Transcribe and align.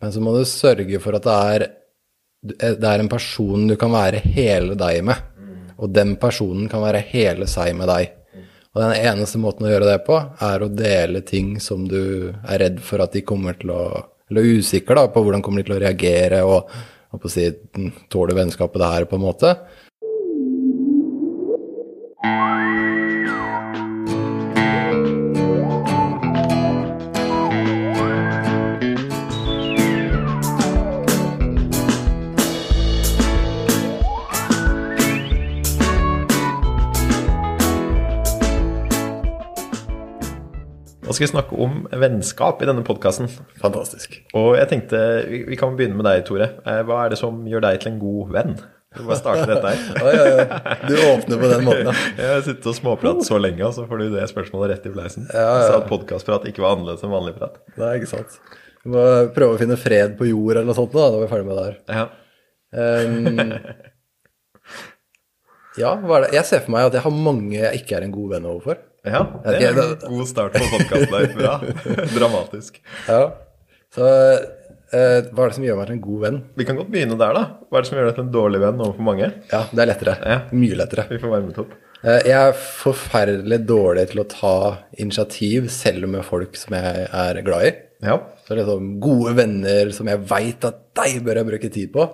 Men 0.00 0.12
så 0.12 0.22
må 0.22 0.34
du 0.34 0.42
sørge 0.48 1.00
for 1.02 1.16
at 1.18 1.26
det 1.26 1.36
er, 1.54 1.66
det 2.80 2.90
er 2.90 3.02
en 3.02 3.12
person 3.12 3.68
du 3.70 3.76
kan 3.80 3.92
være 3.94 4.22
hele 4.24 4.76
deg 4.78 5.04
med. 5.06 5.30
Og 5.80 5.90
den 5.90 6.14
personen 6.20 6.68
kan 6.70 6.84
være 6.84 7.02
hele 7.10 7.48
seg 7.50 7.74
med 7.76 7.90
deg. 7.90 8.12
Og 8.74 8.82
den 8.82 8.96
eneste 9.06 9.38
måten 9.38 9.66
å 9.66 9.70
gjøre 9.70 9.92
det 9.92 10.00
på, 10.06 10.16
er 10.42 10.62
å 10.62 10.72
dele 10.72 11.22
ting 11.26 11.54
som 11.62 11.84
du 11.86 12.32
er 12.32 12.60
redd 12.62 12.80
for 12.82 13.04
at 13.04 13.14
de 13.14 13.22
kommer 13.26 13.58
til 13.60 13.74
å 13.74 13.84
Eller 14.32 14.56
usikker 14.56 14.96
da, 14.96 15.02
på 15.12 15.20
hvordan 15.20 15.42
kommer 15.44 15.60
de 15.60 15.66
til 15.68 15.74
å 15.76 15.82
reagere, 15.82 16.38
og, 16.48 16.70
å 17.12 17.28
si, 17.28 17.44
tåler 18.08 18.38
vennskapet 18.38 18.80
det 18.80 18.88
her, 18.88 19.04
på 19.04 19.18
en 19.18 19.22
måte. 19.26 19.50
Nå 41.14 41.18
skal 41.20 41.28
vi 41.28 41.34
snakke 41.36 41.58
om 41.62 41.74
vennskap 42.02 42.62
i 42.64 42.66
denne 42.66 42.82
podkasten. 42.82 43.28
Fantastisk. 43.60 44.16
Og 44.34 44.56
jeg 44.58 44.66
tenkte 44.72 44.98
vi, 45.28 45.44
vi 45.46 45.58
kan 45.60 45.76
begynne 45.78 45.94
med 45.94 46.08
deg, 46.08 46.24
Tore. 46.26 46.48
Eh, 46.66 46.80
Hva 46.88 47.04
er 47.04 47.12
det 47.12 47.18
som 47.20 47.36
gjør 47.46 47.62
deg 47.62 47.76
til 47.84 47.92
en 47.92 47.98
god 48.00 48.32
venn? 48.34 48.56
Du 48.96 49.04
bare 49.04 49.18
starter 49.20 49.52
dette 49.52 49.74
her. 49.76 49.84
ja, 50.02 50.14
ja, 50.16 50.24
ja. 50.40 50.78
Du 50.88 50.94
åpner 51.12 51.38
på 51.38 51.50
den 51.52 51.62
måten, 51.68 51.86
ja. 51.86 51.92
Jeg 52.18 52.32
har 52.32 52.40
sittet 52.48 52.66
og 52.66 52.74
småpratet 52.80 53.28
så 53.28 53.38
lenge, 53.38 53.62
og 53.62 53.76
så 53.76 53.84
får 53.86 54.02
du 54.02 54.16
det 54.16 54.24
spørsmålet 54.32 54.72
rett 54.72 54.88
i 54.90 54.92
fleisen. 54.96 55.28
Ja, 55.30 55.44
ja. 55.44 55.60
Så 55.68 55.76
at 55.76 55.86
podkastprat 55.92 56.48
ikke 56.50 56.64
var 56.64 56.74
annerledes 56.74 57.06
enn 57.06 57.12
vanlig 57.14 57.36
prat. 57.36 57.60
Er 57.78 58.00
ikke 58.00 58.10
sant. 58.10 58.34
Vi 58.82 58.90
må 58.96 59.04
prøve 59.36 59.54
å 59.54 59.60
finne 59.60 59.78
fred 59.78 60.16
på 60.18 60.26
jord 60.32 60.56
eller 60.56 60.66
noe 60.66 60.78
sånt 60.80 60.96
da, 60.98 61.04
når 61.14 61.22
vi 61.22 61.28
er 61.28 61.30
ferdig 61.36 61.46
med 61.46 61.60
det 61.60 61.68
her. 61.68 61.76
Ja. 61.94 62.08
Um, 62.74 63.38
ja? 65.84 65.94
Jeg 66.34 66.42
ser 66.50 66.66
for 66.66 66.74
meg 66.74 66.90
at 66.90 66.98
jeg 66.98 67.06
har 67.06 67.14
mange 67.30 67.54
jeg 67.60 67.84
ikke 67.84 68.00
er 68.00 68.08
en 68.08 68.16
god 68.18 68.34
venn 68.34 68.50
overfor. 68.50 68.82
Ja, 69.04 69.22
det 69.44 69.56
er 69.60 69.78
en 69.78 69.94
god 70.08 70.28
start 70.30 70.56
på 70.56 70.66
podkasten. 70.72 71.38
Bra. 71.38 71.54
Dramatisk. 72.16 72.78
Ja. 73.08 73.22
Så 73.94 74.08
eh, 74.08 75.28
hva 75.30 75.44
er 75.44 75.52
det 75.52 75.56
som 75.58 75.66
gjør 75.66 75.80
meg 75.80 75.88
til 75.90 75.96
en 75.98 76.04
god 76.04 76.20
venn? 76.26 76.38
Vi 76.58 76.66
kan 76.68 76.78
godt 76.80 76.92
begynne 76.94 77.18
der, 77.20 77.36
da. 77.36 77.44
Hva 77.68 77.78
er 77.78 77.84
det 77.84 77.90
som 77.90 77.98
gjør 78.00 78.08
deg 78.10 78.18
til 78.18 78.26
en 78.26 78.34
dårlig 78.34 78.62
venn 78.64 78.80
overfor 78.80 79.08
mange? 79.10 79.30
Ja, 79.52 79.64
det 79.70 79.84
er 79.84 79.90
lettere. 79.92 80.16
Ja. 80.24 80.38
Mye 80.56 80.78
lettere. 80.80 81.06
Vi 81.12 81.20
får 81.22 81.34
varmet 81.36 81.60
opp. 81.62 81.76
Eh, 82.04 82.20
jeg 82.28 82.36
er 82.36 82.58
forferdelig 82.58 83.60
dårlig 83.68 84.08
til 84.10 84.24
å 84.24 84.28
ta 84.28 84.56
initiativ, 85.00 85.70
selv 85.72 86.10
med 86.12 86.26
folk 86.26 86.58
som 86.60 86.76
jeg 86.76 87.06
er 87.08 87.40
glad 87.46 87.68
i. 87.68 87.72
Ja. 88.04 88.18
Så 88.44 88.58
liksom 88.58 88.98
gode 89.04 89.32
venner 89.38 89.92
som 89.96 90.08
jeg 90.10 90.24
veit 90.28 90.66
at 90.68 90.82
deg 91.00 91.22
bør 91.24 91.40
jeg 91.40 91.50
bruke 91.52 91.72
tid 91.72 91.94
på. 91.94 92.08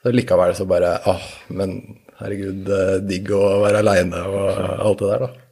Så 0.00 0.12
likevel 0.14 0.54
så 0.56 0.64
bare 0.68 0.94
åh, 1.10 1.26
men 1.52 1.76
herregud, 2.20 2.68
eh, 2.72 2.96
digg 3.04 3.28
å 3.36 3.60
være 3.64 3.82
aleine 3.82 4.22
og 4.28 4.48
alt 4.86 5.02
det 5.02 5.10
der, 5.10 5.26
da. 5.26 5.46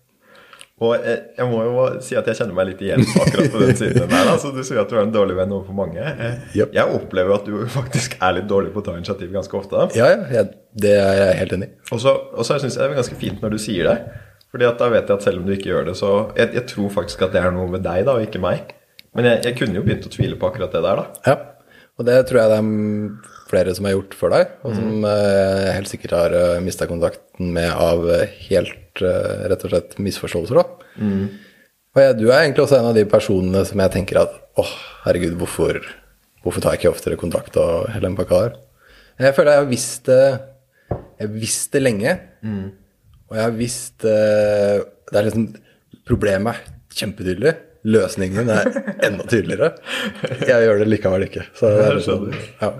Og 0.79 0.93
jeg, 0.95 1.23
jeg 1.35 1.47
må 1.51 1.59
jo 1.67 1.87
si 2.07 2.15
at 2.19 2.29
jeg 2.31 2.39
kjenner 2.39 2.55
meg 2.55 2.69
litt 2.69 2.83
igjen 2.87 3.03
akkurat 3.03 3.51
på 3.51 3.63
den 3.65 3.79
siden 3.81 4.05
der. 4.13 4.29
Altså, 4.31 4.53
du 4.55 4.61
sier 4.63 4.79
at 4.85 4.93
du 4.93 4.95
er 4.95 5.03
en 5.09 5.15
dårlig 5.15 5.35
venn 5.41 5.55
overfor 5.57 5.75
mange. 5.75 5.99
Eh, 5.99 6.37
Yep. 6.55 6.71
Jeg 6.77 6.95
opplever 7.01 7.35
at 7.35 7.49
du 7.49 7.57
faktisk 7.79 8.15
er 8.23 8.37
litt 8.39 8.49
dårlig 8.51 8.71
på 8.75 8.83
å 8.83 8.87
ta 8.87 8.95
initiativ 8.99 9.35
ganske 9.35 9.59
ofte. 9.59 9.89
Ja, 9.99 10.13
ja, 10.31 10.47
det 10.79 10.95
er 10.95 11.21
jeg 11.23 11.37
helt 11.43 11.59
enig 11.59 11.71
i. 11.73 11.77
Og 11.97 12.03
så 12.03 12.15
syns 12.47 12.79
jeg 12.79 12.79
det 12.79 12.89
er 12.93 12.99
ganske 13.01 13.19
fint 13.19 13.43
når 13.43 13.57
du 13.57 13.61
sier 13.63 13.91
det. 13.91 13.99
Fordi 14.55 14.65
at 14.65 14.81
da 14.81 14.89
vet 14.93 15.11
jeg 15.11 15.19
at 15.19 15.27
selv 15.27 15.43
om 15.43 15.49
du 15.49 15.53
ikke 15.57 15.73
gjør 15.73 15.91
det, 15.91 15.99
så 15.99 16.13
Jeg, 16.39 16.55
jeg 16.57 16.65
tror 16.71 16.93
faktisk 16.95 17.27
at 17.27 17.35
det 17.35 17.43
er 17.43 17.53
noe 17.53 17.69
med 17.69 17.83
deg, 17.85 18.07
da, 18.07 18.15
og 18.15 18.25
ikke 18.25 18.41
meg. 18.41 18.71
Men 19.19 19.29
jeg, 19.33 19.43
jeg 19.51 19.59
kunne 19.59 19.81
jo 19.81 19.85
begynt 19.85 20.07
å 20.07 20.15
tvile 20.15 20.39
på 20.39 20.49
akkurat 20.49 20.73
det 20.73 20.85
der, 20.87 21.03
da. 21.03 21.23
Ja, 21.27 21.37
og 21.99 22.07
det 22.07 22.21
tror 22.29 22.39
jeg 22.39 22.51
det 22.53 22.59
er 22.63 23.39
flere 23.51 23.73
som 23.75 23.89
har 23.89 23.97
gjort 23.97 24.15
før 24.15 24.35
deg, 24.37 24.51
og 24.63 24.77
som 24.77 24.91
mm. 25.03 25.07
helt 25.75 25.91
sikkert 25.91 26.15
har 26.15 26.37
mista 26.63 26.87
kontakten 26.87 27.51
med 27.57 27.73
av 27.73 28.05
eh, 28.15 28.37
helt 28.47 28.77
eh, 29.07 29.45
rett 29.51 29.65
og 29.67 29.73
slett 29.73 29.99
misforståelser. 30.03 30.59
da. 30.61 30.65
Og 31.97 32.03
jeg, 32.03 32.17
du 32.21 32.27
er 32.29 32.43
egentlig 32.45 32.65
også 32.65 32.79
en 32.79 32.91
av 32.91 32.97
de 32.97 33.05
personene 33.09 33.65
som 33.67 33.81
jeg 33.83 33.93
tenker 33.95 34.21
at 34.21 34.35
åh, 34.61 34.73
herregud, 35.07 35.37
hvorfor, 35.41 35.81
hvorfor 36.45 36.63
tar 36.63 36.77
jeg 36.77 36.83
ikke 36.83 36.93
oftere 36.95 37.19
kontakt 37.21 37.57
av 37.59 37.89
Helen 37.95 38.17
Pakar? 38.19 38.57
Jeg 39.19 39.35
føler 39.35 39.57
jeg 39.57 39.63
har 39.65 39.71
visst 39.73 40.07
det 40.07 40.41
Jeg 41.19 41.31
visst 41.35 41.73
det 41.75 41.81
lenge, 41.83 42.13
og 43.29 43.35
jeg 43.37 43.43
har 43.43 43.57
visst 43.57 44.05
eh, 44.07 44.79
Det 45.11 45.19
er 45.19 45.27
liksom 45.27 45.49
Problemet 46.09 46.55
er 46.55 46.77
kjempetydelig. 46.99 47.53
Løsningen 47.87 48.49
er 48.51 48.69
enda 49.07 49.25
tydeligere. 49.31 49.73
Jeg 50.43 50.67
gjør 50.67 50.81
det 50.83 50.89
likevel 50.91 51.27
ikke. 51.29 51.45
Så 51.57 51.71
det 51.71 51.85
er 51.87 51.99
liksom, 51.99 52.25
ja. 52.63 52.71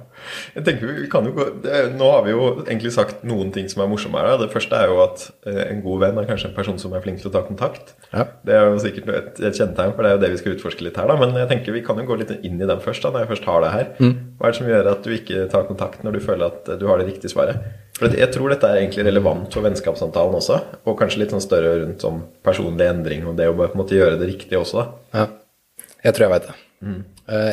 Jeg 0.57 0.65
tenker 0.67 0.91
vi 0.91 1.07
kan 1.11 1.29
jo 1.29 1.35
gå, 1.37 1.45
det, 1.63 1.83
Nå 1.95 2.09
har 2.11 2.25
vi 2.27 2.33
jo 2.35 2.49
egentlig 2.65 2.91
sagt 2.97 3.23
noen 3.29 3.53
ting 3.55 3.69
som 3.71 3.85
er 3.85 3.91
morsomme 3.93 4.19
her. 4.19 4.35
Det 4.43 4.51
første 4.53 4.75
er 4.79 4.91
jo 4.91 4.99
at 5.05 5.29
eh, 5.47 5.61
en 5.69 5.85
god 5.85 6.03
venn 6.03 6.19
er 6.19 6.27
kanskje 6.29 6.51
en 6.51 6.57
person 6.57 6.81
som 6.83 6.97
er 6.97 7.05
flink 7.05 7.23
til 7.23 7.31
å 7.31 7.35
ta 7.37 7.45
kontakt. 7.47 7.95
Ja. 8.11 8.27
Det 8.47 8.57
er 8.59 8.67
jo 8.67 8.81
sikkert 8.83 9.13
et, 9.15 9.31
et 9.39 9.55
kjennetegn, 9.55 9.95
for 9.95 10.03
det 10.03 10.11
er 10.11 10.19
jo 10.19 10.25
det 10.27 10.33
vi 10.35 10.41
skal 10.43 10.57
utforske 10.57 10.89
litt 10.89 10.99
her. 10.99 11.11
da. 11.11 11.19
Men 11.23 11.39
jeg 11.39 11.51
tenker 11.53 11.79
vi 11.79 11.85
kan 11.87 12.03
jo 12.03 12.09
gå 12.11 12.19
litt 12.19 12.35
inn 12.41 12.59
i 12.59 12.69
den 12.69 12.83
først, 12.83 13.07
da, 13.07 13.15
når 13.15 13.27
jeg 13.27 13.33
først 13.37 13.49
har 13.53 13.65
det 13.65 13.75
her. 13.77 13.93
Hva 14.39 14.47
er 14.47 14.55
det 14.55 14.59
som 14.61 14.69
gjør 14.71 14.89
at 14.93 15.03
du 15.03 15.13
ikke 15.17 15.45
tar 15.51 15.67
kontakt 15.67 16.05
når 16.07 16.15
du 16.15 16.23
føler 16.23 16.53
at 16.53 16.69
eh, 16.71 16.79
du 16.79 16.87
har 16.87 17.01
det 17.01 17.09
riktige 17.09 17.33
svaret? 17.33 17.59
For 17.99 18.15
jeg 18.15 18.31
tror 18.31 18.53
dette 18.53 18.69
er 18.71 18.79
egentlig 18.79 19.09
relevant 19.09 19.51
for 19.55 19.67
vennskapssamtalen 19.67 20.39
også, 20.39 20.61
og 20.87 20.99
kanskje 21.01 21.25
litt 21.25 21.35
sånn 21.35 21.43
større 21.43 21.73
rundt 21.81 22.05
sånn 22.05 22.21
personlig 22.47 22.87
endring 22.87 23.27
og 23.27 23.35
det 23.41 23.49
å 23.51 23.57
bare 23.59 23.73
på 23.73 23.79
en 23.79 23.83
måte 23.83 23.99
gjøre 23.99 24.21
det 24.21 24.29
riktig 24.31 24.61
også, 24.61 24.85
da. 24.85 25.19
Ja. 25.19 25.89
Jeg 26.07 26.15
tror 26.15 26.29
jeg 26.29 26.35
veit 26.37 26.47
det. 26.47 26.55
Mm. 26.87 27.01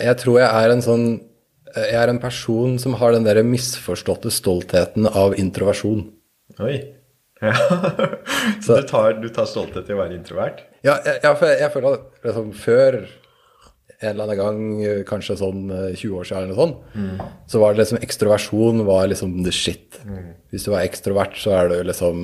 Jeg 0.05 0.17
tror 0.21 0.37
jeg 0.37 0.49
er 0.61 0.71
en 0.71 0.83
sånn 0.85 1.05
eh, 1.73 1.87
Jeg 1.89 1.97
er 1.97 2.11
en 2.11 2.19
person 2.21 2.75
som 2.77 2.93
har 2.99 3.15
den 3.15 3.25
der 3.25 3.39
misforståtte 3.41 4.29
stoltheten 4.29 5.09
av 5.09 5.37
introversjon. 5.41 6.05
Oi. 6.61 6.77
Ja. 7.43 7.51
Så 8.63 8.77
du 8.79 8.85
tar, 8.87 9.17
du 9.19 9.25
tar 9.29 9.45
stolthet 9.45 9.89
i 9.91 9.93
å 9.93 9.97
være 9.99 10.15
introvert? 10.15 10.61
Ja, 10.87 10.95
jeg, 11.03 11.19
jeg, 11.19 11.49
jeg 11.59 11.71
føler 11.73 11.97
at 11.97 12.05
liksom, 12.23 12.47
før 12.57 12.95
en 14.01 14.11
eller 14.11 14.23
annen 14.25 14.39
gang, 14.39 14.61
eh, 14.83 15.01
kanskje 15.07 15.37
sånn 15.39 15.65
eh, 15.71 15.95
20 15.95 16.19
år 16.19 16.27
siden 16.27 16.43
eller 16.43 16.53
noe 16.53 16.61
sånt, 16.61 17.25
så 17.51 17.61
var 17.61 17.73
det 17.73 17.83
liksom 17.83 18.01
ekstroversjon 18.05 18.85
var 18.87 19.09
liksom 19.11 19.35
the 19.45 19.53
shit. 19.55 19.99
Hvis 20.51 20.67
du 20.67 20.71
var 20.73 20.85
ekstrovert, 20.85 21.37
så 21.39 21.55
er 21.59 21.69
du 21.71 21.77
liksom 21.83 22.23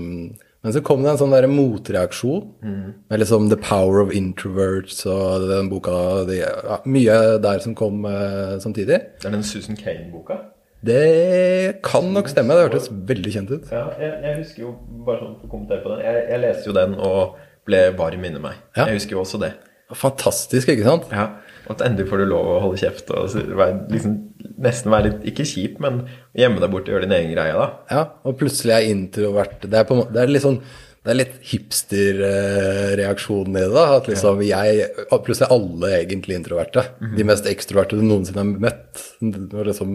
Men 0.61 0.73
så 0.75 0.83
kom 0.85 1.01
det 1.01 1.09
en 1.09 1.17
sånn 1.17 1.31
der 1.33 1.47
motreaksjon 1.49 2.51
med 2.61 3.17
liksom 3.17 3.47
The 3.49 3.57
Power 3.57 4.03
of 4.03 4.11
Introverts 4.13 4.99
og 5.09 5.47
den 5.49 5.71
boka 5.71 6.21
de, 6.27 6.43
ja, 6.43 6.77
Mye 6.85 7.15
der 7.41 7.63
som 7.63 7.73
kom 7.73 8.05
uh, 8.05 8.59
samtidig. 8.61 8.99
Det 9.17 9.25
er 9.25 9.33
den 9.33 9.41
Susan 9.47 9.79
Kane-boka? 9.79 10.37
Det 10.85 11.81
kan 11.85 12.13
nok 12.13 12.29
stemme. 12.29 12.53
Det 12.53 12.67
hørtes 12.67 12.91
veldig 13.09 13.33
kjent 13.33 13.51
ut. 13.53 13.73
Ja, 13.73 13.87
jeg, 14.01 14.13
jeg 14.21 14.37
husker 14.43 14.63
jo, 14.67 14.75
bare 15.05 15.23
sånn 15.23 15.35
for 15.39 15.49
å 15.49 15.51
kommentere 15.55 15.81
på 15.81 15.95
den, 15.95 16.05
jeg, 16.05 16.23
jeg 16.29 16.43
leste 16.45 16.69
jo 16.69 16.77
den 16.77 16.95
og 16.97 17.41
ble 17.69 17.81
varm 17.97 18.29
inni 18.29 18.41
meg. 18.41 18.61
Ja. 18.77 18.87
Jeg 18.89 19.01
husker 19.01 19.17
jo 19.17 19.21
også 19.25 19.41
det. 19.41 19.51
Fantastisk, 19.97 20.71
ikke 20.71 20.87
sant? 20.87 21.09
Ja, 21.11 21.27
at 21.73 21.81
endelig 21.85 22.09
får 22.11 22.19
du 22.21 22.25
lov 22.29 22.45
å 22.51 22.61
holde 22.65 22.81
kjeft 22.81 23.07
og 23.15 23.21
være, 23.57 23.75
liksom, 23.93 24.13
nesten 24.61 24.93
være 24.93 25.07
litt, 25.09 25.21
ikke 25.31 25.45
kjip, 25.47 25.73
men 25.83 25.93
gjemme 26.37 26.61
deg 26.61 26.71
bort 26.73 26.87
og 26.87 26.93
gjøre 26.95 27.07
din 27.07 27.17
egen 27.17 27.33
greie 27.35 27.55
da. 27.57 27.67
Ja, 27.91 28.03
og 28.27 28.31
plutselig 28.39 28.73
er 28.77 28.89
introvert. 28.91 29.59
Det 29.65 29.77
er, 29.81 29.85
på, 29.89 29.93
det 30.11 30.19
er 30.23 30.31
litt 30.31 30.45
sånn 30.45 30.61
det 31.01 31.09
er 31.09 31.17
litt 31.17 31.37
hipster-reaksjonen 31.49 33.55
i 33.57 33.63
det. 33.63 33.73
da, 33.73 33.83
At 33.97 34.05
liksom 34.11 34.35
jeg, 34.45 34.67
plutselig 35.09 35.47
er 35.47 35.55
alle 35.55 35.87
egentlig 35.97 36.35
introverte. 36.37 36.81
De 37.17 37.23
mest 37.25 37.45
ekstroverte 37.49 37.97
du 37.97 38.03
noensinne 38.05 38.43
har 38.43 38.51
møtt. 38.67 38.93
Og 39.25 39.63
liksom 39.65 39.89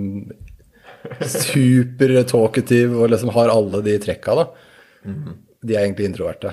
Super-talkative 1.31 2.99
og 2.99 3.13
liksom 3.13 3.31
har 3.37 3.55
alle 3.55 3.79
de 3.87 3.95
trekka, 4.03 4.33
da. 4.41 4.45
De 5.63 5.73
er 5.77 5.85
egentlig 5.85 6.09
introverte. 6.11 6.51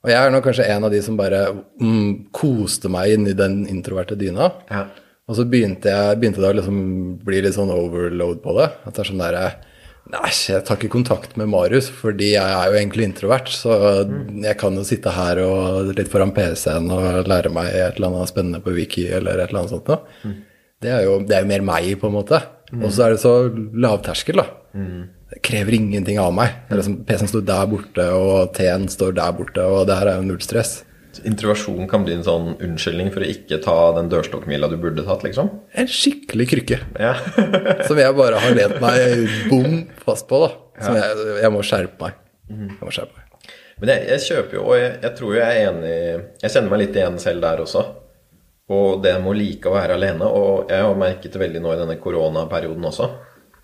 Og 0.00 0.08
jeg 0.08 0.16
er 0.16 0.32
nok 0.32 0.46
kanskje 0.48 0.66
en 0.72 0.86
av 0.86 0.92
de 0.94 1.00
som 1.04 1.16
bare 1.18 1.42
mm, 1.52 2.32
koste 2.32 2.88
meg 2.92 3.14
inn 3.14 3.26
i 3.28 3.36
den 3.36 3.62
introverte 3.68 4.16
dyna. 4.16 4.48
Ja. 4.70 4.86
Og 5.30 5.36
så 5.38 5.44
begynte, 5.46 5.92
jeg, 5.92 6.18
begynte 6.18 6.42
det 6.42 6.48
å 6.50 6.56
liksom 6.56 6.78
bli 7.22 7.42
litt 7.44 7.54
sånn 7.54 7.70
overload 7.74 8.40
på 8.42 8.54
det. 8.56 8.70
At 8.88 8.96
det 8.96 9.04
er 9.04 9.10
sånn 9.12 9.24
derre 9.24 9.50
Nei, 10.10 10.30
jeg 10.32 10.64
tar 10.66 10.74
ikke 10.74 10.90
kontakt 10.90 11.36
med 11.38 11.46
Marius, 11.52 11.86
fordi 11.94 12.32
jeg 12.32 12.42
er 12.42 12.72
jo 12.72 12.78
egentlig 12.80 13.04
introvert. 13.06 13.50
Så 13.52 13.76
jeg 14.42 14.56
kan 14.58 14.74
jo 14.74 14.82
sitte 14.88 15.12
her 15.14 15.38
og 15.44 15.92
litt 15.94 16.10
foran 16.10 16.32
PC-en 16.34 16.88
og 16.90 17.28
lære 17.30 17.52
meg 17.54 17.68
et 17.70 18.00
eller 18.00 18.08
annet 18.08 18.32
spennende 18.32 18.62
på 18.64 18.74
Wiki 18.74 19.04
eller 19.06 19.38
et 19.38 19.52
eller 19.52 19.60
annet 19.60 19.74
sånt 19.76 19.92
noe. 19.92 20.32
Det 20.82 20.90
er 20.96 21.04
jo 21.06 21.20
det 21.28 21.36
er 21.36 21.44
jo 21.44 21.50
mer 21.52 21.62
meg, 21.68 21.92
på 22.00 22.08
en 22.10 22.16
måte. 22.16 22.40
Og 22.80 22.88
så 22.90 23.06
er 23.06 23.14
det 23.14 23.22
så 23.22 23.36
lavterskel, 23.84 24.40
da. 24.42 24.48
Det 25.30 25.38
krever 25.46 25.76
ingenting 25.76 26.18
av 26.18 26.32
meg. 26.34 26.56
Liksom, 26.74 27.00
PC-en 27.06 27.30
står 27.30 27.44
der 27.46 27.66
borte, 27.70 28.06
og 28.18 28.54
T-en 28.56 28.88
står 28.90 29.14
der 29.18 29.34
borte, 29.36 29.62
og 29.62 29.84
det 29.86 29.98
her 30.00 30.10
er 30.10 30.18
jo 30.18 30.26
null 30.26 30.40
stress. 30.42 30.80
Så 31.14 31.24
Introversjon 31.26 31.88
kan 31.90 32.04
bli 32.06 32.14
en 32.16 32.26
sånn 32.26 32.52
unnskyldning 32.62 33.10
for 33.14 33.22
å 33.22 33.30
ikke 33.30 33.58
ta 33.62 33.76
den 33.96 34.10
dørstokkmila 34.10 34.68
du 34.70 34.76
burde 34.82 35.04
tatt, 35.06 35.24
liksom. 35.26 35.50
En 35.78 35.90
skikkelig 35.90 36.46
krykke. 36.52 36.80
Ja. 37.02 37.14
Som 37.88 37.98
jeg 37.98 38.14
bare 38.18 38.42
har 38.42 38.54
lent 38.58 38.76
meg 38.82 39.26
bom 39.52 39.80
fast 40.04 40.28
på, 40.30 40.42
da. 40.44 40.52
Som 40.82 40.98
jeg, 40.98 41.24
jeg 41.44 41.54
må 41.54 41.64
skjerpe 41.66 42.06
meg. 42.06 42.20
Jeg 42.50 42.78
må 42.82 42.94
skjerpe 42.94 43.18
meg. 43.18 43.26
Men 43.80 43.94
jeg, 43.94 44.06
jeg 44.10 44.26
kjøper 44.26 44.58
jo, 44.58 44.66
og 44.68 44.78
jeg, 44.78 44.92
jeg 45.00 45.16
tror 45.16 45.34
jeg 45.38 45.46
er 45.46 45.70
enig 45.70 45.92
Jeg 46.42 46.52
kjenner 46.52 46.72
meg 46.72 46.80
litt 46.82 46.96
igjen 46.98 47.18
selv 47.22 47.46
der 47.46 47.62
også. 47.64 47.84
Og 48.70 49.00
det 49.02 49.16
med 49.18 49.32
å 49.32 49.34
like 49.34 49.70
å 49.70 49.74
være 49.74 49.96
alene. 49.98 50.26
Og 50.30 50.70
jeg 50.70 50.84
har 50.86 50.98
merket 50.98 51.34
det 51.34 51.42
veldig 51.42 51.62
nå 51.64 51.72
i 51.74 51.80
denne 51.80 51.98
koronaperioden 52.02 52.86
også. 52.86 53.08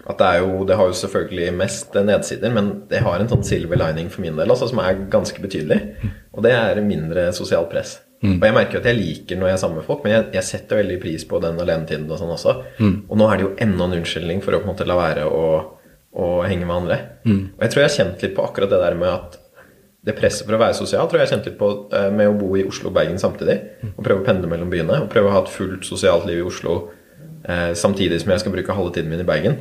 At 0.07 0.19
det 0.21 0.27
er 0.27 0.43
jo 0.45 0.65
Det 0.69 0.77
har 0.79 0.87
jo 0.87 0.97
selvfølgelig 1.01 1.53
mest 1.59 1.95
nedsider, 1.95 2.53
men 2.55 2.83
det 2.91 3.03
har 3.03 3.19
en 3.21 3.29
sånn 3.29 3.45
silver 3.45 3.79
lining 3.81 4.11
for 4.13 4.23
min 4.23 4.37
del, 4.39 4.51
altså, 4.51 4.69
som 4.71 4.79
er 4.83 5.07
ganske 5.11 5.41
betydelig. 5.43 5.81
Og 6.33 6.43
det 6.47 6.53
er 6.55 6.81
mindre 6.85 7.33
sosialt 7.35 7.71
press. 7.73 7.97
Og 8.41 8.45
jeg 8.49 8.55
merker 8.57 8.79
at 8.79 8.87
jeg 8.89 8.97
liker 8.97 9.37
når 9.37 9.51
jeg 9.51 9.57
er 9.57 9.61
sammen 9.61 9.77
med 9.81 9.85
folk, 9.87 10.05
men 10.05 10.13
jeg, 10.15 10.29
jeg 10.39 10.43
setter 10.49 10.79
veldig 10.81 11.01
pris 11.03 11.25
på 11.29 11.39
den 11.43 11.59
alenetiden 11.61 12.11
og 12.11 12.19
sånn 12.19 12.33
også. 12.33 12.55
Og 13.11 13.19
nå 13.21 13.27
er 13.29 13.37
det 13.37 13.45
jo 13.45 13.55
enda 13.67 13.85
en 13.85 13.97
unnskyldning 13.99 14.41
for 14.43 14.57
å 14.57 14.61
på 14.63 14.67
en 14.67 14.73
måte 14.73 14.87
la 14.89 14.97
være 14.97 15.27
å, 15.29 15.43
å 16.17 16.29
henge 16.49 16.65
med 16.67 16.77
andre. 16.77 16.97
Og 17.57 17.67
jeg 17.67 17.71
tror 17.75 17.83
jeg 17.83 17.91
har 17.91 17.97
kjent 17.99 18.23
litt 18.25 18.35
på 18.39 18.47
akkurat 18.47 18.71
det 18.73 18.81
der 18.81 18.97
med 19.03 19.11
at 19.11 19.37
det 20.07 20.15
presset 20.15 20.47
for 20.47 20.55
å 20.55 20.61
være 20.63 20.75
sosial 20.79 21.09
tror 21.11 21.19
jeg 21.19 21.27
har 21.27 21.33
kjent 21.35 21.47
litt 21.51 21.59
på 21.59 21.69
eh, 21.91 22.11
med 22.15 22.29
å 22.31 22.37
bo 22.39 22.53
i 22.57 22.63
Oslo 22.65 22.93
og 22.93 22.95
Bergen 22.95 23.19
samtidig. 23.19 23.57
Og 23.97 24.05
prøve 24.07 24.23
å 24.23 24.27
pendle 24.29 24.47
mellom 24.49 24.71
byene. 24.71 25.01
Og 25.03 25.11
prøve 25.11 25.29
å 25.29 25.35
ha 25.35 25.41
et 25.43 25.51
fullt 25.51 25.85
sosialt 25.85 26.29
liv 26.29 26.39
i 26.39 26.47
Oslo 26.47 26.77
eh, 27.43 27.73
samtidig 27.75 28.21
som 28.23 28.31
jeg 28.31 28.45
skal 28.45 28.55
bruke 28.55 28.77
halve 28.79 28.95
tiden 28.95 29.11
min 29.11 29.21
i 29.25 29.27
Bergen. 29.27 29.59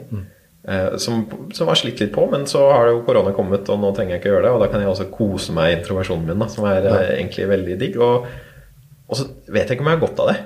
Eh, 0.68 0.98
som, 0.98 1.26
som 1.54 1.70
har 1.70 1.78
slitt 1.78 2.00
litt 2.02 2.14
på, 2.14 2.26
men 2.32 2.48
så 2.50 2.64
har 2.72 2.90
jo 2.90 3.04
korona 3.06 3.36
kommet, 3.38 3.68
og 3.70 3.78
nå 3.82 3.92
trenger 3.94 4.16
jeg 4.16 4.24
ikke 4.24 4.32
gjøre 4.32 4.48
det. 4.48 4.54
Og 4.56 4.64
da 4.64 4.70
kan 4.72 4.82
jeg 4.82 4.90
også 4.90 5.12
kose 5.14 5.54
meg 5.54 5.70
i 5.70 5.78
introversjonen 5.80 6.26
min, 6.26 6.42
da, 6.42 6.50
som 6.50 6.66
er 6.70 6.90
ja. 6.90 6.98
egentlig 7.20 7.48
veldig 7.52 7.78
digg. 7.82 8.02
Og, 8.02 8.26
og 9.06 9.20
så 9.20 9.30
vet 9.46 9.70
jeg 9.70 9.78
ikke 9.78 9.86
om 9.86 9.92
jeg 9.92 10.00
har 10.00 10.06
godt 10.08 10.24
av 10.24 10.32
det. 10.32 10.38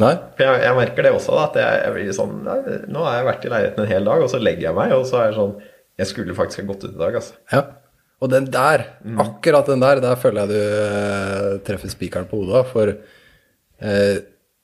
Nei? 0.00 0.14
For 0.34 0.46
jeg, 0.48 0.64
jeg 0.64 0.78
merker 0.80 1.06
det 1.06 1.14
også, 1.14 1.36
da, 1.36 1.44
at 1.50 1.60
jeg, 1.60 1.82
jeg 1.84 1.94
blir 1.94 2.16
sånn 2.16 2.32
nei, 2.42 2.56
Nå 2.90 3.04
har 3.04 3.20
jeg 3.20 3.26
vært 3.28 3.44
i 3.44 3.52
leiligheten 3.52 3.84
en 3.84 3.92
hel 3.92 4.08
dag, 4.08 4.24
og 4.24 4.32
så 4.32 4.40
legger 4.42 4.68
jeg 4.70 4.78
meg, 4.80 4.94
og 4.96 5.04
så 5.06 5.20
er 5.20 5.28
det 5.28 5.38
sånn 5.38 5.52
Jeg 6.00 6.10
skulle 6.10 6.34
faktisk 6.34 6.62
ha 6.64 6.66
gått 6.72 6.86
ut 6.88 6.96
i 6.96 7.02
dag, 7.04 7.18
altså. 7.20 7.36
Ja. 7.52 7.62
Og 8.24 8.30
den 8.32 8.48
der, 8.48 8.86
akkurat 9.20 9.68
den 9.68 9.84
der, 9.84 10.00
der 10.00 10.16
føler 10.18 10.46
jeg 10.46 10.54
du 10.54 10.74
eh, 10.88 11.48
treffer 11.66 11.92
spikeren 11.92 12.26
på 12.30 12.40
hodet. 12.40 12.62
For 12.70 12.94
eh, 13.84 14.16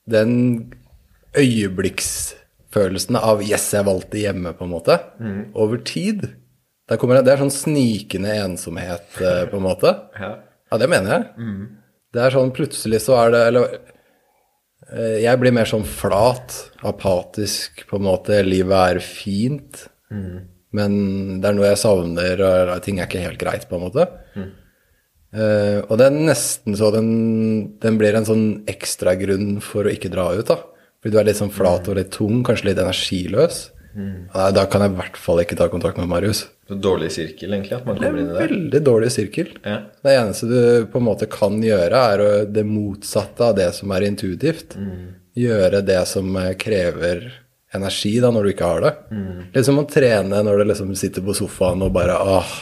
den 0.08 0.32
øyeblikksfølelsen 2.70 3.16
av 3.16 3.40
'yes, 3.42 3.72
jeg 3.74 3.84
valgte 3.84 4.18
hjemme', 4.18 4.54
på 4.56 4.64
en 4.64 4.70
måte, 4.70 5.00
over 5.54 5.76
tid 5.78 6.36
det, 6.88 6.98
det 7.24 7.32
er 7.32 7.38
sånn 7.38 7.54
snikende 7.54 8.32
ensomhet, 8.34 9.20
eh, 9.20 9.46
på 9.46 9.56
en 9.56 9.62
måte. 9.62 9.94
Ja. 10.20 10.38
Ja, 10.72 10.78
det 10.78 10.88
mener 10.88 11.10
jeg. 11.10 11.24
Det 12.14 12.20
er 12.22 12.30
sånn 12.30 12.52
plutselig 12.54 13.00
så 13.02 13.16
er 13.26 13.30
det 13.30 13.46
Eller 13.48 13.80
eh, 14.92 15.16
jeg 15.22 15.40
blir 15.40 15.52
mer 15.52 15.64
sånn 15.64 15.82
flat, 15.84 16.70
apatisk, 16.82 17.88
på 17.88 17.96
en 17.96 18.06
måte. 18.06 18.42
Livet 18.46 18.96
er 18.96 19.00
fint. 19.00 19.88
Men 20.72 21.40
det 21.40 21.48
er 21.48 21.54
noe 21.54 21.66
jeg 21.66 21.78
savner, 21.78 22.40
og 22.70 22.82
ting 22.82 23.00
er 23.00 23.06
ikke 23.06 23.24
helt 23.24 23.38
greit, 23.38 23.68
på 23.68 23.74
en 23.76 23.82
måte. 23.82 24.06
Eh, 25.34 25.80
og 25.88 25.98
det 25.98 26.06
er 26.06 26.10
nesten 26.10 26.74
så 26.78 26.90
den, 26.94 27.78
den 27.78 27.98
blir 27.98 28.14
en 28.14 28.26
sånn 28.26 28.64
ekstra 28.70 29.14
grunn 29.18 29.60
for 29.60 29.86
å 29.86 29.90
ikke 29.90 30.10
dra 30.10 30.30
ut, 30.34 30.46
da. 30.46 30.58
Fordi 31.00 31.14
du 31.14 31.20
er 31.20 31.28
litt 31.30 31.40
sånn 31.40 31.52
flat 31.52 31.88
og 31.88 31.96
litt 31.96 32.10
tung, 32.12 32.42
kanskje 32.44 32.70
litt 32.70 32.80
energiløs. 32.82 33.60
Nei, 33.96 34.48
da 34.54 34.64
kan 34.70 34.84
jeg 34.84 34.92
i 34.92 34.98
hvert 35.00 35.16
fall 35.18 35.40
ikke 35.42 35.56
ta 35.58 35.66
kontakt 35.72 35.98
med 35.98 36.06
Marius. 36.10 36.44
Så 36.68 36.76
dårlig 36.78 37.08
sirkel, 37.10 37.50
egentlig, 37.50 37.80
at 37.80 37.86
man 37.88 37.96
er 37.96 38.04
kommer 38.04 38.20
inn 38.22 38.28
i 38.28 38.34
det. 38.36 38.42
veldig 38.44 38.80
dårlig 38.86 39.08
sirkel. 39.16 39.48
Ja. 39.64 39.78
Det 40.06 40.12
eneste 40.14 40.46
du 40.46 40.60
på 40.92 41.00
en 41.00 41.06
måte 41.08 41.26
kan 41.30 41.56
gjøre, 41.64 42.02
er 42.14 42.46
det 42.46 42.64
motsatte 42.68 43.48
av 43.48 43.56
det 43.58 43.70
som 43.74 43.90
er 43.96 44.06
intuitivt. 44.06 44.76
Gjøre 45.40 45.82
det 45.86 46.00
som 46.10 46.30
eh, 46.38 46.52
krever 46.60 47.26
energi 47.74 48.16
da, 48.22 48.30
når 48.34 48.46
du 48.46 48.50
ikke 48.50 48.66
har 48.66 48.82
det. 48.82 48.90
Litt 49.54 49.66
som 49.66 49.78
å 49.78 49.86
trene 49.88 50.40
når 50.42 50.58
du 50.58 50.64
liksom 50.72 50.90
sitter 50.98 51.22
på 51.22 51.34
sofaen 51.38 51.84
og 51.86 51.92
bare 51.94 52.16
ah, 52.18 52.54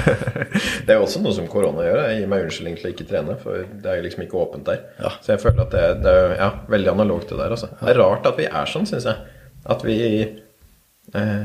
Det 0.86 0.90
er 0.90 0.98
også 0.98 1.22
noe 1.22 1.34
som 1.36 1.46
korona 1.50 1.84
gjør. 1.86 2.00
Jeg 2.08 2.18
gir 2.18 2.30
meg 2.32 2.46
unnskyldning 2.46 2.78
til 2.80 2.88
å 2.88 2.92
ikke 2.94 3.06
trene, 3.12 3.36
for 3.38 3.62
det 3.62 3.92
er 3.92 4.02
liksom 4.02 4.24
ikke 4.24 4.40
åpent 4.40 4.66
der. 4.66 4.82
Ja. 4.98 5.12
Så 5.22 5.34
jeg 5.36 5.42
føler 5.44 5.62
at 5.66 5.76
det, 5.76 5.84
det 6.02 6.14
er 6.16 6.34
ja, 6.40 6.50
veldig 6.72 6.92
analogt 6.96 7.30
det 7.30 7.38
der. 7.38 7.54
Altså. 7.54 7.70
Det 7.78 7.92
er 7.92 8.00
rart 8.02 8.26
at 8.26 8.40
vi 8.40 8.48
er 8.50 8.72
sånn, 8.72 8.88
syns 8.90 9.06
jeg. 9.06 9.36
At 9.70 9.84
vi 9.86 9.98
eh, 10.24 11.42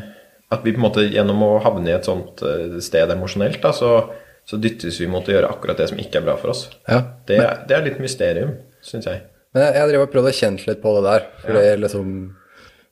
At 0.56 0.64
vi 0.64 0.72
på 0.72 0.80
en 0.80 0.86
måte 0.88 1.04
gjennom 1.06 1.44
å 1.46 1.52
havne 1.62 1.92
i 1.92 1.96
et 1.98 2.08
sånt 2.08 2.42
eh, 2.46 2.80
sted 2.86 3.14
emosjonelt, 3.14 3.60
da, 3.62 3.74
så, 3.76 3.92
så 4.50 4.58
dyttes 4.62 4.98
vi 5.02 5.12
mot 5.12 5.30
å 5.30 5.36
gjøre 5.36 5.52
akkurat 5.54 5.78
det 5.78 5.92
som 5.92 6.02
ikke 6.02 6.24
er 6.24 6.26
bra 6.32 6.40
for 6.42 6.56
oss. 6.56 6.72
ja. 6.90 7.04
Det, 7.28 7.38
det 7.70 7.78
er 7.78 7.86
litt 7.86 8.02
mysterium, 8.02 8.58
syns 8.86 9.06
jeg. 9.12 9.22
Men 9.54 9.68
jeg, 9.68 9.78
jeg 9.78 9.92
driver 9.94 10.10
og 10.10 10.12
prøvd 10.18 10.32
å 10.32 10.36
kjenne 10.42 10.68
litt 10.72 10.82
på 10.82 10.92
det 10.98 11.06
der. 11.06 11.30
For 11.44 11.58
det 11.58 11.64
er 11.70 11.80
liksom 11.86 12.10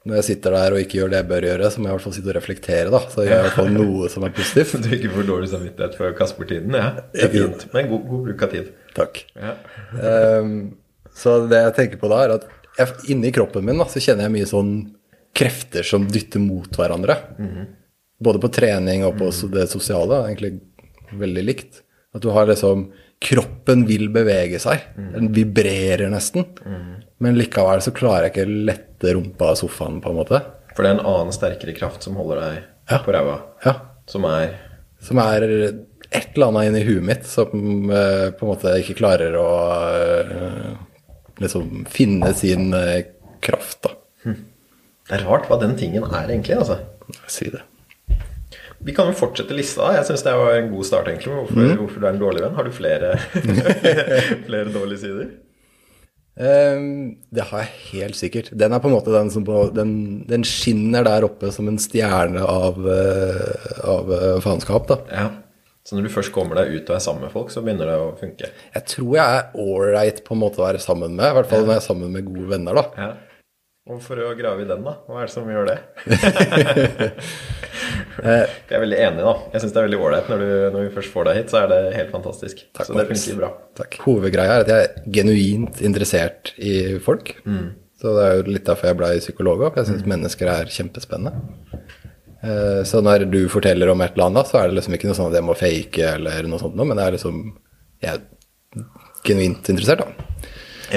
når 0.04 0.18
jeg 0.20 0.26
sitter 0.28 0.56
der 0.58 0.74
og 0.76 0.82
ikke 0.84 0.98
gjør 0.98 1.12
det 1.14 1.20
jeg 1.22 1.28
bør 1.30 1.46
gjøre, 1.48 1.68
så 1.72 1.80
må 1.80 1.88
jeg 1.88 1.94
i 1.94 1.96
hvert 1.96 2.06
fall 2.06 2.16
sitte 2.18 2.32
og 2.32 2.36
reflektere, 2.36 2.88
da. 2.92 3.00
Så 3.14 3.24
gjør 3.24 3.32
jeg 3.32 3.40
i 3.40 3.46
hvert 3.48 3.60
fall 3.60 3.70
noe 3.72 4.10
som 4.12 4.26
er 4.28 4.34
positivt. 4.36 4.74
Du 4.84 4.96
ikke 4.98 5.12
får 5.14 5.28
dårlig 5.30 5.52
samvittighet 5.54 5.96
for 6.00 6.10
å 6.10 6.16
kaste 6.18 6.40
bort 6.40 6.52
tiden. 6.52 6.76
Ja. 6.76 6.90
Det 7.14 7.22
er 7.24 7.32
fint. 7.32 7.64
Men 7.76 7.88
god, 7.92 8.02
god 8.10 8.26
bruk 8.28 8.44
av 8.44 8.52
tid. 8.52 8.74
Takk. 8.98 9.22
Ja. 9.40 9.54
um, 10.42 10.52
så 11.16 11.38
det 11.48 11.62
jeg 11.62 11.76
tenker 11.78 12.02
på 12.02 12.10
da, 12.12 12.20
er 12.26 12.36
at 12.36 12.50
jeg, 12.80 12.98
inni 13.16 13.32
kroppen 13.36 13.64
min 13.68 13.80
da, 13.80 13.88
så 13.88 14.02
kjenner 14.04 14.28
jeg 14.28 14.36
mye 14.36 14.50
sånn 14.50 14.74
krefter 15.38 15.88
som 15.88 16.10
dytter 16.10 16.42
mot 16.44 16.76
hverandre. 16.78 17.16
Både 18.24 18.42
på 18.44 18.52
trening 18.54 19.06
og 19.08 19.16
på 19.22 19.32
det 19.54 19.70
sosiale. 19.72 20.24
Egentlig 20.28 20.58
veldig 21.20 21.46
likt. 21.48 21.80
At 22.14 22.26
du 22.26 22.30
har 22.36 22.50
liksom 22.50 22.90
Kroppen 23.24 23.86
vil 23.88 24.10
bevege 24.12 24.60
seg. 24.60 24.82
Den 25.14 25.30
vibrerer 25.32 26.10
nesten. 26.12 26.44
Men 27.24 27.38
likevel 27.40 27.82
så 27.86 27.94
klarer 27.96 28.28
jeg 28.28 28.34
ikke 28.34 28.46
å 28.50 28.60
lette 28.70 29.14
rumpa 29.16 29.52
av 29.54 29.58
sofaen, 29.60 30.02
på 30.04 30.12
en 30.12 30.18
måte. 30.20 30.42
For 30.76 30.84
det 30.84 30.92
er 30.92 30.98
en 30.98 31.08
annen 31.08 31.34
sterkere 31.36 31.76
kraft 31.78 32.04
som 32.06 32.18
holder 32.20 32.42
deg 32.44 32.62
Ja. 32.92 33.00
på 33.06 33.14
ræva. 33.16 33.38
Ja. 33.64 33.76
Som 34.10 34.26
er 34.28 34.58
Som 35.04 35.20
er 35.24 35.44
et 36.14 36.36
eller 36.36 36.48
annet 36.52 36.70
inni 36.70 36.82
huet 36.88 37.04
mitt 37.04 37.26
som 37.28 37.50
uh, 37.90 38.30
på 38.36 38.46
en 38.46 38.52
måte 38.52 38.74
ikke 38.80 38.96
klarer 39.00 39.34
å 39.40 39.48
uh, 39.90 40.74
liksom 41.42 41.86
finne 41.92 42.30
sin 42.38 42.74
uh, 42.76 43.00
kraft, 43.44 43.82
da. 43.88 43.94
Det 44.24 45.18
er 45.18 45.26
rart 45.28 45.50
hva 45.50 45.58
den 45.60 45.74
tingen 45.80 46.06
er, 46.08 46.30
egentlig. 46.32 46.56
altså. 46.56 46.78
Si 47.28 47.50
det. 47.52 47.60
Vi 48.84 48.94
kan 48.96 49.10
jo 49.10 49.16
fortsette 49.16 49.56
lista. 49.56 49.90
Jeg 49.98 50.06
syns 50.08 50.24
det 50.24 50.36
var 50.40 50.56
en 50.58 50.70
god 50.72 50.88
start, 50.88 51.10
egentlig. 51.12 51.34
Hvorfor, 51.36 51.74
hvorfor 51.82 52.00
du 52.00 52.08
er 52.08 52.14
en 52.14 52.22
dårlig 52.22 52.44
venn? 52.46 52.56
Har 52.56 52.68
du 52.68 52.72
flere, 52.76 53.16
flere 54.48 54.72
dårlige 54.72 55.02
sider? 55.04 55.30
Ehm, 56.40 57.22
det 57.30 57.46
har 57.52 57.62
jeg 57.62 57.74
helt 57.92 58.18
sikkert. 58.18 58.50
Den 58.58 58.74
er 58.74 58.82
på 58.82 58.90
en 58.90 58.96
måte 58.96 59.14
den 59.14 59.30
som 59.34 59.46
på, 59.46 59.68
den, 59.76 60.24
den 60.30 60.46
skinner 60.48 61.06
der 61.06 61.28
oppe 61.28 61.52
som 61.54 61.70
en 61.70 61.78
stjerne 61.82 62.42
av, 62.42 62.80
eh, 62.90 63.82
av 63.86 64.14
eh, 64.18 64.38
faenskap, 64.44 64.88
da. 64.90 65.00
Ja. 65.14 65.28
Så 65.84 65.98
når 65.98 66.08
du 66.08 66.14
først 66.14 66.32
kommer 66.32 66.62
deg 66.62 66.78
ut 66.78 66.88
og 66.88 66.96
er 66.96 67.04
sammen 67.04 67.26
med 67.26 67.34
folk, 67.34 67.52
så 67.52 67.62
begynner 67.62 67.92
det 67.92 68.00
å 68.00 68.14
funke. 68.18 68.50
Jeg 68.74 68.86
tror 68.88 69.18
jeg 69.18 69.40
er 69.42 69.58
ålreit 69.60 70.24
på 70.24 70.34
en 70.36 70.42
måte 70.46 70.62
å 70.62 70.66
være 70.66 70.82
sammen 70.82 71.18
med, 71.18 71.28
i 71.28 71.38
hvert 71.38 71.52
fall 71.52 71.66
når 71.66 71.76
jeg 71.76 71.82
er 71.82 71.88
sammen 71.90 72.16
med 72.16 72.30
gode 72.30 72.48
venner, 72.56 72.80
da. 72.80 72.86
Ja. 72.98 73.12
Og 73.92 74.00
for 74.00 74.16
å 74.24 74.30
grave 74.40 74.64
i 74.64 74.68
den, 74.70 74.86
da. 74.88 74.96
Hva 75.10 75.20
er 75.20 75.28
det 75.28 75.34
som 75.34 75.50
gjør 75.52 75.68
det? 75.68 75.78
jeg 78.24 78.76
er 78.78 78.84
veldig 78.84 79.00
enig, 79.08 79.24
da. 79.26 79.34
Jeg 79.54 79.62
syns 79.64 79.74
det 79.76 79.80
er 79.82 79.88
veldig 79.88 80.00
ålreit 80.06 80.28
når, 80.32 80.44
når 80.76 80.86
vi 80.88 80.92
først 80.98 81.14
får 81.14 81.28
deg 81.30 81.38
hit, 81.40 81.54
så 81.54 81.62
er 81.64 81.68
det 81.72 81.80
helt 81.98 82.12
fantastisk. 82.14 82.62
Takk, 82.76 82.88
så 82.90 82.98
det 82.98 83.08
funker 83.10 83.40
bra. 83.40 83.50
Takk. 83.80 83.98
Hovedgreia 84.06 84.58
er 84.60 84.66
at 84.66 84.72
jeg 84.74 84.88
er 84.90 85.12
genuint 85.20 85.82
interessert 85.82 86.54
i 86.58 86.74
folk. 87.04 87.34
Så 88.04 88.12
det 88.18 88.24
er 88.28 88.34
jo 88.42 88.48
litt 88.52 88.66
derfor 88.68 88.90
jeg 88.92 89.00
ble 89.00 89.12
psykolog 89.24 89.62
òg. 89.70 89.78
Jeg 89.80 89.88
syns 89.90 90.08
mennesker 90.12 90.50
er 90.52 90.72
kjempespennende. 90.76 91.80
Eh, 92.44 92.82
Så 92.84 93.00
når 93.02 93.24
du 93.32 93.48
forteller 93.48 93.88
om 93.94 94.02
et 94.04 94.14
eller 94.18 94.26
annet, 94.30 94.50
så 94.52 94.60
er 94.60 94.68
det 94.68 94.76
liksom 94.82 94.98
ikke 94.98 95.08
noe 95.08 95.16
sånn 95.16 95.30
at 95.32 95.38
jeg 95.40 95.48
må 95.48 95.56
fake 95.56 96.10
eller 96.18 96.50
noe 96.52 96.60
sånt 96.60 96.76
noe, 96.76 96.86
men 96.90 97.00
det 97.00 97.06
er 97.08 97.16
liksom 97.18 97.38
Jeg 98.04 98.18
er 98.20 98.84
genuint 99.24 99.70
interessert, 99.72 100.04
da. 100.04 100.50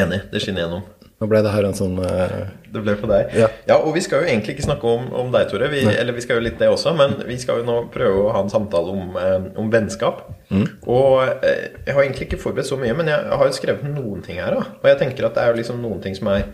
Enig. 0.02 0.18
Det 0.32 0.40
skinner 0.42 0.64
gjennom. 0.64 0.82
Nå 1.16 1.26
ble 1.30 1.40
det 1.40 1.52
her 1.54 1.64
en 1.64 1.76
sånn 1.76 1.94
uh... 1.96 2.42
Det 2.68 2.82
ble 2.84 2.92
på 3.00 3.08
deg. 3.08 3.32
Ja. 3.38 3.78
og 3.78 3.94
vi 3.96 4.02
skal 4.04 4.20
jo 4.20 4.28
egentlig 4.28 4.56
ikke 4.56 4.66
snakke 4.66 4.90
om, 4.90 5.06
om 5.16 5.30
deg, 5.32 5.46
Tore. 5.48 5.70
Vi, 5.72 5.80
eller 5.88 6.12
vi 6.12 6.24
skal 6.24 6.36
jo 6.36 6.44
litt 6.44 6.58
det 6.60 6.68
også, 6.68 6.92
men 6.98 7.14
vi 7.24 7.38
skal 7.40 7.62
jo 7.62 7.64
nå 7.64 7.76
prøve 7.94 8.26
å 8.26 8.34
ha 8.34 8.42
en 8.44 8.52
samtale 8.52 8.92
om, 8.92 9.16
eh, 9.16 9.46
om 9.56 9.70
vennskap. 9.72 10.26
Og 10.52 11.22
eh, 11.40 11.80
jeg 11.86 11.96
har 11.96 12.02
egentlig 12.02 12.28
ikke 12.28 12.42
forberedt 12.42 12.68
så 12.68 12.76
mye, 12.80 12.92
men 12.98 13.08
jeg 13.08 13.32
har 13.32 13.48
jo 13.48 13.56
skrevet 13.56 13.88
noen 13.88 14.20
ting 14.26 14.42
her. 14.42 14.58
Da. 14.58 14.76
Og 14.82 14.90
jeg 14.92 15.00
tenker 15.00 15.28
at 15.30 15.38
det 15.38 15.46
er 15.46 15.54
jo 15.54 15.60
liksom 15.62 15.80
noen 15.84 16.04
ting 16.04 16.16
som 16.18 16.32
er 16.34 16.48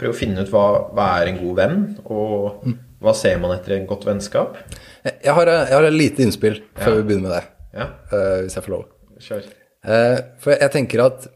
Prøve 0.00 0.16
å 0.16 0.18
finne 0.18 0.42
ut 0.42 0.48
hva, 0.50 0.64
hva 0.96 1.04
er 1.20 1.28
en 1.30 1.36
god 1.38 1.58
venn, 1.60 1.74
og 2.10 2.64
hva 3.04 3.12
ser 3.14 3.36
man 3.38 3.52
etter 3.54 3.76
en 3.76 3.84
godt 3.86 4.06
vennskap. 4.08 4.56
Jeg 5.04 5.34
har, 5.36 5.50
jeg 5.52 5.76
har 5.76 5.86
et 5.86 5.94
lite 5.94 6.24
innspill 6.24 6.56
før 6.80 6.96
vi 6.96 7.04
begynner 7.10 7.28
med 7.28 7.34
det, 7.36 7.42
Ja, 7.76 7.86
uh, 8.10 8.40
hvis 8.40 8.56
jeg 8.56 8.64
får 8.64 8.72
lov. 8.72 8.82
kjør. 9.22 9.46
Uh, 9.86 10.16
For 10.42 10.56
jeg 10.56 10.74
tenker 10.74 11.04
at 11.04 11.28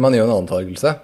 man 0.00 0.16
gjør 0.16 0.26
en 0.26 0.34
antakelse. 0.40 0.96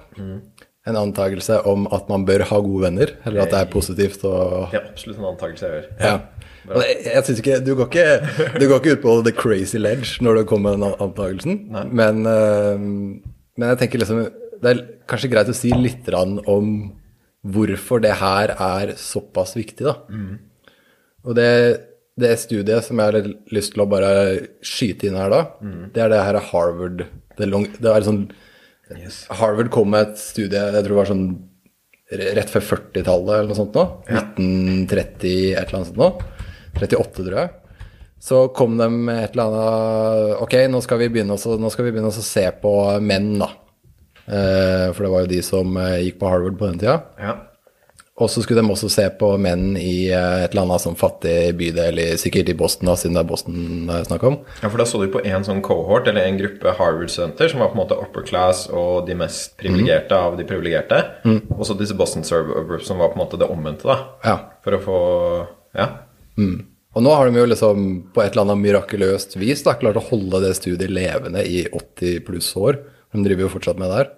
En 0.88 0.97
antakelse 0.97 1.61
om 1.68 1.87
at 1.95 2.09
man 2.11 2.25
bør 2.28 2.47
ha 2.49 2.61
gode 2.64 2.87
venner, 2.87 3.12
eller 3.28 3.45
at 3.45 3.52
det 3.52 3.61
er 3.61 3.71
positivt 3.73 4.25
å 4.28 4.35
Det 4.73 4.80
er 4.80 4.88
absolutt 4.88 5.21
en 5.21 5.30
antakelse 5.33 5.68
jeg 5.68 5.76
gjør. 5.76 5.88
Ja. 6.00 6.16
Og 6.68 6.83
jeg, 6.85 6.97
jeg 7.07 7.25
synes 7.25 7.42
ikke, 7.42 7.59
du, 7.64 7.73
går 7.78 7.88
ikke 7.88 8.54
du 8.61 8.66
går 8.68 8.80
ikke 8.80 8.97
ut 8.97 9.04
på 9.04 9.14
the 9.25 9.33
crazy 9.33 9.80
ledge 9.80 10.18
når 10.25 10.40
du 10.40 10.49
kommer 10.50 10.76
med 10.76 10.85
den 10.85 11.04
antakelsen, 11.07 11.61
men, 11.97 12.25
eh, 12.28 12.80
men 13.59 13.71
jeg 13.73 13.80
tenker 13.83 14.02
liksom 14.02 14.26
Det 14.59 14.73
er 14.73 14.83
kanskje 15.09 15.30
greit 15.33 15.49
å 15.52 15.57
si 15.57 15.71
litt 15.73 16.09
om 16.12 16.73
hvorfor 17.49 18.02
det 18.02 18.16
her 18.18 18.50
er 18.52 18.97
såpass 18.99 19.54
viktig, 19.57 19.87
da. 19.87 19.95
Og 21.25 21.37
det, 21.38 21.52
det 22.18 22.33
studiet 22.42 22.85
som 22.85 22.99
jeg 22.99 23.12
har 23.12 23.30
lyst 23.54 23.73
til 23.75 23.85
å 23.85 23.88
bare 23.88 24.11
skyte 24.66 25.09
inn 25.09 25.18
her 25.18 25.30
da, 25.33 25.40
det 25.95 26.02
er 26.02 26.12
det 26.12 26.25
her 26.26 26.40
Harvard 26.50 27.07
Det, 27.38 27.47
long, 27.47 27.68
det 27.78 27.87
er 27.92 28.02
sånn 28.02 28.25
Yes. 28.97 29.26
Harvard 29.40 29.71
kom 29.75 29.90
med 29.92 30.09
et 30.09 30.21
studie, 30.21 30.57
jeg 30.57 30.85
tror 30.85 30.95
det 30.95 31.00
var 31.02 31.11
sånn 31.11 31.28
rett 32.38 32.49
før 32.49 32.64
40-tallet 32.64 33.35
eller 33.35 33.50
noe 33.50 33.59
sånt 33.59 33.76
nå. 33.76 33.85
1930 34.09 35.33
et 35.52 35.59
eller 35.61 35.80
annet 35.80 35.90
sånt 35.90 36.00
nå. 36.00 36.11
38, 36.78 37.25
tror 37.26 37.37
jeg. 37.42 37.50
Så 38.23 38.40
kom 38.57 38.78
de 38.80 38.88
med 38.90 39.21
et 39.23 39.37
eller 39.37 39.52
annet 39.52 40.40
Ok, 40.42 40.54
nå 40.73 40.80
skal 40.83 40.99
vi 41.04 41.11
begynne, 41.12 41.37
også, 41.37 41.59
nå 41.61 41.71
skal 41.71 41.87
vi 41.87 41.92
begynne 41.95 42.11
å 42.11 42.25
se 42.30 42.47
på 42.62 42.73
menn, 43.04 43.35
da. 43.42 43.52
Eh, 44.28 44.88
for 44.92 45.04
det 45.04 45.12
var 45.12 45.25
jo 45.25 45.30
de 45.30 45.42
som 45.45 45.76
eh, 45.80 46.00
gikk 46.07 46.18
på 46.21 46.33
Harvard 46.33 46.59
på 46.61 46.68
den 46.68 46.80
tida. 46.83 46.97
Ja. 47.21 47.37
Og 48.19 48.27
så 48.31 48.43
skulle 48.43 48.59
de 48.63 48.73
også 48.73 48.89
se 48.91 49.05
på 49.15 49.29
menn 49.39 49.77
i 49.79 50.09
eh, 50.11 50.45
et 50.45 50.51
eller 50.51 50.65
annet 50.65 50.83
sånn 50.83 50.97
fattig 50.99 51.53
bydel, 51.59 52.01
i- 52.03 52.17
sikkert 52.19 52.49
i 52.51 52.57
Boston, 52.59 52.89
da, 52.91 52.97
siden 52.99 53.15
det 53.15 53.21
er 53.23 53.29
Boston 53.29 53.87
det 53.87 53.95
er 53.95 54.09
snakk 54.09 54.25
om. 54.27 54.39
ja, 54.63 54.69
for 54.69 54.79
da 54.83 54.87
så 54.91 54.99
du 55.01 55.07
på 55.15 55.23
en 55.25 55.45
sånn 55.47 55.63
cohort, 55.63 56.09
eller 56.11 56.27
en 56.27 56.39
gruppe 56.41 56.73
Harvard-studenter, 56.81 57.49
som 57.53 57.61
var 57.63 57.69
på 57.71 57.79
en 57.79 57.83
måte 57.85 57.99
upper 58.03 58.27
class 58.27 58.65
og 58.75 59.07
de 59.07 59.15
mest 59.15 59.55
privilegerte 59.61 60.19
av 60.19 60.37
de 60.37 60.45
privilegerte. 60.49 60.99
Og 61.55 61.63
så 61.69 61.79
disse 61.79 61.95
Boston 61.95 62.25
suburbs 62.27 62.87
som 62.91 62.99
var 62.99 63.13
på 63.15 63.21
en 63.21 63.25
måte 63.27 63.39
det 63.39 63.49
omvendte, 63.51 63.87
da. 63.87 63.99
Ja. 64.25 64.37
For 64.67 64.73
å 64.79 64.83
få 64.83 64.99
Ja. 65.79 65.89
Og 66.97 67.03
nå 67.05 67.11
har 67.15 67.29
de 67.31 67.39
jo 67.39 67.47
liksom 67.47 67.83
på 68.15 68.23
et 68.25 68.33
eller 68.33 68.47
annet 68.49 68.63
mirakuløst 68.65 69.37
vis 69.39 69.63
da, 69.63 69.75
klart 69.79 69.99
å 70.01 70.03
holde 70.09 70.41
det 70.43 70.55
studiet 70.59 70.91
levende 70.91 71.45
i 71.47 71.67
80 71.71 72.25
pluss 72.27 72.49
år. 72.59 72.81
De 73.15 73.23
driver 73.25 73.47
jo 73.47 73.51
fortsatt 73.53 73.79
med 73.79 73.91
det 73.93 73.99
her. 74.01 74.11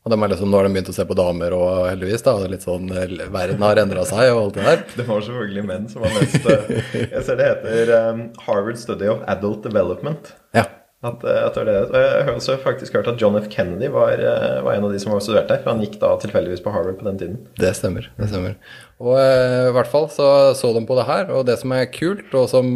Og 0.00 0.12
de 0.12 0.16
er 0.16 0.30
liksom, 0.32 0.48
nå 0.48 0.56
har 0.56 0.64
de 0.64 0.72
begynt 0.72 0.88
å 0.88 0.94
se 0.96 1.04
på 1.04 1.16
damer 1.16 1.52
og 1.52 1.70
heldigvis, 1.90 2.22
da. 2.24 2.32
Litt 2.48 2.64
sånn, 2.64 2.88
eh, 2.96 3.10
Verden 3.28 3.64
har 3.66 3.80
endra 3.82 4.06
seg 4.08 4.30
og 4.32 4.38
alt 4.46 4.54
det 4.56 4.64
der. 4.64 4.84
Det 4.96 5.04
var 5.04 5.20
selvfølgelig 5.26 5.64
menn 5.68 5.88
som 5.92 6.06
var 6.06 6.14
mest 6.16 6.46
eh, 6.48 6.70
Jeg 7.02 7.24
ser 7.26 7.36
det 7.40 7.48
heter 7.50 7.92
um, 8.08 8.22
Harvard 8.46 8.78
Study 8.80 9.10
of 9.12 9.20
Adult 9.28 9.60
Development. 9.68 10.32
Ja. 10.56 10.64
At, 11.04 11.20
at 11.24 11.56
det 11.56 11.64
det. 11.68 11.76
Og 11.84 11.94
Jeg 12.00 12.24
har 12.24 12.32
også 12.32 12.56
faktisk 12.64 12.96
hørt 12.96 13.12
at 13.12 13.20
John 13.20 13.36
F. 13.36 13.52
Kennedy 13.52 13.88
var, 13.92 14.16
var 14.64 14.72
en 14.72 14.88
av 14.88 14.92
de 14.92 15.00
som 15.00 15.12
var 15.12 15.20
studert 15.24 15.52
der. 15.52 15.60
For 15.60 15.74
han 15.74 15.84
gikk 15.84 16.00
da 16.00 16.16
tilfeldigvis 16.24 16.64
på 16.64 16.72
Harvard 16.72 16.96
på 17.00 17.08
den 17.08 17.20
tiden. 17.20 17.36
Det 17.60 17.72
stemmer. 17.76 18.08
det 18.16 18.28
stemmer. 18.32 18.56
Og 19.04 19.20
uh, 19.20 19.68
i 19.68 19.74
hvert 19.76 19.92
fall 19.92 20.08
så 20.12 20.28
så 20.56 20.72
de 20.76 20.82
på 20.88 20.96
det 20.96 21.08
her, 21.12 21.24
og 21.36 21.44
det 21.48 21.60
som 21.60 21.76
er 21.76 21.92
kult, 21.92 22.32
og 22.32 22.48
som 22.52 22.66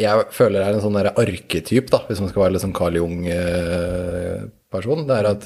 jeg 0.00 0.24
føler 0.34 0.58
er 0.60 0.72
en 0.74 0.82
sånn 0.84 0.98
arketyp, 1.00 1.86
da, 1.92 1.98
hvis 2.08 2.20
man 2.20 2.30
skal 2.32 2.42
være 2.44 2.52
litt 2.56 2.64
sånn 2.64 2.76
Carl 2.76 2.94
Jung-person, 2.98 5.04
det 5.08 5.16
er 5.22 5.26
at 5.36 5.44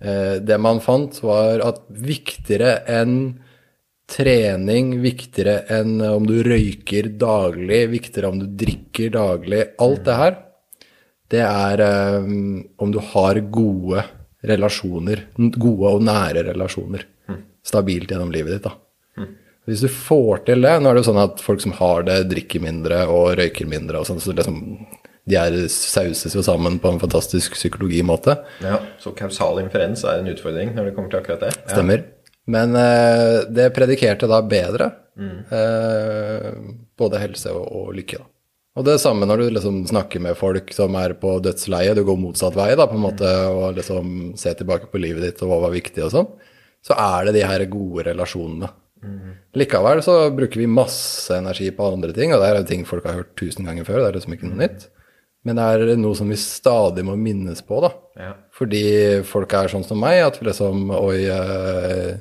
det 0.00 0.56
man 0.64 0.78
fant, 0.80 1.18
var 1.20 1.60
at 1.60 1.82
viktigere 1.92 2.78
enn 2.88 3.16
trening, 4.10 4.94
viktigere 5.04 5.66
enn 5.70 6.00
om 6.02 6.26
du 6.26 6.40
røyker 6.46 7.12
daglig, 7.20 7.82
viktigere 7.92 8.30
om 8.32 8.40
du 8.40 8.46
drikker 8.64 9.12
daglig, 9.14 9.64
alt 9.82 10.04
det 10.06 10.16
her, 10.20 10.38
det 11.30 11.42
er 11.46 11.84
eh, 11.84 12.30
om 12.82 12.92
du 12.92 12.98
har 13.12 13.40
gode 13.54 14.04
relasjoner, 14.50 15.26
gode 15.36 15.94
og 15.94 16.04
nære 16.06 16.46
relasjoner, 16.48 17.04
stabilt 17.66 18.10
gjennom 18.10 18.32
livet 18.34 18.56
ditt. 18.56 18.66
da. 18.66 19.26
Hvis 19.68 19.84
du 19.84 19.90
får 19.92 20.46
til 20.48 20.64
det 20.64 20.72
Nå 20.80 20.88
er 20.88 20.96
det 20.96 21.02
jo 21.02 21.10
sånn 21.10 21.20
at 21.20 21.42
folk 21.44 21.60
som 21.62 21.74
har 21.76 22.06
det, 22.08 22.16
drikker 22.32 22.62
mindre 22.64 23.04
og 23.12 23.36
røyker 23.38 23.68
mindre. 23.70 24.00
og 24.00 24.08
sånn, 24.08 24.22
så 24.22 24.32
liksom, 24.34 24.56
De 25.30 25.36
er 25.38 25.56
sauses 25.70 26.34
jo 26.34 26.42
sammen 26.42 26.80
på 26.82 26.90
en 26.90 26.98
fantastisk 27.02 27.54
psykologimåte. 27.58 28.34
Ja, 28.64 28.80
Så 28.98 29.12
kausal 29.16 29.60
inferens 29.62 30.02
er 30.04 30.18
en 30.20 30.30
utfordring 30.32 30.74
når 30.74 30.90
det 30.90 30.96
kommer 30.96 31.12
til 31.12 31.22
akkurat 31.22 31.44
det. 31.46 31.52
Ja. 31.62 31.76
Stemmer. 31.76 32.02
Men 32.50 32.74
eh, 32.74 33.44
det 33.54 33.68
predikerte 33.76 34.26
da 34.30 34.40
bedre. 34.42 34.90
Eh, 35.20 36.50
både 36.98 37.20
helse 37.22 37.52
og, 37.54 37.64
og 37.68 37.94
lykke. 37.96 38.18
da. 38.20 38.26
Og 38.78 38.86
det 38.86 39.00
samme 39.02 39.26
når 39.26 39.42
du 39.42 39.46
liksom 39.56 39.80
snakker 39.90 40.22
med 40.22 40.38
folk 40.38 40.70
som 40.72 40.94
er 40.98 41.12
på 41.20 41.34
dødsleiet, 41.42 41.98
du 41.98 42.04
går 42.06 42.18
motsatt 42.22 42.54
vei 42.56 42.70
da, 42.78 42.86
på 42.88 42.96
en 42.96 43.02
måte, 43.02 43.30
og 43.50 43.74
liksom 43.76 44.12
ser 44.40 44.54
tilbake 44.58 44.88
på 44.92 45.00
livet 45.02 45.26
ditt 45.26 45.42
og 45.42 45.50
hva 45.50 45.58
var 45.66 45.74
viktig 45.74 46.04
og 46.06 46.12
sånn, 46.14 46.28
så 46.86 46.96
er 46.96 47.28
det 47.28 47.34
de 47.40 47.48
her 47.50 47.64
gode 47.70 48.06
relasjonene. 48.06 48.70
Likevel 49.58 50.02
så 50.04 50.14
bruker 50.36 50.60
vi 50.62 50.68
masse 50.70 51.34
energi 51.34 51.70
på 51.74 51.88
andre 51.88 52.14
ting, 52.16 52.32
og 52.32 52.40
det 52.42 52.50
er 52.52 52.66
ting 52.68 52.86
folk 52.88 53.06
har 53.08 53.18
hørt 53.20 53.34
tusen 53.40 53.66
ganger 53.66 53.88
før, 53.88 54.04
det 54.04 54.10
er 54.12 54.18
liksom 54.20 54.36
ikke 54.36 54.50
noe 54.52 54.60
nytt. 54.62 54.86
Men 55.48 55.56
det 55.56 55.66
er 55.72 55.96
noe 55.96 56.16
som 56.18 56.28
vi 56.28 56.36
stadig 56.36 57.04
må 57.06 57.14
minnes 57.16 57.62
på, 57.64 57.78
da. 57.80 57.90
Ja. 58.20 58.32
Fordi 58.52 58.82
folk 59.28 59.54
er 59.56 59.72
sånn 59.72 59.86
som 59.88 60.00
meg, 60.02 60.20
at 60.26 60.36
vi 60.36 60.50
liksom 60.50 60.90
Oi, 60.98 61.22
eh, 61.32 62.18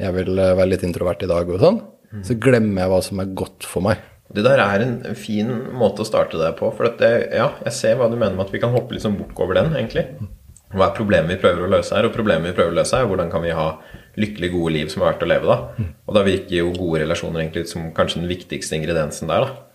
jeg 0.00 0.16
vil 0.16 0.34
eh, 0.34 0.56
være 0.58 0.72
litt 0.72 0.86
introvert 0.86 1.22
i 1.22 1.30
dag, 1.30 1.50
og 1.50 1.62
sånn. 1.62 1.82
Så 2.26 2.34
glemmer 2.42 2.82
jeg 2.82 2.90
hva 2.90 2.98
som 3.06 3.22
er 3.22 3.36
godt 3.38 3.66
for 3.70 3.86
meg. 3.86 4.02
Det 4.34 4.42
der 4.46 4.62
er 4.62 4.82
en 4.82 4.96
fin 5.18 5.48
måte 5.78 6.02
å 6.02 6.06
starte 6.06 6.38
det 6.38 6.50
på. 6.58 6.72
For 6.74 6.90
det, 6.98 7.10
ja, 7.38 7.52
jeg 7.66 7.74
ser 7.76 7.96
hva 7.98 8.10
du 8.10 8.16
mener 8.16 8.34
med 8.34 8.48
at 8.48 8.52
vi 8.54 8.60
kan 8.62 8.74
hoppe 8.74 8.96
liksom 8.96 9.18
bukk 9.18 9.38
over 9.42 9.58
den, 9.58 9.72
egentlig. 9.78 10.06
Hva 10.70 10.88
er 10.88 10.98
problemet 10.98 11.34
vi 11.34 11.40
prøver 11.42 11.66
å 11.66 11.70
løse 11.70 11.96
her? 11.96 12.06
Og 12.06 12.14
problemet 12.14 12.50
vi 12.50 12.56
prøver 12.58 12.74
å 12.74 12.78
løse 12.78 12.98
er 12.98 13.08
hvordan 13.10 13.30
kan 13.30 13.42
vi 13.42 13.54
ha 13.54 13.72
lykkelig 14.20 14.52
gode 14.52 14.74
liv 14.74 14.90
som 14.90 15.02
er 15.02 15.12
verdt 15.12 15.24
å 15.26 15.30
leve, 15.30 15.50
da. 15.50 15.86
Og 16.06 16.14
da 16.18 16.22
virker 16.26 16.56
jo 16.60 16.70
gode 16.76 17.02
relasjoner 17.04 17.42
egentlig 17.42 17.66
som 17.70 17.90
kanskje 17.94 18.22
den 18.22 18.30
viktigste 18.30 18.78
ingrediensen 18.78 19.30
der, 19.30 19.46
da. 19.46 19.69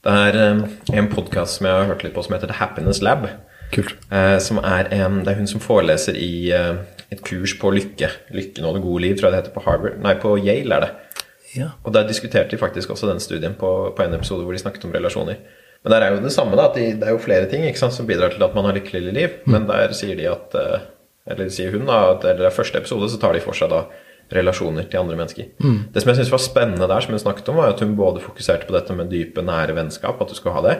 Det 0.00 0.12
er 0.16 0.36
eh, 0.40 0.60
en 0.96 1.08
podkast 1.12 1.58
som 1.58 1.66
jeg 1.68 1.76
har 1.76 1.90
hørt 1.90 2.02
litt 2.06 2.14
på 2.16 2.22
som 2.24 2.32
heter 2.32 2.48
The 2.48 2.56
Happiness 2.56 3.02
Lab. 3.04 3.26
Kult. 3.74 3.92
Eh, 4.08 4.38
som 4.40 4.56
er 4.64 4.88
en, 4.96 5.20
det 5.26 5.34
er 5.34 5.40
hun 5.42 5.50
som 5.50 5.60
foreleser 5.60 6.16
i 6.16 6.48
eh, 6.56 6.78
et 7.12 7.20
kurs 7.26 7.52
på 7.60 7.72
lykke. 7.76 8.08
Lykken 8.32 8.64
og 8.64 8.78
det 8.78 8.84
gode 8.86 9.04
liv, 9.04 9.18
tror 9.18 9.28
jeg 9.28 9.34
det 9.34 9.42
heter 9.42 9.56
på 9.58 9.64
Harvard. 9.66 9.98
Nei, 10.00 10.14
på 10.22 10.32
Yale 10.40 10.78
er 10.78 10.86
det. 10.86 11.20
Ja. 11.52 11.68
Og 11.84 11.92
der 11.92 12.08
diskuterte 12.08 12.54
de 12.54 12.60
faktisk 12.62 12.94
også 12.94 13.10
den 13.10 13.20
studien 13.20 13.58
på, 13.60 13.92
på 13.96 14.06
en 14.06 14.16
episode 14.16 14.46
hvor 14.46 14.56
de 14.56 14.62
snakket 14.62 14.88
om 14.88 14.96
relasjoner. 14.96 15.42
Men 15.84 15.92
der 15.92 16.06
er 16.06 16.14
jo 16.14 16.24
det 16.24 16.32
samme, 16.32 16.56
da. 16.56 16.70
At 16.70 16.80
de, 16.80 16.94
det 16.96 17.08
er 17.08 17.12
jo 17.12 17.20
flere 17.20 17.50
ting 17.50 17.66
ikke 17.68 17.82
sant, 17.82 17.96
som 17.96 18.08
bidrar 18.08 18.32
til 18.32 18.44
at 18.46 18.56
man 18.56 18.70
har 18.70 18.78
lykkelig 18.78 19.12
liv. 19.12 19.36
Men 19.52 19.68
der 19.68 19.92
sier 19.96 20.16
de 20.16 20.30
at 20.30 20.56
Eller 21.30 21.50
sier 21.52 21.74
hun, 21.76 21.84
da, 21.86 22.14
at 22.14 22.24
eller 22.24 22.48
i 22.48 22.54
første 22.54 22.80
episode 22.80 23.10
så 23.12 23.18
tar 23.20 23.36
de 23.36 23.42
for 23.44 23.54
seg 23.54 23.68
da 23.70 23.84
relasjoner 24.34 24.86
til 24.90 25.00
andre 25.00 25.18
mennesker. 25.18 25.50
Det 25.92 26.02
som 26.02 26.10
jeg 26.12 26.20
syntes 26.20 26.32
var 26.32 26.42
spennende 26.44 26.88
der, 26.90 27.02
som 27.04 27.14
hun 27.14 27.22
snakket 27.22 27.48
om, 27.52 27.60
var 27.60 27.74
at 27.74 27.80
hun 27.84 27.96
både 27.98 28.22
fokuserte 28.24 28.68
på 28.68 28.74
dette 28.76 28.94
med 28.96 29.10
dype, 29.10 29.42
nære 29.42 29.74
vennskap, 29.76 30.20
at 30.22 30.28
du 30.30 30.36
skal 30.38 30.54
ha 30.58 30.64
det, 30.68 30.76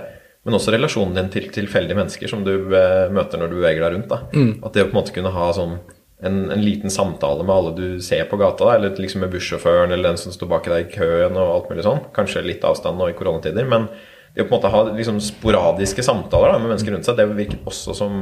men 0.47 0.57
også 0.57 0.73
relasjonen 0.73 1.17
din 1.19 1.29
til 1.35 1.51
tilfeldige 1.53 1.99
mennesker 1.99 2.31
som 2.31 2.45
du 2.47 2.53
eh, 2.73 3.09
møter 3.13 3.41
når 3.43 3.51
du 3.51 3.57
beveger 3.59 3.83
deg 3.85 3.97
rundt. 3.97 4.09
da. 4.09 4.21
At 4.65 4.73
det 4.73 4.87
å 4.87 4.89
på 4.89 4.95
en 4.95 5.01
måte 5.03 5.13
kunne 5.13 5.33
ha 5.35 5.51
sånn 5.53 5.75
en, 6.23 6.51
en 6.53 6.63
liten 6.63 6.93
samtale 6.93 7.45
med 7.45 7.55
alle 7.55 7.75
du 7.77 8.01
ser 8.05 8.27
på 8.29 8.37
gata, 8.41 8.65
da, 8.65 8.77
eller 8.77 8.97
liksom 9.01 9.23
med 9.25 9.33
bussjåføren 9.33 9.93
eller 9.93 10.11
den 10.11 10.21
som 10.21 10.33
står 10.33 10.49
bak 10.53 10.69
deg 10.69 10.87
i 10.87 10.95
køen 10.95 11.37
og 11.37 11.53
alt 11.57 11.71
mulig 11.73 11.85
sånn. 11.85 12.03
Kanskje 12.17 12.45
litt 12.45 12.65
avstand 12.65 13.01
nå 13.01 13.09
i 13.09 13.17
koronatider, 13.17 13.69
men 13.69 13.89
det 14.35 14.45
å 14.45 14.47
på 14.47 14.55
en 14.55 14.59
måte 14.59 14.73
ha 14.73 14.83
liksom 14.95 15.21
sporadiske 15.25 16.05
samtaler 16.07 16.53
da, 16.53 16.59
med 16.61 16.73
mennesker 16.73 16.95
rundt 16.95 17.09
seg, 17.09 17.19
det 17.19 17.27
virket 17.35 17.65
også 17.69 17.97
som 17.99 18.21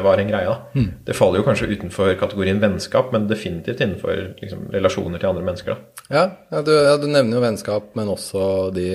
var 0.00 0.18
en 0.18 0.30
greie. 0.30 0.48
da. 0.48 0.84
Det 1.04 1.16
faller 1.16 1.40
jo 1.42 1.46
kanskje 1.46 1.68
utenfor 1.74 2.14
kategorien 2.20 2.60
vennskap, 2.62 3.10
men 3.12 3.28
definitivt 3.28 3.82
innenfor 3.84 4.34
liksom, 4.40 4.70
relasjoner 4.72 5.20
til 5.20 5.28
andre 5.28 5.44
mennesker. 5.44 5.74
da. 5.74 6.04
Ja, 6.08 6.24
ja, 6.50 6.62
du, 6.64 6.72
ja, 6.72 6.96
du 6.96 7.08
nevner 7.10 7.36
jo 7.36 7.44
vennskap, 7.44 7.90
men 7.98 8.08
også 8.08 8.70
de 8.74 8.86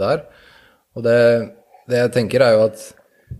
der. 0.00 0.26
Og 0.96 1.06
det, 1.06 1.16
det 1.88 2.02
jeg 2.02 2.12
tenker 2.18 2.44
er 2.44 2.58
jo 2.58 2.66
at 2.66 2.84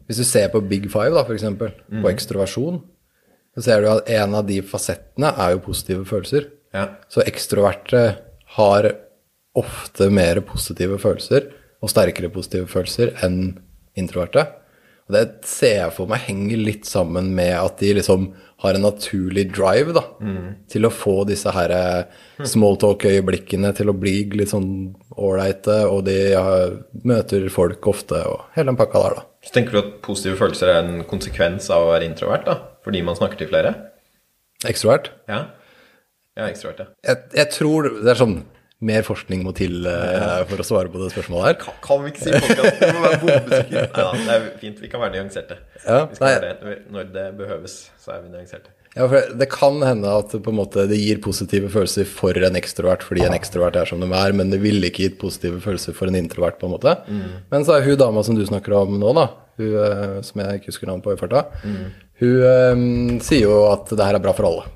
hvis 0.09 0.23
du 0.23 0.25
ser 0.25 0.49
på 0.49 0.63
Big 0.65 0.89
Five, 0.89 1.13
da, 1.13 1.27
for 1.29 1.37
eksempel, 1.37 1.75
på 1.93 2.09
ekstroversjon, 2.09 2.81
så 3.53 3.65
ser 3.67 3.83
du 3.85 3.91
at 3.93 4.09
en 4.17 4.39
av 4.39 4.47
de 4.49 4.63
fasettene 4.65 5.35
er 5.37 5.57
jo 5.57 5.65
positive 5.67 6.07
følelser. 6.09 6.49
Ja. 6.73 6.87
Så 7.13 7.25
ekstroverte 7.29 8.05
har 8.57 8.89
ofte 9.59 10.09
mer 10.09 10.41
positive 10.49 10.97
følelser 11.01 11.51
og 11.83 11.93
sterkere 11.93 12.33
positive 12.33 12.71
følelser 12.71 13.13
enn 13.27 13.59
introverte. 13.99 14.47
Det 15.13 15.23
ser 15.49 15.77
jeg 15.79 15.95
for 15.97 16.11
meg 16.11 16.25
henger 16.27 16.61
litt 16.61 16.89
sammen 16.89 17.31
med 17.37 17.53
at 17.59 17.79
de 17.83 17.93
liksom 17.99 18.31
har 18.63 18.77
en 18.79 18.85
naturlig 18.87 19.49
drive 19.51 19.91
da, 19.97 20.03
til 20.71 20.87
å 20.87 20.93
få 20.95 21.25
disse 21.27 21.51
her 21.51 21.73
smalltalk-øyeblikkene 22.47 23.73
til 23.75 23.91
å 23.91 23.97
bli 23.99 24.15
litt 24.39 24.53
sånn 24.53 24.93
ålreite, 25.19 25.81
og 25.91 26.05
de 26.07 26.19
møter 27.03 27.49
folk 27.51 27.89
ofte 27.91 28.21
og 28.31 28.45
hele 28.55 28.71
den 28.71 28.79
pakka 28.79 29.03
der, 29.03 29.17
da. 29.19 29.27
Så 29.43 29.57
tenker 29.57 29.75
du 29.75 29.81
at 29.81 29.97
positive 30.07 30.39
følelser 30.39 30.71
er 30.71 30.79
en 30.85 31.03
konsekvens 31.11 31.67
av 31.75 31.89
å 31.89 31.91
være 31.91 32.07
introvert, 32.07 32.47
da? 32.47 32.61
Fordi 32.87 33.03
man 33.03 33.19
snakker 33.19 33.43
til 33.43 33.51
flere? 33.51 33.75
Ekstrovert? 34.71 35.11
Ja. 35.31 35.45
Ja, 36.39 36.47
ekstrovert, 36.47 36.85
ja. 36.85 36.91
Jeg, 37.09 37.25
jeg 37.41 37.51
tror 37.59 37.91
det 37.99 38.15
er 38.15 38.23
sånn 38.23 38.39
mer 38.83 39.07
forskning 39.07 39.45
må 39.47 39.55
til 39.57 39.87
uh, 39.87 40.43
for 40.51 40.63
å 40.63 40.67
svare 40.67 40.93
på 40.93 41.01
det 41.03 41.13
spørsmålet 41.15 41.49
her. 41.49 41.75
Kan 41.85 42.05
vi 42.05 42.13
ikke 42.13 42.27
si 42.27 42.35
podkast? 42.35 42.79
Det 42.83 42.93
må 42.93 43.03
være 43.07 43.21
bombesikre. 43.23 43.87
Nei 43.95 44.05
da, 44.05 44.13
det 44.19 44.37
er 44.37 44.47
fint. 44.61 44.85
Vi 44.85 44.93
kan 44.93 45.05
være 45.05 45.17
nyanserte. 45.19 45.59
Ja, 45.87 46.05
det. 46.11 46.79
Når 46.93 47.11
det 47.15 47.27
behøves, 47.39 47.77
så 48.03 48.17
er 48.17 48.25
vi 48.25 48.33
nyanserte. 48.35 48.75
Ja, 48.93 49.07
for 49.09 49.31
Det 49.39 49.49
kan 49.49 49.79
hende 49.81 50.11
at 50.21 50.35
måte 50.53 50.85
det 50.91 50.99
gir 51.01 51.21
positive 51.25 51.71
følelser 51.73 52.05
for 52.09 52.37
en 52.37 52.59
ekstrovert 52.59 53.05
fordi 53.07 53.25
en 53.25 53.37
ekstrovert 53.37 53.79
er 53.81 53.89
som 53.89 54.03
de 54.03 54.09
er, 54.13 54.35
men 54.37 54.53
det 54.53 54.61
ville 54.61 54.91
ikke 54.91 55.07
gitt 55.07 55.17
positive 55.23 55.63
følelser 55.65 55.97
for 55.97 56.13
en 56.13 56.19
introvert. 56.19 56.59
på 56.61 56.69
en 56.69 56.75
måte. 56.75 56.97
Men 57.51 57.65
så 57.65 57.79
er 57.79 57.87
hun 57.87 57.97
dama 57.97 58.23
som 58.23 58.37
du 58.37 58.45
snakker 58.45 58.77
om 58.77 58.99
nå, 59.01 59.15
da, 59.17 59.31
hun, 59.61 59.73
eh, 59.87 60.21
som 60.27 60.45
jeg 60.45 60.61
ikke 60.61 60.73
husker 60.75 60.91
navnet 60.91 61.07
på 61.07 61.15
i 61.15 61.21
farta, 61.21 61.47
hun 62.23 62.37
um, 62.45 63.21
sier 63.25 63.49
jo 63.49 63.65
at 63.73 63.89
det 63.91 64.05
her 64.05 64.19
er 64.19 64.23
bra 64.23 64.35
for 64.37 64.51
alle. 64.51 64.69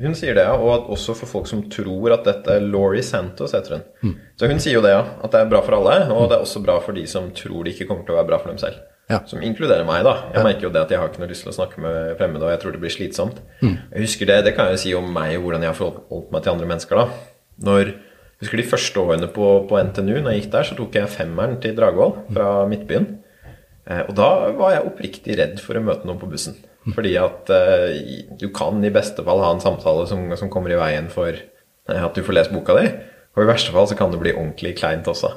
Hun 0.00 0.14
sier 0.16 0.36
det, 0.36 0.46
ja. 0.48 0.54
Og 0.56 0.70
at 0.74 0.86
også 0.94 1.14
for 1.18 1.28
folk 1.28 1.48
som 1.50 1.66
tror 1.72 2.14
at 2.16 2.24
dette 2.24 2.54
er 2.56 2.64
Laurie 2.64 3.04
Santos, 3.04 3.52
heter 3.56 3.76
hun. 3.76 4.14
Så 4.40 4.48
hun 4.48 4.62
sier 4.62 4.78
jo 4.78 4.84
det, 4.84 4.94
ja. 4.94 5.02
At 5.20 5.34
det 5.34 5.42
er 5.42 5.50
bra 5.50 5.60
for 5.66 5.76
alle. 5.76 5.98
Og 6.14 6.30
det 6.30 6.38
er 6.38 6.46
også 6.46 6.62
bra 6.64 6.78
for 6.84 6.96
de 6.96 7.04
som 7.10 7.28
tror 7.36 7.66
det 7.66 7.74
ikke 7.74 7.90
kommer 7.90 8.06
til 8.08 8.16
å 8.16 8.20
være 8.20 8.30
bra 8.32 8.40
for 8.40 8.52
dem 8.52 8.60
selv. 8.62 8.80
Ja. 9.10 9.18
Som 9.26 9.42
inkluderer 9.42 9.82
meg, 9.86 10.04
da. 10.06 10.14
Jeg 10.36 10.46
merker 10.46 10.68
jo 10.68 10.72
det 10.74 10.84
at 10.84 10.92
jeg 10.94 11.00
har 11.02 11.10
ikke 11.10 11.24
noe 11.24 11.30
lyst 11.32 11.42
til 11.42 11.50
å 11.50 11.56
snakke 11.56 11.82
med 11.82 12.12
fremmede, 12.20 12.46
og 12.46 12.52
jeg 12.54 12.62
tror 12.62 12.76
det 12.76 12.82
blir 12.84 12.94
slitsomt. 12.94 13.40
Mm. 13.58 13.74
Jeg 13.74 14.04
husker 14.06 14.30
det, 14.30 14.38
det 14.46 14.54
kan 14.54 14.70
jeg 14.70 14.78
jo 14.78 14.82
si 14.84 14.92
om 14.94 15.08
meg, 15.16 15.34
og 15.38 15.48
hvordan 15.48 15.66
jeg 15.66 15.72
har 15.72 15.78
forholdt 15.78 16.30
meg 16.30 16.44
til 16.44 16.54
andre 16.54 16.68
mennesker, 16.70 17.00
da. 17.00 17.32
Når, 17.66 17.90
jeg 17.90 18.44
husker 18.44 18.62
de 18.62 18.68
første 18.70 19.02
årene 19.02 19.30
på, 19.34 19.48
på 19.68 19.82
NTNU, 19.90 20.14
når 20.20 20.30
jeg 20.30 20.44
gikk 20.44 20.52
der, 20.54 20.68
så 20.68 20.78
tok 20.78 21.00
jeg 21.00 21.12
femmeren 21.12 21.58
til 21.64 21.74
Dragvoll 21.76 22.14
fra 22.30 22.52
Midtbyen. 22.70 23.08
Eh, 23.90 24.04
og 24.06 24.14
da 24.16 24.30
var 24.60 24.76
jeg 24.76 24.86
oppriktig 24.92 25.38
redd 25.42 25.58
for 25.64 25.76
å 25.76 25.82
møte 25.84 26.06
noen 26.06 26.20
på 26.22 26.30
bussen. 26.30 26.60
Fordi 26.88 27.12
at 27.20 27.50
uh, 27.52 27.90
du 28.40 28.48
kan 28.56 28.80
i 28.84 28.92
beste 28.92 29.24
fall 29.26 29.42
ha 29.44 29.52
en 29.54 29.62
samtale 29.62 30.06
som, 30.08 30.24
som 30.38 30.50
kommer 30.52 30.72
i 30.72 30.80
veien 30.80 31.10
for 31.12 31.34
uh, 31.36 32.00
at 32.06 32.16
du 32.16 32.24
får 32.24 32.38
lest 32.38 32.54
boka 32.54 32.76
di. 32.78 32.86
Og 33.36 33.44
i 33.44 33.50
verste 33.50 33.74
fall 33.74 33.88
så 33.90 33.98
kan 33.98 34.12
det 34.12 34.20
bli 34.22 34.32
ordentlig 34.32 34.74
kleint 34.80 35.08
også. 35.10 35.34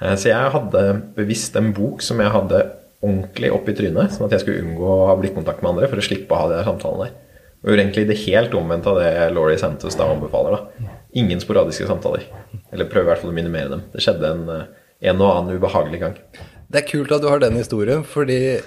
Uh, 0.00 0.14
så 0.18 0.32
jeg 0.32 0.54
hadde 0.56 0.84
bevisst 1.16 1.56
en 1.60 1.70
bok 1.76 2.02
som 2.04 2.22
jeg 2.22 2.34
hadde 2.34 2.64
ordentlig 3.00 3.52
opp 3.54 3.68
i 3.70 3.74
trynet, 3.76 4.12
sånn 4.12 4.26
at 4.26 4.34
jeg 4.36 4.44
skulle 4.44 4.64
unngå 4.66 4.88
å 4.92 5.08
ha 5.08 5.16
blikkontakt 5.16 5.62
med 5.62 5.72
andre 5.72 5.88
for 5.88 6.02
å 6.02 6.04
slippe 6.04 6.36
å 6.36 6.42
ha 6.42 6.50
de 6.50 6.58
der 6.58 6.68
samtalene 6.68 7.06
der. 7.06 7.16
Og 7.60 7.70
gjorde 7.70 7.82
egentlig 7.84 8.06
det 8.08 8.20
helt 8.22 8.54
omvendt 8.56 8.86
av 8.88 8.98
det 9.00 9.12
Laurie 9.36 9.60
Santos 9.60 9.96
da 9.96 10.06
anbefaler. 10.08 10.56
da. 10.56 10.92
Ingen 11.20 11.42
sporadiske 11.42 11.88
samtaler. 11.88 12.24
Eller 12.72 12.88
prøv 12.88 13.04
i 13.04 13.10
hvert 13.10 13.20
fall 13.20 13.32
å 13.32 13.36
minimere 13.36 13.72
dem. 13.72 13.82
Det 13.92 14.00
skjedde 14.04 14.30
en, 14.30 14.46
en 15.00 15.20
og 15.20 15.32
annen 15.34 15.60
ubehagelig 15.60 16.00
gang. 16.00 16.14
Det 16.70 16.80
er 16.80 16.88
kult 16.88 17.12
at 17.12 17.20
du 17.20 17.28
har 17.28 17.42
den 17.42 17.58
historien, 17.60 18.04
fordi 18.06 18.60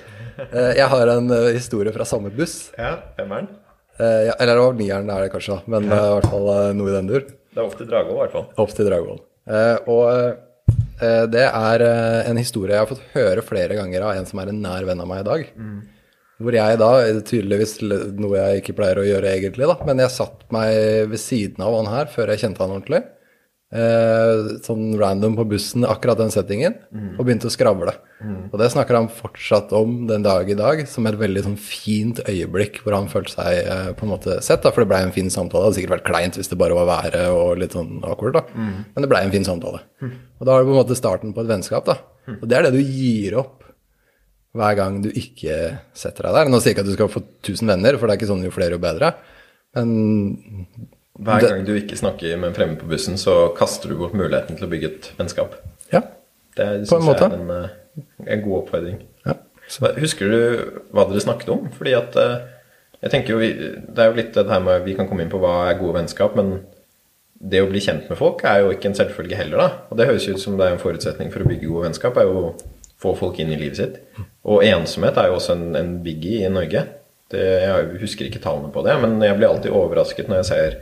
jeg 0.79 0.87
har 0.93 1.11
en 1.17 1.29
eh, 1.33 1.51
historie 1.57 1.93
fra 1.95 2.07
samme 2.07 2.31
buss. 2.33 2.71
Ja, 2.77 2.95
femmeren. 3.17 3.51
Uh, 3.99 4.23
ja, 4.25 4.33
eller 4.41 4.57
det 4.57 4.63
var 4.63 4.77
nieren, 4.79 5.09
er 5.13 5.25
det 5.25 5.33
kanskje, 5.35 5.59
da, 5.59 5.69
men 5.69 5.85
eh, 5.85 6.07
i 6.07 6.13
hvert 6.15 6.31
fall 6.31 6.47
eh, 6.49 6.71
noe 6.79 6.89
i 6.89 6.95
den 6.95 7.11
dur. 7.11 7.27
Det 7.53 7.61
er 7.61 7.67
opp 7.67 7.75
til 7.77 7.89
Dragvoll, 7.91 8.15
i 8.15 8.21
hvert 8.23 8.33
fall. 8.33 8.47
Opp 8.63 8.71
til 8.73 8.87
Dragvoll. 8.89 9.19
Eh, 9.53 9.89
og 9.93 10.05
eh, 10.09 11.25
det 11.29 11.43
er 11.45 11.83
eh, 11.85 12.29
en 12.31 12.39
historie 12.41 12.73
jeg 12.73 12.81
har 12.81 12.89
fått 12.89 13.03
høre 13.13 13.43
flere 13.45 13.77
ganger 13.77 14.07
av 14.07 14.17
en 14.17 14.25
som 14.25 14.41
er 14.41 14.49
en 14.49 14.63
nær 14.63 14.87
venn 14.89 15.03
av 15.03 15.09
meg 15.11 15.21
i 15.21 15.27
dag. 15.27 15.43
Hvor 16.43 16.57
jeg 16.57 16.79
da, 16.81 16.89
tydeligvis 17.29 17.75
noe 17.85 18.39
jeg 18.39 18.63
ikke 18.63 18.75
pleier 18.79 18.99
å 18.99 19.05
gjøre 19.05 19.35
egentlig, 19.37 19.67
da, 19.69 19.77
men 19.85 20.01
jeg 20.01 20.15
satt 20.15 20.41
meg 20.51 20.73
ved 21.11 21.21
siden 21.21 21.61
av 21.63 21.77
han 21.77 21.91
her 21.93 22.09
før 22.11 22.33
jeg 22.33 22.41
kjente 22.41 22.63
han 22.65 22.73
ordentlig. 22.73 23.03
Eh, 23.73 24.59
sånn 24.61 24.91
random 25.01 25.33
på 25.39 25.47
bussen, 25.49 25.81
akkurat 25.89 26.19
den 26.19 26.29
settingen, 26.29 26.75
og 27.17 27.23
begynte 27.25 27.47
å 27.49 27.53
skravle. 27.53 27.95
Og 28.53 28.59
det 28.61 28.67
snakker 28.69 28.93
han 28.99 29.07
fortsatt 29.09 29.73
om 29.73 30.05
den 30.07 30.21
dag 30.21 30.47
i 30.47 30.53
dag, 30.59 30.83
som 30.87 31.07
et 31.09 31.17
veldig 31.17 31.41
sånn 31.47 31.57
fint 31.57 32.21
øyeblikk 32.29 32.83
hvor 32.83 32.93
han 32.93 33.09
følte 33.09 33.33
seg 33.33 33.57
eh, 33.65 33.89
på 33.97 34.05
en 34.05 34.11
måte 34.13 34.37
sett, 34.45 34.61
da, 34.61 34.69
for 34.69 34.83
det 34.83 34.91
blei 34.93 35.01
en 35.07 35.15
fin 35.15 35.31
samtale. 35.33 35.63
Det 35.63 35.65
hadde 35.71 35.79
sikkert 35.79 35.95
vært 35.97 36.05
kleint 36.11 36.37
hvis 36.37 36.51
det 36.53 36.59
bare 36.61 36.77
var 36.77 36.85
været 36.91 37.25
og 37.33 37.57
litt 37.63 37.73
sånn 37.73 37.97
awkward, 38.05 38.37
da. 38.37 38.45
Men 38.93 39.07
det 39.07 39.09
blei 39.09 39.23
en 39.25 39.33
fin 39.33 39.49
samtale. 39.49 39.81
Og 40.37 40.45
da 40.45 40.51
var 40.53 40.61
det 40.61 40.69
på 40.69 40.75
en 40.77 40.81
måte 40.83 40.99
starten 41.01 41.33
på 41.33 41.41
et 41.41 41.49
vennskap, 41.55 41.89
da. 41.89 41.97
Og 42.37 42.45
det 42.47 42.59
er 42.59 42.67
det 42.69 42.75
du 42.77 42.83
gir 42.85 43.39
opp 43.41 43.63
hver 44.53 44.75
gang 44.77 45.01
du 45.01 45.09
ikke 45.09 45.79
setter 45.97 46.29
deg 46.29 46.37
der. 46.37 46.53
Nå 46.53 46.61
sier 46.61 46.71
jeg 46.71 46.77
ikke 46.77 46.85
at 46.85 46.91
du 46.93 46.97
skal 46.99 47.09
få 47.09 47.23
1000 47.41 47.73
venner, 47.73 47.97
for 47.97 48.05
det 48.05 48.13
er 48.13 48.21
ikke 48.21 48.29
sånn 48.29 48.45
jo 48.45 48.53
flere 48.53 48.77
jo 48.77 48.83
bedre. 48.85 49.15
Men 49.73 49.89
Hver 51.19 51.43
gang 51.45 51.65
du 51.65 51.75
ikke 51.77 51.97
snakker 51.99 52.37
med 52.41 52.49
en 52.49 52.55
fremmed 52.57 52.79
på 52.81 52.87
bussen, 52.89 53.19
så 53.21 53.53
kaster 53.57 53.91
du 53.91 53.99
bort 53.99 54.15
muligheten 54.17 54.57
til 54.57 54.65
å 54.65 54.71
bygge 54.71 54.89
et 54.91 55.11
vennskap. 55.19 55.55
ja. 55.93 56.01
Det 56.55 56.87
På 56.89 56.99
en 56.99 57.05
måte. 57.07 57.25
jeg 57.25 57.31
er 57.31 57.39
en, 57.41 57.49
eh, 57.49 58.33
en 58.35 58.41
god 58.43 58.57
oppfordring. 58.63 58.99
ja. 59.25 59.33
Så, 59.67 59.89
Husker 59.97 60.29
du 60.29 60.81
hva 60.93 61.07
dere 61.09 61.21
snakket 61.21 61.49
om? 61.49 61.69
Fordi 61.73 61.93
at 61.97 62.15
eh, 62.15 62.41
jeg 63.01 63.11
tenker 63.11 63.33
jo, 63.33 63.39
Det 63.39 63.97
er 63.99 64.11
jo 64.11 64.17
litt 64.19 64.33
det 64.33 64.47
her 64.47 64.59
med 64.59 64.83
Vi 64.85 64.93
kan 64.93 65.07
komme 65.07 65.21
inn 65.23 65.31
på 65.31 65.39
hva 65.41 65.69
er 65.71 65.79
gode 65.79 65.95
vennskap, 65.97 66.35
men 66.35 66.61
det 67.43 67.61
å 67.61 67.69
bli 67.69 67.79
kjent 67.79 68.07
med 68.07 68.17
folk 68.17 68.43
er 68.45 68.61
jo 68.61 68.69
ikke 68.71 68.85
en 68.91 68.95
selvfølge 68.95 69.35
heller, 69.35 69.57
da. 69.57 69.69
Og 69.91 69.97
det 69.97 70.05
høres 70.07 70.27
ut 70.29 70.39
som 70.39 70.55
det 70.57 70.67
er 70.67 70.75
en 70.77 70.79
forutsetning 70.79 71.31
for 71.33 71.43
å 71.43 71.49
bygge 71.49 71.67
gode 71.67 71.89
vennskap, 71.89 72.15
er 72.17 72.29
jo 72.29 72.37
å 72.39 72.53
få 73.03 73.17
folk 73.19 73.39
inn 73.39 73.51
i 73.51 73.57
livet 73.59 73.77
sitt. 73.81 73.97
Og 74.45 74.63
ensomhet 74.63 75.17
er 75.17 75.27
jo 75.27 75.35
også 75.35 75.57
en, 75.57 75.75
en 75.75 76.03
biggie 76.05 76.45
i 76.45 76.53
Norge. 76.53 76.85
Det, 77.33 77.41
jeg 77.65 77.99
husker 77.99 78.29
ikke 78.29 78.39
tallene 78.39 78.71
på 78.71 78.83
det, 78.85 78.95
men 79.01 79.17
jeg 79.25 79.35
blir 79.35 79.49
alltid 79.49 79.75
overrasket 79.75 80.29
når 80.29 80.43
jeg 80.43 80.45
ser 80.53 80.77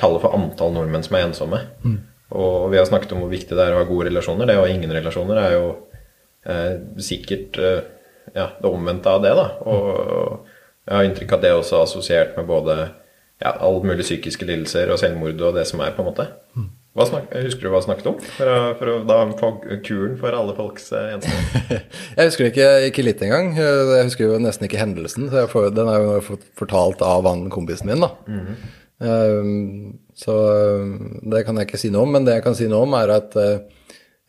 tallet 0.00 0.22
for 0.22 0.34
antall 0.36 0.72
nordmenn 0.74 1.04
som 1.06 1.16
er 1.18 1.26
ensomme. 1.28 1.60
Og 2.32 2.70
vi 2.72 2.80
har 2.80 2.88
snakket 2.88 3.12
om 3.14 3.22
hvor 3.24 3.32
viktig 3.32 3.56
det 3.56 3.64
er 3.64 3.76
å 3.76 3.82
ha 3.82 3.88
gode 3.88 4.08
relasjoner. 4.08 4.48
Det 4.48 4.56
å 4.56 4.64
ha 4.64 4.72
ingen 4.72 4.92
relasjoner 4.94 5.40
er 5.42 5.56
jo 5.58 5.66
eh, 6.48 6.74
sikkert 7.02 7.60
eh, 7.60 7.80
ja, 8.32 8.48
det 8.58 8.70
omvendte 8.70 9.12
av 9.12 9.24
det. 9.24 9.34
da. 9.36 9.48
Og, 9.68 9.88
og 9.92 10.52
jeg 10.88 10.96
har 10.96 11.08
inntrykk 11.08 11.34
av 11.34 11.40
at 11.40 11.46
det 11.46 11.56
også 11.58 11.78
er 11.78 11.88
assosiert 11.88 12.38
med 12.38 12.48
både 12.48 12.76
ja, 13.42 13.52
all 13.52 13.82
mulig 13.84 14.06
psykiske 14.06 14.48
lidelser 14.48 14.92
og 14.92 15.02
selvmord 15.02 15.42
og 15.42 15.58
det 15.58 15.66
som 15.68 15.82
er, 15.84 15.92
på 15.94 16.02
en 16.02 16.08
måte. 16.08 16.30
Hva 16.92 17.06
snak, 17.08 17.30
husker 17.32 17.64
du 17.64 17.70
hva 17.72 17.78
jeg 17.80 17.86
snakket 17.86 18.08
om? 18.10 18.18
For 18.36 18.48
å, 18.52 18.56
for 18.76 18.90
å 18.92 18.96
da 19.08 19.20
få 19.38 19.48
kuren 19.84 20.18
for 20.20 20.36
alle 20.36 20.56
folks 20.56 20.90
eh, 20.96 21.14
ensomhet. 21.14 21.94
Jeg 22.18 22.28
husker 22.28 22.48
ikke, 22.50 22.66
ikke 22.90 23.04
litt 23.06 23.22
engang. 23.24 23.54
Jeg 23.56 24.04
husker 24.10 24.28
jo 24.28 24.36
nesten 24.42 24.68
ikke 24.68 24.80
hendelsen. 24.80 25.30
Så 25.32 25.46
får, 25.48 25.70
den 25.72 25.88
er 25.88 26.04
jo 26.04 26.36
fortalt 26.60 27.00
av 27.04 27.24
han 27.28 27.46
kompisen 27.52 27.88
min, 27.88 28.04
da. 28.04 28.12
Um, 28.28 28.58
så 29.02 30.34
um, 30.78 30.90
det 31.32 31.44
kan 31.46 31.56
jeg 31.58 31.66
ikke 31.68 31.80
si 31.80 31.90
noe 31.90 32.04
om. 32.06 32.12
Men 32.14 32.26
det 32.26 32.36
jeg 32.36 32.44
kan 32.44 32.54
si 32.58 32.68
noe 32.70 32.86
om, 32.86 32.92
er 32.98 33.10
at 33.16 33.34
uh, 33.38 33.56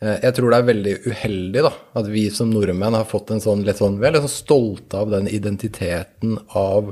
jeg 0.04 0.34
tror 0.36 0.50
det 0.50 0.58
er 0.58 0.70
veldig 0.70 0.94
uheldig 1.06 1.62
da, 1.64 1.70
at 2.00 2.08
vi 2.12 2.24
som 2.34 2.50
nordmenn 2.52 2.96
har 2.98 3.06
fått 3.08 3.30
en 3.32 3.40
sånn 3.40 3.62
litt 3.64 3.78
sånn 3.80 4.00
Vi 4.00 4.08
er 4.08 4.16
litt 4.16 4.24
sånn 4.26 4.32
stolte 4.34 4.98
av 5.00 5.12
den 5.14 5.30
identiteten 5.30 6.34
av 6.58 6.90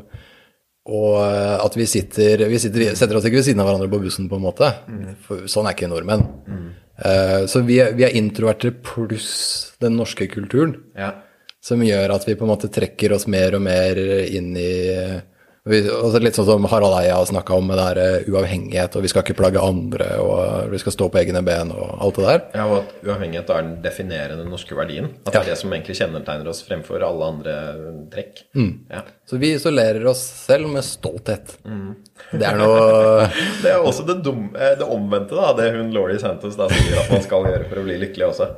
og 0.82 1.12
uh, 1.14 1.58
at 1.62 1.76
vi 1.78 1.84
sitter 1.86 2.40
Vi 2.50 2.58
sitter, 2.58 2.94
setter 2.98 3.18
oss 3.18 3.26
ikke 3.28 3.38
ved 3.38 3.46
siden 3.46 3.60
av 3.62 3.68
hverandre 3.68 3.90
på 3.92 4.00
bussen, 4.02 4.30
på 4.30 4.38
en 4.38 4.46
måte. 4.46 4.70
For 5.26 5.44
sånn 5.50 5.68
er 5.70 5.76
ikke 5.76 5.90
nordmenn. 5.92 6.24
Uh, 7.02 7.44
så 7.50 7.62
vi 7.66 7.76
er, 7.82 7.92
vi 7.98 8.06
er 8.06 8.16
introverte 8.18 8.72
pluss 8.84 9.28
den 9.82 9.98
norske 9.98 10.26
kulturen 10.30 10.74
Ja. 10.98 11.12
som 11.62 11.82
gjør 11.82 12.16
at 12.16 12.26
vi 12.26 12.34
på 12.38 12.46
en 12.46 12.50
måte 12.54 12.70
trekker 12.72 13.14
oss 13.14 13.28
mer 13.30 13.54
og 13.58 13.62
mer 13.62 13.98
inn 14.26 14.50
i 14.58 14.72
Litt 15.62 16.34
sånn 16.34 16.46
som 16.48 16.64
Harald 16.66 16.96
Eia 16.98 17.20
har 17.20 17.26
snakka 17.28 17.54
om 17.54 17.68
med 17.70 17.76
det 17.78 17.82
her 17.86 17.98
eh, 18.02 18.24
uavhengighet, 18.32 18.96
og 18.98 19.04
vi 19.04 19.10
skal 19.12 19.22
ikke 19.22 19.36
plage 19.38 19.60
andre, 19.62 20.08
og 20.18 20.72
vi 20.72 20.78
skal 20.82 20.94
stå 20.96 21.06
på 21.14 21.20
egne 21.20 21.38
ben 21.46 21.68
og 21.70 22.00
alt 22.02 22.16
det 22.18 22.24
der. 22.26 22.40
Ja, 22.58 22.64
og 22.66 22.80
at 22.80 23.04
uavhengighet 23.06 23.52
er 23.54 23.60
den 23.62 23.76
definerende 23.84 24.46
norske 24.50 24.74
verdien. 24.74 25.12
At 25.22 25.36
det 25.36 25.42
er 25.44 25.50
det 25.52 25.58
som 25.60 25.70
egentlig 25.70 25.94
kjennetegner 26.00 26.50
oss 26.50 26.64
fremfor 26.66 27.04
alle 27.06 27.28
andre 27.36 27.54
trekk. 28.10 28.42
Ja. 28.90 29.04
Så 29.30 29.38
vi 29.38 29.52
isolerer 29.54 30.08
oss 30.10 30.24
selv 30.48 30.66
med 30.72 30.82
stolthet. 30.82 31.54
Det 31.62 32.48
er 32.48 32.58
noe 32.58 33.28
Det 33.62 33.70
er 33.70 33.86
også 33.86 34.08
det, 34.08 34.18
dum, 34.26 34.48
eh, 34.58 34.74
det 34.82 34.90
omvendte 34.90 35.38
da, 35.38 35.52
det 35.60 35.68
hun 35.76 35.94
Laurie 35.94 36.18
Santos 36.18 36.58
da 36.58 36.66
sier 36.74 36.98
at 37.04 37.14
man 37.14 37.22
skal 37.22 37.46
gjøre 37.52 37.70
for 37.70 37.84
å 37.84 37.86
bli 37.86 38.00
lykkelig 38.02 38.26
også. 38.32 38.50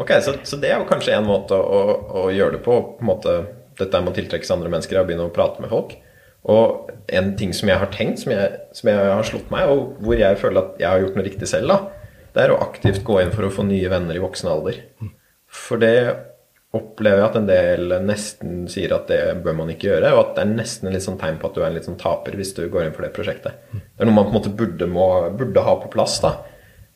Ok, 0.00 0.16
Så, 0.24 0.38
så 0.48 0.56
det 0.56 0.72
er 0.72 0.80
jo 0.80 0.88
kanskje 0.88 1.18
en 1.18 1.28
måte 1.28 1.60
å, 1.60 1.84
å 2.24 2.24
gjøre 2.32 2.56
det 2.56 2.64
på. 2.64 2.80
på 2.96 3.04
en 3.04 3.12
måte, 3.12 3.36
Dette 3.76 4.00
med 4.00 4.14
å 4.14 4.16
tiltrekke 4.16 4.48
seg 4.48 4.56
andre 4.56 4.72
mennesker 4.72 5.04
og 5.04 5.12
begynne 5.12 5.28
å 5.28 5.36
prate 5.36 5.60
med 5.60 5.68
folk. 5.68 5.98
Og 6.44 6.90
en 7.16 7.32
ting 7.38 7.54
som 7.56 7.70
jeg 7.70 7.80
har 7.80 7.90
tenkt, 7.92 8.20
som 8.20 8.34
jeg, 8.34 8.60
som 8.76 8.90
jeg 8.90 9.00
har 9.00 9.26
slått 9.26 9.52
meg, 9.52 9.70
og 9.70 9.96
hvor 10.04 10.20
jeg 10.20 10.40
føler 10.40 10.60
at 10.60 10.82
jeg 10.82 10.90
har 10.90 11.00
gjort 11.00 11.18
noe 11.18 11.26
riktig 11.26 11.48
selv, 11.48 11.72
da, 11.72 12.10
det 12.34 12.44
er 12.44 12.52
å 12.52 12.60
aktivt 12.64 13.04
gå 13.06 13.20
inn 13.22 13.32
for 13.32 13.46
å 13.46 13.52
få 13.54 13.64
nye 13.66 13.90
venner 13.92 14.18
i 14.18 14.22
voksen 14.22 14.50
alder. 14.50 14.80
For 15.48 15.80
det 15.80 15.96
opplever 16.74 17.20
jeg 17.20 17.28
at 17.28 17.36
en 17.38 17.48
del 17.48 17.94
nesten 18.02 18.64
sier 18.70 18.92
at 18.96 19.06
det 19.10 19.20
bør 19.44 19.54
man 19.60 19.70
ikke 19.72 19.92
gjøre, 19.92 20.10
og 20.16 20.20
at 20.20 20.32
det 20.36 20.44
er 20.44 20.56
nesten 20.56 20.90
en 20.90 20.96
litt 20.96 21.06
sånn 21.06 21.20
tegn 21.20 21.38
på 21.40 21.48
at 21.48 21.56
du 21.56 21.62
er 21.62 21.68
en 21.68 21.76
litt 21.78 21.86
sånn 21.86 22.00
taper 22.00 22.34
hvis 22.38 22.52
du 22.56 22.64
går 22.66 22.88
inn 22.88 22.96
for 22.96 23.06
det 23.06 23.12
prosjektet. 23.14 23.60
Det 23.70 24.02
er 24.02 24.10
noe 24.10 24.16
man 24.16 24.26
på 24.26 24.34
en 24.34 24.38
måte 24.40 24.54
burde, 24.58 24.88
må, 24.90 25.06
burde 25.38 25.64
ha 25.64 25.76
på 25.80 25.92
plass 25.92 26.18
da, 26.24 26.34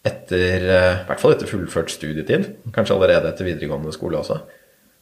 etter, 0.08 0.66
eh, 0.66 0.94
i 1.04 1.06
hvert 1.08 1.22
fall 1.22 1.36
etter 1.36 1.50
fullført 1.50 1.94
studietid, 1.94 2.50
kanskje 2.74 2.96
allerede 2.96 3.30
etter 3.30 3.46
videregående 3.46 3.94
skole 3.94 4.18
også. 4.20 4.40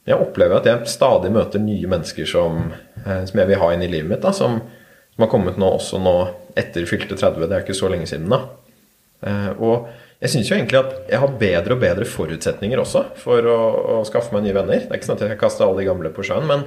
Jeg 0.07 0.23
opplever 0.23 0.61
at 0.61 0.69
jeg 0.69 0.90
stadig 0.90 1.33
møter 1.35 1.62
nye 1.62 1.90
mennesker 1.90 2.29
som, 2.31 2.69
eh, 3.03 3.23
som 3.27 3.40
jeg 3.40 3.51
vil 3.51 3.61
ha 3.62 3.73
inn 3.75 3.83
i 3.83 3.90
livet 3.90 4.11
mitt, 4.12 4.23
da, 4.23 4.33
som, 4.37 4.61
som 5.14 5.25
har 5.25 5.33
kommet 5.33 5.59
nå 5.59 5.71
også 5.79 5.99
nå 6.03 6.16
etter 6.57 6.87
fylte 6.88 7.19
30, 7.19 7.47
det 7.47 7.57
er 7.57 7.64
ikke 7.64 7.77
så 7.77 7.90
lenge 7.92 8.09
siden 8.11 8.31
da. 8.33 8.45
Eh, 9.27 9.51
og 9.59 9.88
jeg 10.23 10.33
syns 10.33 10.51
jo 10.51 10.57
egentlig 10.57 10.81
at 10.81 11.11
jeg 11.11 11.21
har 11.21 11.38
bedre 11.40 11.77
og 11.77 11.83
bedre 11.83 12.07
forutsetninger 12.09 12.81
også 12.81 13.03
for 13.21 13.49
å, 13.51 13.59
å 13.97 14.05
skaffe 14.09 14.33
meg 14.33 14.47
nye 14.47 14.57
venner. 14.57 14.85
Det 14.85 14.92
er 14.92 15.01
ikke 15.01 15.11
sånn 15.11 15.19
at 15.19 15.27
jeg 15.27 15.40
kaster 15.40 15.66
alle 15.66 15.83
de 15.83 15.88
gamle 15.90 16.12
på 16.14 16.25
sjøen, 16.25 16.47
men 16.49 16.64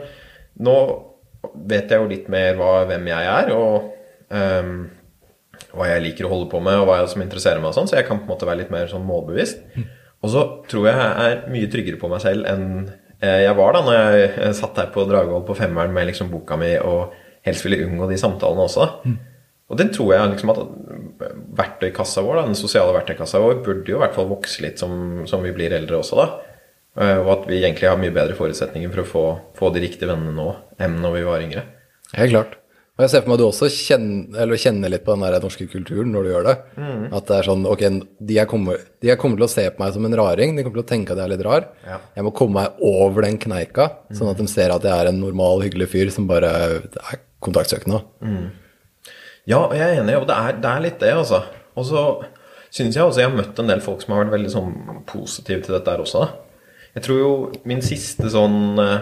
nå 0.61 0.75
vet 1.69 1.89
jeg 1.89 2.01
jo 2.01 2.09
litt 2.11 2.27
mer 2.31 2.59
hva, 2.59 2.83
hvem 2.89 3.07
jeg 3.09 3.29
er, 3.31 3.53
og 3.55 3.87
um, 4.35 4.73
hva 5.71 5.87
jeg 5.87 6.03
liker 6.03 6.27
å 6.27 6.33
holde 6.33 6.49
på 6.51 6.61
med, 6.63 6.81
og 6.81 6.89
hva 6.89 6.99
som 7.09 7.23
interesserer 7.23 7.61
meg, 7.61 7.71
og 7.71 7.77
sånn, 7.77 7.89
så 7.89 7.97
jeg 7.97 8.07
kan 8.09 8.19
på 8.19 8.27
en 8.27 8.33
måte 8.33 8.49
være 8.49 8.63
litt 8.63 8.73
mer 8.73 8.91
sånn 8.91 9.07
målbevisst. 9.07 9.63
Og 10.19 10.33
så 10.33 10.43
tror 10.69 10.89
jeg 10.89 10.99
jeg 10.99 11.29
er 11.31 11.43
mye 11.53 11.69
tryggere 11.71 12.01
på 12.01 12.09
meg 12.11 12.21
selv 12.25 12.47
enn 12.49 12.65
jeg 13.47 13.55
var 13.57 13.73
da 13.75 13.81
når 13.83 13.95
jeg 13.97 14.29
eh, 14.29 14.53
satt 14.55 14.77
her 14.79 14.91
på 14.93 15.03
Dragvoll 15.09 15.43
på 15.47 15.57
femmeren 15.57 15.91
med 15.95 16.07
liksom 16.07 16.29
boka 16.31 16.55
mi 16.59 16.71
og 16.79 17.15
helst 17.47 17.65
ville 17.65 17.81
unngå 17.85 18.07
de 18.09 18.17
samtalene 18.19 18.65
også. 18.67 18.85
Og 19.69 19.77
den 19.77 19.91
tror 19.93 20.13
jeg 20.15 20.31
liksom 20.31 20.49
at 20.53 20.61
verktøykassa 21.59 22.23
vår, 22.25 22.39
da, 22.39 22.45
den 22.47 22.57
sosiale 22.57 22.93
verktøykassa 22.95 23.41
vår, 23.43 23.59
burde 23.65 23.91
jo 23.91 23.99
i 23.99 24.01
hvert 24.01 24.15
fall 24.15 24.29
vokse 24.31 24.63
litt 24.65 24.81
som, 24.81 25.25
som 25.29 25.43
vi 25.45 25.51
blir 25.55 25.75
eldre 25.77 25.99
også, 25.99 26.17
da. 26.17 26.27
Eh, 26.99 27.19
Og 27.19 27.29
at 27.35 27.45
vi 27.51 27.59
egentlig 27.61 27.89
har 27.89 27.99
mye 28.01 28.15
bedre 28.15 28.37
forutsetninger 28.39 28.91
for 28.95 29.03
å 29.03 29.09
få, 29.11 29.25
få 29.59 29.69
de 29.75 29.83
riktige 29.85 30.09
vennene 30.09 30.33
nå 30.35 30.49
enn 30.81 30.97
når 31.03 31.19
vi 31.19 31.27
var 31.27 31.45
yngre. 31.45 31.65
Helt 32.17 32.33
klart. 32.33 32.57
Og 32.99 33.05
jeg 33.05 33.11
ser 33.13 33.21
for 33.23 33.31
meg 33.31 33.37
at 33.37 33.39
du 33.39 33.45
også 33.47 33.67
kjenner, 33.71 34.39
eller 34.43 34.59
kjenner 34.59 34.91
litt 34.91 35.05
på 35.05 35.13
den 35.15 35.21
der 35.23 35.39
norske 35.39 35.69
kulturen 35.71 36.09
når 36.11 36.25
du 36.25 36.29
gjør 36.33 36.47
det. 36.49 36.55
At 37.15 37.29
det 37.29 37.35
er 37.37 37.47
sånn 37.47 37.61
Ok, 37.71 37.83
de 38.27 38.35
jeg, 38.35 38.49
kommer, 38.51 38.81
de 38.99 39.07
jeg 39.07 39.19
kommer 39.21 39.39
til 39.39 39.45
å 39.45 39.51
se 39.53 39.63
på 39.71 39.79
meg 39.79 39.93
som 39.95 40.07
en 40.09 40.17
raring. 40.19 40.57
De 40.57 40.65
kommer 40.65 40.81
til 40.81 40.83
å 40.83 40.89
tenke 40.89 41.15
at 41.15 41.21
jeg 41.21 41.29
er 41.29 41.31
litt 41.31 41.45
rar. 41.47 41.69
Ja. 41.87 42.01
Jeg 42.17 42.25
må 42.27 42.33
komme 42.35 42.59
meg 42.59 42.81
over 42.83 43.23
den 43.23 43.39
kneika, 43.39 43.85
sånn 44.11 44.33
at 44.33 44.41
de 44.41 44.47
ser 44.51 44.75
at 44.75 44.83
jeg 44.83 44.91
er 44.91 45.13
en 45.13 45.21
normal, 45.23 45.63
hyggelig 45.63 45.87
fyr 45.93 46.11
som 46.11 46.27
bare 46.27 46.51
er 46.51 47.21
kontaktsøkende. 47.45 48.01
Ja, 49.47 49.61
og 49.61 49.77
jeg 49.79 49.85
er 49.85 50.01
enig, 50.03 50.17
og 50.19 50.27
det 50.27 50.35
er, 50.35 50.59
det 50.59 50.73
er 50.73 50.83
litt 50.83 50.99
det, 50.99 51.13
altså. 51.15 51.39
Og 51.79 51.87
så 51.87 52.03
syns 52.75 52.97
jeg 52.99 53.05
også 53.05 53.23
jeg 53.23 53.29
har 53.31 53.37
møtt 53.37 53.63
en 53.63 53.71
del 53.71 53.79
folk 53.81 54.03
som 54.03 54.13
har 54.13 54.25
vært 54.25 54.35
veldig 54.35 54.51
sånn 54.53 54.75
positive 55.09 55.63
til 55.63 55.77
dette 55.77 55.95
her 55.95 56.03
også. 56.03 56.25
Da. 56.25 56.75
Jeg 56.97 57.05
tror 57.07 57.21
jo 57.21 57.31
min 57.69 57.81
siste 57.85 58.27
sånn 58.33 58.75
øh, 58.83 58.99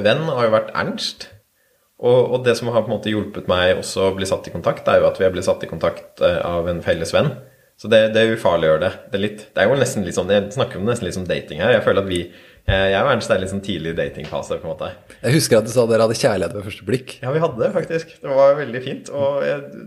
venn 0.00 0.24
har 0.30 0.48
jo 0.48 0.54
vært 0.56 0.72
Ernst. 0.78 1.28
Og, 2.00 2.32
og 2.32 2.44
det 2.46 2.56
som 2.56 2.70
har 2.72 2.84
på 2.84 2.88
en 2.88 2.96
måte 2.96 3.12
hjulpet 3.12 3.48
meg 3.50 3.76
også 3.76 4.08
å 4.08 4.12
bli 4.16 4.28
satt 4.28 4.48
i 4.48 4.52
kontakt, 4.54 4.88
er 4.88 5.02
jo 5.02 5.08
at 5.10 5.20
vi 5.20 5.26
har 5.26 5.32
blitt 5.34 5.44
satt 5.44 5.64
i 5.66 5.68
kontakt 5.68 6.22
eh, 6.24 6.38
av 6.46 6.68
en 6.70 6.80
felles 6.84 7.12
venn. 7.12 7.34
Så 7.80 7.88
det, 7.88 8.10
det 8.12 8.26
ufarliggjør 8.34 8.80
det. 8.82 8.90
Det 9.12 9.20
litt, 9.20 9.42
det 9.56 9.62
er 9.62 9.68
jo 9.68 9.76
nesten 9.80 10.04
litt 10.04 10.16
sånn, 10.16 10.28
Jeg 10.32 10.52
snakker 10.52 10.80
om 10.80 10.88
nesten 10.88 11.06
litt 11.08 11.16
som 11.16 11.26
dating 11.28 11.62
her. 11.64 11.74
Jeg 11.76 11.84
føler 11.84 12.04
at 12.04 12.10
vi 12.10 12.20
eh, 12.24 12.86
Jeg 12.92 13.00
og 13.00 13.12
Ernst 13.14 13.32
er 13.32 13.40
litt 13.40 13.52
sånn 13.52 13.64
tidlig 13.64 13.94
datingfase, 13.96 14.58
på 14.60 14.68
en 14.68 14.74
måte. 14.74 14.90
Jeg 15.20 15.36
husker 15.36 15.60
at 15.60 15.68
du 15.68 15.72
sa 15.72 15.86
dere 15.88 16.04
hadde 16.04 16.18
kjærlighet 16.20 16.56
ved 16.56 16.66
første 16.68 16.88
blikk. 16.88 17.14
Ja, 17.22 17.32
vi 17.36 17.44
hadde 17.44 17.62
det 17.62 17.70
faktisk. 17.76 18.16
Det 18.20 18.40
var 18.40 18.56
veldig 18.60 18.82
fint. 18.84 19.12
Og 19.16 19.40
jeg, 19.44 19.86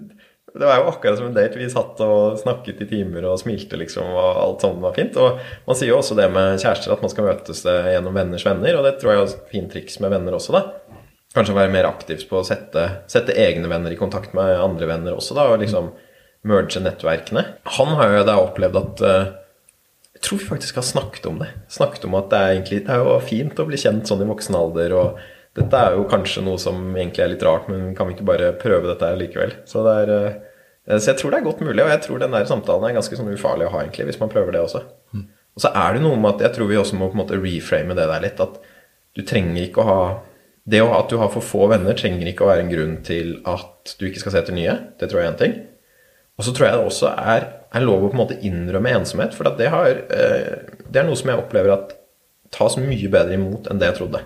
det 0.54 0.69
var 0.69 0.82
jo 0.82 0.89
akkurat 0.93 1.17
som 1.17 1.30
en 1.32 1.38
date. 1.38 1.58
Vi 1.62 1.69
satt 1.73 2.02
og 2.06 2.38
snakket 2.41 2.82
i 2.86 2.89
timer 2.89 3.26
og 3.30 3.39
smilte, 3.41 3.78
liksom, 3.82 4.10
og 4.10 4.41
alt 4.41 4.65
sånt 4.65 4.82
var 4.86 4.97
fint. 4.97 5.17
Og 5.17 5.41
man 5.65 5.78
sier 5.78 5.89
jo 5.89 5.97
også 5.97 6.17
det 6.17 6.30
med 6.34 6.62
kjærester, 6.62 6.93
at 6.93 7.06
man 7.06 7.13
skal 7.13 7.30
møtes 7.30 7.65
eh, 7.65 7.93
gjennom 7.95 8.21
venners 8.21 8.45
venner. 8.45 8.78
Og 8.78 8.86
det 8.86 8.99
tror 9.02 9.13
jeg 9.15 9.21
er 9.21 9.32
et 9.32 9.54
fint 9.54 9.73
triks 9.73 9.97
med 10.02 10.13
venner 10.13 10.38
også, 10.38 10.54
da. 10.58 11.02
Kanskje 11.34 11.56
være 11.58 11.74
mer 11.74 11.88
aktiv 11.89 12.22
på 12.30 12.39
å 12.39 12.46
sette, 12.46 12.86
sette 13.10 13.34
egne 13.41 13.69
venner 13.72 13.93
i 13.93 13.98
kontakt 13.98 14.36
med 14.38 14.54
andre 14.62 14.89
venner 14.89 15.15
også, 15.17 15.34
da. 15.38 15.48
Og 15.50 15.63
liksom 15.63 15.89
merge 16.46 16.82
nettverkene. 16.84 17.46
Han 17.78 17.96
har 17.98 18.17
jo 18.17 18.26
da 18.28 18.39
opplevd 18.43 18.80
at 18.82 19.04
eh, 19.08 19.32
Jeg 20.13 20.26
tror 20.28 20.39
vi 20.39 20.50
faktisk 20.52 20.78
har 20.80 20.86
snakket 20.88 21.26
om 21.30 21.39
det. 21.41 21.50
Snakket 21.74 22.06
om 22.08 22.17
at 22.19 22.30
det 22.32 22.39
er 22.39 22.52
egentlig 22.54 22.84
Det 22.86 22.93
er 22.93 23.02
jo 23.02 23.15
fint 23.24 23.60
å 23.60 23.67
bli 23.67 23.80
kjent 23.80 24.10
sånn 24.10 24.22
i 24.24 24.30
voksen 24.30 24.60
alder. 24.60 24.98
og 25.00 25.24
dette 25.54 25.78
er 25.78 25.93
jo 25.93 26.08
kanskje 26.10 26.41
noe 26.41 26.58
som 26.58 26.80
egentlig 26.96 27.22
er 27.22 27.32
litt 27.36 27.43
rart, 27.46 27.67
men 27.69 27.91
kan 27.93 28.08
vi 28.10 28.15
ikke 28.15 28.26
bare 28.26 28.54
prøve 28.58 28.89
dette 28.89 29.06
her 29.06 29.19
likevel? 29.19 29.52
Så, 29.69 29.84
det 29.86 29.93
er, 30.02 30.13
eh, 30.89 30.98
så 30.98 31.12
jeg 31.12 31.19
tror 31.19 31.34
det 31.34 31.39
er 31.39 31.46
godt 31.46 31.62
mulig, 31.62 31.84
og 31.84 31.91
jeg 31.91 32.02
tror 32.08 32.24
den 32.24 32.34
der 32.34 32.48
samtalen 32.50 32.88
er 32.88 32.96
ganske 32.98 33.19
sånn 33.19 33.30
ufarlig 33.30 33.67
å 33.67 33.74
ha, 33.76 33.84
egentlig, 33.84 34.08
hvis 34.10 34.22
man 34.22 34.32
prøver 34.34 34.56
det 34.56 34.63
også. 34.65 34.82
Og 35.54 35.62
så 35.62 35.69
er 35.78 35.93
det 35.93 36.02
noe 36.02 36.17
med 36.17 36.32
at 36.32 36.48
jeg 36.48 36.56
tror 36.56 36.72
vi 36.72 36.80
også 36.82 36.98
må 36.98 37.12
på 37.12 37.17
en 37.17 37.22
måte 37.22 37.38
reframe 37.38 37.93
det 37.93 38.08
der 38.10 38.24
litt. 38.24 38.41
At 38.41 38.58
du 39.13 39.22
trenger 39.22 39.62
ikke 39.62 39.84
å 39.84 39.89
ha 39.91 40.00
Det 40.63 40.80
at 40.80 41.10
du 41.12 41.17
har 41.19 41.32
for 41.34 41.43
få 41.43 41.67
venner, 41.71 41.95
trenger 41.97 42.30
ikke 42.30 42.45
å 42.45 42.52
være 42.54 42.63
en 42.63 42.71
grunn 42.71 42.93
til 43.04 43.36
at 43.49 43.95
du 43.99 44.06
ikke 44.08 44.21
skal 44.21 44.36
se 44.36 44.43
etter 44.43 44.56
nye. 44.56 44.76
Det 44.99 45.10
tror 45.12 45.19
jeg 45.19 45.28
er 45.28 45.34
én 45.34 45.41
ting. 45.41 45.58
Og 46.39 46.47
så 46.47 46.54
tror 46.54 46.67
jeg 46.67 46.80
det 46.80 46.88
også 46.88 47.12
er, 47.19 47.49
er 47.76 47.84
lov 47.84 48.06
å 48.06 48.08
på 48.10 48.15
en 48.15 48.21
måte 48.23 48.39
innrømme 48.47 48.93
ensomhet, 48.95 49.36
for 49.38 49.49
det, 49.60 49.67
har, 49.69 49.91
eh, 49.91 50.71
det 50.88 51.02
er 51.02 51.06
noe 51.06 51.19
som 51.19 51.30
jeg 51.30 51.41
opplever 51.43 51.76
at 51.76 51.93
tas 52.54 52.78
mye 52.80 53.12
bedre 53.12 53.36
imot 53.36 53.67
enn 53.69 53.82
det 53.82 53.91
jeg 53.91 53.99
trodde. 53.99 54.23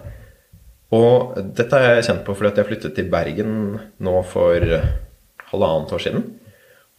Og 0.95 1.35
dette 1.57 1.75
har 1.75 1.97
jeg 1.97 2.07
kjent 2.07 2.23
på 2.27 2.35
fordi 2.37 2.61
jeg 2.61 2.69
flyttet 2.69 2.95
til 2.95 3.09
Bergen 3.11 3.55
nå 4.03 4.13
for 4.27 4.63
halvannet 5.51 5.95
år 5.95 6.03
siden. 6.03 6.27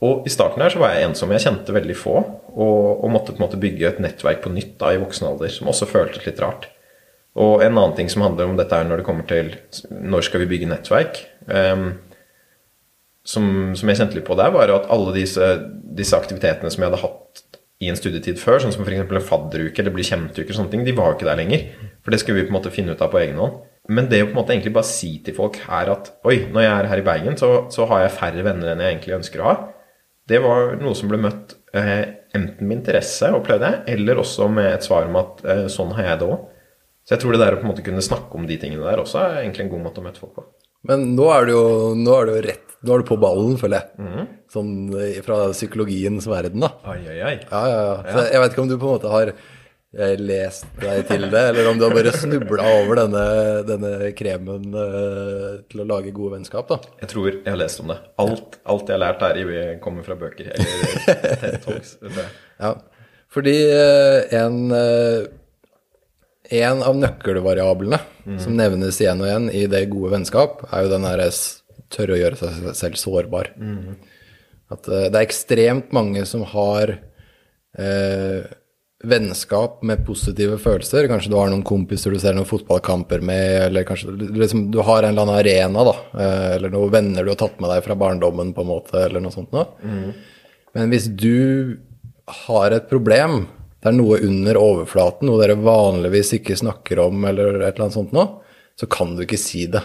Og 0.04 0.26
i 0.28 0.32
starten 0.32 0.62
her 0.62 0.70
så 0.70 0.80
var 0.82 0.94
jeg 0.94 1.08
ensom. 1.08 1.32
Jeg 1.34 1.46
kjente 1.46 1.74
veldig 1.74 1.96
få. 1.98 2.18
Og, 2.54 3.04
og 3.04 3.10
måtte 3.12 3.32
på 3.32 3.40
en 3.40 3.46
måte 3.46 3.60
bygge 3.60 3.88
et 3.88 4.02
nettverk 4.02 4.44
på 4.44 4.52
nytt 4.52 4.76
da 4.80 4.92
i 4.94 5.00
voksen 5.00 5.26
alder, 5.30 5.50
som 5.52 5.70
også 5.72 5.88
føltes 5.90 6.26
litt 6.26 6.42
rart. 6.42 6.68
Og 7.38 7.62
en 7.62 7.74
annen 7.74 7.96
ting 7.98 8.08
som 8.10 8.24
handler 8.24 8.48
om 8.48 8.56
dette 8.58 8.74
er 8.74 8.86
når 8.88 9.02
det 9.02 9.06
kommer 9.06 9.26
til 9.28 9.52
når 9.92 10.24
skal 10.26 10.44
vi 10.44 10.52
bygge 10.54 10.70
nettverk, 10.70 11.24
Um, 11.48 11.94
som, 13.28 13.44
som 13.76 13.90
jeg 13.90 14.00
kjente 14.00 14.16
litt 14.18 14.26
på 14.28 14.36
der, 14.38 14.52
var 14.54 14.70
at 14.72 14.88
alle 14.92 15.14
disse, 15.16 15.46
disse 15.96 16.16
aktivitetene 16.16 16.70
som 16.72 16.82
jeg 16.82 16.90
hadde 16.90 17.00
hatt 17.02 17.42
i 17.78 17.90
en 17.92 17.98
studietid 17.98 18.40
før, 18.40 18.58
sånn 18.62 18.74
som 18.74 18.82
f.eks. 18.82 19.04
en 19.04 19.24
fadderuke 19.24 19.82
eller 19.82 19.94
bli 19.94 20.06
kjent-uke, 20.06 20.54
sånne 20.54 20.72
ting, 20.72 20.84
de 20.86 20.94
var 20.96 21.12
jo 21.12 21.18
ikke 21.18 21.28
der 21.28 21.38
lenger. 21.38 21.66
For 22.02 22.14
det 22.14 22.22
skulle 22.22 22.40
vi 22.40 22.48
på 22.48 22.52
en 22.52 22.58
måte 22.58 22.72
finne 22.74 22.96
ut 22.96 23.04
av 23.04 23.12
på 23.12 23.20
egen 23.20 23.38
hånd. 23.38 23.60
Men 23.94 24.08
det 24.10 24.22
å 24.24 24.28
på 24.28 24.34
en 24.34 24.40
måte 24.40 24.52
egentlig 24.52 24.74
bare 24.76 24.88
si 24.88 25.14
til 25.24 25.36
folk 25.36 25.60
her 25.68 25.92
at 25.92 26.10
oi, 26.28 26.40
når 26.52 26.64
jeg 26.64 26.72
er 26.74 26.88
her 26.90 27.02
i 27.02 27.06
Bergen, 27.06 27.38
så, 27.40 27.52
så 27.72 27.86
har 27.88 28.04
jeg 28.04 28.16
færre 28.16 28.44
venner 28.44 28.72
enn 28.72 28.82
jeg 28.84 28.96
egentlig 28.96 29.18
ønsker 29.20 29.44
å 29.44 29.48
ha, 29.48 29.56
det 30.28 30.42
var 30.44 30.74
noe 30.80 30.96
som 30.96 31.08
ble 31.08 31.20
møtt 31.22 31.54
eh, 31.76 32.02
enten 32.36 32.68
med 32.68 32.80
interesse, 32.80 33.30
opplevde 33.32 33.70
jeg, 33.70 33.84
eller 33.94 34.20
også 34.20 34.50
med 34.52 34.68
et 34.74 34.84
svar 34.84 35.08
om 35.08 35.16
at 35.20 35.40
eh, 35.48 35.64
sånn 35.72 35.94
har 35.96 36.10
jeg 36.10 36.20
det 36.20 36.28
òg. 36.34 36.42
Så 37.08 37.14
jeg 37.16 37.22
tror 37.22 37.32
det 37.32 37.40
der 37.40 37.54
å 37.56 37.58
på 37.62 37.64
en 37.64 37.70
måte 37.70 37.82
kunne 37.86 38.04
snakke 38.04 38.36
om 38.36 38.44
de 38.44 38.58
tingene 38.60 38.84
der 38.84 39.00
også 39.00 39.22
er 39.22 39.38
egentlig 39.40 39.64
en 39.64 39.70
god 39.72 39.86
måte 39.86 40.02
å 40.02 40.04
møte 40.04 40.20
folk 40.20 40.34
på. 40.36 40.42
Men 40.88 41.06
nå 41.16 41.28
er 41.32 41.46
du 41.48 41.52
jo, 41.54 41.62
nå 41.96 42.16
er 42.20 42.28
du 42.28 42.34
rett 42.44 42.64
Nå 42.86 42.94
er 42.94 43.00
du 43.02 43.08
på 43.08 43.16
ballen, 43.18 43.56
føler 43.58 43.80
jeg. 43.80 44.24
Sånn 44.54 44.68
eh, 44.94 45.16
fra 45.26 45.48
psykologiens 45.50 46.28
verden, 46.30 46.62
da. 46.62 46.68
Ai, 46.86 47.00
ai, 47.10 47.16
ai. 47.26 47.32
Ja, 47.50 47.62
ja, 47.66 47.78
ja. 47.88 47.94
Så 48.06 48.22
jeg 48.28 48.42
vet 48.44 48.52
ikke 48.54 48.62
om 48.62 48.68
du 48.70 48.76
på 48.76 48.86
en 48.86 48.92
måte 48.92 49.10
har 49.10 49.32
eh, 49.32 50.12
lest 50.20 50.68
deg 50.78 51.00
til 51.08 51.26
det, 51.32 51.42
eller 51.50 51.72
om 51.72 51.80
du 51.80 51.82
har 51.88 51.96
bare 51.96 52.12
snubla 52.14 52.68
over 52.76 53.00
denne, 53.00 53.24
denne 53.66 54.12
kremen 54.14 54.68
eh, 54.78 55.58
til 55.66 55.82
å 55.82 55.88
lage 55.90 56.14
gode 56.14 56.36
vennskap, 56.36 56.70
da. 56.70 56.78
Jeg 57.02 57.10
tror 57.16 57.32
jeg 57.32 57.50
har 57.50 57.58
lest 57.58 57.82
om 57.82 57.90
det. 57.90 57.98
Alt, 58.22 58.60
alt 58.62 58.86
jeg 58.86 58.94
har 58.94 59.02
lært 59.08 59.26
her, 59.26 59.42
kommer 59.82 60.06
fra 60.06 60.20
bøker. 60.22 60.54
Eller 60.54 61.36
TED 61.42 61.58
Talks. 61.66 61.96
Ja, 62.62 62.76
fordi 63.34 63.58
en, 64.38 64.60
en 66.50 66.82
av 66.82 66.96
nøkkelvariablene 66.96 67.98
som 68.40 68.54
nevnes 68.56 68.98
igjen 69.00 69.20
og 69.20 69.26
igjen 69.28 69.50
i 69.54 69.66
det 69.66 69.86
gode 69.90 70.10
vennskap, 70.12 70.62
er 70.72 70.84
jo 70.84 70.90
den 70.92 71.02
derre 71.06 71.30
tørre 71.90 72.12
å 72.16 72.18
gjøre 72.20 72.36
seg 72.36 72.74
selv 72.76 72.96
sårbar. 73.00 73.50
At 74.70 74.88
eh, 74.88 75.08
det 75.08 75.16
er 75.16 75.24
ekstremt 75.26 75.92
mange 75.96 76.26
som 76.28 76.42
har 76.44 76.98
eh, 77.78 78.42
vennskap 79.04 79.82
med 79.86 80.02
positive 80.04 80.58
følelser. 80.60 81.06
Kanskje 81.08 81.30
du 81.30 81.36
har 81.38 81.48
noen 81.52 81.62
kompiser 81.64 82.10
du 82.12 82.18
ser 82.20 82.34
noen 82.36 82.48
fotballkamper 82.48 83.20
med, 83.24 83.68
eller 83.68 83.84
kanskje 83.88 84.16
du- 84.18 84.32
liksom, 84.42 84.70
du 84.74 84.80
har 84.82 85.02
en 85.04 85.12
eller 85.12 85.22
annen 85.22 85.38
arena, 85.38 85.84
da. 85.84 85.94
Eh, 86.20 86.56
eller 86.56 86.70
noen 86.74 86.90
venner 86.90 87.24
du 87.24 87.30
har 87.30 87.36
tatt 87.40 87.60
med 87.60 87.70
deg 87.70 87.84
fra 87.84 87.94
barndommen, 87.94 88.52
på 88.52 88.60
en 88.64 88.72
måte, 88.72 89.04
eller 89.06 89.20
noe 89.20 89.32
sånt 89.32 89.52
noe. 89.52 89.66
Men 90.74 90.90
hvis 90.90 91.08
du 91.16 91.78
har 92.26 92.70
et 92.72 92.88
problem, 92.90 93.46
det 93.78 93.90
er 93.90 93.94
noe 93.94 94.18
under 94.26 94.58
overflaten, 94.58 95.28
noe 95.28 95.38
dere 95.42 95.54
vanligvis 95.62 96.32
ikke 96.40 96.56
snakker 96.58 96.98
om, 97.04 97.22
eller 97.28 97.60
et 97.60 97.74
eller 97.74 97.84
annet 97.86 97.96
sånt 97.98 98.14
noe, 98.16 98.40
så 98.78 98.88
kan 98.90 99.14
du 99.14 99.22
ikke 99.22 99.38
si 99.38 99.66
det. 99.70 99.84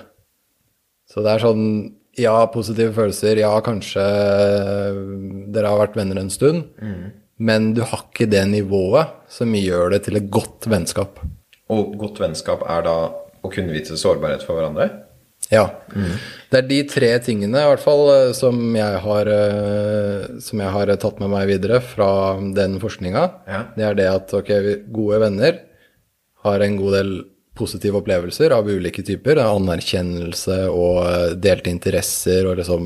Så 1.10 1.22
det 1.26 1.36
er 1.36 1.46
sånn 1.48 1.68
Ja, 2.14 2.46
positive 2.54 2.94
følelser. 2.94 3.40
Ja, 3.42 3.56
kanskje 3.66 4.02
dere 5.54 5.72
har 5.72 5.80
vært 5.80 5.96
venner 5.98 6.20
en 6.22 6.30
stund. 6.30 6.68
Men 7.42 7.72
du 7.74 7.82
har 7.82 8.04
ikke 8.06 8.28
det 8.30 8.44
nivået 8.52 9.16
som 9.34 9.50
gjør 9.58 9.96
det 9.96 10.04
til 10.06 10.20
et 10.20 10.30
godt 10.30 10.68
vennskap. 10.70 11.18
Og 11.74 11.96
godt 11.98 12.22
vennskap 12.22 12.62
er 12.70 12.86
da 12.86 12.96
å 13.44 13.50
kunne 13.52 13.74
vite 13.74 13.98
sårbarhet 13.98 14.46
for 14.46 14.60
hverandre. 14.60 14.92
Ja. 15.52 15.66
Det 16.54 16.60
er 16.60 16.68
de 16.70 16.80
tre 16.90 17.10
tingene 17.26 17.62
i 17.62 17.68
hvert 17.68 17.82
fall 17.84 18.04
eh, 18.14 18.32
som 18.38 18.58
jeg 18.78 19.02
har, 19.04 19.30
eh, 19.34 20.40
som 20.44 20.62
jeg 20.62 20.74
har 20.76 20.94
tatt 21.02 21.20
med 21.22 21.32
meg 21.34 21.50
videre 21.50 21.82
fra 21.84 22.10
den 22.56 22.80
forskninga. 22.82 23.24
Ja. 23.50 23.62
Det 23.76 23.88
er 23.90 24.00
det 24.00 24.10
at 24.12 24.34
ok, 24.38 24.52
gode 24.94 25.22
venner 25.26 25.62
har 26.46 26.66
en 26.66 26.78
god 26.80 26.98
del 27.00 27.14
positive 27.58 28.00
opplevelser 28.02 28.54
av 28.56 28.70
ulike 28.70 29.04
typer. 29.06 29.42
Anerkjennelse 29.44 30.60
og 30.72 31.04
eh, 31.06 31.30
delte 31.42 31.74
interesser 31.74 32.50
og 32.50 32.58
liksom 32.62 32.82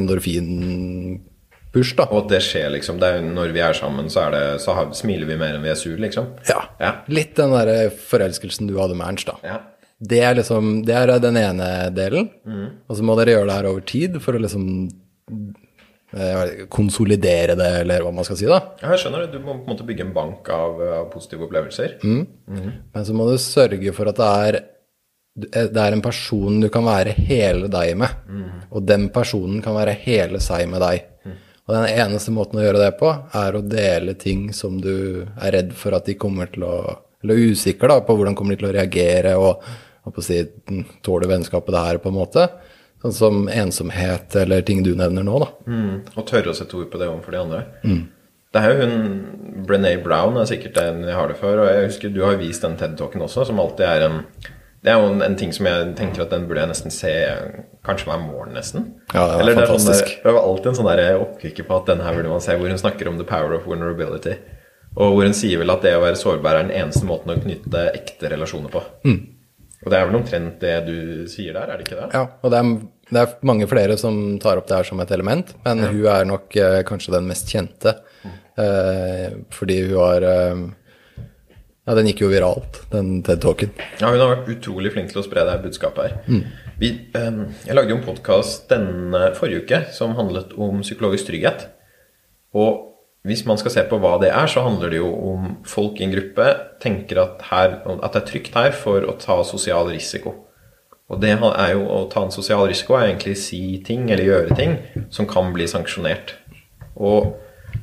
endorfinpush, 0.00 1.94
da. 1.98 2.08
Og 2.10 2.24
at 2.24 2.32
det 2.32 2.42
skjer, 2.46 2.68
liksom. 2.76 3.00
Det 3.02 3.08
er, 3.16 3.20
når 3.24 3.52
vi 3.56 3.64
er 3.64 3.76
sammen, 3.76 4.08
så, 4.12 4.28
er 4.28 4.36
det, 4.36 4.44
så 4.64 4.76
har, 4.76 4.92
smiler 4.96 5.28
vi 5.28 5.40
mer 5.40 5.56
enn 5.56 5.64
vi 5.64 5.72
er 5.72 5.80
sur, 5.80 5.96
liksom. 6.00 6.24
Ja. 6.48 6.60
Ja. 6.80 6.92
Litt 7.12 7.36
den 7.40 7.54
derre 7.56 7.88
forelskelsen 8.12 8.68
du 8.70 8.76
hadde 8.80 8.96
med 8.98 9.08
Ernst, 9.14 9.32
da. 9.32 9.40
Ja. 9.44 9.58
Det 9.98 10.20
er 10.26 10.36
liksom, 10.36 10.82
det 10.86 10.94
er 10.96 11.12
den 11.22 11.38
ene 11.38 11.68
delen. 11.94 12.28
Mm. 12.44 12.66
Og 12.88 12.98
så 12.98 13.06
må 13.06 13.16
dere 13.18 13.36
gjøre 13.36 13.48
det 13.50 13.58
her 13.58 13.68
over 13.70 13.84
tid 13.88 14.18
for 14.22 14.36
å 14.36 14.42
liksom 14.42 14.66
eh, 16.18 16.66
konsolidere 16.72 17.56
det, 17.58 17.70
eller 17.84 18.04
hva 18.04 18.12
man 18.14 18.26
skal 18.26 18.38
si, 18.40 18.48
da. 18.50 18.60
Ja, 18.82 18.92
jeg 18.92 19.04
skjønner 19.04 19.24
det. 19.24 19.38
Du 19.38 19.40
må 19.40 19.54
på 19.54 19.64
en 19.64 19.72
måte 19.76 19.86
bygge 19.88 20.08
en 20.08 20.14
bank 20.16 20.50
av, 20.52 20.82
av 21.00 21.08
positive 21.14 21.46
opplevelser. 21.46 21.98
Men 22.04 23.06
så 23.06 23.16
må 23.16 23.30
du 23.30 23.38
sørge 23.40 23.94
for 23.96 24.10
at 24.10 24.20
det 24.20 24.30
er, 24.48 24.60
det 25.70 25.86
er 25.86 25.96
en 25.96 26.04
person 26.04 26.60
du 26.62 26.68
kan 26.74 26.86
være 26.86 27.14
hele 27.16 27.70
deg 27.72 27.96
med. 28.02 28.20
Og 28.74 28.84
den 28.86 29.08
personen 29.14 29.62
kan 29.64 29.78
være 29.78 29.96
hele 30.04 30.42
seg 30.42 30.68
med 30.70 30.84
deg. 30.84 31.10
Og 31.64 31.72
den 31.72 31.86
eneste 31.88 32.32
måten 32.34 32.60
å 32.60 32.64
gjøre 32.66 32.82
det 32.82 32.92
på, 33.00 33.08
er 33.32 33.56
å 33.56 33.64
dele 33.64 34.12
ting 34.20 34.50
som 34.52 34.76
du 34.84 35.24
er 35.24 35.54
redd 35.54 35.72
for 35.72 35.96
at 35.96 36.04
de 36.04 36.18
kommer 36.20 36.50
til 36.52 36.66
å 36.68 36.76
Eller 37.24 37.40
usikker 37.50 37.88
da, 37.90 37.98
på 38.04 38.16
hvordan 38.18 38.36
kommer 38.36 38.54
de 38.54 38.60
til 38.62 38.68
å 38.70 38.76
reagere, 38.76 39.34
og, 39.40 39.64
og 40.04 40.14
på 40.14 40.20
å 40.22 40.26
si, 40.26 40.42
tåler 41.04 41.30
vennskapet 41.30 41.72
det 41.74 41.84
her, 41.86 42.00
på 42.04 42.12
en 42.12 42.18
måte. 42.20 42.48
Sånn 43.04 43.16
som 43.16 43.46
ensomhet, 43.52 44.36
eller 44.40 44.62
ting 44.64 44.82
du 44.84 44.94
nevner 44.96 45.24
nå, 45.26 45.38
da. 45.42 45.48
Mm. 45.68 45.94
Og 46.14 46.26
tørre 46.28 46.52
å 46.52 46.56
sette 46.56 46.76
ord 46.78 46.90
på 46.92 47.00
det 47.00 47.08
overfor 47.10 47.34
de 47.36 47.40
andre. 47.42 47.64
Det 48.54 48.62
er 48.62 48.70
jo 48.70 48.86
hun 48.86 49.64
Brené 49.66 49.96
Brown 50.02 50.36
er 50.38 50.46
sikkert 50.46 50.76
den 50.78 51.00
jeg 51.08 51.16
har 51.16 51.28
det 51.32 51.38
for. 51.40 51.58
Og 51.58 51.68
jeg 51.68 51.88
husker 51.88 52.12
du 52.14 52.20
har 52.22 52.36
vist 52.38 52.62
den 52.64 52.76
TED-talken 52.78 53.24
også, 53.26 53.48
som 53.48 53.60
alltid 53.62 53.86
er 53.88 54.06
en 54.08 54.20
Det 54.84 54.92
er 54.92 55.00
jo 55.00 55.08
en, 55.14 55.22
en 55.24 55.36
ting 55.40 55.52
som 55.56 55.64
jeg 55.64 55.94
tenker 55.96 56.22
at 56.26 56.32
den 56.34 56.42
burde 56.44 56.60
jeg 56.60 56.68
nesten 56.68 56.92
se 56.92 57.12
kanskje 57.88 58.04
hver 58.10 58.18
morgen, 58.20 58.52
nesten. 58.52 58.90
Ja, 59.14 59.22
det 59.24 59.30
var 59.32 59.40
Eller 59.40 59.54
det 59.56 59.62
er 59.64 59.70
sånn 59.72 59.86
der- 59.88 60.10
det 60.26 60.34
var 60.36 60.42
alltid 60.44 60.66
en 60.66 60.76
sånn 60.76 61.22
oppkikker 61.24 61.64
på 61.68 61.78
at 61.78 61.86
denne 61.88 62.04
her 62.04 62.18
burde 62.18 62.28
man 62.28 62.44
se, 62.44 62.52
hvor 62.52 62.68
hun 62.68 62.78
snakker 62.82 63.08
om 63.08 63.16
the 63.16 63.24
power 63.24 63.54
of 63.56 63.64
vulnerability. 63.64 64.36
Og 64.94 65.16
hvor 65.16 65.26
hun 65.26 65.34
sier 65.34 65.58
vel 65.58 65.72
at 65.74 65.82
det 65.82 65.94
å 65.96 66.02
være 66.04 66.18
sårbar 66.18 66.58
er 66.60 66.68
den 66.68 66.76
eneste 66.84 67.06
måten 67.08 67.32
å 67.34 67.38
knytte 67.40 67.88
ekte 67.96 68.30
relasjoner 68.30 68.70
på. 68.70 68.82
Og 69.84 69.90
det 69.92 69.98
er 69.98 70.06
vel 70.08 70.16
omtrent 70.16 70.60
det 70.62 70.76
du 70.86 70.98
sier 71.28 71.52
der, 71.56 71.68
er 71.68 71.80
det 71.80 71.84
ikke 71.88 71.98
det? 71.98 72.06
Ja, 72.14 72.22
og 72.40 72.52
det 72.54 72.60
er, 72.60 72.70
det 73.10 73.24
er 73.24 73.34
mange 73.44 73.66
flere 73.68 73.98
som 74.00 74.38
tar 74.40 74.60
opp 74.60 74.70
det 74.70 74.78
her 74.78 74.88
som 74.88 75.02
et 75.02 75.10
element, 75.12 75.50
men 75.66 75.82
hun 75.82 76.06
er 76.14 76.30
nok 76.30 76.56
eh, 76.56 76.78
kanskje 76.88 77.12
den 77.16 77.28
mest 77.28 77.50
kjente, 77.52 77.92
eh, 78.56 79.34
fordi 79.52 79.82
hun 79.88 79.98
har 79.98 80.28
eh, 80.30 80.64
Ja, 81.84 81.92
den 81.98 82.06
gikk 82.08 82.22
jo 82.22 82.30
viralt, 82.32 82.78
den 82.94 83.18
TED-talken. 83.20 83.74
Ja, 84.00 84.08
hun 84.08 84.22
har 84.22 84.30
vært 84.30 84.46
utrolig 84.54 84.94
flink 84.94 85.10
til 85.12 85.20
å 85.20 85.26
spre 85.26 85.42
det 85.44 85.58
budskapet 85.66 86.06
her. 86.06 86.40
Vi, 86.80 86.94
eh, 87.12 87.42
jeg 87.66 87.76
lagde 87.76 87.92
jo 87.92 87.98
en 87.98 88.06
podkast 88.06 88.70
denne 88.72 89.34
forrige 89.36 89.66
uke 89.66 89.82
som 89.92 90.16
handlet 90.16 90.56
om 90.56 90.80
psykologisk 90.80 91.28
trygghet. 91.28 91.66
Og 92.56 92.93
hvis 93.24 93.44
man 93.48 93.56
skal 93.56 93.72
se 93.72 93.82
på 93.88 93.98
hva 94.02 94.18
det 94.20 94.28
er, 94.28 94.46
så 94.52 94.66
handler 94.66 94.92
det 94.92 94.98
jo 95.00 95.10
om 95.32 95.54
folk 95.68 96.00
i 96.00 96.04
en 96.04 96.12
gruppe 96.12 96.44
tenker 96.82 97.22
at, 97.22 97.46
her, 97.48 97.78
at 97.94 98.12
det 98.12 98.20
er 98.20 98.26
trygt 98.28 98.58
her 98.58 98.74
for 98.76 99.06
å 99.08 99.14
ta 99.20 99.38
sosial 99.48 99.88
risiko. 99.88 100.34
Og 101.08 101.20
det 101.20 101.32
er 101.32 101.70
jo 101.72 101.86
å 101.88 102.02
ta 102.12 102.24
en 102.24 102.34
sosial 102.34 102.66
risiko 102.68 102.98
er 102.98 103.08
egentlig 103.08 103.38
si 103.40 103.62
ting 103.84 104.10
eller 104.10 104.28
gjøre 104.28 104.58
ting 104.58 104.76
som 105.12 105.28
kan 105.28 105.52
bli 105.56 105.66
sanksjonert. 105.68 106.34
Og 107.00 107.32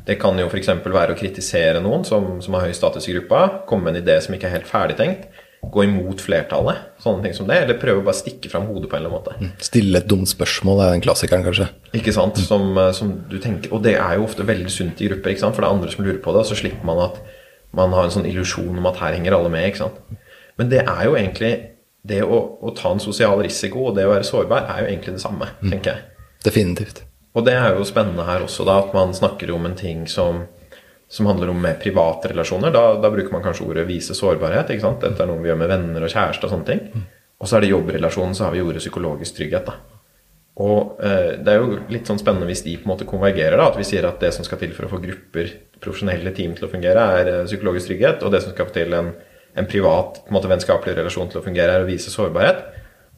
det 0.06 0.20
kan 0.22 0.38
jo 0.40 0.46
f.eks. 0.50 0.70
være 0.86 1.16
å 1.16 1.18
kritisere 1.18 1.82
noen 1.82 2.06
som, 2.08 2.36
som 2.42 2.58
har 2.58 2.68
høy 2.68 2.78
status 2.78 3.10
i 3.10 3.16
gruppa, 3.18 3.66
komme 3.70 3.90
med 3.90 3.98
en 3.98 4.04
idé 4.06 4.20
som 4.22 4.38
ikke 4.38 4.50
er 4.50 4.60
helt 4.60 4.70
ferdigtenkt, 4.70 5.26
gå 5.62 5.84
imot 5.86 6.22
flertallet, 6.24 6.88
sånne 7.04 7.28
ting 7.28 7.36
som 7.38 7.46
det, 7.50 7.60
eller 7.62 7.78
prøve 7.80 8.02
å 8.02 8.06
bare 8.08 8.18
stikke 8.18 8.50
fram 8.50 8.66
hodet 8.72 8.90
på 8.90 8.98
en 8.98 9.04
eller 9.04 9.14
annen 9.14 9.50
måte. 9.52 9.52
Stille 9.62 10.00
et 10.02 10.08
dumt 10.10 10.30
spørsmål 10.30 10.82
er 10.82 10.96
den 10.96 11.04
klassikeren, 11.06 11.46
kanskje. 11.46 11.68
Ikke 11.98 12.14
sant? 12.16 12.40
Som, 12.42 12.72
eh, 12.82 12.90
som 12.98 13.12
du 13.30 13.38
tenker, 13.38 13.72
og 13.76 13.84
det 13.86 13.94
er 14.00 14.18
jo 14.18 14.26
ofte 14.26 14.48
veldig 14.48 14.72
sunt 14.74 15.02
i 15.02 15.12
grupper, 15.12 15.36
ikke 15.36 15.44
sant? 15.46 15.56
for 15.56 15.62
det 15.62 15.70
er 15.70 15.78
andre 15.78 15.92
som 15.94 16.06
lurer 16.06 16.22
på 16.24 16.34
det, 16.34 16.42
og 16.42 16.50
så 16.50 16.58
slipper 16.58 16.88
man 16.90 17.04
at 17.06 17.22
man 17.78 17.94
har 17.96 18.08
en 18.08 18.16
sånn 18.18 18.28
illusjon 18.28 18.82
om 18.82 18.90
at 18.90 18.98
her 19.04 19.14
henger 19.14 19.38
alle 19.38 19.52
med. 19.54 19.68
ikke 19.70 19.84
sant? 19.86 20.02
Men 20.58 20.72
det 20.74 20.82
er 20.82 21.04
jo 21.06 21.16
egentlig 21.16 21.54
det 22.02 22.24
å, 22.26 22.40
å 22.62 22.74
ta 22.76 22.92
en 22.92 23.04
sosial 23.04 23.40
risiko 23.46 23.88
og 23.90 23.96
det 23.96 24.08
å 24.08 24.16
være 24.16 24.26
sårbar 24.28 24.66
er 24.74 24.84
jo 24.84 24.90
egentlig 24.90 25.16
det 25.16 25.24
samme, 25.24 25.48
tenker 25.62 25.94
jeg. 25.94 26.28
Definitivt. 26.44 27.04
Og 27.38 27.46
det 27.46 27.54
er 27.56 27.78
jo 27.78 27.86
spennende 27.88 28.26
her 28.28 28.44
også, 28.44 28.66
da, 28.68 28.80
at 28.82 28.96
man 28.98 29.14
snakker 29.16 29.54
om 29.56 29.70
en 29.70 29.78
ting 29.80 30.04
som, 30.10 30.44
som 31.12 31.28
handler 31.28 31.50
om 31.52 31.62
mer 31.62 31.76
private 31.82 32.30
relasjoner. 32.32 32.72
Da, 32.72 32.84
da 33.04 33.10
bruker 33.12 33.34
man 33.34 33.44
kanskje 33.44 33.66
ordet 33.68 33.88
'vise 33.88 34.16
sårbarhet'. 34.16 34.70
ikke 34.72 34.86
sant? 34.86 35.02
Dette 35.04 35.24
er 35.24 35.28
noe 35.28 35.42
vi 35.44 35.50
gjør 35.50 35.60
med 35.60 35.68
venner 35.68 36.06
og 36.06 36.14
kjæreste 36.14 36.48
og 36.48 36.54
sånne 36.54 36.70
ting. 36.70 36.86
Og 37.42 37.50
så 37.50 37.58
er 37.58 37.66
det 37.66 37.72
jobbrelasjonen, 37.74 38.36
så 38.38 38.46
har 38.46 38.54
vi 38.56 38.62
ordet 38.62 38.80
psykologisk 38.80 39.36
trygghet. 39.36 39.66
da. 39.66 39.74
Og 40.62 41.02
eh, 41.04 41.34
det 41.44 41.52
er 41.52 41.60
jo 41.60 41.80
litt 41.92 42.08
sånn 42.08 42.20
spennende 42.22 42.48
hvis 42.48 42.64
de 42.64 42.78
på 42.78 42.88
en 42.88 42.94
måte 42.94 43.08
konvergerer. 43.10 43.58
da, 43.58 43.68
At 43.68 43.80
vi 43.80 43.88
sier 43.88 44.08
at 44.08 44.24
det 44.24 44.32
som 44.36 44.48
skal 44.48 44.62
til 44.62 44.72
for 44.78 44.88
å 44.88 44.92
få 44.94 45.02
grupper, 45.04 45.52
profesjonelle 45.84 46.32
team 46.38 46.56
til 46.56 46.68
å 46.68 46.72
fungere, 46.72 47.04
er 47.20 47.34
eh, 47.34 47.44
psykologisk 47.50 47.92
trygghet. 47.92 48.24
Og 48.24 48.32
det 48.32 48.44
som 48.46 48.56
skal 48.56 48.72
til 48.72 48.96
en, 48.96 49.12
en 49.56 49.68
privat 49.68 50.22
på 50.22 50.32
en 50.32 50.38
måte 50.38 50.52
vennskapelig 50.52 50.96
relasjon 50.96 51.28
til 51.34 51.42
å 51.42 51.44
fungere, 51.44 51.76
er 51.76 51.84
å 51.84 51.90
vise 51.90 52.14
sårbarhet. 52.14 52.64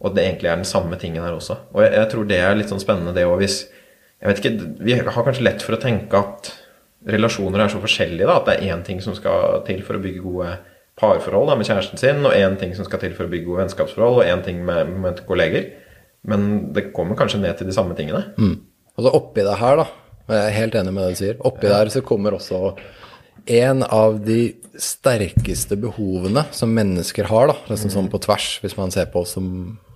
Og 0.02 0.16
det 0.16 0.26
egentlig 0.26 0.50
er 0.50 0.58
den 0.64 0.70
samme 0.70 0.98
tingen 0.98 1.22
her 1.22 1.38
også. 1.38 1.60
Og 1.76 1.86
jeg, 1.86 1.94
jeg 2.00 2.10
tror 2.10 2.28
det 2.34 2.42
er 2.42 2.58
litt 2.58 2.74
sånn 2.74 2.82
spennende 2.82 3.14
det 3.14 3.30
òg 3.30 3.38
hvis 3.44 3.64
jeg 4.24 4.32
vet 4.32 4.40
ikke, 4.40 4.76
Vi 4.82 4.94
har 4.96 5.26
kanskje 5.28 5.44
lett 5.44 5.62
for 5.62 5.76
å 5.76 5.84
tenke 5.84 6.16
at 6.16 6.54
relasjoner 7.10 7.64
er 7.64 7.72
så 7.74 7.82
forskjellige. 7.84 8.28
da, 8.28 8.38
At 8.40 8.46
det 8.48 8.56
er 8.60 8.76
én 8.76 8.84
ting 8.86 9.02
som 9.04 9.16
skal 9.18 9.64
til 9.68 9.82
for 9.84 9.98
å 9.98 10.04
bygge 10.04 10.24
gode 10.24 10.58
parforhold 11.00 11.50
da, 11.50 11.56
med 11.58 11.68
kjæresten 11.68 12.00
sin, 12.00 12.22
og 12.26 12.36
én 12.38 12.58
ting 12.60 12.76
som 12.78 12.86
skal 12.86 13.02
til 13.02 13.16
for 13.18 13.26
å 13.26 13.32
bygge 13.32 13.48
gode 13.48 13.64
vennskapsforhold, 13.64 14.22
og 14.22 14.30
én 14.30 14.44
ting 14.46 14.62
med, 14.66 14.92
med 15.04 15.24
kolleger. 15.28 15.72
Men 16.24 16.74
det 16.74 16.92
kommer 16.96 17.18
kanskje 17.20 17.42
ned 17.42 17.58
til 17.60 17.68
de 17.68 17.76
samme 17.76 17.96
tingene. 17.98 18.22
Og 18.96 19.04
så 19.06 19.12
oppi 19.18 19.44
det 19.44 19.58
her, 19.60 19.82
da, 19.82 19.88
jeg 20.30 20.44
er 20.44 20.58
helt 20.60 20.76
enig 20.80 20.94
med 20.94 21.04
det 21.04 21.16
du 21.16 21.22
sier, 21.24 21.40
oppi 21.44 21.68
der 21.68 21.90
så 21.92 22.04
kommer 22.06 22.38
også 22.38 22.76
en 23.52 23.84
av 23.84 24.22
de 24.24 24.54
sterkeste 24.80 25.76
behovene 25.82 26.46
som 26.56 26.72
mennesker 26.72 27.28
har, 27.28 27.50
da, 27.52 27.58
nesten 27.74 27.92
sånn 27.92 28.08
på 28.14 28.22
tvers, 28.24 28.60
hvis 28.64 28.78
man 28.78 28.94
ser 28.94 29.10
på 29.12 29.26
oss 29.26 29.34
som, 29.36 29.50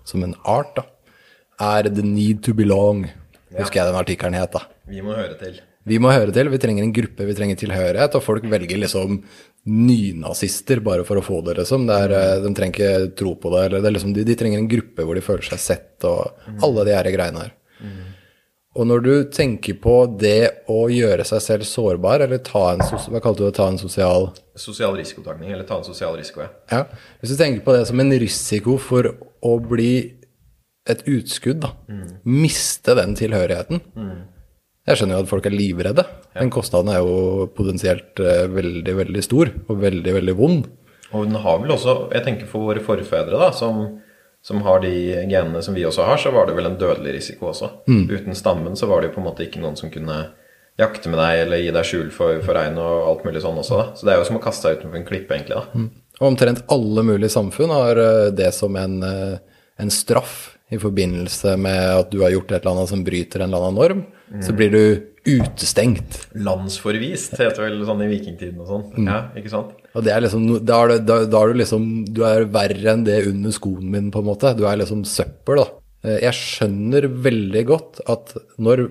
som 0.03 0.25
en 0.25 0.35
art, 0.43 0.73
da, 0.75 0.83
er 1.63 1.87
the 1.89 2.03
need 2.03 2.43
to 2.43 2.53
belong. 2.57 3.05
Husker 3.55 3.79
jeg 3.79 3.87
den 3.93 4.01
artikkelen 4.01 4.35
het, 4.35 4.51
da. 4.57 4.65
Vi 4.89 4.99
må 5.01 5.15
høre 5.15 5.37
til. 5.39 5.61
Vi 5.87 5.99
må 6.03 6.11
høre 6.11 6.33
til, 6.35 6.49
vi 6.51 6.59
trenger 6.59 6.83
en 6.83 6.93
gruppe, 6.95 7.27
vi 7.29 7.35
trenger 7.37 7.59
tilhørighet, 7.61 8.17
og 8.17 8.23
folk 8.25 8.47
velger 8.51 8.81
liksom 8.81 9.21
nynazister 9.67 10.81
bare 10.83 11.05
for 11.07 11.19
å 11.19 11.23
få 11.23 11.39
det, 11.47 11.57
liksom. 11.61 11.87
Det 11.87 11.95
er, 12.05 12.15
eh, 12.17 12.41
de 12.43 12.51
trenger 12.55 12.75
ikke 12.75 13.15
tro 13.19 13.35
på 13.39 13.53
det, 13.55 13.63
eller 13.65 13.85
det 13.85 13.93
liksom, 13.95 14.13
de, 14.15 14.25
de 14.27 14.35
trenger 14.39 14.61
en 14.61 14.69
gruppe 14.71 15.07
hvor 15.07 15.15
de 15.15 15.23
føler 15.23 15.47
seg 15.47 15.63
sett, 15.63 15.95
og 16.07 16.61
alle 16.63 16.85
de 16.87 16.95
her 16.95 17.11
greiene 17.15 17.45
her. 17.45 17.55
Og 18.77 18.85
når 18.85 18.99
du 19.01 19.13
tenker 19.33 19.79
på 19.81 19.95
det 20.21 20.67
å 20.69 20.83
gjøre 20.93 21.23
seg 21.25 21.41
selv 21.41 21.65
sårbar, 21.65 22.21
eller 22.27 22.43
ta 22.45 22.75
en, 22.75 22.83
hva 22.85 23.21
kalte 23.23 23.41
du 23.41 23.47
det, 23.47 23.55
ta 23.57 23.65
en 23.71 23.79
sosial 23.81 24.29
Sosial 24.57 24.95
risikotakning, 24.97 25.51
eller 25.53 25.65
ta 25.69 25.79
en 25.79 25.85
sosial 25.85 26.15
risiko, 26.17 26.41
ja. 26.41 26.51
ja. 26.71 26.83
Hvis 27.21 27.33
du 27.33 27.37
tenker 27.39 27.61
på 27.65 27.73
det 27.75 27.83
som 27.89 27.99
en 28.01 28.13
risiko 28.21 28.77
for 28.81 29.09
å 29.45 29.51
bli 29.61 29.91
et 30.89 31.03
utskudd, 31.09 31.61
da. 31.65 31.73
Miste 32.25 32.95
den 32.97 33.13
tilhørigheten. 33.19 33.81
Jeg 34.87 34.99
skjønner 34.99 35.17
jo 35.17 35.25
at 35.25 35.31
folk 35.31 35.47
er 35.49 35.55
livredde. 35.55 36.03
Den 36.37 36.51
kostnaden 36.53 36.93
er 36.93 37.01
jo 37.03 37.47
potensielt 37.57 38.19
eh, 38.23 38.45
veldig, 38.51 38.93
veldig 39.01 39.23
stor, 39.25 39.51
og 39.67 39.81
veldig, 39.83 40.13
veldig 40.21 40.35
vond. 40.37 40.67
Og 41.11 41.27
den 41.27 41.39
har 41.43 41.61
vel 41.61 41.73
også, 41.75 41.97
jeg 42.15 42.23
tenker 42.25 42.49
for 42.49 42.69
våre 42.69 42.83
forfedre, 42.83 43.35
da, 43.39 43.51
som, 43.55 43.83
som 44.43 44.63
har 44.65 44.81
de 44.83 44.93
genene 45.27 45.61
som 45.63 45.75
vi 45.75 45.85
også 45.87 46.07
har, 46.07 46.19
så 46.19 46.31
var 46.35 46.47
det 46.47 46.55
vel 46.57 46.69
en 46.71 46.79
dødelig 46.79 47.17
risiko 47.19 47.51
også. 47.51 47.71
Uten 47.87 48.35
stammen 48.35 48.75
så 48.79 48.89
var 48.91 49.01
det 49.03 49.11
jo 49.11 49.17
på 49.17 49.23
en 49.23 49.29
måte 49.29 49.47
ikke 49.47 49.63
noen 49.63 49.79
som 49.79 49.91
kunne 49.91 50.25
jakte 50.77 51.09
med 51.09 51.19
deg 51.19 51.43
eller 51.45 51.63
gi 51.63 51.71
deg 51.73 51.87
skjul 51.89 52.09
for, 52.13 52.41
for 52.45 52.57
regn 52.59 52.75
og 52.79 53.07
alt 53.11 53.23
mulig 53.25 53.41
sånn 53.43 53.57
også. 53.59 53.79
da. 53.79 53.85
Så 53.97 54.07
det 54.07 54.13
er 54.13 54.19
jo 54.21 54.27
som 54.29 54.39
å 54.39 54.43
kaste 54.43 54.69
deg 54.69 54.81
utenfor 54.81 54.99
en 54.99 55.07
klippe, 55.07 55.37
egentlig. 55.37 55.57
da. 55.57 55.87
Og 56.19 56.27
omtrent 56.31 56.63
alle 56.73 57.03
mulige 57.05 57.33
samfunn 57.33 57.73
har 57.73 58.01
eh, 58.01 58.27
det 58.35 58.51
som 58.55 58.75
en, 58.77 58.99
eh, 59.05 59.63
en 59.81 59.93
straff 59.93 60.53
i 60.73 60.79
forbindelse 60.81 61.55
med 61.61 61.81
at 62.03 62.11
du 62.11 62.21
har 62.23 62.33
gjort 62.35 62.51
et 62.51 62.61
eller 62.61 62.75
annet 62.75 62.91
som 62.91 63.03
bryter 63.07 63.41
en 63.41 63.49
eller 63.49 63.67
annen 63.69 63.81
norm. 63.81 64.05
Så 64.43 64.51
blir 64.57 64.71
du 64.73 64.81
utestengt. 65.27 66.17
Landsforvist 66.35 67.35
heter 67.39 67.63
vel 67.65 67.81
sånn 67.87 68.01
i 68.03 68.09
vikingtiden 68.11 68.59
og 68.63 68.67
sånn. 68.67 69.07
Ja, 69.07 69.19
ikke 69.39 69.51
sant? 69.51 69.73
Og 69.95 70.03
det 70.03 70.11
er 70.13 70.23
liksom, 70.25 70.45
da 70.67 70.81
er, 70.83 70.93
du, 70.99 71.07
da, 71.31 71.41
er 71.41 71.51
du 71.53 71.59
liksom 71.61 71.85
Du 72.13 72.21
er 72.27 72.45
verre 72.51 72.91
enn 72.93 73.03
det 73.07 73.21
under 73.31 73.55
skoen 73.55 73.89
min, 73.91 74.09
på 74.11 74.19
en 74.23 74.27
måte. 74.29 74.51
Du 74.59 74.65
er 74.67 74.77
liksom 74.81 75.03
søppel, 75.07 75.61
da. 75.63 75.67
Eh, 76.03 76.19
Jeg 76.27 76.35
skjønner 76.37 77.07
veldig 77.27 77.63
godt 77.71 78.01
at 78.07 78.35
når 78.59 78.87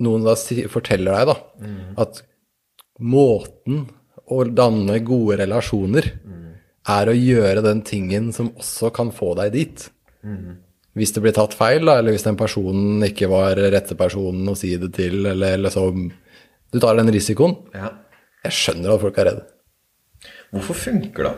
noen 0.00 0.24
da 0.24 0.34
forteller 0.72 1.12
deg 1.20 1.26
da, 1.28 1.36
at 2.00 2.22
måten 3.00 3.84
å 4.32 4.38
danne 4.48 4.98
gode 5.04 5.36
relasjoner 5.42 6.06
er 6.88 7.08
å 7.08 7.14
gjøre 7.16 7.62
den 7.64 7.82
tingen 7.84 8.30
som 8.32 8.50
også 8.56 8.90
kan 8.96 9.10
få 9.12 9.34
deg 9.38 9.52
dit. 9.52 9.90
Hvis 10.94 11.14
det 11.14 11.24
blir 11.24 11.34
tatt 11.34 11.56
feil, 11.58 11.82
da, 11.88 11.98
eller 11.98 12.14
hvis 12.14 12.26
den 12.26 12.38
personen 12.38 13.02
ikke 13.06 13.26
var 13.32 13.58
rette 13.58 13.96
personen 13.98 14.46
å 14.50 14.54
si 14.58 14.76
det 14.78 14.92
til, 14.94 15.24
eller 15.32 15.58
liksom 15.66 16.06
Du 16.74 16.80
tar 16.82 16.96
den 16.98 17.10
risikoen. 17.14 17.54
Ja. 17.74 17.92
Jeg 18.44 18.54
skjønner 18.54 18.94
at 18.94 19.02
folk 19.02 19.18
er 19.22 19.28
redde. 19.30 19.44
Hvorfor 20.54 20.78
funker 20.78 21.28
det? 21.28 21.34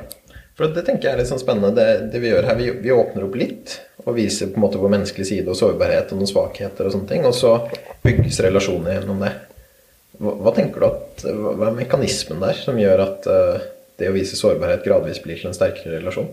For 0.57 0.73
det 0.73 0.87
tenker 0.87 1.09
jeg 1.09 1.17
er 1.17 1.21
litt 1.21 1.29
sånn 1.29 1.43
spennende. 1.43 1.75
Det, 1.77 2.09
det 2.13 2.23
vi 2.23 2.31
gjør 2.31 2.49
her, 2.49 2.57
vi, 2.57 2.71
vi 2.81 2.93
åpner 2.95 3.27
opp 3.27 3.37
litt 3.37 3.75
og 4.07 4.15
viser 4.17 4.49
på 4.49 4.61
en 4.61 4.65
måte 4.65 4.81
vår 4.81 4.93
menneskelige 4.95 5.29
side 5.29 5.53
og 5.53 5.59
sårbarhet 5.59 6.13
og 6.15 6.21
noen 6.21 6.31
svakheter 6.31 6.89
og 6.89 6.95
sånne 6.95 7.11
ting, 7.11 7.27
og 7.29 7.35
så 7.37 7.57
bygges 8.05 8.39
relasjoner 8.47 8.95
gjennom 8.95 9.21
det. 9.25 9.33
Hva, 10.17 10.33
hva 10.41 10.53
tenker 10.57 10.81
du 10.81 10.87
at, 10.89 11.25
hva 11.27 11.69
er 11.69 11.77
mekanismen 11.77 12.41
der 12.41 12.57
som 12.57 12.79
gjør 12.81 13.03
at 13.05 13.29
uh, 13.29 13.67
det 14.01 14.09
å 14.09 14.15
vise 14.17 14.39
sårbarhet 14.39 14.87
gradvis 14.87 15.21
blir 15.25 15.41
til 15.41 15.51
en 15.51 15.57
sterkere 15.57 15.99
relasjon? 15.99 16.31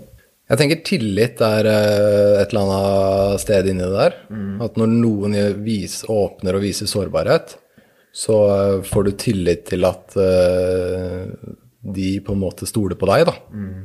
Jeg 0.54 0.60
tenker 0.60 0.82
tillit 0.86 1.40
er 1.42 1.66
eh, 1.66 2.42
et 2.44 2.52
eller 2.54 2.70
annet 2.70 3.42
sted 3.42 3.72
inni 3.72 3.82
det 3.82 3.96
der. 3.98 4.18
At 4.62 4.78
når 4.78 4.92
noen 4.94 5.38
vis, 5.66 6.04
åpner 6.06 6.60
og 6.60 6.66
viser 6.66 6.90
sårbarhet, 6.90 7.56
så 8.14 8.38
eh, 8.54 8.84
får 8.86 9.08
du 9.08 9.12
tillit 9.18 9.66
til 9.72 9.88
at 9.90 10.14
eh, 10.22 11.26
de 11.98 12.10
på 12.24 12.36
en 12.36 12.44
måte 12.44 12.70
stoler 12.70 13.00
på 13.00 13.10
deg, 13.10 13.26
da. 13.32 13.34
Eh, 13.34 13.82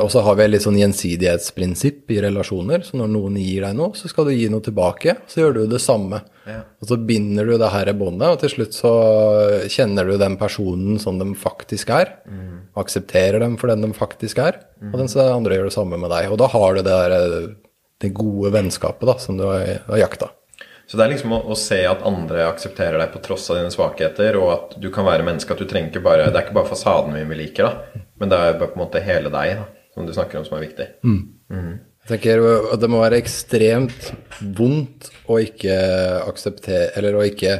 og 0.00 0.06
så 0.12 0.22
har 0.24 0.36
vi 0.38 0.44
et 0.44 0.52
litt 0.54 0.64
sånn 0.64 0.78
gjensidighetsprinsipp 0.78 2.12
i 2.14 2.20
relasjoner. 2.24 2.84
Så 2.86 2.96
når 3.00 3.10
noen 3.12 3.38
gir 3.40 3.66
deg 3.66 3.74
noe, 3.76 3.92
så 3.98 4.08
skal 4.10 4.28
du 4.28 4.34
gi 4.34 4.46
noe 4.52 4.64
tilbake. 4.64 5.16
Så 5.28 5.42
gjør 5.42 5.58
du 5.58 5.62
det 5.72 5.80
samme. 5.82 6.22
Ja. 6.48 6.60
Og 6.80 6.88
så 6.88 6.98
binder 7.00 7.48
du 7.48 7.56
det 7.60 7.72
her 7.72 7.90
båndet, 7.96 8.28
og 8.28 8.40
til 8.42 8.52
slutt 8.52 8.76
så 8.76 8.94
kjenner 9.72 10.08
du 10.08 10.16
den 10.20 10.38
personen 10.40 11.00
som 11.02 11.18
de 11.20 11.30
faktisk 11.40 11.92
er. 11.94 12.16
Mm. 12.24 12.70
aksepterer 12.80 13.38
dem 13.42 13.58
for 13.60 13.70
den 13.70 13.84
de 13.84 13.92
faktisk 13.96 14.40
er. 14.42 14.58
Og 14.92 14.96
den 15.00 15.10
så 15.10 15.28
andre 15.32 15.58
gjør 15.58 15.68
det 15.70 15.76
samme 15.76 15.98
med 16.00 16.10
deg. 16.12 16.30
Og 16.32 16.40
da 16.40 16.48
har 16.52 16.74
du 16.74 16.80
det 16.82 16.88
der 16.90 17.16
eh, 17.18 17.52
det 18.02 18.14
gode 18.16 18.50
vennskapet 18.54 19.06
da, 19.08 19.18
som 19.22 19.38
du 19.38 19.46
har, 19.48 19.84
har 19.86 20.00
jakta. 20.00 20.30
Så 20.86 20.98
det 20.98 21.06
er 21.06 21.14
liksom 21.14 21.32
å, 21.32 21.40
å 21.48 21.56
se 21.56 21.78
at 21.88 22.02
andre 22.04 22.44
aksepterer 22.50 22.98
deg 23.00 23.12
på 23.14 23.22
tross 23.24 23.46
av 23.50 23.60
dine 23.60 23.72
svakheter, 23.72 24.36
og 24.36 24.50
at 24.52 24.74
du 24.82 24.90
kan 24.92 25.06
være 25.08 25.24
menneske, 25.24 25.54
at 25.54 25.62
du 25.62 25.68
trenger 25.68 25.92
ikke 25.92 26.04
bare 26.04 26.26
Det 26.28 26.36
er 26.36 26.44
ikke 26.44 26.58
bare 26.58 26.72
fasaden 26.74 27.16
vi 27.30 27.38
liker, 27.38 27.70
da, 27.70 28.02
men 28.20 28.30
det 28.30 28.38
er 28.38 28.58
bare 28.58 28.70
på 28.70 28.78
en 28.78 28.84
måte 28.84 29.02
hele 29.04 29.32
deg, 29.32 29.58
da, 29.60 29.66
som 29.94 30.06
du 30.06 30.12
snakker 30.14 30.40
om, 30.40 30.46
som 30.46 30.58
er 30.58 30.66
viktig. 30.66 30.86
Jeg 32.04 32.10
tenker 32.10 32.42
at 32.74 32.82
Det 32.82 32.90
må 32.92 32.98
være 33.00 33.16
ekstremt 33.22 34.10
vondt 34.58 35.08
å 35.32 35.38
ikke 35.40 35.76
akseptere 36.26 36.90
Eller 36.98 37.16
å 37.16 37.22
ikke 37.24 37.54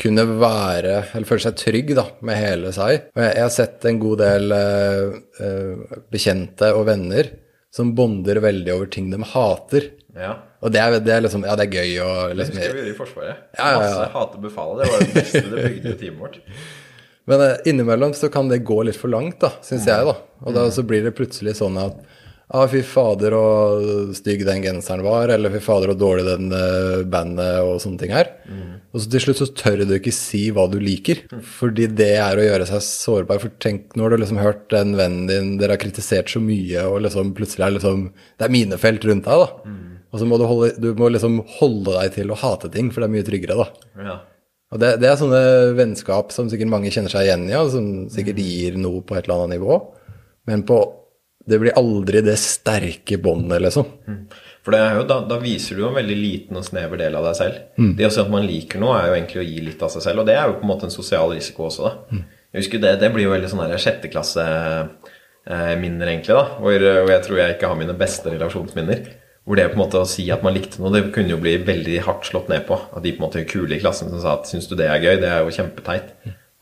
kunne 0.00 0.24
være 0.40 0.94
Eller 1.10 1.28
føle 1.28 1.44
seg 1.44 1.58
trygg 1.60 1.90
da, 1.98 2.06
med 2.24 2.38
hele 2.38 2.70
seg. 2.72 3.10
Og 3.12 3.20
jeg, 3.20 3.34
jeg 3.36 3.44
har 3.44 3.52
sett 3.52 3.84
en 3.90 3.98
god 4.00 4.22
del 4.22 4.54
eh, 4.56 5.18
eh, 5.44 5.98
bekjente 6.14 6.70
og 6.78 6.86
venner 6.88 7.28
som 7.74 7.92
bonder 7.94 8.40
veldig 8.42 8.72
over 8.74 8.88
ting 8.90 9.10
de 9.12 9.20
hater. 9.34 9.90
Ja. 10.16 10.32
Og 10.60 10.72
det 10.74 10.80
er, 10.82 10.96
det 11.04 11.12
er 11.14 11.22
liksom 11.22 11.44
Ja, 11.46 11.54
det 11.56 11.68
er 11.68 11.76
gøy 11.76 11.92
Det 12.32 12.38
liksom 12.40 12.56
husker 12.58 12.74
vi 12.74 12.80
gjorde 12.80 12.94
i 12.94 12.98
Forsvaret. 12.98 13.42
Ja, 13.56 13.66
ja, 13.66 13.74
ja. 13.74 13.80
Masse 13.84 14.08
hate 14.16 14.40
befalet. 14.42 14.80
Det 14.80 14.90
var 14.94 15.04
det 15.04 15.14
beste 15.14 15.44
det 15.44 15.66
bygde 15.68 15.92
i 15.92 16.00
teamet 16.00 16.24
vårt. 16.24 16.40
Men 17.28 17.40
eh, 17.44 17.56
innimellom 17.70 18.14
så 18.16 18.30
kan 18.32 18.48
det 18.48 18.62
gå 18.66 18.82
litt 18.86 18.96
for 18.98 19.12
langt, 19.12 19.40
da, 19.42 19.52
syns 19.62 19.86
jeg, 19.90 20.06
da. 20.08 20.16
Og 20.46 20.56
da 20.56 20.70
så 20.72 20.82
blir 20.86 21.04
det 21.04 21.16
plutselig 21.18 21.58
sånn 21.60 21.76
at 21.80 21.98
ah, 22.50 22.64
fy 22.66 22.80
fader 22.82 23.34
og 23.36 24.14
stygg 24.16 24.40
den 24.48 24.62
genseren 24.64 25.04
var, 25.06 25.30
eller 25.30 25.52
fy 25.54 25.60
fader 25.62 25.92
og 25.92 26.00
dårlig 26.00 26.24
den 26.26 26.48
eh, 26.56 27.04
bandet 27.06 27.60
og 27.62 27.76
sånne 27.84 28.00
ting 28.00 28.10
her. 28.16 28.32
Og 28.90 29.04
så 29.04 29.10
til 29.12 29.22
slutt 29.22 29.38
så 29.38 29.46
tør 29.54 29.84
du 29.86 29.92
ikke 29.94 30.10
si 30.16 30.40
hva 30.50 30.64
du 30.72 30.80
liker, 30.82 31.20
fordi 31.46 31.86
det 31.94 32.08
er 32.18 32.40
å 32.40 32.46
gjøre 32.48 32.66
seg 32.72 32.82
sårbar. 32.82 33.38
For 33.44 33.52
tenk, 33.62 33.92
nå 33.94 34.02
har 34.02 34.10
du 34.16 34.18
liksom 34.24 34.40
hørt 34.42 34.64
den 34.74 34.96
vennen 34.98 35.28
din, 35.30 35.52
dere 35.60 35.76
har 35.76 35.82
kritisert 35.84 36.32
så 36.32 36.42
mye, 36.42 36.82
og 36.90 37.04
liksom 37.06 37.30
plutselig 37.38 37.68
er 37.68 37.76
liksom 37.76 38.08
Det 38.40 38.48
er 38.48 38.56
minefelt 38.56 39.06
rundt 39.06 39.28
deg, 39.30 39.44
da. 39.44 39.76
Og 40.10 40.18
så 40.18 40.26
må 40.26 40.40
du, 40.40 40.44
holde, 40.50 40.72
du 40.82 40.88
må 40.98 41.06
liksom 41.14 41.38
holde 41.60 41.94
deg 42.00 42.16
til 42.16 42.32
å 42.34 42.40
hate 42.40 42.72
ting, 42.74 42.90
for 42.90 43.04
det 43.04 43.06
er 43.06 43.14
mye 43.14 43.28
tryggere, 43.30 43.60
da. 43.62 43.86
Ja. 44.08 44.16
Og 44.70 44.78
det, 44.78 45.00
det 45.02 45.08
er 45.10 45.16
sånne 45.18 45.74
vennskap 45.74 46.30
som 46.34 46.46
sikkert 46.50 46.70
mange 46.70 46.90
kjenner 46.94 47.10
seg 47.10 47.26
igjen 47.26 47.48
i, 47.50 47.54
og 47.58 47.72
som 47.72 48.08
sikkert 48.12 48.38
gir 48.38 48.76
noe 48.78 49.02
på 49.02 49.16
et 49.18 49.24
eller 49.26 49.42
annet 49.42 49.58
nivå. 49.58 49.74
Men 50.46 50.62
på, 50.68 50.76
det 51.50 51.58
blir 51.58 51.78
aldri 51.78 52.20
det 52.22 52.36
sterke 52.38 53.18
båndet, 53.22 53.60
liksom. 53.66 53.84
For 54.60 54.70
det 54.76 54.80
er 54.84 54.92
jo, 55.00 55.04
da, 55.08 55.16
da 55.26 55.36
viser 55.40 55.74
du 55.74 55.80
jo 55.82 55.88
en 55.88 55.98
veldig 55.98 56.18
liten 56.20 56.56
og 56.60 56.64
snever 56.66 56.96
del 57.00 57.14
av 57.18 57.24
deg 57.26 57.34
selv. 57.38 57.54
Det 57.98 58.06
å 58.06 58.12
si 58.14 58.20
at 58.22 58.30
man 58.30 58.46
liker 58.46 58.78
noe, 58.82 58.98
er 59.00 59.06
jo 59.08 59.16
egentlig 59.16 59.40
å 59.42 59.48
gi 59.48 59.60
litt 59.64 59.82
av 59.82 59.90
seg 59.94 60.02
selv. 60.04 60.18
Og 60.22 60.26
det 60.28 60.36
er 60.36 60.44
jo 60.46 60.58
på 60.60 60.64
en 60.66 60.70
måte 60.70 60.86
en 60.86 60.94
sosial 60.94 61.28
risiko 61.34 61.60
også, 61.70 61.82
da. 61.88 61.92
Jeg 62.50 62.58
husker 62.64 62.78
det, 62.82 62.92
det 63.00 63.12
blir 63.14 63.24
jo 63.26 63.34
veldig 63.34 63.50
sånn 63.50 63.64
der 63.64 63.80
sjetteklasseminner, 63.80 66.06
egentlig, 66.12 66.34
da. 66.36 66.44
Hvor, 66.60 66.78
hvor 67.00 67.12
jeg 67.14 67.24
tror 67.26 67.36
jeg 67.40 67.50
ikke 67.56 67.70
har 67.72 67.80
mine 67.82 67.98
beste 67.98 68.26
relasjonsminner. 68.34 68.98
Hvor 69.50 69.58
det 69.58 69.64
på 69.72 69.74
en 69.74 69.82
måte 69.82 69.98
å 69.98 70.06
si 70.06 70.28
at 70.30 70.44
man 70.46 70.54
likte 70.54 70.78
noe, 70.78 70.92
det 70.94 71.08
kunne 71.10 71.32
jo 71.34 71.40
bli 71.42 71.56
veldig 71.66 71.96
hardt 72.06 72.28
slått 72.28 72.46
ned 72.52 72.68
på. 72.68 72.76
Av 72.94 73.02
de 73.02 73.10
på 73.10 73.18
en 73.18 73.24
måte 73.26 73.42
kule 73.50 73.74
i 73.74 73.80
klassen 73.82 74.06
som 74.12 74.20
sa 74.22 74.36
at 74.36 74.46
'syns 74.46 74.68
du 74.70 74.76
det 74.78 74.86
er 74.86 75.00
gøy', 75.02 75.18
det 75.18 75.26
er 75.26 75.40
jo 75.42 75.50
kjempeteit. 75.50 76.12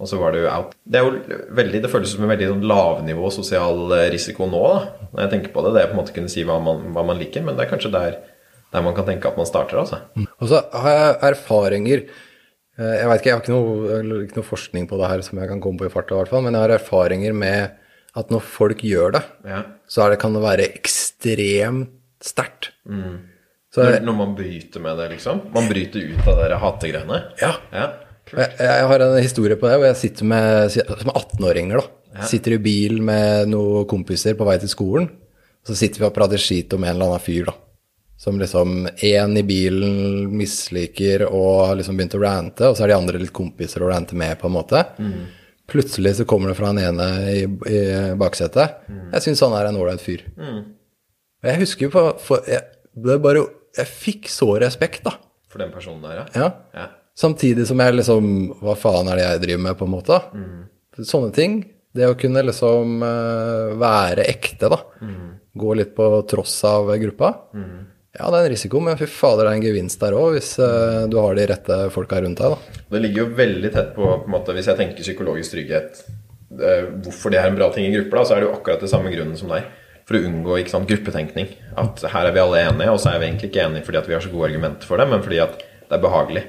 Og 0.01 0.07
så 0.09 0.17
var 0.17 0.33
det 0.33 0.41
jo 0.45 0.49
out. 0.49 0.73
Det 0.89 0.97
er 1.01 1.05
jo 1.05 1.39
veldig, 1.59 1.83
det 1.83 1.91
føles 1.91 2.13
som 2.15 2.23
en 2.25 2.31
veldig 2.31 2.49
sånn 2.49 2.65
lavnivå 2.71 3.29
sosial 3.35 3.93
eh, 3.93 4.09
risiko 4.15 4.47
nå, 4.49 4.63
da. 4.73 5.09
Når 5.13 5.21
jeg 5.25 5.31
tenker 5.35 5.53
på 5.53 5.65
det. 5.67 5.73
Det 5.75 5.83
er 5.83 5.91
på 5.91 5.97
en 5.99 6.01
måte 6.01 6.15
kunne 6.15 6.31
si 6.33 6.45
hva 6.49 6.57
man, 6.63 6.81
hva 6.95 7.05
man 7.05 7.19
liker, 7.19 7.43
men 7.45 7.59
det 7.59 7.67
er 7.67 7.73
kanskje 7.77 7.91
der, 7.93 8.17
der 8.73 8.87
man 8.87 8.95
kan 8.95 9.05
tenke 9.05 9.29
at 9.29 9.37
man 9.37 9.45
starter, 9.51 9.77
altså. 9.83 9.99
Og 10.41 10.49
så 10.49 10.63
har 10.73 10.89
jeg 10.97 11.19
erfaringer 11.35 12.05
eh, 12.79 12.95
Jeg 13.03 13.09
vet 13.11 13.21
ikke, 13.21 13.29
jeg 13.29 13.37
har 13.37 13.43
ikke 13.43 13.59
noe, 13.59 14.23
ikke 14.25 14.39
noe 14.39 14.49
forskning 14.55 14.89
på 14.89 14.97
det 15.03 15.11
her 15.11 15.21
som 15.27 15.43
jeg 15.43 15.49
kan 15.51 15.61
komme 15.61 15.83
på 15.83 15.91
i 15.91 15.93
farta, 15.93 16.15
i 16.15 16.23
hvert 16.23 16.31
fall, 16.33 16.47
men 16.47 16.55
jeg 16.55 16.63
har 16.63 16.77
erfaringer 16.79 17.35
med 17.35 17.71
at 18.17 18.31
når 18.31 18.41
folk 18.41 18.79
gjør 18.87 19.13
det, 19.19 19.25
Ja. 19.45 19.63
så 19.91 20.07
er 20.07 20.11
det, 20.15 20.21
kan 20.23 20.33
det 20.33 20.43
være 20.47 20.71
ekstremt 20.79 21.98
sterkt. 22.25 22.71
Mm. 22.89 23.19
Når, 23.77 23.99
når 24.03 24.17
man 24.17 24.35
bryter 24.35 24.81
med 24.83 24.97
det, 24.99 25.11
liksom. 25.13 25.41
Man 25.55 25.69
bryter 25.71 26.01
ut 26.11 26.29
av 26.29 26.39
de 26.51 26.57
hategreiene. 26.65 27.23
ja. 27.43 27.55
Ja. 27.73 27.89
Jeg, 28.29 28.51
jeg 28.61 28.89
har 28.91 29.01
en 29.01 29.15
historie 29.25 29.57
på 29.57 29.65
det, 29.71 29.77
hvor 29.81 29.87
jeg 29.89 29.97
sitter 29.97 30.27
med 30.29 30.73
som 30.75 31.11
18-åringer. 31.15 31.81
da. 31.81 32.27
Sitter 32.29 32.59
i 32.59 32.59
bil 32.61 32.99
med 33.01 33.49
noen 33.49 33.87
kompiser 33.89 34.35
på 34.37 34.45
vei 34.45 34.59
til 34.61 34.69
skolen. 34.69 35.07
Så 35.65 35.73
sitter 35.79 36.03
vi 36.03 36.07
og 36.11 36.13
prater 36.17 36.37
skit 36.41 36.75
om 36.77 36.85
en 36.85 36.91
eller 36.93 37.09
annen 37.15 37.25
fyr, 37.25 37.49
da. 37.49 37.55
Som 38.21 38.37
liksom 38.41 38.89
én 39.07 39.33
i 39.39 39.45
bilen 39.49 40.29
misliker 40.37 41.25
og 41.29 41.69
har 41.71 41.77
liksom 41.81 41.97
begynt 41.97 42.17
å 42.19 42.21
rante, 42.21 42.69
og 42.69 42.77
så 42.77 42.85
er 42.85 42.93
de 42.93 42.99
andre 42.99 43.21
litt 43.23 43.33
kompiser 43.33 43.85
å 43.87 43.89
rante 43.93 44.17
med, 44.19 44.37
på 44.41 44.51
en 44.51 44.57
måte. 44.59 44.83
Plutselig 45.69 46.17
så 46.19 46.25
kommer 46.29 46.51
det 46.53 46.59
fra 46.59 46.71
han 46.73 46.81
ene 46.85 47.07
i, 47.33 47.43
i 47.45 47.81
baksetet. 48.19 48.83
Jeg 49.15 49.25
syns 49.25 49.41
han 49.47 49.57
er 49.57 49.69
en 49.71 49.81
ålreit 49.81 50.05
fyr. 50.05 50.25
Og 50.37 50.78
jeg 51.47 51.61
husker 51.63 51.87
jo 51.87 51.95
på 51.95 52.05
for 52.23 52.49
jeg, 52.51 52.65
det 52.99 53.19
bare, 53.23 53.45
jeg 53.79 53.91
fikk 53.91 54.31
så 54.33 54.51
respekt, 54.61 55.05
da. 55.07 55.15
For 55.49 55.63
den 55.63 55.73
personen 55.73 56.03
der, 56.05 56.25
ja. 56.35 56.49
Ja. 56.75 56.87
Samtidig 57.19 57.65
som 57.67 57.81
jeg 57.83 57.97
liksom 57.97 58.27
Hva 58.61 58.77
faen 58.79 59.09
er 59.11 59.19
det 59.19 59.25
jeg 59.25 59.43
driver 59.47 59.63
med, 59.65 59.77
på 59.79 59.87
en 59.89 59.95
måte? 59.95 60.19
Sånne 60.99 61.33
ting. 61.35 61.61
Det 61.95 62.07
å 62.11 62.17
kunne 62.19 62.43
liksom 62.45 63.03
eh, 63.07 63.77
være 63.81 64.27
ekte, 64.29 64.71
da. 64.71 64.81
Gå 65.59 65.79
litt 65.79 65.95
på 65.97 66.11
tross 66.31 66.59
av 66.69 66.91
gruppa. 67.01 67.33
Ja, 68.19 68.31
det 68.33 68.39
er 68.39 68.47
en 68.47 68.53
risiko, 68.53 68.81
men 68.83 68.97
fy 68.99 69.07
fader, 69.11 69.47
det 69.47 69.51
er 69.51 69.59
en 69.59 69.65
gevinst 69.67 70.01
der 70.03 70.15
òg, 70.17 70.33
hvis 70.35 70.55
uh, 70.59 71.05
du 71.11 71.19
har 71.21 71.37
de 71.39 71.45
rette 71.51 71.77
folka 71.95 72.19
rundt 72.25 72.41
deg, 72.41 72.55
da. 72.55 72.79
Det 72.91 73.03
ligger 73.05 73.23
jo 73.23 73.35
veldig 73.39 73.71
tett 73.75 73.93
på, 73.95 74.07
på 74.09 74.27
en 74.27 74.33
måte, 74.33 74.55
hvis 74.57 74.71
jeg 74.71 74.79
tenker 74.81 75.07
psykologisk 75.07 75.55
trygghet 75.55 76.01
uh, 76.09 76.89
Hvorfor 77.05 77.35
det 77.35 77.39
er 77.43 77.51
en 77.51 77.59
bra 77.59 77.69
ting 77.75 77.87
i 77.87 77.93
grupper, 77.95 78.19
da, 78.19 78.25
så 78.25 78.35
er 78.35 78.43
det 78.43 78.49
jo 78.49 78.55
akkurat 78.57 78.83
det 78.83 78.91
samme 78.91 79.13
grunnen 79.13 79.39
som 79.39 79.53
deg. 79.53 79.69
For 80.09 80.17
å 80.17 80.25
unngå 80.25 80.57
sant, 80.71 80.89
gruppetenkning. 80.89 81.51
At 81.77 82.01
her 82.15 82.29
er 82.29 82.33
vi 82.33 82.41
alle 82.41 82.63
enige, 82.65 82.95
og 82.95 83.03
så 83.03 83.13
er 83.13 83.21
vi 83.21 83.29
egentlig 83.29 83.51
ikke 83.51 83.67
enige 83.67 83.85
fordi 83.85 84.07
vi 84.09 84.17
har 84.17 84.25
så 84.25 84.33
gode 84.33 84.49
argumenter 84.49 84.89
for 84.89 85.01
det, 85.01 85.09
men 85.11 85.25
fordi 85.25 85.43
det 85.43 85.97
er 85.97 86.05
behagelig. 86.05 86.45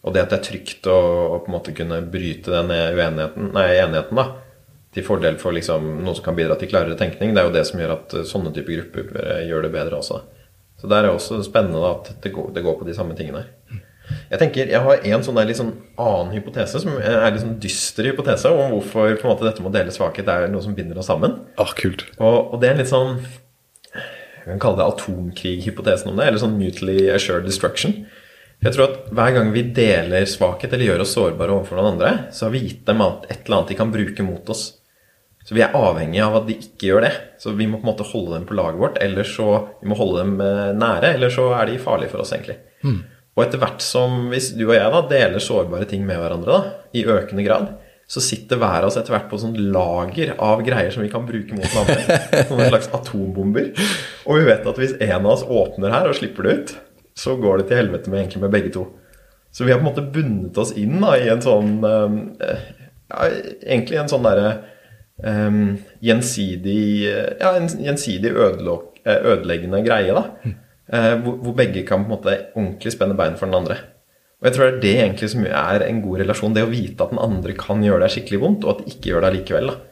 Og 0.00 0.14
det 0.14 0.22
at 0.22 0.30
det 0.32 0.38
er 0.38 0.46
trygt 0.46 0.86
å, 0.88 0.98
å 1.34 1.40
på 1.42 1.50
en 1.50 1.56
måte 1.58 1.74
kunne 1.76 1.98
bryte 2.12 2.54
den 2.54 2.70
uenigheten, 2.70 3.50
nei, 3.56 3.66
enigheten 3.82 4.20
da, 4.20 4.28
til 4.94 5.06
fordel 5.06 5.36
for 5.42 5.54
liksom, 5.54 5.90
noe 6.04 6.16
som 6.16 6.24
kan 6.24 6.38
bidra 6.38 6.56
til 6.58 6.70
klarere 6.70 6.96
tenkning, 6.98 7.34
det 7.34 7.42
er 7.42 7.50
jo 7.50 7.54
det 7.54 7.66
som 7.68 7.82
gjør 7.82 7.96
at 7.98 8.14
eh, 8.16 8.26
sånne 8.26 8.54
typer 8.54 8.78
grupper 8.78 9.20
eh, 9.22 9.42
gjør 9.50 9.66
det 9.66 9.74
bedre 9.74 10.00
også. 10.00 10.22
Så 10.80 10.88
der 10.90 11.04
er 11.04 11.12
også 11.12 11.42
spennende 11.44 11.82
at 11.90 12.14
det 12.24 12.32
går, 12.34 12.50
det 12.56 12.64
går 12.64 12.78
på 12.80 12.88
de 12.88 12.96
samme 12.96 13.18
tingene 13.18 13.44
her. 13.44 13.82
Jeg 14.30 14.38
tenker, 14.38 14.68
jeg 14.70 14.78
har 14.84 15.06
en 15.10 15.24
sånn 15.26 15.38
der 15.40 15.48
litt 15.48 15.58
sånn 15.58 15.72
annen 15.98 16.30
hypotese, 16.36 16.78
som 16.78 16.94
er 17.02 17.32
litt 17.32 17.42
sånn 17.42 17.56
dyster 17.62 18.06
hypotese, 18.06 18.52
om 18.54 18.76
hvorfor 18.76 19.16
på 19.18 19.26
en 19.26 19.32
måte, 19.32 19.46
dette 19.48 19.64
med 19.64 19.72
å 19.72 19.74
dele 19.74 19.94
svakhet 19.94 20.30
er 20.30 20.46
noe 20.52 20.62
som 20.62 20.76
binder 20.76 21.00
oss 21.02 21.10
sammen. 21.10 21.34
Ah, 21.58 21.72
kult. 21.74 22.06
Og, 22.20 22.54
og 22.54 22.60
det 22.62 22.70
er 22.70 22.76
en 22.76 22.82
litt 22.84 22.92
sånn 22.92 23.16
Jeg 23.90 24.46
kan 24.46 24.62
kalle 24.62 24.78
det 24.78 24.86
atomkrig-hypotesen 24.94 26.12
om 26.12 26.20
det, 26.20 26.28
eller 26.30 26.42
sånn 26.42 26.54
mutually 26.60 27.10
assured 27.12 27.48
destruction. 27.48 28.04
Jeg 28.60 28.76
tror 28.76 28.86
at 28.86 29.10
hver 29.16 29.34
gang 29.34 29.50
vi 29.54 29.66
deler 29.74 30.26
svakhet 30.28 30.72
eller 30.76 30.92
gjør 30.92 31.04
oss 31.04 31.12
sårbare 31.16 31.54
overfor 31.56 31.80
noen 31.80 31.94
andre, 31.94 32.12
så 32.36 32.46
har 32.46 32.54
vi 32.54 32.62
gitt 32.68 32.86
dem 32.88 33.02
at 33.04 33.26
et 33.28 33.42
eller 33.44 33.58
annet 33.58 33.72
de 33.72 33.78
kan 33.78 33.92
bruke 33.92 34.26
mot 34.26 34.52
oss. 34.52 34.64
Så 35.48 35.56
vi 35.56 35.62
er 35.64 35.74
avhengig 35.74 36.20
av 36.22 36.36
at 36.38 36.48
de 36.48 36.58
ikke 36.60 36.90
gjør 36.90 37.06
det. 37.06 37.14
Så 37.40 37.54
vi 37.56 37.66
må 37.66 37.80
på 37.80 37.86
en 37.86 37.90
måte 37.90 38.06
holde 38.06 38.36
dem 38.36 38.44
på 38.46 38.56
laget 38.58 38.78
vårt, 38.78 39.00
eller 39.02 39.26
så 39.26 39.46
vi 39.80 39.88
må 39.90 39.96
holde 39.98 40.22
dem 40.22 40.34
eh, 40.44 40.66
nære, 40.76 41.14
eller 41.16 41.32
så 41.34 41.48
er 41.56 41.70
de 41.70 41.80
farlige 41.82 42.12
for 42.12 42.22
oss, 42.22 42.34
egentlig. 42.36 42.60
Og 43.36 43.44
etter 43.44 43.60
hvert 43.62 43.84
som 43.84 44.26
hvis 44.32 44.50
du 44.56 44.64
og 44.66 44.74
jeg 44.74 44.90
da 44.92 45.04
deler 45.10 45.42
sårbare 45.42 45.86
ting 45.88 46.02
med 46.06 46.18
hverandre 46.20 46.50
da, 46.56 46.74
i 46.96 47.06
økende 47.06 47.44
grad, 47.46 47.70
så 48.10 48.18
sitter 48.24 48.58
hver 48.58 48.82
av 48.82 48.88
oss 48.88 48.96
etter 48.98 49.14
hvert 49.14 49.28
på 49.30 49.38
sånn 49.38 49.54
lager 49.70 50.32
av 50.42 50.64
greier 50.66 50.90
som 50.90 51.04
vi 51.04 51.12
kan 51.12 51.28
bruke 51.28 51.54
mot 51.54 51.66
hverandre. 51.70 52.16
Som 52.48 52.58
en 52.58 52.72
slags 52.72 52.88
atombomber. 52.96 53.68
Og 54.26 54.40
vi 54.40 54.48
vet 54.48 54.66
at 54.66 54.80
hvis 54.82 54.96
en 54.98 55.20
av 55.20 55.30
oss 55.36 55.44
åpner 55.46 55.94
her 55.94 56.10
og 56.10 56.16
slipper 56.18 56.48
det 56.48 56.56
ut, 56.56 56.72
så 57.20 57.36
går 57.38 57.60
det 57.60 57.68
til 57.68 57.78
helvete 57.78 58.10
med, 58.10 58.24
egentlig 58.24 58.42
med 58.42 58.54
begge 58.56 58.72
to. 58.74 58.88
Så 59.54 59.62
vi 59.62 59.70
har 59.70 59.78
på 59.78 59.86
en 59.86 59.90
måte 59.92 60.08
bundet 60.14 60.58
oss 60.58 60.74
inn 60.78 60.98
da, 61.02 61.14
i 61.18 61.30
en 61.30 61.42
sånn 61.42 61.70
eh, 61.86 62.66
ja, 63.10 63.30
Egentlig 63.66 63.98
en 63.98 64.10
sånn 64.10 64.22
derre 64.22 64.50
um, 65.18 65.72
gjensidig 66.06 66.82
Ja, 67.02 67.54
en 67.56 67.66
gjensidig 67.66 68.30
ødeleggende 68.34 69.82
greie, 69.86 70.14
da. 70.14 70.54
Eh, 70.90 71.14
hvor, 71.22 71.36
hvor 71.38 71.54
begge 71.54 71.84
kan 71.86 72.02
på 72.02 72.08
en 72.08 72.16
måte 72.16 72.36
ordentlig 72.56 72.92
spenne 72.94 73.14
bein 73.18 73.36
for 73.38 73.46
den 73.46 73.60
andre. 73.60 73.76
Og 74.40 74.48
jeg 74.48 74.56
tror 74.56 74.66
det 74.66 74.72
er 74.72 74.82
det 74.82 74.94
egentlig 74.96 75.28
som 75.30 75.44
er 75.46 75.84
en 75.86 76.00
god 76.02 76.22
relasjon. 76.22 76.54
Det 76.56 76.64
å 76.64 76.72
vite 76.72 77.04
at 77.04 77.12
den 77.12 77.22
andre 77.22 77.54
kan 77.58 77.84
gjøre 77.84 78.02
deg 78.02 78.14
skikkelig 78.14 78.40
vondt, 78.42 78.64
og 78.64 78.72
at 78.72 78.82
de 78.82 78.94
ikke 78.94 79.12
gjør 79.12 79.26
deg 79.26 79.36
likevel. 79.36 79.70
da. 79.70 79.89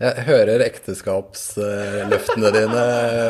Jeg 0.00 0.22
hører 0.24 0.62
ekteskapsløftene 0.64 2.50
dine 2.54 2.84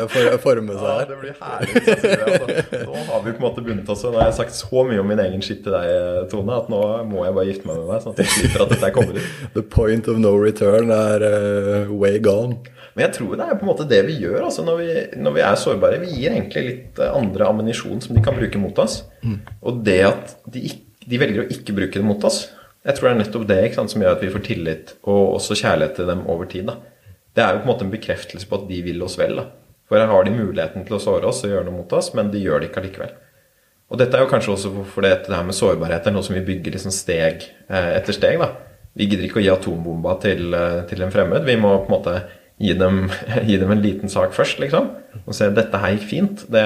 for, 0.07 0.37
forme 0.39 0.77
seg 0.77 0.85
her. 0.87 1.01
Ja, 1.01 1.07
det 1.09 1.17
blir 1.19 1.33
herlig. 1.41 1.81
jeg, 1.83 2.19
altså. 2.37 2.83
Nå 2.87 3.01
har 3.09 3.25
vi 3.25 3.33
på 3.33 3.41
en 3.41 3.43
måte 3.43 3.63
bundet 3.65 3.89
oss. 3.91 4.05
Nå 4.07 4.15
har 4.15 4.29
jeg 4.29 4.37
sagt 4.37 4.55
så 4.55 4.85
mye 4.87 5.01
om 5.03 5.09
min 5.11 5.19
egen 5.19 5.43
skitt 5.43 5.65
til 5.65 5.75
deg, 5.75 6.29
Tone, 6.31 6.55
at 6.61 6.69
nå 6.71 6.79
må 7.09 7.25
jeg 7.27 7.35
bare 7.35 7.49
gifte 7.49 7.67
meg 7.67 7.81
med 7.81 7.91
deg. 7.91 8.05
Sånn 8.05 8.15
at 8.15 8.21
jeg 8.23 8.31
slipper 8.37 8.63
at 8.63 8.71
dette 8.71 8.91
kommer 8.95 9.19
ut. 9.19 9.33
The 9.57 9.65
point 9.75 10.07
of 10.13 10.21
no 10.23 10.31
return 10.39 10.95
er 10.95 11.25
uh, 11.27 11.91
way 11.91 12.21
gone. 12.23 12.61
Men 12.95 13.05
jeg 13.09 13.17
tror 13.19 13.35
det 13.35 13.49
er 13.49 13.59
på 13.59 13.67
en 13.67 13.71
måte 13.73 13.89
det 13.91 13.99
vi 14.07 14.15
gjør 14.19 14.47
altså 14.47 14.63
når, 14.67 14.79
vi, 14.79 14.95
når 15.27 15.35
vi 15.35 15.43
er 15.49 15.59
sårbare. 15.59 15.99
Vi 16.05 16.15
gir 16.15 16.31
egentlig 16.31 16.63
litt 16.69 17.03
eh, 17.03 17.11
andre 17.15 17.51
ammunisjon 17.51 17.99
som 18.03 18.15
de 18.15 18.23
kan 18.23 18.35
bruke 18.39 18.59
mot 18.63 18.79
oss. 18.83 19.01
Og 19.59 19.83
det 19.83 20.01
at 20.07 20.33
de, 20.55 20.65
de 21.03 21.19
velger 21.19 21.43
å 21.43 21.51
ikke 21.51 21.75
bruke 21.75 21.99
det 21.99 22.07
mot 22.07 22.27
oss, 22.27 22.45
jeg 22.81 22.97
tror 22.97 23.07
det 23.07 23.13
er 23.13 23.19
nettopp 23.21 23.47
det 23.49 23.59
sant, 23.75 23.91
som 23.93 24.01
gjør 24.01 24.15
at 24.15 24.23
vi 24.23 24.31
får 24.33 24.43
tillit 24.45 24.93
og 25.03 25.35
også 25.37 25.57
kjærlighet 25.59 25.99
til 25.99 26.07
dem 26.09 26.23
over 26.31 26.47
tid. 26.49 26.65
da. 26.69 26.77
Det 27.35 27.43
er 27.43 27.53
jo 27.53 27.59
på 27.61 27.67
en 27.67 27.71
måte 27.71 27.85
en 27.85 27.93
bekreftelse 27.93 28.47
på 28.49 28.57
at 28.57 28.69
de 28.69 28.79
vil 28.85 29.03
oss 29.05 29.17
vel. 29.19 29.35
da. 29.37 29.45
For 29.87 29.99
her 29.99 30.07
har 30.07 30.23
de 30.23 30.33
muligheten 30.33 30.85
til 30.87 30.97
å 30.97 31.03
såre 31.03 31.27
oss 31.29 31.43
og 31.43 31.51
gjøre 31.51 31.67
noe 31.67 31.81
mot 31.81 31.93
oss, 31.93 32.13
men 32.17 32.31
de 32.31 32.41
gjør 32.41 32.61
det 32.61 32.71
ikke 32.71 32.81
allikevel. 32.81 33.13
Og 33.91 33.99
dette 33.99 34.15
er 34.15 34.23
jo 34.23 34.31
kanskje 34.31 34.53
også 34.53 34.69
fordi 34.87 35.09
det 35.27 35.35
her 35.35 35.43
med 35.43 35.57
sårbarhet 35.57 36.05
er 36.07 36.13
noe 36.15 36.23
som 36.23 36.37
vi 36.37 36.45
bygger 36.47 36.77
liksom 36.77 36.93
steg 36.95 37.43
eh, 37.67 37.89
etter 37.97 38.15
steg. 38.15 38.39
da. 38.39 38.53
Vi 38.95 39.07
gidder 39.11 39.27
ikke 39.27 39.41
å 39.41 39.43
gi 39.43 39.51
atombomba 39.51 40.15
til, 40.23 40.53
eh, 40.55 40.77
til 40.87 41.03
en 41.03 41.11
fremmed. 41.11 41.43
Vi 41.45 41.57
må 41.59 41.75
på 41.83 41.91
en 41.91 41.97
måte 41.97 42.15
gi 42.61 42.73
dem, 42.79 43.03
gi 43.49 43.57
dem 43.61 43.75
en 43.75 43.83
liten 43.83 44.11
sak 44.11 44.33
først, 44.33 44.63
liksom. 44.63 44.89
Og 45.25 45.35
se 45.35 45.51
dette 45.53 45.83
her 45.83 45.97
gikk 45.97 46.07
fint. 46.07 46.45
Det, 46.51 46.63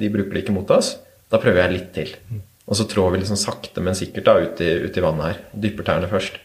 de 0.00 0.10
bruker 0.12 0.34
det 0.34 0.44
ikke 0.44 0.56
mot 0.58 0.74
oss. 0.74 0.96
Da 1.30 1.40
prøver 1.42 1.64
jeg 1.64 1.76
litt 1.78 1.94
til. 1.94 2.16
Og 2.64 2.78
så 2.78 2.86
trår 2.88 3.12
vi 3.12 3.20
liksom 3.20 3.38
sakte, 3.40 3.82
men 3.84 3.96
sikkert 3.98 4.28
da 4.28 4.38
ut 4.40 4.62
i, 4.64 4.70
ut 4.86 4.96
i 4.96 5.04
vannet 5.04 5.26
her. 5.26 5.42
Dypper 5.64 5.86
tærne 5.86 6.08
først. 6.08 6.38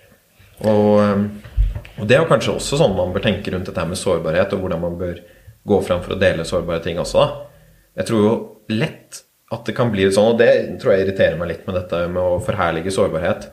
Og, 0.67 0.99
og, 0.99 2.03
det 2.03 2.17
er 2.17 2.23
jo 2.23 2.29
kanskje 2.31 2.57
også 2.57 2.81
sånn 2.81 2.97
man 2.97 3.13
bør 3.15 3.23
tenke 3.23 3.53
rundt 3.53 3.69
dette 3.69 3.85
med 3.87 3.99
sårbarhet, 3.99 4.55
og 4.55 4.65
hvordan 4.65 4.83
man 4.83 4.99
bør 4.99 5.21
gå 5.69 5.79
fram 5.85 6.03
for 6.03 6.15
å 6.15 6.19
dele 6.19 6.47
sårbare 6.47 6.83
ting 6.83 6.99
også. 6.99 7.23
da. 7.23 7.79
Jeg 8.01 8.09
tror 8.09 8.25
jo 8.25 8.35
lett 8.75 9.23
at 9.49 9.65
det 9.65 9.75
kan 9.77 9.91
bli 9.93 10.05
sånn, 10.11 10.33
og 10.35 10.41
det 10.41 10.51
tror 10.81 10.93
jeg 10.93 11.07
irriterer 11.07 11.39
meg 11.39 11.53
litt 11.53 11.67
med 11.67 11.79
dette 11.79 12.03
med 12.11 12.21
å 12.21 12.41
forherlige 12.43 12.93
sårbarhet 12.93 13.49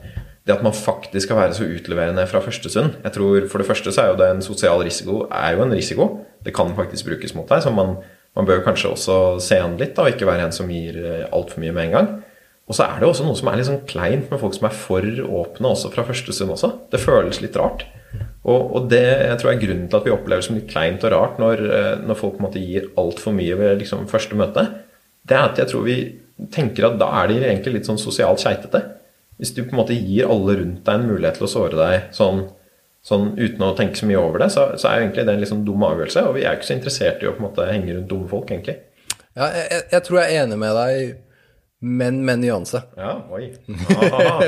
det 0.46 0.54
at 0.54 0.62
man 0.62 0.74
faktisk 0.76 1.26
skal 1.26 1.40
være 1.40 1.54
så 1.58 1.66
utleverende 1.66 2.22
fra 2.30 2.38
første 2.44 2.70
stund 2.70 3.00
Jeg 3.02 3.14
tror 3.16 3.48
For 3.50 3.58
det 3.58 3.66
første 3.66 3.92
så 3.92 4.04
er 4.04 4.12
jo 4.12 4.18
det 4.20 4.28
en 4.30 4.44
sosial 4.44 4.82
risiko 4.86 5.24
er 5.26 5.56
jo 5.56 5.64
en 5.64 5.74
risiko. 5.74 6.06
Det 6.44 6.54
kan 6.54 6.70
faktisk 6.76 7.08
brukes 7.08 7.34
mot 7.34 7.48
deg. 7.50 7.64
Så 7.64 7.72
man, 7.74 7.96
man 8.36 8.46
bør 8.46 8.62
kanskje 8.62 8.92
også 8.94 9.16
se 9.42 9.58
an 9.58 9.74
litt, 9.80 9.96
da, 9.96 10.04
og 10.06 10.14
ikke 10.14 10.28
være 10.28 10.46
en 10.46 10.54
som 10.54 10.70
gir 10.70 11.00
eh, 11.02 11.24
altfor 11.34 11.64
mye 11.64 11.74
med 11.74 11.88
en 11.88 11.96
gang. 11.96 12.12
Og 12.66 12.74
så 12.74 12.86
er 12.88 12.98
det 12.98 13.06
også 13.06 13.26
noe 13.26 13.38
som 13.38 13.48
er 13.50 13.60
litt 13.60 13.68
sånn 13.68 13.84
kleint 13.86 14.30
med 14.32 14.40
folk 14.42 14.56
som 14.56 14.66
er 14.66 14.74
for 14.74 15.04
åpne 15.40 15.70
også 15.70 15.92
fra 15.92 16.04
første 16.08 16.34
stund 16.34 16.54
også. 16.56 16.72
Det 16.90 16.98
føles 17.02 17.38
litt 17.42 17.58
rart. 17.60 17.86
Og, 18.46 18.74
og 18.78 18.88
det 18.90 19.02
jeg 19.02 19.38
tror 19.38 19.50
jeg 19.52 19.58
er 19.58 19.64
grunnen 19.64 19.88
til 19.90 19.98
at 19.98 20.06
vi 20.06 20.14
opplever 20.14 20.42
det 20.42 20.48
som 20.48 20.58
litt 20.58 20.68
kleint 20.70 21.04
og 21.06 21.12
rart 21.14 21.40
når, 21.42 21.62
eh, 21.66 21.92
når 22.06 22.18
folk 22.18 22.36
på 22.36 22.42
en 22.42 22.46
måte 22.48 22.62
gir 22.62 22.88
altfor 22.98 23.34
mye 23.36 23.58
ved 23.58 23.80
liksom, 23.82 24.06
første 24.10 24.38
møte. 24.38 24.66
Det 25.26 25.36
er 25.36 25.48
at 25.48 25.62
jeg 25.62 25.70
tror 25.72 25.86
vi 25.86 25.96
tenker 26.52 26.88
at 26.88 26.98
da 27.00 27.08
er 27.22 27.30
de 27.30 27.40
egentlig 27.42 27.78
litt 27.78 27.88
sånn 27.88 28.00
sosialt 28.00 28.42
keitete. 28.42 28.82
Hvis 29.40 29.52
du 29.54 29.62
på 29.64 29.74
en 29.74 29.82
måte 29.82 29.96
gir 29.96 30.30
alle 30.32 30.58
rundt 30.60 30.86
deg 30.86 30.98
en 30.98 31.10
mulighet 31.10 31.38
til 31.38 31.46
å 31.46 31.52
såre 31.52 31.78
deg 31.78 32.14
sånn, 32.16 32.46
sånn 33.06 33.32
uten 33.38 33.62
å 33.66 33.74
tenke 33.78 33.98
så 33.98 34.08
mye 34.08 34.20
over 34.20 34.42
det, 34.42 34.50
så, 34.54 34.68
så 34.80 34.90
er 34.90 34.98
jo 34.98 35.06
egentlig 35.06 35.26
det 35.28 35.36
en 35.36 35.50
sånn 35.52 35.66
dum 35.66 35.86
avgjørelse. 35.86 36.24
Og 36.28 36.38
vi 36.38 36.44
er 36.46 36.54
jo 36.54 36.60
ikke 36.60 36.70
så 36.70 36.76
interessert 36.78 37.22
i 37.22 37.30
å 37.30 37.34
på 37.36 37.42
en 37.42 37.48
måte 37.48 37.68
henge 37.68 37.92
rundt 37.92 38.10
dumme 38.10 38.30
folk, 38.30 38.50
egentlig. 38.50 38.78
Ja, 39.36 39.50
jeg, 39.52 39.82
jeg 39.92 40.02
tror 40.06 40.20
jeg 40.22 40.32
er 40.32 40.46
enig 40.46 40.60
med 40.62 40.78
deg, 40.78 41.16
men 41.80 42.22
med 42.24 42.38
nyanse. 42.38 42.82
Ja, 42.96 43.26
oi. 43.30 43.50
Aha. 43.96 44.44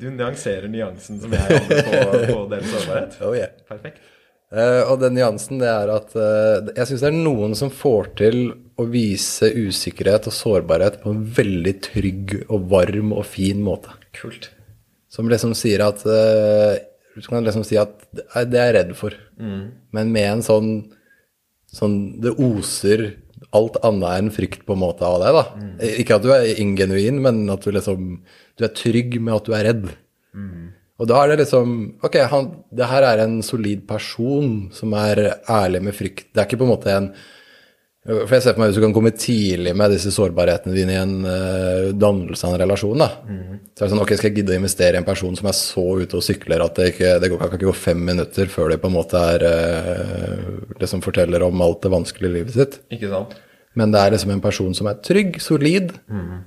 Du 0.00 0.08
nyanserer 0.10 0.68
nyansen 0.72 1.20
som 1.20 1.34
jeg 1.36 1.42
hadde 1.44 1.82
på, 1.84 2.00
på 2.32 2.46
deres 2.52 2.72
sårbarhet. 2.72 3.18
Oh, 3.26 3.36
yeah. 3.36 3.52
Perfekt. 3.68 4.00
Uh, 4.50 4.82
og 4.90 4.96
den 4.98 5.14
nyansen 5.14 5.60
det 5.60 5.68
er 5.70 5.92
at 5.94 6.14
uh, 6.18 6.70
jeg 6.74 6.88
syns 6.88 7.04
det 7.04 7.10
er 7.12 7.18
noen 7.20 7.52
som 7.54 7.70
får 7.70 8.08
til 8.18 8.38
å 8.80 8.86
vise 8.90 9.46
usikkerhet 9.46 10.26
og 10.26 10.34
sårbarhet 10.34 10.96
på 11.04 11.12
en 11.12 11.20
veldig 11.36 11.74
trygg 11.86 12.34
og 12.48 12.64
varm 12.72 13.12
og 13.14 13.28
fin 13.30 13.60
måte. 13.62 13.94
Kult. 14.16 14.48
Som 15.10 15.30
liksom 15.30 15.54
sier 15.58 15.84
at 15.84 16.02
uh, 16.06 16.74
Du 17.14 17.22
kan 17.28 17.46
liksom 17.46 17.62
si 17.66 17.78
at 17.78 17.94
det 18.16 18.58
er 18.58 18.72
jeg 18.72 18.76
redd 18.80 18.96
for. 18.98 19.14
Mm. 19.38 19.62
Men 19.94 20.10
med 20.14 20.32
en 20.32 20.42
sånn 20.46 20.72
sånn 21.70 21.96
Det 22.18 22.32
oser 22.42 23.04
alt 23.56 23.78
annet 23.86 24.18
enn 24.18 24.30
frykt 24.34 24.66
på 24.66 24.76
en 24.76 24.82
måte 24.82 25.06
av 25.06 25.18
deg, 25.22 25.36
da. 25.36 25.44
Mm. 25.58 25.72
Ikke 26.02 26.18
at 26.18 26.26
du 26.26 26.30
er 26.34 26.60
ingenuin, 26.62 27.18
men 27.24 27.42
at 27.50 27.64
du 27.64 27.72
liksom 27.74 28.20
Du 28.58 28.66
er 28.66 28.76
trygg 28.76 29.16
med 29.20 29.34
at 29.34 29.48
du 29.48 29.54
er 29.56 29.66
redd. 29.70 29.88
Mm. 30.36 30.70
Og 31.00 31.08
da 31.08 31.18
er 31.22 31.32
det 31.32 31.42
liksom 31.44 31.76
Ok, 32.06 32.20
han, 32.30 32.50
det 32.70 32.88
her 32.90 33.06
er 33.08 33.24
en 33.24 33.40
solid 33.42 33.86
person 33.88 34.68
som 34.76 34.94
er 34.98 35.22
ærlig 35.48 35.82
med 35.88 35.96
frykt. 35.96 36.28
Det 36.30 36.42
er 36.42 36.48
ikke 36.48 36.60
på 36.60 36.68
en 36.68 36.74
måte 36.74 36.94
en 36.94 37.12
For 38.00 38.32
jeg 38.32 38.44
ser 38.46 38.54
på 38.56 38.62
meg 38.62 38.70
hvis 38.70 38.78
du 38.78 38.84
kan 38.86 38.94
komme 38.96 39.10
tidlig 39.12 39.74
med 39.76 39.92
disse 39.92 40.08
sårbarhetene 40.14 40.72
dine 40.72 40.94
i 40.94 41.00
en 41.02 41.18
uh, 41.26 41.90
dannelse 41.92 42.48
av 42.48 42.54
en 42.54 42.62
relasjon, 42.62 43.02
da. 43.02 43.10
Mm. 43.28 43.58
Så 43.76 43.82
er 43.82 43.84
det 43.84 43.90
sånn 43.92 44.00
Ok, 44.00 44.14
skal 44.16 44.30
jeg 44.30 44.38
gidde 44.38 44.54
å 44.54 44.56
investere 44.56 44.96
i 44.96 45.00
en 45.02 45.08
person 45.08 45.36
som 45.36 45.50
er 45.50 45.56
så 45.58 45.84
ute 46.00 46.16
og 46.16 46.24
sykler 46.24 46.64
at 46.64 46.80
det, 46.80 46.94
ikke, 46.94 47.12
det 47.20 47.28
går, 47.28 47.42
kan 47.42 47.60
ikke 47.60 47.68
gå 47.68 47.76
fem 47.76 48.00
minutter 48.08 48.48
før 48.48 48.72
det 48.72 48.80
på 48.80 48.88
en 48.88 48.96
måte 48.96 49.20
er 49.34 49.44
uh, 49.44 50.88
som 50.88 51.04
forteller 51.04 51.44
om 51.44 51.60
alt 51.60 51.84
det 51.84 51.92
vanskelige 51.92 52.32
i 52.32 52.36
livet 52.38 52.56
sitt. 52.56 52.80
Ikke 52.96 53.12
sant? 53.12 53.36
Men 53.76 53.92
det 53.92 54.00
er 54.00 54.16
liksom 54.16 54.32
en 54.32 54.44
person 54.48 54.72
som 54.74 54.88
er 54.90 55.02
trygg, 55.04 55.36
solid, 55.44 55.92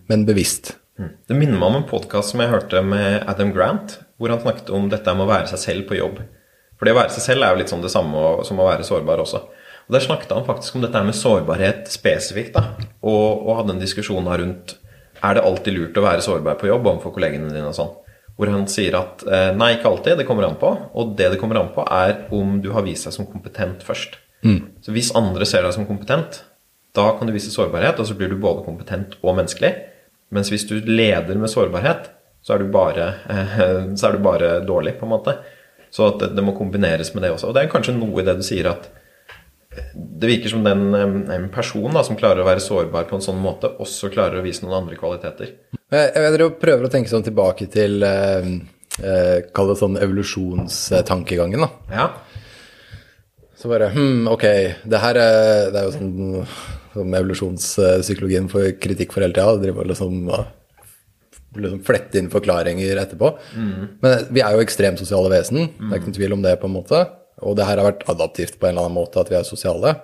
men 0.09 0.25
bevisst. 0.27 0.73
Mm. 0.99 1.11
Det 1.29 1.37
minner 1.37 1.55
meg 1.61 1.69
om 1.69 1.77
en 1.79 1.87
podkast 1.87 2.33
som 2.33 2.41
jeg 2.43 2.51
hørte 2.51 2.81
med 2.85 3.23
Adam 3.29 3.53
Grant, 3.55 3.99
hvor 4.17 4.33
han 4.33 4.41
snakket 4.41 4.73
om 4.75 4.89
dette 4.91 5.13
med 5.15 5.25
å 5.25 5.29
være 5.29 5.53
seg 5.53 5.61
selv 5.61 5.87
på 5.87 6.01
jobb. 6.01 6.19
For 6.75 6.89
det 6.89 6.97
å 6.97 6.99
være 6.99 7.13
seg 7.15 7.23
selv 7.29 7.45
er 7.45 7.53
jo 7.53 7.61
litt 7.61 7.71
sånn 7.71 7.85
det 7.85 7.93
samme 7.93 8.43
som 8.43 8.59
å 8.59 8.67
være 8.67 8.83
sårbar 8.83 9.23
også. 9.23 9.45
Og 9.87 9.97
Der 9.97 10.05
snakket 10.05 10.31
han 10.31 10.47
faktisk 10.47 10.77
om 10.77 10.85
dette 10.85 11.01
med 11.03 11.17
sårbarhet 11.17 11.91
spesifikt, 11.91 12.55
da, 12.55 12.87
og, 13.01 13.43
og 13.43 13.59
hadde 13.59 13.75
en 13.75 13.83
diskusjon 13.83 14.29
her 14.31 14.41
rundt 14.43 14.77
er 15.23 15.37
det 15.37 15.43
alltid 15.47 15.75
lurt 15.77 15.97
å 15.99 16.03
være 16.03 16.23
sårbar 16.23 16.57
på 16.59 16.67
jobb 16.67 16.87
overfor 16.89 17.13
kollegene 17.15 17.51
dine 17.51 17.69
og 17.69 17.77
sånn. 17.77 17.91
Hvor 18.35 18.49
han 18.49 18.65
sier 18.71 18.95
at 18.97 19.21
eh, 19.23 19.51
nei, 19.55 19.75
ikke 19.77 19.87
alltid, 19.91 20.17
det 20.19 20.25
kommer 20.27 20.47
an 20.47 20.57
på. 20.59 20.71
Og 20.99 21.13
det 21.19 21.29
det 21.31 21.39
kommer 21.39 21.59
an 21.61 21.69
på, 21.75 21.85
er 21.85 22.25
om 22.33 22.57
du 22.63 22.71
har 22.75 22.83
vist 22.83 23.07
deg 23.07 23.15
som 23.15 23.29
kompetent 23.29 23.85
først. 23.87 24.17
Så 24.83 24.91
hvis 24.95 25.13
andre 25.15 25.47
ser 25.47 25.63
deg 25.63 25.75
som 25.75 25.87
kompetent, 25.87 26.41
da 26.97 27.05
kan 27.17 27.29
du 27.29 27.33
vise 27.33 27.53
sårbarhet, 27.53 28.01
og 28.01 28.09
så 28.09 28.17
blir 28.17 28.33
du 28.33 28.35
både 28.41 28.65
kompetent 28.65 29.15
og 29.21 29.37
menneskelig. 29.37 29.71
Mens 30.33 30.51
hvis 30.51 30.65
du 30.67 30.75
leder 30.81 31.39
med 31.39 31.51
sårbarhet, 31.53 32.09
så 32.43 32.57
er 32.57 32.65
du 32.65 32.73
bare, 32.73 33.13
så 33.97 34.09
er 34.09 34.17
du 34.17 34.25
bare 34.25 34.57
dårlig, 34.67 34.97
på 34.99 35.07
en 35.07 35.13
måte. 35.13 35.37
Så 35.93 36.09
at 36.09 36.19
det, 36.19 36.33
det 36.35 36.43
må 36.43 36.57
kombineres 36.57 37.13
med 37.13 37.23
det 37.23 37.31
også. 37.35 37.51
Og 37.51 37.55
det 37.55 37.63
er 37.63 37.71
kanskje 37.71 37.95
noe 37.95 38.19
i 38.19 38.27
det 38.27 38.35
du 38.41 38.43
sier 38.43 38.67
at 38.73 38.89
det 39.93 40.29
virker 40.29 40.49
som 40.53 40.63
den 40.65 40.93
eh, 40.93 41.35
en 41.35 41.49
person 41.53 41.93
da, 41.93 42.03
som 42.05 42.17
klarer 42.19 42.43
å 42.43 42.47
være 42.47 42.63
sårbar 42.63 43.07
på 43.09 43.17
en 43.17 43.25
sånn 43.25 43.41
måte, 43.41 43.71
også 43.83 44.11
klarer 44.13 44.39
å 44.39 44.45
vise 44.45 44.65
noen 44.65 44.83
andre 44.83 44.97
kvaliteter. 44.99 45.55
Jeg, 45.93 46.13
jeg 46.13 46.51
prøver 46.61 46.87
å 46.87 46.91
tenke 46.91 47.11
sånn 47.11 47.25
tilbake 47.25 47.67
til 47.73 48.05
eh, 48.07 48.47
eh, 49.01 49.39
Kall 49.53 49.73
det 49.73 49.79
sånn 49.81 49.99
evolusjonstankegangen, 50.01 51.65
da. 51.65 51.69
Ja, 51.93 52.07
Så 53.59 53.71
bare 53.71 53.91
hm, 53.93 54.27
ok, 54.31 54.45
det 54.89 54.99
her 54.99 55.19
er, 55.21 55.71
det 55.71 55.79
er 55.81 55.87
jo 55.87 55.95
sånn 55.95 56.45
som 56.93 57.15
evolusjonspsykologien 57.17 58.49
får 58.51 58.75
kritikk 58.83 59.13
for 59.15 59.25
hele 59.25 59.33
tida. 59.33 59.55
Driver 59.61 59.87
liksom, 59.89 60.27
liksom 61.57 61.79
flette 61.87 62.19
inn 62.19 62.29
forklaringer 62.33 62.99
etterpå. 63.01 63.31
Men 64.03 64.27
vi 64.29 64.43
er 64.45 64.53
jo 64.53 64.61
ekstremt 64.61 65.01
sosiale 65.01 65.31
vesen. 65.33 65.71
Det 65.79 65.89
er 65.89 66.01
ikke 66.01 66.11
noen 66.11 66.19
tvil 66.19 66.35
om 66.35 66.43
det, 66.45 66.53
på 66.61 66.69
en 66.69 66.75
måte. 66.75 67.01
Og 67.41 67.57
det 67.57 67.65
her 67.67 67.79
har 67.81 67.89
vært 67.89 68.05
adaptivt 68.11 68.59
på 68.59 68.67
en 68.67 68.75
eller 68.75 68.89
annen 68.89 68.99
måte, 68.99 69.21
at 69.21 69.31
vi 69.31 69.39
er 69.39 69.47
sosiale. 69.47 69.95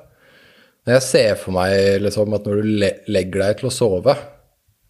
Men 0.85 0.97
jeg 0.97 1.05
ser 1.05 1.35
for 1.37 1.53
meg 1.55 2.01
liksom 2.01 2.33
at 2.33 2.47
når 2.47 2.61
du 2.63 2.71
le 2.81 2.91
legger 3.11 3.43
deg 3.43 3.59
til 3.59 3.69
å 3.69 3.73
sove, 3.75 4.15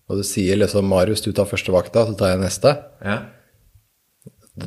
og 0.09 0.17
du 0.17 0.23
sier 0.25 0.57
liksom 0.57 0.87
'Marius, 0.89 1.21
du 1.21 1.33
tar 1.33 1.49
første 1.49 1.73
vakta, 1.73 2.05
så 2.07 2.15
tar 2.17 2.33
jeg 2.33 2.41
neste', 2.41 2.71
ja, 3.05 3.17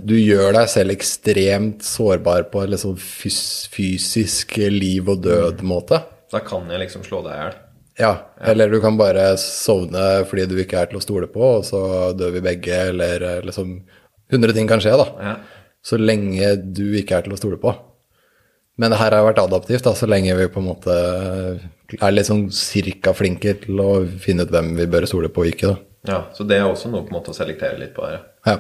du 0.01 0.15
gjør 0.17 0.55
deg 0.57 0.71
selv 0.71 0.95
ekstremt 0.95 1.85
sårbar 1.85 2.47
på 2.53 2.63
en 2.63 2.73
liksom 2.73 2.97
fys 3.01 3.69
fysisk 3.73 4.57
liv 4.73 5.09
og 5.11 5.25
død-måte. 5.27 6.01
Da 6.33 6.41
kan 6.45 6.71
jeg 6.71 6.81
liksom 6.85 7.05
slå 7.07 7.23
deg 7.27 7.35
i 7.35 7.41
hjel. 7.41 7.59
Ja, 8.01 8.13
eller 8.49 8.73
du 8.73 8.79
kan 8.81 8.97
bare 8.97 9.35
sovne 9.41 10.23
fordi 10.29 10.47
du 10.49 10.55
ikke 10.63 10.81
er 10.81 10.89
til 10.89 11.01
å 11.01 11.05
stole 11.05 11.29
på, 11.29 11.43
og 11.59 11.67
så 11.69 11.83
dør 12.17 12.39
vi 12.39 12.45
begge, 12.45 12.79
eller 12.93 13.27
eh, 13.29 13.43
liksom 13.49 13.81
Hundre 14.33 14.55
ting 14.57 14.65
kan 14.65 14.81
skje, 14.81 14.95
da. 14.97 15.05
Ja. 15.21 15.33
Så 15.83 15.99
lenge 15.99 16.55
du 16.63 16.85
ikke 16.99 17.19
er 17.19 17.27
til 17.27 17.35
å 17.35 17.41
stole 17.41 17.59
på. 17.63 17.73
Men 18.81 18.95
det 18.95 19.01
her 19.03 19.15
har 19.15 19.27
vært 19.27 19.43
adaptivt, 19.43 19.85
da, 19.85 19.93
så 19.99 20.09
lenge 20.09 20.35
vi 20.39 20.49
på 20.51 20.63
en 20.63 20.69
måte 20.71 20.95
er 21.99 22.15
litt 22.15 22.29
sånn 22.31 22.47
cirka 22.57 23.13
flinke 23.15 23.57
til 23.67 23.83
å 23.83 23.91
finne 24.23 24.47
ut 24.47 24.55
hvem 24.55 24.73
vi 24.79 24.87
bør 24.91 25.05
stole 25.11 25.29
på 25.33 25.45
og 25.45 25.51
ikke, 25.51 25.75
da. 25.75 25.83
ja, 26.09 26.23
Så 26.35 26.47
det 26.49 26.57
er 26.59 26.71
også 26.71 26.89
noe 26.93 27.05
på 27.05 27.13
en 27.13 27.19
måte 27.19 27.35
å 27.35 27.37
selektere 27.37 27.79
litt 27.83 27.93
på 27.95 28.07
her. 28.09 28.23
Ja. 28.49 28.57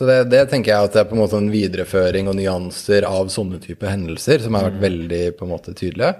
Så 0.00 0.06
det, 0.08 0.30
det 0.32 0.46
tenker 0.48 0.72
jeg 0.72 0.88
at 0.88 0.94
det 0.96 1.02
er 1.02 1.08
på 1.10 1.12
en 1.12 1.20
måte 1.20 1.36
en 1.36 1.50
videreføring 1.52 2.30
og 2.30 2.38
nyanser 2.38 3.04
av 3.04 3.28
sånne 3.28 3.58
type 3.60 3.84
hendelser 3.84 4.40
som 4.40 4.56
har 4.56 4.70
vært 4.70 4.80
veldig 4.80 5.22
på 5.36 5.44
en 5.44 5.50
måte 5.52 5.74
tydelige. 5.76 6.14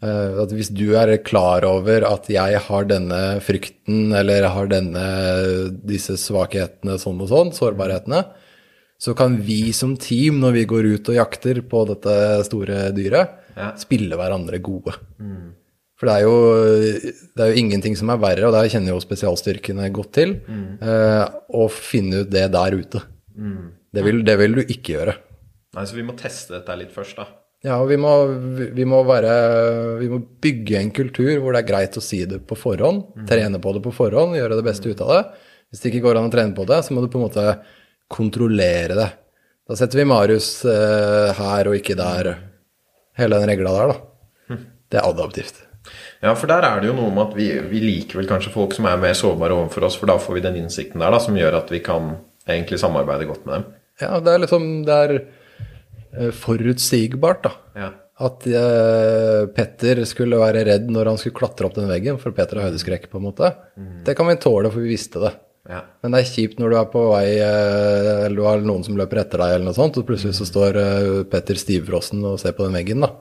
Eh, 0.00 0.38
at 0.40 0.54
hvis 0.56 0.70
du 0.72 0.94
er 0.96 1.12
klar 1.26 1.66
over 1.68 2.06
at 2.08 2.30
jeg 2.32 2.62
har 2.70 2.88
denne 2.88 3.20
frykten 3.44 4.14
eller 4.16 4.48
har 4.54 4.70
denne, 4.72 5.04
disse 5.84 6.16
svakhetene 6.22 6.96
sånn 7.02 7.20
og 7.20 7.28
sånn, 7.28 7.52
sårbarhetene, 7.58 8.22
så 9.00 9.14
kan 9.16 9.38
vi 9.40 9.72
som 9.76 9.94
team, 10.00 10.40
når 10.42 10.52
vi 10.58 10.64
går 10.68 10.88
ut 10.94 11.08
og 11.08 11.16
jakter 11.16 11.62
på 11.66 11.86
dette 11.88 12.16
store 12.48 12.90
dyret, 12.96 13.36
Ja. 13.56 13.72
spille 13.76 14.16
hverandre 14.16 14.60
gode. 14.62 14.92
For 16.00 16.08
det 16.08 16.12
er, 16.14 16.22
jo, 16.24 16.36
det 17.36 17.42
er 17.44 17.50
jo 17.50 17.60
ingenting 17.60 17.96
som 17.98 18.08
er 18.12 18.20
verre, 18.22 18.46
og 18.48 18.54
der 18.56 18.68
kjenner 18.72 18.94
jo 18.94 19.00
spesialstyrkene 19.04 19.90
godt 19.92 20.12
til, 20.16 20.30
eh, 20.80 21.24
å 21.52 21.66
finne 21.68 22.22
ut 22.22 22.30
det 22.32 22.46
der 22.52 22.76
ute. 22.78 23.02
Det, 23.92 24.04
vil, 24.06 24.22
det 24.24 24.36
vil 24.38 24.54
du 24.54 24.62
ikke 24.62 24.94
gjøre. 24.96 25.16
Nei, 25.76 25.84
Så 25.84 25.94
vi 25.98 26.02
må 26.06 26.14
teste 26.16 26.54
dette 26.56 26.76
litt 26.78 26.92
først, 26.94 27.16
da. 27.20 27.26
Ja, 27.62 27.76
og 27.82 27.90
vi 27.90 27.98
må, 28.00 28.08
vi 28.72 28.84
må 28.88 29.02
være 29.04 29.98
Vi 30.00 30.08
må 30.08 30.22
bygge 30.40 30.78
en 30.78 30.90
kultur 30.96 31.28
hvor 31.42 31.52
det 31.52 31.60
er 31.60 31.68
greit 31.68 31.98
å 31.98 32.00
si 32.00 32.22
det 32.24 32.38
på 32.48 32.56
forhånd, 32.56 33.02
trene 33.28 33.60
på 33.60 33.74
det 33.76 33.82
på 33.84 33.92
forhånd, 33.92 34.38
gjøre 34.38 34.56
det 34.56 34.64
beste 34.64 34.88
ut 34.88 35.02
av 35.04 35.10
det. 35.12 35.20
Hvis 35.70 35.82
det 35.82 35.90
ikke 35.92 36.06
går 36.08 36.16
an 36.22 36.30
å 36.30 36.32
trene 36.32 36.56
på 36.56 36.64
det, 36.66 36.80
så 36.86 36.94
må 36.96 37.04
du 37.04 37.10
på 37.12 37.20
en 37.20 37.26
måte 37.28 37.44
kontrollere 38.10 38.98
det. 38.98 39.08
Da 39.70 39.76
setter 39.78 40.02
vi 40.02 40.08
Marius 40.10 40.52
eh, 40.66 41.30
her 41.38 41.70
og 41.70 41.76
ikke 41.78 41.94
der. 41.98 42.32
Hele 43.20 43.38
den 43.38 43.52
regla 43.52 43.74
der, 43.76 43.92
da. 43.92 44.56
Det 44.90 44.98
er 44.98 45.06
adaptivt. 45.06 45.60
Ja, 46.20 46.34
for 46.36 46.50
der 46.50 46.64
er 46.66 46.82
det 46.82 46.90
jo 46.90 46.96
noe 46.96 47.12
med 47.14 47.30
at 47.30 47.36
vi, 47.38 47.46
vi 47.70 47.80
liker 47.84 48.20
vel 48.20 48.28
kanskje 48.28 48.52
folk 48.52 48.74
som 48.76 48.88
er 48.90 49.00
mer 49.00 49.14
sårbare 49.16 49.54
overfor 49.56 49.86
oss, 49.86 49.96
for 50.00 50.10
da 50.10 50.18
får 50.20 50.36
vi 50.36 50.42
den 50.44 50.58
innsikten 50.60 51.00
der 51.02 51.14
da, 51.14 51.20
som 51.22 51.38
gjør 51.38 51.60
at 51.62 51.70
vi 51.72 51.80
kan 51.84 52.12
egentlig 52.50 52.80
samarbeide 52.82 53.28
godt 53.30 53.46
med 53.46 53.56
dem. 53.56 53.68
Ja, 54.00 54.16
det 54.24 54.32
er 54.32 54.42
liksom 54.42 54.68
Det 54.88 54.96
er 55.04 55.14
eh, 55.16 56.32
forutsigbart, 56.36 57.46
da. 57.46 57.54
Ja. 57.78 57.90
At 58.20 58.44
eh, 58.50 59.46
Petter 59.56 60.02
skulle 60.08 60.40
være 60.40 60.66
redd 60.68 60.90
når 60.92 61.12
han 61.12 61.20
skulle 61.20 61.38
klatre 61.38 61.70
opp 61.70 61.78
den 61.78 61.88
veggen, 61.88 62.18
for 62.20 62.36
Petter 62.36 62.60
har 62.60 62.68
høydeskrekk, 62.68 63.06
på 63.12 63.20
en 63.20 63.28
måte. 63.30 63.54
Det 64.04 64.16
kan 64.18 64.28
vi 64.28 64.36
tåle, 64.42 64.72
for 64.72 64.82
vi 64.84 64.92
visste 64.92 65.22
det. 65.22 65.32
Ja. 65.68 65.82
Men 66.00 66.14
det 66.14 66.22
er 66.22 66.30
kjipt 66.30 66.60
når 66.60 66.72
du 66.72 66.76
er 66.80 66.86
på 66.92 67.02
vei, 67.10 67.26
eh, 67.36 68.24
eller 68.24 68.36
du 68.38 68.46
har 68.46 68.62
noen 68.64 68.84
som 68.86 68.96
løper 68.96 69.20
etter 69.22 69.42
deg, 69.42 69.56
eller 69.56 69.68
noe 69.68 69.76
sånt, 69.76 69.98
og 70.00 70.06
plutselig 70.08 70.38
så 70.38 70.46
står 70.48 70.78
eh, 70.80 71.10
Petter 71.30 71.60
stivfrossen 71.60 72.24
og 72.24 72.38
ser 72.40 72.56
på 72.56 72.64
den 72.64 72.78
veggen, 72.78 73.04
da. 73.04 73.12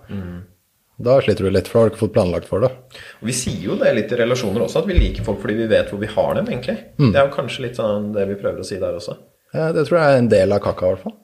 Da 0.99 1.15
sliter 1.23 1.47
du 1.47 1.51
litt, 1.55 1.67
for 1.71 1.79
da 1.79 1.83
har 1.83 1.89
du 1.89 1.93
ikke 1.95 2.01
fått 2.05 2.15
planlagt 2.15 2.47
for 2.49 2.63
det. 2.63 2.69
Og 3.21 3.27
Vi 3.29 3.35
sier 3.35 3.61
jo 3.69 3.77
det 3.79 3.93
litt 3.95 4.11
i 4.11 4.19
relasjoner 4.19 4.65
også, 4.65 4.81
at 4.83 4.89
vi 4.89 4.97
liker 4.97 5.23
folk 5.27 5.39
fordi 5.43 5.55
vi 5.61 5.69
vet 5.71 5.91
hvor 5.91 6.01
vi 6.01 6.11
har 6.11 6.35
dem, 6.35 6.49
egentlig. 6.51 6.75
Det 6.99 7.15
er 7.15 7.27
jo 7.27 7.35
kanskje 7.35 7.63
litt 7.67 7.79
sånn 7.79 8.11
det 8.15 8.25
vi 8.27 8.39
prøver 8.39 8.63
å 8.63 8.67
si 8.67 8.79
der 8.81 8.97
også. 8.99 9.15
Ja, 9.55 9.69
det 9.75 9.87
tror 9.87 9.99
jeg 10.01 10.15
er 10.15 10.23
en 10.23 10.31
del 10.31 10.51
av 10.55 10.59
kaka, 10.63 10.85
i 10.85 10.95
hvert 10.95 11.05
fall. 11.07 11.15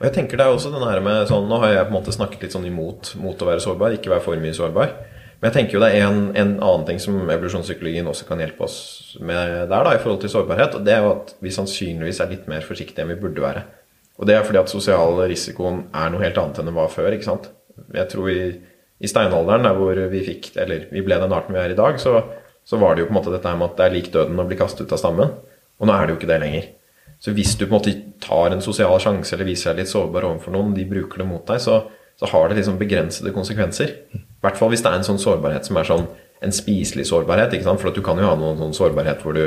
Og 0.00 0.06
jeg 0.08 0.14
tenker 0.16 0.40
det 0.40 0.46
er 0.48 0.56
også 0.56 0.72
den 0.74 0.82
her 0.82 0.98
med 1.04 1.28
sånn, 1.30 1.46
Nå 1.46 1.60
har 1.62 1.70
jeg 1.70 1.86
på 1.86 1.92
en 1.92 1.98
måte 2.00 2.14
snakket 2.14 2.42
litt 2.42 2.54
sånn 2.56 2.66
imot 2.66 3.12
mot 3.22 3.38
å 3.38 3.46
være 3.46 3.62
sårbar, 3.62 3.94
ikke 3.94 4.10
være 4.10 4.24
for 4.24 4.42
mye 4.42 4.56
sårbar. 4.56 4.96
Men 5.42 5.50
jeg 5.50 5.56
tenker 5.56 5.74
jo 5.74 5.82
det 5.82 5.88
er 5.90 6.04
en, 6.06 6.20
en 6.38 6.50
annen 6.62 6.84
ting 6.86 7.00
som 7.02 7.16
evolusjonspsykologien 7.18 8.06
også 8.06 8.28
kan 8.28 8.38
hjelpe 8.38 8.62
oss 8.62 8.76
med 9.18 9.40
der, 9.66 9.72
da, 9.88 9.94
i 9.96 9.98
forhold 9.98 10.20
til 10.22 10.30
sårbarhet. 10.30 10.76
Og 10.78 10.84
det 10.86 10.92
er 10.94 11.00
jo 11.02 11.16
at 11.16 11.32
vi 11.42 11.50
sannsynligvis 11.50 12.20
er 12.22 12.30
litt 12.30 12.44
mer 12.50 12.62
forsiktige 12.62 13.02
enn 13.02 13.10
vi 13.10 13.18
burde 13.24 13.42
være. 13.42 13.64
Og 14.22 14.28
det 14.28 14.36
er 14.36 14.46
fordi 14.46 14.60
at 14.60 14.70
sosial 14.70 15.18
risikoen 15.26 15.88
er 15.98 16.12
noe 16.14 16.22
helt 16.22 16.38
annet 16.38 16.60
enn 16.62 16.70
det 16.70 16.76
var 16.76 16.92
før. 16.94 17.10
ikke 17.16 17.26
sant? 17.26 17.50
Jeg 17.90 18.06
tror 18.12 18.30
i, 18.30 18.52
i 19.02 19.10
steinalderen, 19.10 19.66
der 19.66 19.74
hvor 19.80 19.98
vi 20.12 20.22
fikk, 20.28 20.52
eller 20.62 20.86
vi 20.94 21.02
ble 21.02 21.18
den 21.18 21.34
arten 21.34 21.58
vi 21.58 21.62
er 21.64 21.74
i 21.74 21.80
dag, 21.82 21.98
så, 21.98 22.20
så 22.62 22.78
var 22.78 22.94
det 22.94 23.02
jo 23.02 23.10
på 23.10 23.16
en 23.16 23.18
måte 23.18 23.34
dette 23.34 23.50
her 23.50 23.58
med 23.58 23.72
at 23.72 23.80
det 23.80 23.88
er 23.88 23.96
lik 23.98 24.14
døden 24.14 24.38
å 24.38 24.46
bli 24.46 24.62
kastet 24.62 24.86
ut 24.86 24.94
av 24.94 25.02
stammen. 25.02 25.36
Og 25.82 25.90
nå 25.90 25.96
er 25.96 26.06
det 26.06 26.14
jo 26.14 26.22
ikke 26.22 26.30
det 26.30 26.42
lenger. 26.44 26.70
Så 27.22 27.34
hvis 27.34 27.56
du 27.58 27.66
på 27.66 27.72
en 27.72 27.80
måte 27.80 27.98
tar 28.22 28.54
en 28.54 28.62
sosial 28.62 28.94
sjanse 29.02 29.34
eller 29.34 29.50
viser 29.50 29.74
deg 29.74 29.82
litt 29.82 29.90
sårbar 29.90 30.28
overfor 30.28 30.54
noen, 30.54 30.70
de 30.78 30.86
bruker 30.86 31.22
det 31.22 31.26
mot 31.26 31.42
deg, 31.50 31.58
så, 31.66 31.80
så 32.14 32.30
har 32.30 32.46
det 32.46 32.62
liksom 32.62 32.78
begrensede 32.78 33.34
konsekvenser. 33.34 33.96
I 34.42 34.48
hvert 34.48 34.58
fall 34.58 34.72
hvis 34.72 34.82
det 34.82 34.90
er 34.90 34.98
en 34.98 35.06
sånn 35.06 35.22
sårbarhet 35.22 35.68
som 35.68 35.78
er 35.78 35.86
sånn 35.86 36.08
en 36.42 36.54
spiselig 36.54 37.06
sårbarhet. 37.06 37.52
ikke 37.54 37.68
sant? 37.68 37.80
For 37.80 37.94
du 37.94 38.02
kan 38.02 38.18
jo 38.18 38.26
ha 38.26 38.34
noen 38.34 38.58
sånn 38.58 38.74
sårbarhet 38.74 39.22
hvor 39.22 39.36
du 39.36 39.44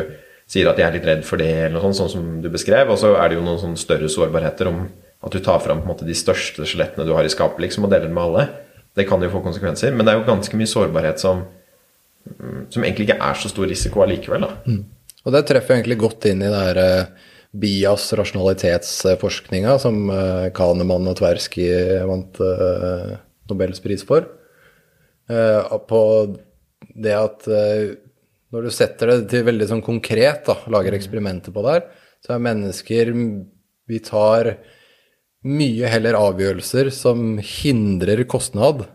sier 0.47 0.69
at 0.69 0.77
'jeg 0.77 0.87
er 0.87 0.93
litt 0.93 1.05
redd 1.05 1.25
for 1.25 1.37
det', 1.37 1.65
eller 1.67 1.81
noe 1.81 1.91
sånt, 1.91 1.97
sånn 1.97 2.11
som 2.11 2.41
du 2.41 2.49
beskrev. 2.49 2.89
Og 2.89 2.97
så 2.97 3.15
er 3.19 3.29
det 3.29 3.35
jo 3.35 3.43
noen 3.43 3.59
sånn 3.59 3.77
større 3.77 4.07
sårbarheter 4.07 4.67
om 4.67 4.89
at 5.23 5.31
du 5.31 5.39
tar 5.39 5.59
fram 5.59 5.81
på 5.81 5.89
en 5.89 5.95
måte 5.95 6.05
de 6.05 6.13
største 6.13 6.63
skjelettene 6.63 7.05
du 7.05 7.13
har 7.13 7.23
i 7.25 7.33
skapet, 7.33 7.59
liksom, 7.59 7.83
og 7.83 7.89
deler 7.89 8.07
dem 8.07 8.13
med 8.13 8.23
alle. 8.23 8.49
Det 8.95 9.07
kan 9.07 9.21
jo 9.21 9.29
få 9.29 9.43
konsekvenser. 9.43 9.91
Men 9.91 10.05
det 10.05 10.13
er 10.13 10.19
jo 10.19 10.31
ganske 10.31 10.55
mye 10.55 10.69
sårbarhet 10.69 11.19
som, 11.19 11.45
mm, 12.39 12.71
som 12.71 12.83
egentlig 12.83 13.09
ikke 13.09 13.21
er 13.21 13.33
så 13.33 13.49
stor 13.49 13.67
risiko 13.67 14.01
allikevel. 14.01 14.41
da. 14.41 14.49
Og 15.25 15.33
det 15.33 15.45
treffer 15.47 15.75
egentlig 15.75 15.97
godt 15.97 16.25
inn 16.25 16.41
i 16.41 16.51
det 16.53 16.61
her 16.61 16.77
eh, 16.77 17.05
bias, 17.51 18.13
rasjonalitetsforskninga, 18.13 19.79
som 19.79 20.09
eh, 20.09 20.49
Kahneman 20.51 21.07
og 21.07 21.17
Tversky 21.17 21.67
vant 22.05 22.39
eh, 22.39 23.17
Nobels 23.49 23.79
pris 23.79 24.03
for. 24.03 24.29
Eh, 25.29 25.77
på 25.89 26.01
det 26.93 27.15
at 27.17 27.47
eh, 27.49 27.95
når 28.53 28.67
du 28.67 28.73
setter 28.73 29.11
det 29.11 29.19
til 29.31 29.45
veldig 29.47 29.67
sånn 29.71 29.83
konkret, 29.85 30.45
da, 30.47 30.59
lager 30.71 30.95
eksperimenter 30.97 31.53
på 31.55 31.63
det 31.65 31.75
her, 31.77 31.85
så 32.23 32.35
er 32.35 32.45
mennesker 32.45 33.11
Vi 33.85 33.99
tar 34.01 34.55
mye 35.45 35.89
heller 35.91 36.17
avgjørelser 36.17 36.89
som 36.93 37.35
hindrer 37.37 38.23
kostnad, 38.25 38.87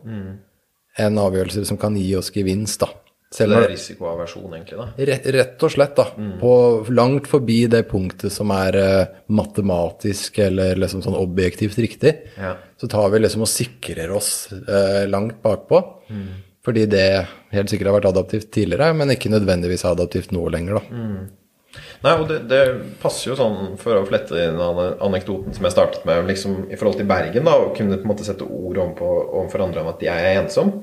enn 0.99 1.21
avgjørelser 1.23 1.67
som 1.69 1.79
kan 1.79 1.95
gi 1.95 2.09
oss 2.19 2.33
gevinst, 2.35 2.83
da. 2.83 2.89
Selv 3.31 3.55
det 3.55 3.59
er 3.63 3.71
risikoaversjon, 3.71 4.55
egentlig. 4.57 4.77
da. 4.81 5.07
Rett, 5.07 5.27
rett 5.37 5.63
og 5.63 5.71
slett, 5.71 5.93
da. 5.95 6.07
På 6.41 6.53
langt 6.91 7.29
forbi 7.31 7.61
det 7.71 7.85
punktet 7.87 8.35
som 8.35 8.51
er 8.51 8.79
eh, 8.81 9.13
matematisk 9.31 10.41
eller 10.43 10.81
liksom 10.83 11.05
sånn 11.05 11.15
objektivt 11.15 11.79
riktig. 11.79 12.17
Ja. 12.35 12.57
Så 12.81 12.91
tar 12.91 13.07
vi 13.13 13.23
liksom 13.23 13.47
og 13.47 13.53
sikrer 13.53 14.11
oss 14.19 14.33
eh, 14.59 15.05
langt 15.07 15.39
bakpå. 15.47 15.79
Fordi 16.67 16.89
det 16.91 17.07
helt 17.55 17.71
sikkert 17.73 17.89
har 17.89 18.01
vært 18.01 18.11
adaptivt 18.11 18.51
tidligere, 18.53 18.91
men 18.99 19.15
ikke 19.15 19.31
nødvendigvis 19.33 19.87
adaptivt 19.89 20.35
nå 20.35 20.43
lenger, 20.53 20.81
da. 20.81 21.07
Nei, 22.03 22.13
og 22.17 22.27
det, 22.29 22.41
det 22.51 22.61
passer 23.01 23.31
jo 23.31 23.37
sånn, 23.39 23.77
for 23.81 24.01
å 24.01 24.07
flette 24.09 24.35
inn 24.43 24.59
anekdoten 24.61 25.55
som 25.55 25.67
jeg 25.67 25.75
startet 25.77 26.07
med, 26.09 26.27
liksom, 26.29 26.65
i 26.67 26.77
forhold 26.77 26.99
til 26.99 27.09
Bergen, 27.09 27.47
da, 27.47 27.55
å 27.55 27.71
kunne 27.77 27.97
på 28.01 28.05
en 28.05 28.11
måte 28.11 28.27
sette 28.27 28.45
ord 28.45 28.81
om 28.83 28.93
på, 28.99 29.09
overfor 29.29 29.65
andre 29.69 29.85
om 29.85 29.93
at 29.93 30.03
jeg 30.05 30.27
er 30.27 30.41
ensom, 30.43 30.75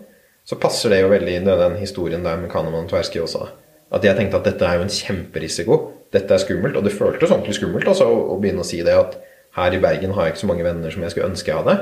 så 0.48 0.56
passer 0.60 0.93
det 0.93 1.02
jo 1.02 1.12
veldig 1.12 1.34
inn 1.38 1.50
i 1.50 1.60
den 1.60 1.76
historien 1.82 2.24
der 2.24 2.39
med 2.39 2.52
Kahneman 2.52 2.86
og 2.86 2.91
Tversky 2.91 3.20
også. 3.20 3.50
At 3.91 4.04
jeg 4.04 4.16
tenkte 4.16 4.39
at 4.39 4.48
dette 4.48 4.68
er 4.68 4.80
jo 4.80 4.86
en 4.86 4.93
kjemperisiko, 4.93 5.78
dette 6.16 6.34
er 6.34 6.43
skummelt, 6.43 6.78
og 6.80 6.86
det 6.88 6.95
føltes 6.95 7.32
ordentlig 7.34 7.58
skummelt 7.58 7.88
også, 7.91 8.08
å, 8.08 8.22
å 8.32 8.38
begynne 8.39 8.64
å 8.64 8.68
si 8.68 8.80
det 8.84 8.95
at 8.95 9.18
her 9.58 9.76
i 9.76 9.82
Bergen 9.84 10.14
har 10.16 10.28
jeg 10.28 10.36
ikke 10.36 10.43
så 10.45 10.50
mange 10.52 10.66
venner 10.68 10.93
som 10.93 11.04
jeg 11.04 11.14
skulle 11.14 11.30
ønske 11.32 11.52
jeg 11.52 11.60
hadde. 11.60 11.76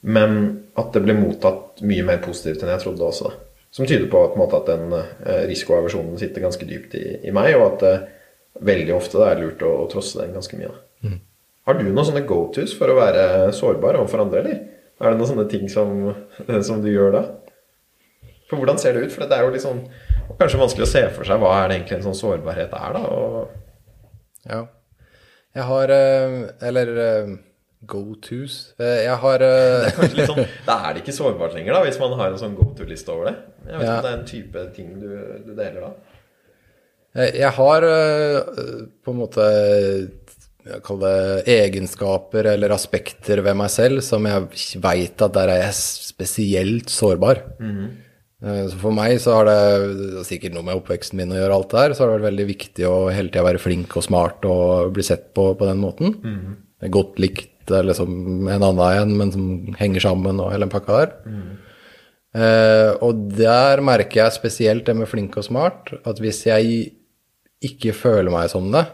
Men 0.00 0.36
at 0.80 0.94
det 0.94 1.02
ble 1.04 1.16
mottatt 1.18 1.82
mye 1.84 2.04
mer 2.06 2.22
positivt 2.24 2.62
enn 2.64 2.72
jeg 2.72 2.84
trodde 2.84 3.04
også. 3.04 3.34
Som 3.74 3.86
tyder 3.86 4.08
på 4.10 4.22
at, 4.24 4.32
på 4.34 4.40
måte, 4.40 4.58
at 4.58 4.70
den 4.70 4.94
eh, 4.96 5.44
risikoaversjonen 5.50 6.16
sitter 6.18 6.44
ganske 6.44 6.66
dypt 6.66 6.96
i, 6.98 7.04
i 7.28 7.34
meg, 7.34 7.52
og 7.58 7.66
at 7.66 7.84
det 7.84 7.92
veldig 8.70 8.94
ofte 8.96 9.20
det 9.20 9.28
er 9.28 9.42
lurt 9.42 9.66
å, 9.66 9.74
å 9.84 9.90
trosse 9.92 10.22
den 10.22 10.32
ganske 10.34 10.56
mye. 10.58 10.72
Mm. 11.04 11.20
Har 11.68 11.76
du 11.76 11.84
noen 11.84 12.08
sånne 12.08 12.24
go-tos 12.26 12.72
for 12.78 12.90
å 12.90 12.96
være 12.98 13.52
sårbar 13.56 14.00
overfor 14.00 14.24
andre, 14.24 14.42
eller? 14.42 14.58
Er 15.00 15.12
det 15.12 15.20
noen 15.20 15.30
sånne 15.30 15.46
ting 15.52 15.68
som, 15.72 16.10
som 16.66 16.80
du 16.82 16.90
gjør 16.90 17.14
da? 17.14 17.24
For 18.50 18.58
hvordan 18.58 18.78
ser 18.82 18.96
det 18.98 19.06
ut? 19.06 19.12
For 19.14 19.24
det 19.30 19.36
er 19.38 19.46
jo 19.46 19.52
litt 19.54 19.62
sånn 19.64 19.84
Kanskje 20.40 20.58
vanskelig 20.60 20.84
å 20.86 20.90
se 20.90 21.00
for 21.14 21.26
seg 21.26 21.40
hva 21.42 21.50
er 21.62 21.68
det 21.70 21.76
egentlig 21.80 21.96
en 22.00 22.04
sånn 22.08 22.18
sårbarhet 22.20 22.74
er, 22.76 22.92
da. 22.96 23.00
Og 23.06 24.50
Ja. 24.50 24.60
Jeg 25.56 25.64
har 25.70 25.90
eh, 25.94 26.36
Eller 26.68 26.92
eh, 27.04 27.32
go-tos. 27.90 28.58
Eh, 28.78 29.04
Jeg 29.06 29.16
har 29.24 29.38
det 29.44 29.94
kanskje 29.96 30.18
litt 30.20 30.30
sånn 30.30 30.44
Da 30.68 30.76
er 30.88 30.94
det 30.98 31.02
ikke 31.04 31.16
sårbart 31.16 31.54
lenger, 31.56 31.74
da, 31.78 31.82
hvis 31.88 31.98
man 32.02 32.14
har 32.20 32.30
en 32.34 32.38
sånn 32.42 32.54
go 32.58 32.68
to-liste 32.78 33.10
over 33.14 33.30
det. 33.30 33.36
Jeg 33.66 33.74
vet 33.74 33.82
ikke 33.82 33.90
Ja. 33.90 33.98
om 33.98 34.06
det 34.06 34.12
er 34.12 34.18
en 34.20 34.30
type 34.34 34.64
ting 34.76 34.94
du, 35.00 35.10
du 35.48 35.52
deler 35.58 35.80
da. 35.88 35.92
Jeg 37.34 37.50
har 37.56 37.82
på 39.02 39.10
en 39.10 39.18
måte 39.18 39.46
jeg 40.70 40.82
kaller 40.86 41.40
det 41.40 41.54
egenskaper 41.56 42.46
eller 42.52 42.70
aspekter 42.76 43.40
ved 43.42 43.56
meg 43.58 43.70
selv 43.72 44.02
som 44.06 44.26
jeg 44.28 44.76
veit 44.84 45.24
at 45.24 45.32
der 45.34 45.50
er 45.56 45.62
jeg 45.64 45.74
spesielt 45.80 46.92
sårbar. 46.92 47.40
Eh, 47.58 47.88
Så 48.40 48.78
for 48.80 48.94
meg 48.96 49.18
så 49.20 49.34
har 49.36 49.44
det 49.50 49.54
er 49.60 50.24
sikkert 50.24 50.54
noe 50.56 50.64
med 50.64 50.78
oppveksten 50.78 51.18
min 51.20 51.32
å 51.34 51.36
gjøre, 51.36 51.56
alt 51.58 51.72
det 51.74 51.80
her, 51.82 51.92
så 51.92 52.02
har 52.02 52.08
det 52.08 52.14
vært 52.18 52.28
veldig 52.30 52.46
viktig 52.48 52.86
å 52.88 52.94
hele 53.12 53.28
tida 53.28 53.42
være 53.44 53.60
flink 53.60 53.96
og 54.00 54.06
smart 54.06 54.46
og 54.48 54.94
bli 54.96 55.04
sett 55.04 55.26
på 55.36 55.50
på 55.60 55.66
den 55.68 55.82
måten. 55.82 56.14
Er 56.80 56.88
Godt 56.94 57.18
likt 57.20 57.68
eller 57.70 57.92
som 57.94 58.08
en 58.48 58.62
annen 58.64 58.80
en, 59.02 59.12
men 59.18 59.32
som 59.34 59.74
henger 59.78 60.00
sammen 60.00 60.40
og 60.40 60.52
hele 60.54 60.64
den 60.64 60.72
pakka 60.72 61.02
der. 61.02 61.12
Eh, 62.40 62.92
og 63.02 63.28
der 63.36 63.82
merker 63.84 64.22
jeg 64.24 64.32
spesielt 64.38 64.86
det 64.86 64.96
med 64.96 65.08
flink 65.10 65.36
og 65.36 65.44
smart, 65.44 65.92
at 66.06 66.18
hvis 66.22 66.44
jeg 66.46 66.94
ikke 67.60 67.92
føler 67.92 68.30
meg 68.32 68.48
som 68.48 68.70
det, 68.72 68.86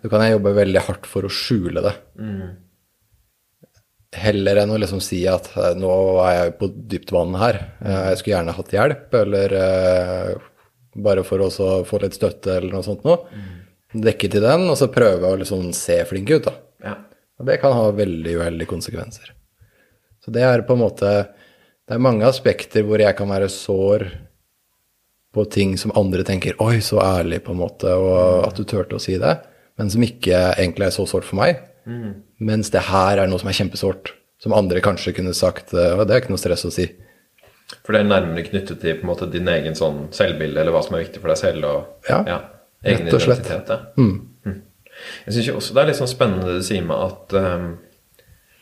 så 0.00 0.08
kan 0.08 0.22
jeg 0.24 0.38
jobbe 0.38 0.54
veldig 0.56 0.80
hardt 0.86 1.06
for 1.06 1.28
å 1.28 1.32
skjule 1.32 1.82
det. 1.84 1.92
Heller 4.22 4.62
enn 4.62 4.72
å 4.74 4.78
liksom 4.80 5.00
si 5.04 5.22
at 5.30 5.50
eh, 5.56 5.74
nå 5.78 5.92
er 6.24 6.34
jeg 6.36 6.54
på 6.60 6.70
dypt 6.92 7.12
vann 7.14 7.36
her, 7.40 7.60
Eh, 7.80 8.04
jeg 8.10 8.20
skulle 8.20 8.36
gjerne 8.36 8.56
hatt 8.56 8.74
hjelp, 8.74 9.14
eller 9.22 9.54
eh, 9.58 10.32
bare 10.98 11.24
for 11.26 11.44
å 11.44 11.48
få 11.86 12.00
litt 12.02 12.18
støtte 12.18 12.56
eller 12.56 12.74
noe 12.74 12.86
sånt 12.86 13.04
noe. 13.06 13.18
Dekke 13.94 14.28
til 14.28 14.44
den, 14.44 14.66
og 14.68 14.76
så 14.76 14.90
prøve 14.92 15.30
å 15.30 15.38
liksom 15.40 15.70
se 15.76 16.02
flink 16.08 16.30
ut, 16.34 16.48
da. 16.48 16.54
Ja. 16.84 16.94
Og 17.38 17.46
det 17.48 17.60
kan 17.62 17.76
ha 17.76 17.90
veldig 17.94 18.34
uheldige 18.40 18.68
konsekvenser. 18.68 19.30
Så 20.24 20.34
det 20.34 20.42
er 20.44 20.66
på 20.66 20.74
en 20.74 20.82
måte 20.82 21.10
Det 21.88 21.96
er 21.96 22.02
mange 22.04 22.26
aspekter 22.28 22.82
hvor 22.84 23.00
jeg 23.00 23.16
kan 23.16 23.30
være 23.30 23.46
sår 23.48 24.02
på 25.32 25.44
ting 25.48 25.76
som 25.80 25.94
andre 25.96 26.24
tenker 26.24 26.58
'oi, 26.60 26.82
så 26.84 26.98
ærlig', 27.00 27.40
på 27.44 27.54
en 27.54 27.62
måte, 27.62 27.88
og 27.88 28.44
at 28.44 28.56
du 28.56 28.64
turte 28.64 28.96
å 28.96 29.00
si 29.00 29.16
det, 29.16 29.38
men 29.78 29.88
som 29.88 30.02
ikke 30.04 30.36
egentlig 30.58 30.86
er 30.86 30.90
så 30.92 31.06
sårt 31.08 31.24
for 31.24 31.36
meg. 31.40 31.62
Mens 32.38 32.70
det 32.70 32.86
her 32.88 33.18
er 33.18 33.30
noe 33.30 33.40
som 33.42 33.50
er 33.50 33.58
kjempesårt, 33.58 34.12
som 34.38 34.54
andre 34.54 34.82
kanskje 34.84 35.16
kunne 35.16 35.34
sagt 35.34 35.74
og 35.74 36.06
'det 36.06 36.14
er 36.14 36.20
ikke 36.22 36.34
noe 36.34 36.42
stress 36.42 36.66
å 36.68 36.70
si'. 36.70 36.92
For 37.84 37.92
det 37.92 38.00
er 38.00 38.08
nærmere 38.08 38.46
knyttet 38.46 38.80
til 38.80 39.02
måte 39.04 39.30
din 39.30 39.48
egen 39.48 39.74
sånn 39.74 40.08
selvbilde, 40.14 40.60
eller 40.60 40.72
hva 40.72 40.84
som 40.84 40.96
er 40.96 41.04
viktig 41.04 41.20
for 41.20 41.28
deg 41.28 41.40
selv, 41.40 41.64
og 41.64 42.08
Ja, 42.08 42.40
egen 42.84 43.06
rett 43.06 43.14
og 43.14 43.20
slett. 43.20 43.44
identitet. 43.44 43.68
Ja. 43.68 43.78
Mm. 43.96 44.62
Jeg 45.26 45.34
syns 45.34 45.50
også 45.54 45.74
det 45.74 45.82
er 45.82 45.86
litt 45.86 46.00
sånn 46.00 46.10
spennende 46.10 46.46
det 46.46 46.58
du 46.58 46.66
sier 46.66 46.82
med 46.82 46.96
at 46.96 47.34
um, 47.38 47.78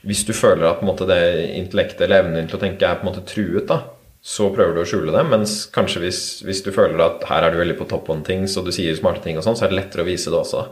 hvis 0.06 0.24
du 0.26 0.32
føler 0.36 0.68
at 0.68 0.80
på 0.80 0.86
en 0.86 0.90
måte, 0.90 1.06
det 1.08 1.20
intellektet 1.56 2.00
eller 2.00 2.22
evnen 2.22 2.34
din 2.40 2.50
til 2.50 2.58
å 2.58 2.62
tenke 2.62 2.86
er 2.86 2.98
på 3.00 3.06
en 3.06 3.10
måte 3.10 3.24
truet, 3.26 3.66
da, 3.66 3.82
så 4.22 4.48
prøver 4.54 4.74
du 4.74 4.80
å 4.82 4.88
skjule 4.88 5.14
det. 5.14 5.22
Mens 5.30 5.54
kanskje 5.74 6.02
hvis, 6.04 6.20
hvis 6.46 6.62
du 6.66 6.72
føler 6.74 7.00
at 7.02 7.24
her 7.30 7.46
er 7.46 7.54
du 7.54 7.60
veldig 7.60 7.78
på 7.78 7.88
topp 7.90 8.10
om 8.14 8.22
ting, 8.26 8.46
så 8.50 8.62
du 8.64 8.72
sier 8.74 8.94
smarte 8.98 9.24
ting, 9.24 9.38
og 9.38 9.46
sånn, 9.46 9.58
så 9.58 9.66
er 9.66 9.72
det 9.72 9.80
lettere 9.80 10.04
å 10.04 10.08
vise 10.08 10.30
det 10.30 10.38
også. 10.38 10.66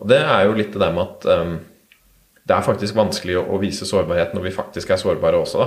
Og 0.00 0.08
det 0.12 0.20
er 0.22 0.46
jo 0.46 0.56
litt 0.56 0.72
det 0.72 0.82
der 0.82 0.92
med 0.92 1.04
at 1.04 1.28
ehm, 1.32 1.54
det 2.46 2.54
er 2.54 2.66
faktisk 2.66 2.96
vanskelig 2.96 3.40
å, 3.40 3.46
å 3.56 3.60
vise 3.62 3.88
sårbarhet 3.88 4.34
når 4.36 4.46
vi 4.46 4.54
faktisk 4.54 4.92
er 4.94 5.00
sårbare 5.02 5.40
også. 5.42 5.66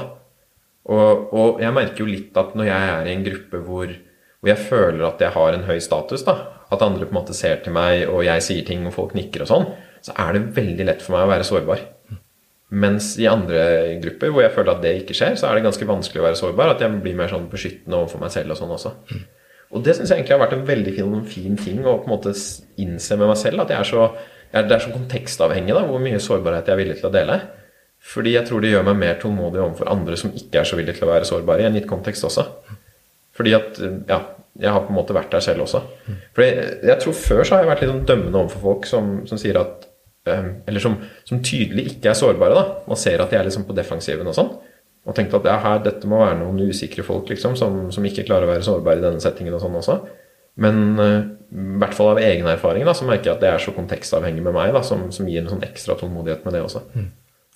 Og, 0.90 1.34
og 1.36 1.60
jeg 1.62 1.76
merker 1.76 2.04
jo 2.04 2.10
litt 2.10 2.38
at 2.40 2.56
når 2.58 2.70
jeg 2.70 2.94
er 2.94 3.10
i 3.10 3.14
en 3.14 3.26
gruppe 3.26 3.62
hvor, 3.66 3.92
hvor 4.40 4.52
jeg 4.52 4.68
føler 4.70 5.06
at 5.10 5.22
jeg 5.22 5.36
har 5.36 5.56
en 5.56 5.68
høy 5.68 5.78
status, 5.84 6.24
da, 6.28 6.38
at 6.70 6.86
andre 6.86 7.06
på 7.06 7.14
en 7.14 7.20
måte 7.20 7.36
ser 7.38 7.62
til 7.66 7.76
meg, 7.76 8.06
og 8.08 8.24
jeg 8.26 8.46
sier 8.46 8.66
ting, 8.66 8.86
og 8.88 8.96
folk 8.96 9.16
nikker 9.18 9.44
og 9.46 9.52
sånn, 9.52 9.70
så 10.06 10.16
er 10.24 10.36
det 10.36 10.50
veldig 10.56 10.88
lett 10.88 11.04
for 11.04 11.18
meg 11.18 11.28
å 11.28 11.34
være 11.34 11.48
sårbar. 11.48 11.84
Mens 12.70 13.16
i 13.18 13.26
andre 13.26 13.98
grupper 14.04 14.32
hvor 14.32 14.46
jeg 14.46 14.54
føler 14.54 14.76
at 14.76 14.84
det 14.84 14.94
ikke 15.02 15.18
skjer, 15.18 15.36
så 15.40 15.50
er 15.50 15.58
det 15.58 15.66
ganske 15.66 15.88
vanskelig 15.90 16.22
å 16.22 16.26
være 16.28 16.38
sårbar. 16.38 16.76
At 16.76 16.84
jeg 16.86 17.02
blir 17.02 17.18
mer 17.18 17.32
sånn 17.32 17.48
beskyttende 17.50 17.98
overfor 17.98 18.22
meg 18.22 18.34
selv 18.34 18.54
og 18.54 18.60
sånn 18.60 18.74
også. 18.76 18.92
Og 19.74 19.86
det 19.86 19.96
syns 19.98 20.12
jeg 20.12 20.22
egentlig 20.22 20.36
har 20.36 20.44
vært 20.44 20.56
en 20.58 20.68
veldig 20.68 20.94
fin, 20.96 21.16
fin, 21.30 21.58
ting 21.58 21.82
å 21.82 21.98
på 22.02 22.10
en 22.10 22.14
måte 22.14 22.34
innse 22.82 23.18
med 23.18 23.30
meg 23.30 23.40
selv. 23.42 23.64
At 23.66 23.74
jeg 23.74 23.82
er 23.82 23.90
så, 23.90 24.06
jeg, 24.54 24.66
det 24.68 24.76
er 24.76 24.84
så 24.84 24.94
kontekstavhengig 24.94 25.76
da, 25.76 25.86
hvor 25.88 26.02
mye 26.04 26.22
sårbarhet 26.24 26.68
jeg 26.70 26.76
er 26.76 26.82
villig 26.82 26.98
til 27.00 27.10
å 27.10 27.14
dele. 27.14 27.40
Fordi 28.10 28.34
jeg 28.34 28.48
tror 28.48 28.64
det 28.64 28.72
gjør 28.72 28.86
meg 28.88 29.00
mer 29.02 29.18
tålmodig 29.22 29.62
overfor 29.62 29.92
andre 29.92 30.18
som 30.18 30.32
ikke 30.36 30.62
er 30.62 30.68
så 30.68 30.78
villige 30.80 31.00
til 31.00 31.08
å 31.08 31.12
være 31.12 31.28
sårbare, 31.28 31.66
i 31.66 31.70
en 31.70 31.76
gitt 31.78 31.90
kontekst 31.90 32.26
også. 32.30 32.46
Fordi 33.36 33.56
at 33.58 33.80
ja, 33.82 34.22
jeg 34.60 34.74
har 34.76 34.86
på 34.86 34.94
en 34.94 34.98
måte 34.98 35.16
vært 35.16 35.36
der 35.36 35.44
selv 35.44 35.68
også. 35.68 35.84
Fordi 36.36 36.48
jeg, 36.48 36.80
jeg 36.90 37.04
tror 37.04 37.18
før 37.20 37.44
så 37.44 37.56
har 37.56 37.64
jeg 37.64 37.72
vært 37.74 37.84
litt 37.84 37.94
sånn 37.94 38.08
dømmende 38.08 38.42
overfor 38.42 38.66
folk 38.66 38.90
som, 38.90 39.14
som 39.30 39.42
sier 39.42 39.60
at 39.62 39.90
Ehm, 40.28 40.50
eller 40.66 40.80
som, 40.80 40.96
som, 41.24 41.42
tydelig 41.44 41.94
ikke 41.94 42.12
er 42.12 42.18
sårbare. 42.18 42.56
da, 42.56 42.84
Man 42.88 42.98
ser 42.98 43.22
at 43.22 43.32
de 43.32 43.40
er 43.40 43.48
liksom 43.48 43.66
på 43.68 43.76
defensiven 43.78 44.28
og 44.28 44.36
sånn. 44.38 44.52
Og 45.08 45.16
tenkte 45.16 45.40
at 45.40 45.48
ja, 45.48 45.58
her, 45.64 45.84
dette 45.86 46.10
må 46.10 46.20
være 46.22 46.40
noen 46.42 46.60
usikre 46.70 47.06
folk 47.08 47.30
liksom, 47.32 47.56
som, 47.58 47.86
som, 47.94 48.06
ikke 48.06 48.28
klarer 48.28 48.48
å 48.48 48.54
være 48.54 48.68
sårbare 48.68 49.02
i 49.02 49.06
denne 49.06 49.24
settingen. 49.24 49.56
og 49.56 49.64
sånn 49.64 49.78
også. 49.80 50.00
Men 50.60 50.82
uh, 51.00 51.20
i 51.50 51.80
hvert 51.82 51.96
fall 51.98 52.12
av 52.14 52.22
egen 52.22 52.48
erfaring 52.52 52.86
da, 52.86 52.94
så 52.94 53.08
merker 53.08 53.32
jeg 53.32 53.38
at 53.38 53.44
det 53.44 53.52
er 53.52 53.64
så 53.64 53.74
kontekstavhengig 53.74 54.44
med 54.46 54.54
meg, 54.54 54.74
da, 54.76 54.84
som, 54.86 55.08
som 55.16 55.30
gir 55.30 55.42
en 55.42 55.52
sånn 55.54 55.66
ekstra 55.66 55.96
tålmodighet 55.98 56.44
med 56.46 56.56
det 56.56 56.66
også. 56.66 56.84
Mm. 56.94 57.08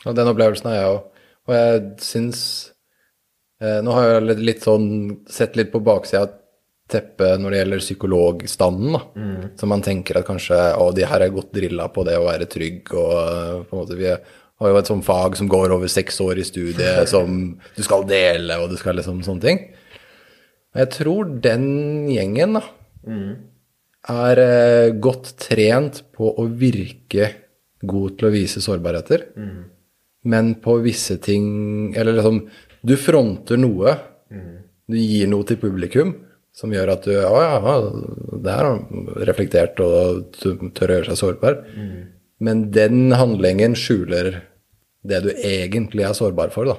Og 0.04 0.16
den 0.18 0.32
opplevelsen 0.32 0.70
har 0.72 0.80
jeg 0.80 0.94
òg. 0.94 1.26
Og 1.44 1.56
jeg 1.58 1.82
syns 2.04 2.40
eh, 3.60 3.80
Nå 3.84 3.96
har 3.98 4.08
jeg 4.08 4.40
litt 4.40 4.64
sånn 4.64 4.88
sett 5.28 5.58
litt 5.60 5.74
på 5.74 5.84
baksida 5.84 6.26
teppet 6.92 7.42
når 7.42 7.54
det 7.54 7.60
gjelder 7.62 7.84
psykologstanden. 7.84 8.96
da. 8.98 9.02
Mm. 9.16 9.50
Så 9.60 9.70
man 9.70 9.84
tenker 9.86 10.20
at 10.20 10.28
kanskje 10.28 10.60
å, 10.80 10.90
de 10.96 11.06
her 11.08 11.26
er 11.26 11.36
godt 11.36 11.54
drilla 11.56 11.88
på 11.94 12.06
det 12.08 12.18
å 12.20 12.26
være 12.28 12.50
trygg. 12.52 12.94
og 12.98 13.14
eh, 13.20 13.62
på 13.68 13.78
en 13.78 13.84
måte 13.84 14.00
Vi 14.00 14.10
har 14.10 14.74
jo 14.74 14.80
et 14.80 14.90
sånt 14.90 15.06
fag 15.06 15.38
som 15.40 15.50
går 15.52 15.76
over 15.76 15.92
seks 15.92 16.20
år 16.24 16.42
i 16.42 16.48
studiet, 16.48 17.10
som 17.14 17.54
du 17.78 17.84
skal 17.86 18.08
dele, 18.10 18.60
og 18.64 18.74
du 18.74 18.78
skal 18.80 18.98
liksom 19.00 19.22
sånne 19.26 19.46
ting. 19.46 19.66
Og 20.74 20.82
jeg 20.82 20.96
tror 20.96 21.36
den 21.44 21.68
gjengen 22.10 22.58
da, 22.58 22.64
mm. 23.08 23.32
er 24.14 24.42
eh, 24.44 24.96
godt 25.04 25.34
trent 25.48 26.04
på 26.16 26.34
å 26.40 26.48
virke 26.48 27.30
god 27.84 28.18
til 28.20 28.30
å 28.30 28.34
vise 28.34 28.64
sårbarheter, 28.64 29.26
mm. 29.36 29.64
men 30.32 30.54
på 30.64 30.78
visse 30.86 31.18
ting 31.24 31.94
Eller 31.96 32.16
liksom 32.16 32.46
Du 32.84 32.96
fronter 33.00 33.60
noe. 33.60 33.98
Mm. 34.32 34.54
Du 34.88 34.98
gir 35.00 35.28
noe 35.32 35.48
til 35.48 35.60
publikum 35.60 36.16
som 36.54 36.72
gjør 36.74 36.94
at 36.94 37.08
du 37.08 37.14
Å 37.18 37.42
ja, 37.42 37.76
det 38.44 38.56
er 38.56 39.28
reflektert 39.30 39.80
og 39.84 40.36
tør 40.40 40.92
å 40.92 40.98
gjøre 40.98 41.12
seg 41.12 41.20
sårbar. 41.20 41.62
Mm. 41.76 42.02
Men 42.44 42.66
den 42.76 43.16
handlingen 43.16 43.78
skjuler 43.80 44.42
det 45.04 45.22
du 45.26 45.32
egentlig 45.34 46.06
er 46.08 46.16
sårbar 46.16 46.52
for, 46.54 46.70
da. 46.70 46.78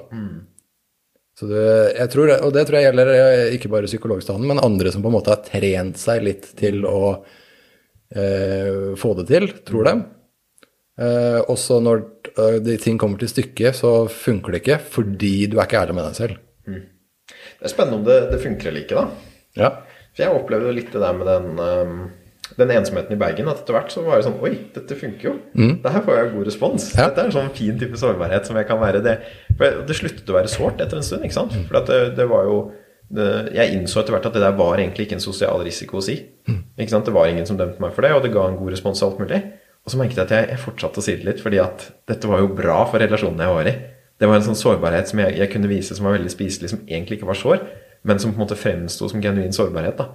Så 1.35 1.49
du, 1.49 1.55
jeg 1.57 2.07
tror, 2.13 2.31
og 2.47 2.53
det 2.55 2.63
tror 2.67 2.79
jeg 2.79 2.87
gjelder 2.87 3.09
eh, 3.11 3.53
ikke 3.57 3.71
bare 3.73 3.89
psykologstanden, 3.89 4.47
men 4.47 4.61
andre 4.63 4.91
som 4.93 5.03
på 5.03 5.11
en 5.11 5.17
måte 5.17 5.33
har 5.33 5.43
trent 5.43 5.99
seg 5.99 6.23
litt 6.23 6.47
til 6.55 6.85
å 6.87 7.01
eh, 8.15 8.93
få 8.99 9.11
det 9.19 9.27
til, 9.33 9.49
tror 9.67 9.89
de. 9.89 9.95
Eh, 10.95 11.41
også 11.51 11.81
når 11.83 12.05
uh, 12.39 12.57
de 12.63 12.77
ting 12.79 12.95
kommer 12.99 13.19
til 13.19 13.27
stykket, 13.27 13.75
så 13.75 14.05
funker 14.07 14.55
det 14.55 14.61
ikke 14.63 14.77
fordi 14.79 15.49
du 15.51 15.57
er 15.57 15.67
ikke 15.67 15.81
ærlig 15.81 15.97
med 15.97 16.07
deg 16.07 16.19
selv. 16.21 16.37
Mm. 16.71 16.85
Det 17.27 17.67
er 17.67 17.73
spennende 17.73 17.99
om 17.99 18.05
det, 18.07 18.19
det 18.31 18.39
funker 18.43 18.71
eller 18.71 18.85
ikke, 18.85 19.03
da. 19.03 19.33
Ja. 19.59 19.71
For 20.15 20.23
jeg 20.23 20.37
opplevde 20.39 20.75
litt 20.77 20.93
det 20.95 21.03
der 21.03 21.17
med 21.19 21.27
den, 21.27 21.59
um, 21.59 21.99
den 22.59 22.71
ensomheten 22.75 23.15
i 23.15 23.19
Bergen. 23.19 23.49
At 23.51 23.61
etter 23.63 23.75
hvert 23.75 23.91
så 23.93 24.03
var 24.05 24.19
det 24.19 24.27
sånn 24.27 24.39
Oi, 24.45 24.53
dette 24.75 24.97
funker 24.99 25.27
jo. 25.27 25.33
Mm. 25.57 25.75
Dette 25.83 26.01
får 26.05 26.17
jeg 26.19 26.31
god 26.33 26.49
respons. 26.49 26.87
Ja. 26.93 27.09
Dette 27.09 27.23
er 27.23 27.29
en 27.29 27.35
sånn 27.35 27.51
fin 27.57 27.77
type 27.81 27.99
sårbarhet 27.99 28.49
som 28.49 28.59
jeg 28.59 28.69
kan 28.69 28.81
være. 28.81 29.03
Det, 29.05 29.17
for 29.59 29.83
det 29.87 29.97
sluttet 29.97 30.31
å 30.31 30.37
være 30.37 30.51
sårt 30.51 30.83
etter 30.83 30.99
en 30.99 31.07
stund, 31.07 31.25
ikke 31.27 31.37
sant. 31.37 31.55
Mm. 31.55 31.67
For 31.69 31.89
det, 31.89 31.99
det, 32.19 32.27
var 32.31 32.49
jo 32.49 32.57
det, 33.15 33.29
Jeg 33.57 33.77
innså 33.77 34.01
etter 34.01 34.17
hvert 34.17 34.29
at 34.31 34.37
det 34.37 34.43
der 34.45 34.57
var 34.59 34.79
egentlig 34.79 35.07
ikke 35.07 35.19
en 35.19 35.27
sosial 35.27 35.63
risiko 35.67 36.01
å 36.01 36.05
si. 36.05 36.17
Mm. 36.49 36.61
Ikke 36.79 36.95
sant? 36.95 37.07
Det 37.07 37.15
var 37.15 37.31
ingen 37.31 37.47
som 37.49 37.59
dømte 37.59 37.83
meg 37.83 37.95
for 37.95 38.07
det, 38.07 38.15
og 38.15 38.25
det 38.25 38.33
ga 38.35 38.49
en 38.49 38.59
god 38.59 38.75
respons 38.75 39.03
og 39.03 39.11
alt 39.11 39.25
mulig. 39.25 39.41
Og 39.85 39.93
så 39.93 40.01
merket 40.01 40.21
jeg 40.21 40.25
at 40.25 40.37
jeg, 40.37 40.51
jeg 40.55 40.63
fortsatte 40.63 41.01
å 41.01 41.05
si 41.05 41.17
det 41.19 41.27
litt, 41.27 41.41
fordi 41.43 41.61
at 41.61 41.89
dette 42.09 42.29
var 42.29 42.41
jo 42.41 42.53
bra 42.57 42.83
for 42.89 43.01
relasjonen 43.03 43.43
jeg 43.45 43.57
var 43.57 43.69
i. 43.69 43.75
Det 44.15 44.29
var 44.31 44.39
en 44.39 44.45
sånn 44.45 44.57
sårbarhet 44.57 45.11
som 45.11 45.19
jeg, 45.21 45.35
jeg 45.41 45.51
kunne 45.51 45.69
vise 45.69 45.93
som 45.97 46.07
var 46.07 46.15
veldig 46.15 46.31
spiselig, 46.31 46.71
som 46.71 46.85
egentlig 46.87 47.19
ikke 47.19 47.27
var 47.29 47.37
sår 47.37 47.65
men 48.05 48.19
som 48.19 48.31
på 48.31 48.37
en 48.37 48.45
måte 48.45 48.57
fremsto 48.57 49.09
som 49.09 49.21
genuin 49.21 49.53
sårbarhet. 49.53 49.97
da. 49.97 50.11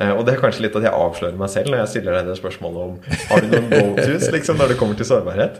Eh, 0.00 0.12
og 0.16 0.24
det 0.24 0.34
er 0.34 0.40
kanskje 0.40 0.64
litt 0.64 0.76
at 0.78 0.86
jeg 0.86 0.96
avslører 0.96 1.36
meg 1.36 1.50
selv 1.52 1.68
når 1.72 1.82
jeg 1.82 1.90
stiller 1.92 2.14
deg 2.16 2.30
det 2.30 2.38
spørsmålet 2.38 2.84
om 2.86 2.94
har 3.28 3.42
du 3.42 3.50
noen 3.52 3.66
go-tos 3.72 4.30
liksom, 4.32 4.56
når 4.60 4.72
det 4.72 4.78
kommer 4.80 4.96
til 4.96 5.08
sårbarhet. 5.08 5.58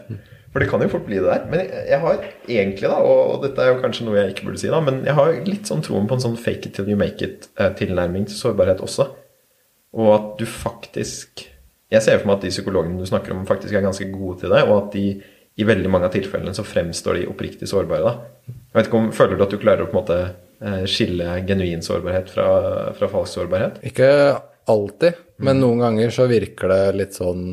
For 0.53 0.61
det 0.61 0.69
kan 0.69 0.81
jo 0.85 0.89
fort 0.89 1.05
bli 1.07 1.17
det 1.17 1.29
der. 1.29 1.45
Men 1.49 1.61
jeg 1.65 1.99
har 2.01 2.25
egentlig, 2.45 2.89
da, 2.89 2.97
og 3.01 3.41
dette 3.45 3.61
er 3.61 3.71
jo 3.71 3.81
kanskje 3.81 4.07
noe 4.07 4.19
jeg 4.19 4.33
ikke 4.33 4.47
burde 4.49 4.61
si, 4.61 4.69
da, 4.73 4.81
men 4.85 5.01
jeg 5.05 5.17
har 5.17 5.37
litt 5.49 5.69
sånn 5.69 5.81
troen 5.85 6.09
på 6.09 6.17
en 6.17 6.25
sånn 6.25 6.37
fake 6.37 6.69
it 6.69 6.77
till 6.77 6.89
you 6.89 6.97
make 6.99 7.25
it-tilnærming 7.25 8.27
til 8.29 8.37
sårbarhet 8.37 8.81
også. 8.85 9.09
Og 9.97 10.13
at 10.15 10.29
du 10.41 10.47
faktisk 10.49 11.49
Jeg 11.93 12.01
ser 12.01 12.15
for 12.17 12.25
meg 12.25 12.39
at 12.39 12.45
de 12.47 12.49
psykologene 12.49 12.97
du 12.97 13.05
snakker 13.05 13.35
om, 13.35 13.43
faktisk 13.45 13.75
er 13.77 13.83
ganske 13.85 14.07
gode 14.09 14.39
til 14.41 14.49
det, 14.49 14.63
og 14.65 14.71
at 14.79 14.95
de 14.95 15.03
i 15.61 15.65
veldig 15.69 15.91
mange 15.93 16.07
av 16.07 16.15
tilfellene 16.15 16.49
så 16.57 16.63
fremstår 16.65 17.19
de 17.19 17.27
oppriktig 17.29 17.67
sårbare. 17.69 18.01
da. 18.01 18.47
Jeg 18.49 18.79
vet 18.79 18.87
ikke 18.89 18.97
om, 18.97 19.11
Føler 19.13 19.37
du 19.37 19.43
at 19.45 19.53
du 19.53 19.59
klarer 19.61 19.85
å 19.85 19.91
på 19.91 19.93
en 19.93 19.99
måte 19.99 20.17
Eh, 20.17 20.52
skille 20.87 21.37
genuin 21.47 21.81
sårbarhet 21.83 22.29
fra, 22.31 22.47
fra 22.95 23.09
falsk 23.11 23.37
sårbarhet? 23.39 23.81
Ikke 23.89 24.09
alltid, 24.69 25.17
men 25.43 25.57
mm. 25.57 25.61
noen 25.63 25.81
ganger 25.83 26.13
så 26.15 26.27
virker 26.31 26.71
det 26.71 26.81
litt 27.01 27.17
sånn 27.17 27.45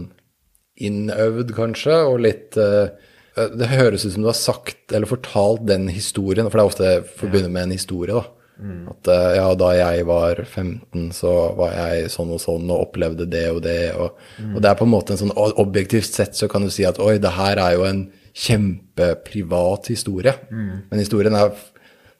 innøvd, 0.81 1.55
kanskje, 1.57 1.97
og 2.09 2.21
litt 2.25 2.59
uh, 2.61 2.91
Det 3.37 3.71
høres 3.71 4.05
ut 4.05 4.15
som 4.15 4.25
du 4.25 4.31
har 4.31 4.39
sagt 4.39 4.93
eller 4.93 5.09
fortalt 5.11 5.65
den 5.69 5.89
historien, 5.93 6.49
for 6.49 6.59
det 6.59 6.63
er 6.63 6.71
ofte 6.71 7.17
forbundet 7.21 7.53
med 7.53 7.69
en 7.69 7.75
historie, 7.77 8.17
da. 8.17 8.25
Mm. 8.61 8.81
At 8.93 9.09
uh, 9.09 9.29
ja, 9.39 9.49
da 9.57 9.71
jeg 9.77 10.07
var 10.09 10.43
15, 10.45 11.11
så 11.17 11.35
var 11.57 11.75
jeg 11.77 12.11
sånn 12.13 12.33
og 12.35 12.43
sånn 12.43 12.69
og 12.69 12.89
opplevde 12.89 13.29
det 13.31 13.47
og 13.55 13.63
det. 13.65 13.81
Og, 13.97 14.19
mm. 14.39 14.55
og 14.55 14.63
det 14.63 14.71
er 14.71 14.81
på 14.81 14.89
en 14.89 14.95
måte 14.95 15.17
en 15.17 15.23
sånn 15.23 15.37
objektivt 15.37 16.11
sett 16.11 16.37
så 16.37 16.49
kan 16.51 16.67
du 16.67 16.73
si 16.73 16.85
at 16.89 17.01
oi, 17.01 17.15
det 17.23 17.37
her 17.39 17.61
er 17.61 17.77
jo 17.79 17.87
en 17.89 18.05
kjempeprivat 18.37 19.91
historie. 19.91 20.37
Mm. 20.53 20.75
Men 20.91 21.03
historien 21.03 21.37
er 21.39 21.55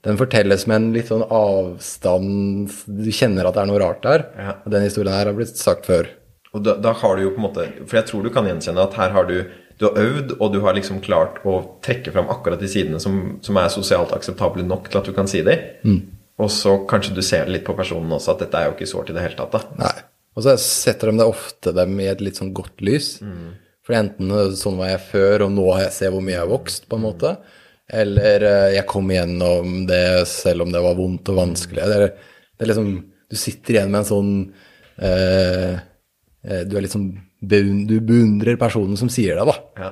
den 0.07 0.17
fortelles 0.21 0.67
med 0.71 0.81
en 0.81 0.93
litt 0.95 1.11
sånn 1.11 1.27
avstand 1.27 2.73
Du 2.87 3.11
kjenner 3.13 3.49
at 3.49 3.57
det 3.57 3.65
er 3.65 3.69
noe 3.69 3.81
rart 3.83 4.05
der. 4.07 4.27
Ja. 4.37 4.55
Og 4.65 4.73
den 4.73 4.87
historien 4.87 5.13
her 5.13 5.29
har 5.29 5.37
blitt 5.37 5.61
sagt 5.61 5.89
før. 5.91 6.09
Og 6.55 6.65
da, 6.67 6.77
da, 6.83 6.95
har 6.99 7.17
du 7.17 7.27
jo 7.27 7.33
på 7.35 7.39
en 7.39 7.47
måte 7.47 7.67
For 7.85 8.01
jeg 8.01 8.09
tror 8.09 8.25
du 8.27 8.33
kan 8.35 8.49
gjenkjenne 8.49 8.83
at 8.83 8.97
her 8.99 9.13
har 9.17 9.29
du 9.29 9.37
du 9.81 9.87
har 9.87 9.97
øvd, 9.97 10.35
og 10.45 10.51
du 10.53 10.59
har 10.61 10.75
liksom 10.77 10.99
klart 11.01 11.39
å 11.49 11.55
trekke 11.81 12.13
fram 12.13 12.27
akkurat 12.29 12.61
de 12.61 12.69
sidene 12.69 12.99
som, 13.01 13.15
som 13.41 13.57
er 13.57 13.71
sosialt 13.73 14.11
akseptable 14.13 14.61
nok 14.61 14.91
til 14.91 15.01
at 15.01 15.07
du 15.09 15.15
kan 15.17 15.31
si 15.31 15.41
dem. 15.41 15.63
Mm. 15.89 16.03
Og 16.45 16.51
så 16.53 16.75
kanskje 16.89 17.15
du 17.17 17.23
ser 17.25 17.49
litt 17.49 17.65
på 17.65 17.73
personen 17.79 18.13
også, 18.13 18.35
at 18.35 18.43
dette 18.45 18.61
er 18.61 18.69
jo 18.69 18.75
ikke 18.75 18.91
sårt 18.91 19.09
i 19.09 19.17
det 19.17 19.25
hele 19.25 19.39
tatt. 19.39 19.57
da. 19.57 19.63
Nei. 19.81 19.95
Og 20.37 20.45
så 20.45 20.53
setter 20.61 21.09
de 21.09 21.23
det 21.23 21.31
ofte 21.33 21.73
dem 21.77 21.97
i 21.97 22.11
et 22.13 22.21
litt 22.21 22.37
sånn 22.37 22.53
godt 22.57 22.85
lys. 22.85 23.09
Mm. 23.25 23.57
For 23.87 23.97
enten 23.97 24.37
sånn 24.61 24.77
var 24.83 24.93
jeg 24.93 25.03
før, 25.15 25.47
og 25.47 25.57
nå 25.57 25.65
har 25.73 25.87
jeg 25.87 25.97
ser 25.97 26.13
hvor 26.13 26.29
mye 26.29 26.37
jeg 26.37 26.45
har 26.45 26.53
vokst, 26.53 26.85
på 26.91 27.01
en 27.01 27.07
måte. 27.07 27.33
Eller 27.91 28.45
eh, 28.47 28.73
jeg 28.77 28.87
kom 28.91 29.11
igjennom 29.11 29.85
det 29.89 30.27
selv 30.31 30.67
om 30.67 30.75
det 30.75 30.83
var 30.85 30.99
vondt 30.99 31.31
og 31.33 31.41
vanskelig. 31.41 31.87
Det 31.91 31.97
er, 31.97 32.13
det 32.55 32.67
er 32.67 32.71
liksom, 32.71 32.93
du 33.31 33.39
sitter 33.39 33.77
igjen 33.77 33.91
med 33.91 34.03
en 34.03 34.11
sånn 34.11 34.33
eh, 35.03 35.75
eh 36.41 36.63
Du 36.69 36.77
er 36.79 36.87
liksom 36.87 37.11
Du 37.41 37.97
beundrer 38.01 38.61
personen 38.61 38.97
som 39.01 39.11
sier 39.13 39.39
det, 39.39 39.47
da. 39.49 39.57
Ja. 39.81 39.91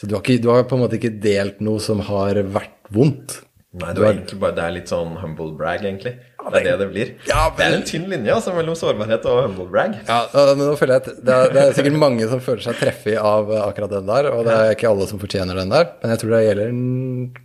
Så 0.00 0.08
du 0.08 0.14
har, 0.16 0.22
ikke, 0.24 0.40
du 0.40 0.48
har, 0.48 0.64
på 0.64 0.76
en 0.76 0.84
måte 0.86 0.96
ikke 0.96 1.18
delt 1.20 1.60
noe 1.64 1.80
som 1.82 2.00
har 2.06 2.38
vært 2.48 2.88
vondt. 2.94 3.40
Nei, 3.70 3.92
det, 3.94 4.02
er 4.02 4.38
bare, 4.42 4.54
det 4.56 4.62
er 4.64 4.72
litt 4.74 4.90
sånn 4.90 5.12
humble 5.20 5.52
brag, 5.54 5.84
egentlig. 5.84 6.16
Det 6.40 6.58
er 6.58 6.64
det 6.66 6.72
det 6.80 6.86
blir. 6.90 7.10
Ja, 7.28 7.44
men... 7.52 7.58
Det 7.60 7.66
er 7.68 7.76
en 7.76 7.84
tynn 7.86 8.06
linje 8.10 8.32
altså, 8.34 8.54
mellom 8.56 8.74
sårbarhet 8.74 9.28
og 9.30 9.44
humble 9.44 9.66
brag. 9.70 9.92
Ja, 10.08 10.24
men 10.34 10.64
nå 10.66 10.72
føler 10.80 10.96
jeg 10.96 11.04
at 11.04 11.20
det 11.20 11.36
er, 11.36 11.52
det 11.54 11.62
er, 11.62 11.76
sikkert 11.76 12.00
mange 12.02 12.26
som 12.32 12.42
føler 12.42 12.64
seg 12.64 12.80
treffet 12.80 13.20
av 13.20 13.52
akkurat 13.60 13.94
den 13.94 14.10
der, 14.10 14.30
og 14.34 14.42
det 14.48 14.56
er 14.56 14.74
ikke 14.74 14.90
alle 14.90 15.06
som 15.06 15.22
fortjener 15.22 15.62
den 15.62 15.70
der, 15.70 15.86
men 16.02 16.14
jeg 16.16 16.22
tror 16.22 16.34
det 16.34 16.42
gjelder 16.48 16.74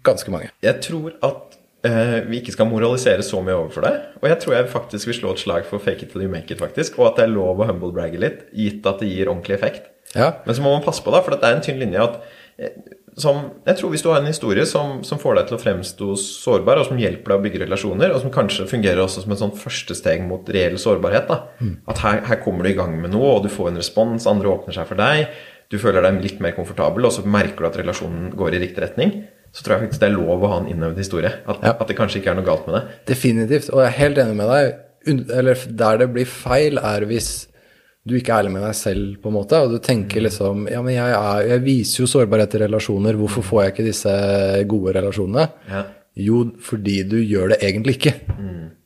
ganske 0.10 0.34
mange. 0.34 0.50
Jeg 0.66 0.82
tror 0.88 1.14
at 1.30 1.60
eh, 1.92 2.18
vi 2.32 2.42
ikke 2.42 2.58
skal 2.58 2.72
moralisere 2.74 3.30
så 3.30 3.46
mye 3.46 3.60
overfor 3.60 3.86
deg, 3.86 4.02
og 4.24 4.30
jeg 4.32 4.42
tror 4.42 4.58
jeg 4.58 4.72
faktisk 4.74 5.12
vil 5.12 5.20
slå 5.20 5.36
et 5.36 5.46
slag 5.46 5.70
for 5.70 5.86
fake 5.92 6.08
it 6.08 6.16
till 6.16 6.26
you 6.26 6.32
make 6.32 6.50
it, 6.50 6.64
faktisk, 6.64 6.98
og 6.98 7.12
at 7.12 7.22
det 7.22 7.28
er 7.28 7.36
lov 7.38 7.62
å 7.62 7.70
humble 7.70 7.94
bragge 7.94 8.26
litt, 8.26 8.48
gitt 8.50 8.90
at 8.90 9.06
det 9.06 9.14
gir 9.14 9.30
ordentlig 9.30 9.60
effekt. 9.60 9.92
Ja. 10.18 10.40
Men 10.48 10.58
så 10.58 10.66
må 10.66 10.74
man 10.74 10.86
passe 10.90 11.06
på, 11.06 11.14
da, 11.14 11.22
for 11.22 11.38
det 11.38 11.46
er 11.46 11.60
en 11.60 11.66
tynn 11.70 11.82
linje 11.86 12.02
at 12.02 12.18
eh, 12.58 12.95
som 13.16 13.38
Jeg 13.66 13.80
tror 13.80 13.94
hvis 13.94 14.04
du 14.04 14.10
har 14.12 14.20
en 14.20 14.28
historie 14.28 14.66
som, 14.68 14.98
som, 15.08 15.20
får 15.22 15.38
deg 15.38 15.50
til 15.50 15.58
å 15.58 15.62
fremstå 15.62 16.08
sårbar, 16.20 16.82
og 16.82 16.90
som 16.90 17.00
hjelper 17.00 17.32
deg 17.32 17.40
å 17.40 17.44
bygge 17.46 17.62
relasjoner, 17.64 18.12
og 18.12 18.24
som 18.24 18.34
kanskje 18.34 18.68
fungerer 18.68 19.00
også 19.04 19.24
som 19.24 19.32
et 19.32 19.42
sånn 19.42 19.56
første 19.56 19.96
steg 19.96 20.26
mot 20.28 20.50
reell 20.52 20.76
sårbarhet. 20.82 21.32
Mm. 21.64 21.78
At 21.92 22.04
her, 22.04 22.24
her, 22.28 22.42
kommer 22.44 22.68
du 22.68 22.74
i 22.74 22.78
gang 22.78 22.98
med 23.00 23.16
noe, 23.16 23.38
og 23.38 23.46
du 23.46 23.52
får 23.54 23.72
en 23.72 23.80
respons, 23.80 24.28
andre 24.28 24.52
åpner 24.52 24.76
seg 24.76 24.90
for 24.92 25.00
deg, 25.00 25.32
du 25.72 25.80
føler 25.82 26.04
deg 26.06 26.20
litt 26.22 26.44
mer 26.44 26.54
komfortabel, 26.58 27.08
og 27.08 27.16
så 27.16 27.24
merker 27.24 27.64
du 27.64 27.70
at 27.72 27.80
relasjonen 27.80 28.30
går 28.38 28.58
i 28.58 28.62
riktig 28.68 28.84
retning. 28.84 29.16
Så 29.56 29.64
tror 29.64 29.78
jeg 29.78 29.86
faktisk 29.86 30.04
det 30.04 30.10
er 30.10 30.18
lov 30.18 30.44
å 30.44 30.52
ha 30.52 30.60
en 30.60 30.70
innøvd 30.70 31.00
historie. 31.00 31.32
At, 31.48 31.64
ja. 31.64 31.72
at 31.80 31.88
det 31.90 31.96
kanskje 31.98 32.20
ikke 32.20 32.34
er 32.34 32.38
noe 32.42 32.48
galt 32.48 32.68
med 32.68 32.76
det. 32.78 32.98
Definitivt. 33.16 33.72
Og 33.72 33.80
jeg 33.82 33.94
er 33.94 34.00
helt 34.02 34.20
enig 34.22 34.36
med 34.38 34.52
deg. 34.52 34.82
Eller 35.40 35.68
der 35.80 36.02
det 36.02 36.10
blir 36.12 36.28
feil, 36.28 36.82
er 36.82 37.06
hvis 37.08 37.48
du 38.06 38.14
ikke 38.20 38.34
er 38.34 38.44
ærlig 38.44 38.54
med 38.54 38.62
deg 38.68 38.76
selv, 38.78 39.06
på 39.22 39.32
en 39.32 39.38
måte, 39.40 39.60
og 39.66 39.72
du 39.74 39.80
tenker 39.82 40.22
liksom 40.22 40.68
Ja, 40.70 40.82
men 40.86 40.94
jeg, 40.94 41.14
er, 41.18 41.48
jeg 41.56 41.64
viser 41.66 42.04
jo 42.04 42.10
sårbarhet 42.12 42.54
i 42.54 42.62
relasjoner, 42.68 43.18
hvorfor 43.18 43.46
får 43.46 43.64
jeg 43.64 43.74
ikke 43.74 43.88
disse 43.88 44.16
gode 44.70 44.94
relasjonene? 45.00 45.48
Ja. 45.72 45.84
Jo, 46.16 46.44
fordi 46.64 47.00
du 47.10 47.18
gjør 47.20 47.56
det 47.56 47.64
egentlig 47.66 47.98
ikke. 47.98 48.14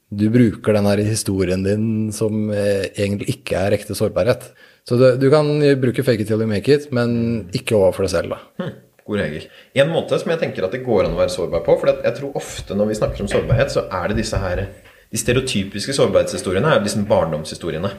Du 0.09 0.26
bruker 0.34 0.74
den 0.74 0.88
her 0.89 1.01
historien 1.05 1.61
din 1.61 1.88
som 2.15 2.47
eh, 2.49 2.88
egentlig 2.95 3.36
ikke 3.36 3.59
er 3.59 3.76
ekte 3.78 3.93
sårbarhet. 3.93 4.47
Så 4.88 4.97
du, 4.97 5.05
du 5.22 5.28
kan 5.30 5.51
bruke 5.82 6.01
fake 6.01 6.24
it 6.24 6.32
till 6.32 6.41
you 6.41 6.47
make 6.49 6.72
it, 6.74 6.88
men 6.95 7.49
ikke 7.53 7.78
overfor 7.78 8.07
deg 8.07 8.13
selv, 8.15 8.34
da. 8.34 8.39
Hm, 8.63 8.72
god 9.05 9.22
regel. 9.22 9.45
En 9.78 9.91
måte 9.93 10.17
som 10.17 10.32
jeg 10.34 10.41
tenker 10.41 10.65
at 10.65 10.74
det 10.74 10.82
går 10.88 11.05
an 11.05 11.13
å 11.13 11.20
være 11.20 11.34
sårbar 11.36 11.61
på 11.67 11.76
For 11.78 11.91
jeg 11.91 12.15
tror 12.17 12.39
ofte 12.39 12.78
når 12.78 12.89
vi 12.89 12.97
snakker 12.97 13.26
om 13.26 13.30
sårbarhet, 13.30 13.76
så 13.76 13.86
er 13.99 14.09
det 14.09 14.24
disse 14.24 14.39
her 14.41 14.63
De 15.11 15.22
stereotypiske 15.22 15.93
sårbarhetshistoriene 15.97 16.72
er 16.72 16.80
jo 16.80 16.88
disse 16.88 17.05
barndomshistoriene. 17.09 17.93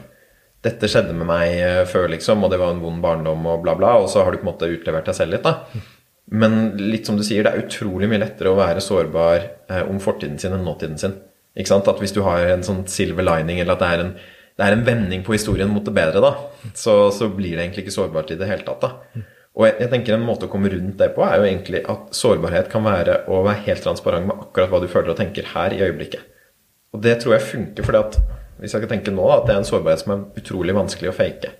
Dette 0.61 0.89
skjedde 0.91 1.15
med 1.17 1.25
meg 1.29 1.55
eh, 1.57 1.81
før, 1.89 2.05
liksom, 2.13 2.43
og 2.45 2.51
det 2.53 2.59
var 2.61 2.75
en 2.75 2.83
vond 2.83 3.01
barndom, 3.01 3.47
og 3.49 3.63
bla, 3.63 3.73
bla. 3.77 3.95
Og 4.03 4.11
så 4.11 4.21
har 4.21 4.31
du 4.31 4.41
på 4.41 4.45
en 4.45 4.51
måte 4.51 4.69
utlevert 4.69 5.09
deg 5.09 5.17
selv 5.17 5.35
litt, 5.35 5.47
da. 5.47 5.81
Men 6.31 6.77
litt 6.79 7.09
som 7.09 7.17
du 7.17 7.25
sier, 7.27 7.43
det 7.43 7.51
er 7.51 7.65
utrolig 7.65 8.07
mye 8.07 8.21
lettere 8.21 8.53
å 8.53 8.59
være 8.59 8.83
sårbar 8.83 9.41
eh, 9.41 9.81
om 9.89 9.97
fortiden 10.03 10.37
sin 10.39 10.53
enn 10.55 10.63
nåtiden 10.67 11.01
sin. 11.01 11.17
Ikke 11.57 11.73
sant? 11.73 11.89
At 11.91 11.99
hvis 11.99 12.13
du 12.15 12.21
har 12.23 12.45
en 12.47 12.63
sånn 12.63 12.85
silver 12.87 13.25
lining, 13.27 13.59
eller 13.59 13.75
at 13.75 13.83
det 13.83 13.89
er 13.89 14.03
en, 14.05 14.13
det 14.59 14.67
er 14.67 14.77
en 14.77 14.85
vending 14.87 15.25
på 15.27 15.35
historien 15.35 15.71
mot 15.71 15.83
det 15.83 15.93
bedre, 15.95 16.21
da, 16.23 16.71
så, 16.77 16.95
så, 17.11 17.27
blir 17.33 17.57
det 17.57 17.65
egentlig 17.65 17.87
ikke 17.87 17.97
sårbart 17.97 18.31
i 18.31 18.39
det 18.39 18.47
hele 18.47 18.67
tatt. 18.67 18.85
da. 18.85 19.25
Og 19.57 19.65
jeg, 19.67 19.75
jeg, 19.81 19.91
tenker 19.91 20.15
En 20.15 20.23
måte 20.23 20.47
å 20.47 20.51
komme 20.51 20.69
rundt 20.71 20.95
det 21.01 21.09
på 21.15 21.25
er 21.25 21.41
jo 21.41 21.47
egentlig 21.49 21.81
at 21.91 22.13
sårbarhet 22.15 22.69
kan 22.71 22.85
være 22.85 23.23
å 23.27 23.41
være 23.43 23.65
helt 23.65 23.83
transparent 23.83 24.29
med 24.29 24.45
akkurat 24.45 24.71
hva 24.71 24.79
du 24.79 24.87
føler 24.91 25.11
og 25.11 25.19
tenker 25.19 25.49
her 25.51 25.75
i 25.75 25.81
øyeblikket. 25.83 26.23
Og 26.95 27.03
det 27.03 27.17
tror 27.19 27.35
jeg 27.35 27.49
funker, 27.49 27.87
fordi 27.87 27.99
at 28.05 28.19
hvis 28.61 28.75
jeg 28.75 28.83
kan 28.83 28.93
tenke 28.93 29.13
nå 29.13 29.25
da, 29.25 29.39
at 29.39 29.47
det 29.47 29.55
er 29.55 29.63
en 29.63 29.67
sårbarhet 29.67 30.03
som 30.03 30.13
er 30.13 30.41
utrolig 30.41 30.75
vanskelig 30.77 31.09
å 31.09 31.17
fake. 31.17 31.55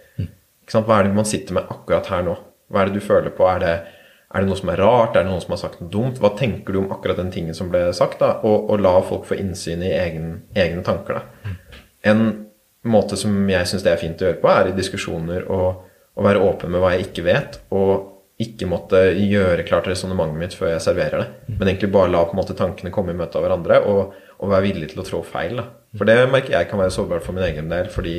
Sant? 0.69 0.85
Hva 0.87 0.99
er 0.99 1.09
det 1.09 1.17
man 1.17 1.27
sitter 1.27 1.57
med 1.57 1.71
akkurat 1.73 2.07
her 2.13 2.23
nå? 2.27 2.37
Hva 2.71 2.83
er 2.83 2.91
det 2.91 3.01
du 3.01 3.03
føler 3.03 3.33
på? 3.35 3.47
Er 3.49 3.63
det, 3.63 3.73
er 4.31 4.43
det 4.43 4.47
noe 4.51 4.59
som 4.59 4.71
er 4.71 4.79
rart? 4.79 5.17
Er 5.17 5.25
det 5.25 5.31
noen 5.31 5.43
som 5.43 5.55
har 5.55 5.61
sagt 5.63 5.81
noe 5.81 5.91
dumt? 5.91 6.21
Hva 6.21 6.31
tenker 6.39 6.75
du 6.75 6.83
om 6.83 6.93
akkurat 6.93 7.19
den 7.19 7.33
tingen 7.33 7.57
som 7.57 7.71
ble 7.73 7.83
sagt? 7.97 8.21
da? 8.21 8.37
Og, 8.47 8.69
og 8.71 8.85
la 8.85 8.93
folk 9.07 9.25
få 9.27 9.39
innsyn 9.41 9.83
i 9.83 9.91
egen, 9.97 10.31
egne 10.55 10.85
tanker. 10.87 11.19
da. 11.19 11.55
En 12.07 12.23
måte 12.87 13.17
som 13.19 13.33
jeg 13.49 13.67
syns 13.69 13.83
det 13.85 13.91
er 13.91 14.01
fint 14.01 14.21
å 14.21 14.29
gjøre 14.29 14.41
på, 14.41 14.53
er 14.53 14.71
i 14.71 14.77
diskusjoner 14.77 15.49
å 15.51 15.61
være 16.21 16.41
åpen 16.45 16.71
med 16.73 16.81
hva 16.83 16.95
jeg 16.95 17.09
ikke 17.09 17.25
vet, 17.27 17.59
og 17.73 18.07
ikke 18.41 18.65
måtte 18.69 19.03
gjøre 19.19 19.65
klart 19.67 19.89
resonnementet 19.89 20.39
mitt 20.39 20.55
før 20.57 20.73
jeg 20.73 20.85
serverer 20.85 21.21
det. 21.21 21.55
Men 21.59 21.67
egentlig 21.67 21.91
bare 21.93 22.09
la 22.09 22.23
på 22.25 22.33
en 22.33 22.41
måte 22.41 22.57
tankene 22.57 22.93
komme 22.93 23.13
i 23.13 23.17
møte 23.17 23.37
av 23.37 23.45
hverandre, 23.45 23.81
og, 23.85 24.15
og 24.41 24.51
være 24.51 24.67
villig 24.69 24.91
til 24.91 25.01
å 25.03 25.05
trå 25.07 25.21
feil. 25.25 25.59
da. 25.59 25.67
For 25.97 26.09
det 26.09 26.17
merker 26.31 26.55
jeg 26.55 26.69
kan 26.69 26.81
være 26.81 26.93
sårbart 26.95 27.25
for 27.25 27.37
min 27.37 27.45
egen 27.45 27.69
del, 27.71 27.89
fordi 27.93 28.17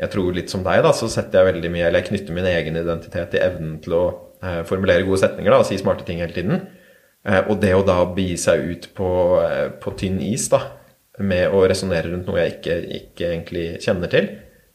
jeg 0.00 0.12
tror 0.14 0.32
litt 0.32 0.52
som 0.52 0.64
deg, 0.64 0.82
da, 0.86 0.92
så 0.96 1.10
setter 1.12 1.42
jeg 1.42 1.54
veldig 1.54 1.70
mye, 1.74 1.86
eller 1.88 2.00
jeg 2.00 2.08
knytter 2.08 2.36
min 2.36 2.48
egen 2.48 2.78
identitet 2.80 3.32
til 3.34 3.44
evnen 3.44 3.74
til 3.84 3.96
å 3.98 4.04
eh, 4.40 4.60
formulere 4.68 5.04
gode 5.04 5.20
setninger 5.20 5.52
da, 5.52 5.58
og 5.60 5.68
si 5.68 5.76
smarte 5.80 6.06
ting 6.08 6.22
hele 6.22 6.36
tiden. 6.36 6.62
Eh, 7.28 7.42
og 7.42 7.58
det 7.60 7.74
å 7.76 7.82
da 7.84 7.98
begi 8.16 8.38
seg 8.40 8.64
ut 8.70 8.88
på, 8.96 9.10
eh, 9.44 9.66
på, 9.82 9.92
tynn 10.00 10.16
is 10.24 10.46
da, 10.52 10.62
med 11.20 11.52
å 11.52 11.66
resonnere 11.68 12.08
rundt 12.08 12.30
noe 12.30 12.40
jeg 12.40 12.54
ikke, 12.56 12.78
ikke, 13.00 13.26
egentlig 13.34 13.66
kjenner 13.84 14.12
til, 14.12 14.30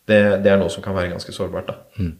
det, 0.05 0.19
det, 0.45 0.51
er 0.51 0.61
noe 0.61 0.69
som 0.69 0.85
kan 0.85 0.93
være 0.93 1.15
ganske 1.15 1.33
sårbart. 1.33 1.71
da. 1.71 1.79
Mm. 1.97 2.13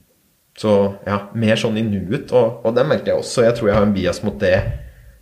Så 0.57 0.72
ja, 1.05 1.20
mer 1.38 1.59
sånn 1.61 1.78
i 1.78 1.86
nuet, 1.86 2.32
og, 2.34 2.66
og 2.66 2.74
det 2.74 2.88
merker 2.89 3.13
jeg 3.13 3.22
også. 3.22 3.43
Jeg 3.45 3.59
tror 3.59 3.70
jeg 3.70 3.78
har 3.78 3.86
en 3.86 3.93
bias 3.93 4.24
mot 4.26 4.39
det 4.41 4.55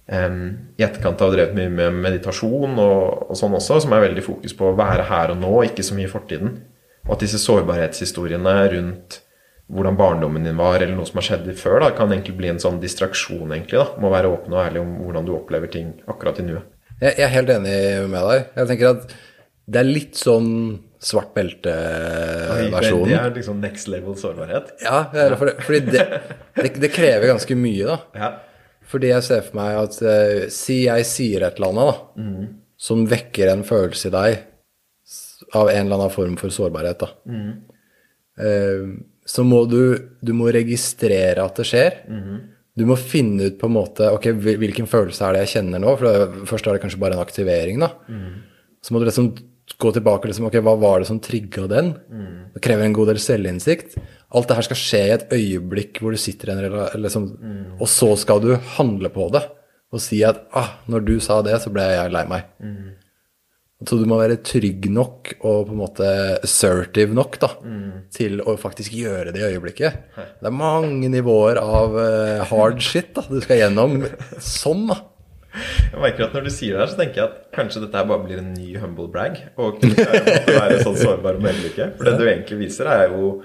I 0.04 0.84
etterkant 0.84 1.22
har 1.24 1.30
jeg 1.32 1.38
drevet 1.38 1.56
mye 1.56 1.72
med 1.72 1.99
meditasjon 2.04 2.74
og, 2.76 3.30
og, 3.30 3.36
sånn 3.39 3.56
også, 3.56 3.78
som 3.86 3.93
er 3.95 4.04
veldig 4.10 4.24
fokus 4.26 4.56
på 4.58 4.68
å 4.68 4.76
være 4.76 5.06
her 5.08 5.32
og 5.32 5.39
nå, 5.39 5.51
ikke 5.70 5.86
så 5.86 5.95
mye 5.95 6.10
i 6.10 6.12
fortiden. 6.12 6.58
Og 7.08 7.16
at 7.16 7.24
disse 7.24 7.39
sårbarhetshistoriene 7.39 8.56
rundt 8.74 9.22
hvordan 9.74 9.97
barndommen 9.97 10.43
din 10.43 10.60
var, 10.60 10.82
eller 10.82 10.95
noe 10.95 11.08
som 11.08 11.22
har 11.22 11.28
skjedd 11.30 11.47
før, 11.60 11.80
da, 11.86 11.91
kan 11.95 12.12
egentlig 12.12 12.36
bli 12.38 12.51
en 12.51 12.62
sånn 12.62 12.82
distraksjon, 12.84 13.47
egentlig. 13.56 13.80
da, 13.80 13.88
Må 14.04 14.12
være 14.12 14.32
åpen 14.34 14.56
og 14.56 14.64
ærlig 14.66 14.84
om 14.84 14.95
hvordan 15.06 15.28
du 15.28 15.36
opplever 15.38 15.72
ting 15.72 15.93
akkurat 16.04 16.41
i 16.43 16.47
nuet. 16.49 16.68
Jeg, 16.99 17.16
jeg 17.18 17.26
er 17.26 17.34
helt 17.34 17.54
enig 17.56 17.78
med 18.12 18.28
deg. 18.28 18.49
Jeg 18.60 18.70
tenker 18.74 18.91
at 18.91 19.14
det 19.74 19.80
er 19.80 19.88
litt 19.88 20.20
sånn 20.20 20.49
svart 21.04 21.34
belte-versjonen. 21.36 23.12
Det 23.12 23.20
er 23.20 23.36
liksom 23.36 23.60
next 23.64 23.89
level 23.91 24.16
sårbarhet? 24.20 24.76
Ja, 24.84 25.06
for, 25.39 25.51
fordi 25.64 25.82
det, 25.89 26.04
det, 26.60 26.74
det, 26.80 26.91
krever 26.93 27.32
ganske 27.34 27.58
mye, 27.60 27.95
da. 27.95 27.97
Ja. 28.20 28.30
Fordi 28.94 29.10
jeg 29.10 29.26
ser 29.26 29.46
for 29.48 29.58
meg 29.58 29.78
at 29.82 30.00
uh, 30.06 30.48
Si 30.54 30.84
jeg 30.86 31.10
sier 31.10 31.46
et 31.48 31.58
eller 31.58 31.74
annet 31.74 31.89
da, 31.89 32.24
mm. 32.24 32.50
som 32.89 33.06
vekker 33.10 33.50
en 33.50 33.66
følelse 33.68 34.12
i 34.12 34.14
deg 34.14 34.41
av 35.54 35.70
en 35.70 35.84
eller 35.84 35.98
annen 36.00 36.14
form 36.14 36.38
for 36.39 36.54
sårbarhet. 36.54 37.04
da. 37.04 37.10
Mm. 37.30 37.52
Uh, 38.38 38.94
så 39.26 39.46
må 39.48 39.64
du, 39.72 39.82
du 40.22 40.34
må 40.36 40.50
registrere 40.52 41.44
at 41.44 41.60
det 41.60 41.68
skjer. 41.70 42.02
Mm. 42.12 42.41
Du 42.74 42.88
må 42.89 42.98
finne 42.98 43.52
ut 43.52 43.60
på 43.62 43.70
en 43.70 43.76
måte 43.76 44.08
ok, 44.16 44.32
hvilken 44.41 44.89
følelse 44.89 45.28
er 45.28 45.36
det 45.36 45.44
jeg 45.46 45.54
kjenner 45.58 45.82
nå. 45.82 45.94
For 46.00 46.10
det, 46.10 46.46
først 46.50 46.68
er 46.68 46.76
det 46.76 46.84
kanskje 46.84 47.02
bare 47.02 47.18
en 47.18 47.24
aktivering. 47.24 47.82
da. 47.84 47.91
Så 48.84 48.94
må 48.94 49.00
du 49.00 49.06
liksom 49.08 49.30
gå 49.80 49.91
tilbake 49.96 50.28
liksom, 50.28 50.50
ok, 50.50 50.58
hva 50.66 50.74
var 50.82 51.02
det 51.02 51.08
som 51.08 51.22
trigga 51.24 51.68
den? 51.72 51.94
Det 52.56 52.64
krever 52.66 52.88
en 52.88 52.96
god 52.98 53.14
del 53.14 53.22
selvinnsikt. 53.22 53.96
Alt 54.34 54.49
det 54.49 54.57
her 54.57 54.65
skal 54.65 54.79
skje 54.79 55.01
i 55.05 55.13
et 55.13 55.27
øyeblikk 55.36 55.99
hvor 56.01 56.15
du 56.15 56.21
sitter 56.21 56.49
i 56.49 56.55
en 56.55 56.79
liksom, 57.03 57.27
mm. 57.38 57.65
Og 57.79 57.89
så 57.91 58.13
skal 58.19 58.41
du 58.43 58.55
handle 58.77 59.13
på 59.13 59.29
det 59.34 59.43
og 59.93 60.01
si 60.01 60.23
at 60.25 60.47
ah, 60.57 60.79
når 60.89 61.05
du 61.05 61.15
sa 61.21 61.36
det, 61.45 61.53
så 61.61 61.69
ble 61.69 61.84
jeg 61.86 62.09
lei 62.09 62.23
meg. 62.25 62.47
Mm. 62.57 62.93
Så 63.84 63.97
du 63.99 64.07
må 64.07 64.17
være 64.17 64.39
trygg 64.45 64.88
nok 64.93 65.34
og 65.43 65.67
på 65.67 65.75
en 65.75 65.79
måte 65.81 66.09
assertive 66.45 67.13
nok 67.13 67.38
da, 67.41 67.49
mm. 67.61 67.88
til 68.15 68.41
å 68.41 68.55
faktisk 68.59 68.95
gjøre 68.95 69.34
det 69.36 69.43
i 69.43 69.49
øyeblikket. 69.51 70.13
Det 70.15 70.49
er 70.49 70.55
mange 70.55 71.11
nivåer 71.11 71.59
av 71.61 71.97
uh, 71.97 72.43
hard 72.49 72.81
shit 72.84 73.11
da, 73.17 73.25
du 73.27 73.41
skal 73.43 73.59
gjennom 73.59 73.99
sånn. 74.39 74.88
da. 74.89 75.01
Jeg 75.53 76.01
merker 76.01 76.25
at 76.25 76.34
Når 76.34 76.47
du 76.47 76.51
sier 76.53 76.73
det 76.73 76.81
her, 76.81 76.89
så 76.89 76.97
tenker 76.97 77.19
jeg 77.19 77.27
at 77.29 77.41
kanskje 77.53 77.84
dette 77.84 77.99
her 77.99 78.07
bare 78.09 78.25
blir 78.25 78.39
en 78.41 78.53
ny 78.55 78.71
humble 78.81 79.09
brag. 79.13 79.38
Og 79.61 79.81
kunne 79.81 80.07
være 80.47 80.79
sånn 80.81 80.97
sårbar 80.97 81.38
om 81.38 81.49
øyeblikket. 81.51 81.99
For 81.99 82.09
det 82.09 82.15
du 82.17 82.25
egentlig 82.25 82.63
viser, 82.63 82.89
er 82.89 83.13
jo 83.13 83.36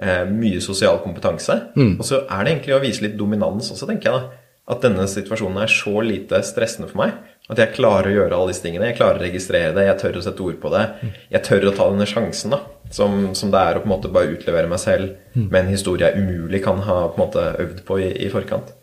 eh, 0.00 0.24
mye 0.30 0.60
sosial 0.64 1.00
kompetanse. 1.04 1.60
Mm. 1.76 1.94
Og 1.98 2.04
så 2.08 2.22
er 2.24 2.42
det 2.42 2.52
egentlig 2.52 2.76
å 2.76 2.82
vise 2.82 3.06
litt 3.06 3.16
dominans 3.18 3.70
også, 3.74 3.88
tenker 3.88 4.10
jeg. 4.10 4.20
da. 4.20 4.42
At 4.66 4.82
denne 4.82 5.04
situasjonen 5.06 5.60
er 5.62 5.70
så 5.70 6.00
lite 6.02 6.40
stressende 6.42 6.88
for 6.90 7.04
meg. 7.04 7.18
At 7.46 7.60
jeg 7.62 7.76
klarer 7.76 8.10
å 8.10 8.14
gjøre 8.16 8.38
alle 8.38 8.50
disse 8.50 8.64
tingene. 8.64 8.88
Jeg 8.90 8.98
klarer 8.98 9.20
å 9.20 9.22
registrere 9.22 9.74
det, 9.76 9.84
jeg 9.86 10.00
tør 10.00 10.18
å 10.18 10.22
sette 10.24 10.42
ord 10.42 10.56
på 10.62 10.72
det. 10.72 10.86
Jeg 11.30 11.46
tør 11.46 11.68
å 11.68 11.74
ta 11.76 11.86
denne 11.92 12.08
sjansen, 12.10 12.56
da. 12.56 12.64
Som, 12.94 13.14
som 13.38 13.50
det 13.50 13.60
er 13.60 13.78
å 13.78 13.82
på 13.82 13.88
en 13.88 13.92
måte 13.96 14.10
bare 14.14 14.30
utlevere 14.30 14.70
meg 14.70 14.78
selv 14.78 15.14
mm. 15.34 15.46
med 15.48 15.56
en 15.60 15.70
historie 15.72 16.06
jeg 16.06 16.22
umulig 16.22 16.60
kan 16.62 16.78
ha 16.86 16.98
på 17.10 17.18
en 17.18 17.22
måte 17.24 17.46
øvd 17.62 17.80
på 17.86 17.98
i, 18.02 18.10
i 18.26 18.30
forkant. 18.30 18.74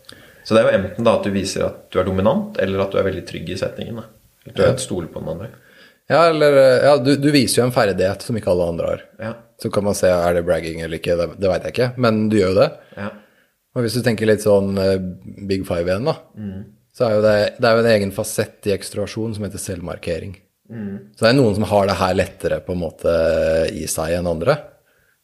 Så 0.44 0.52
det 0.52 0.60
er 0.60 0.68
jo 0.68 0.80
enten 0.80 1.06
da 1.06 1.14
at 1.16 1.24
du 1.24 1.32
viser 1.32 1.64
at 1.64 1.86
du 1.92 2.00
er 2.00 2.08
dominant, 2.08 2.58
eller 2.60 2.84
at 2.84 2.92
du 2.92 3.00
er 3.00 3.06
veldig 3.06 3.24
trygg 3.28 3.52
i 3.52 3.60
setningen. 3.60 4.00
Da. 4.00 4.08
At 4.48 4.56
du 4.56 4.64
ja. 4.64 4.74
stoler 4.80 5.08
på 5.12 5.22
den 5.24 5.32
andre. 5.36 5.50
Ja, 6.08 6.26
eller 6.28 6.58
ja, 6.84 6.96
du, 7.00 7.14
du, 7.16 7.30
viser 7.32 7.62
jo 7.62 7.68
en 7.68 7.72
ferdighet 7.72 8.24
som 8.26 8.36
ikke 8.36 8.52
alle 8.52 8.68
andre 8.74 8.90
har. 8.90 9.04
Ja. 9.20 9.32
Så 9.64 9.70
kan 9.72 9.86
man 9.86 9.96
se 9.96 10.10
er 10.12 10.34
det 10.36 10.44
bragging 10.44 10.82
eller 10.84 11.00
ikke, 11.00 11.16
det, 11.16 11.30
det 11.40 11.48
veit 11.48 11.64
jeg 11.64 11.72
ikke, 11.72 11.92
men 12.04 12.26
du 12.28 12.36
gjør 12.36 12.50
jo 12.52 12.58
det. 12.58 12.70
Ja. 12.98 13.06
Og 13.74 13.86
hvis 13.86 13.96
du 13.96 14.02
tenker 14.04 14.28
litt 14.28 14.44
sånn 14.44 14.76
uh, 14.76 14.98
Big 15.48 15.64
Five 15.64 15.88
igjen, 15.88 16.04
da, 16.04 16.18
mm. 16.36 16.58
så 16.92 17.06
er 17.06 17.14
jo 17.14 17.22
det, 17.24 17.38
det 17.56 17.70
er 17.70 17.78
jo 17.78 17.84
en 17.86 17.92
egen 17.94 18.12
fasett 18.14 18.68
i 18.68 18.74
ekstroversjon 18.74 19.32
som 19.38 19.46
heter 19.46 19.62
selvmarkering. 19.62 20.36
Mm. 20.68 21.16
Så 21.16 21.24
det 21.24 21.32
er 21.32 21.40
noen 21.40 21.56
som 21.56 21.66
har 21.72 21.88
det 21.88 21.96
her 21.96 22.14
lettere 22.20 22.60
på 22.66 22.76
en 22.76 22.82
måte 22.84 23.16
i 23.72 23.88
seg 23.90 24.18
enn 24.18 24.28
andre. 24.28 24.58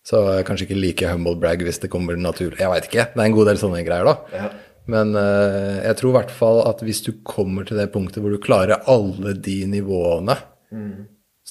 Så 0.08 0.24
kanskje 0.48 0.70
ikke 0.70 0.80
like 0.80 1.12
humble 1.12 1.36
brag 1.40 1.62
hvis 1.64 1.82
det 1.82 1.92
kommer 1.92 2.16
naturlig. 2.16 2.62
Jeg 2.62 2.72
veit 2.72 2.88
ikke. 2.88 3.06
Det 3.12 3.20
er 3.20 3.28
en 3.28 3.36
god 3.36 3.50
del 3.52 3.60
sånne 3.60 3.84
greier, 3.84 4.08
da. 4.08 4.40
Ja. 4.40 4.50
Men 4.90 5.12
uh, 5.14 5.84
jeg 5.84 6.00
tror 6.00 6.10
i 6.10 6.16
hvert 6.16 6.32
fall 6.34 6.62
at 6.66 6.80
hvis 6.82 7.04
du 7.06 7.12
kommer 7.28 7.68
til 7.68 7.78
det 7.78 7.90
punktet 7.92 8.24
hvor 8.24 8.32
du 8.32 8.40
klarer 8.42 8.80
alle 8.90 9.36
de 9.36 9.58
nivåene 9.70 10.40
mm. 10.72 10.94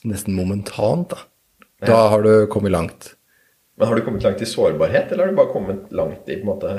nesten 0.10 0.36
momentant, 0.36 1.14
da. 1.14 1.28
Da 1.88 2.02
har 2.12 2.24
du 2.26 2.34
kommet 2.52 2.74
langt. 2.74 3.14
Men 3.80 3.88
har 3.88 3.96
du 3.96 4.04
kommet 4.04 4.24
langt 4.24 4.42
i 4.42 4.48
sårbarhet, 4.50 5.12
eller 5.12 5.24
har 5.24 5.32
du 5.32 5.38
bare 5.38 5.54
kommet 5.54 5.92
langt 5.96 6.28
i 6.28 6.36
på 6.36 6.44
en 6.44 6.52
måte, 6.52 6.76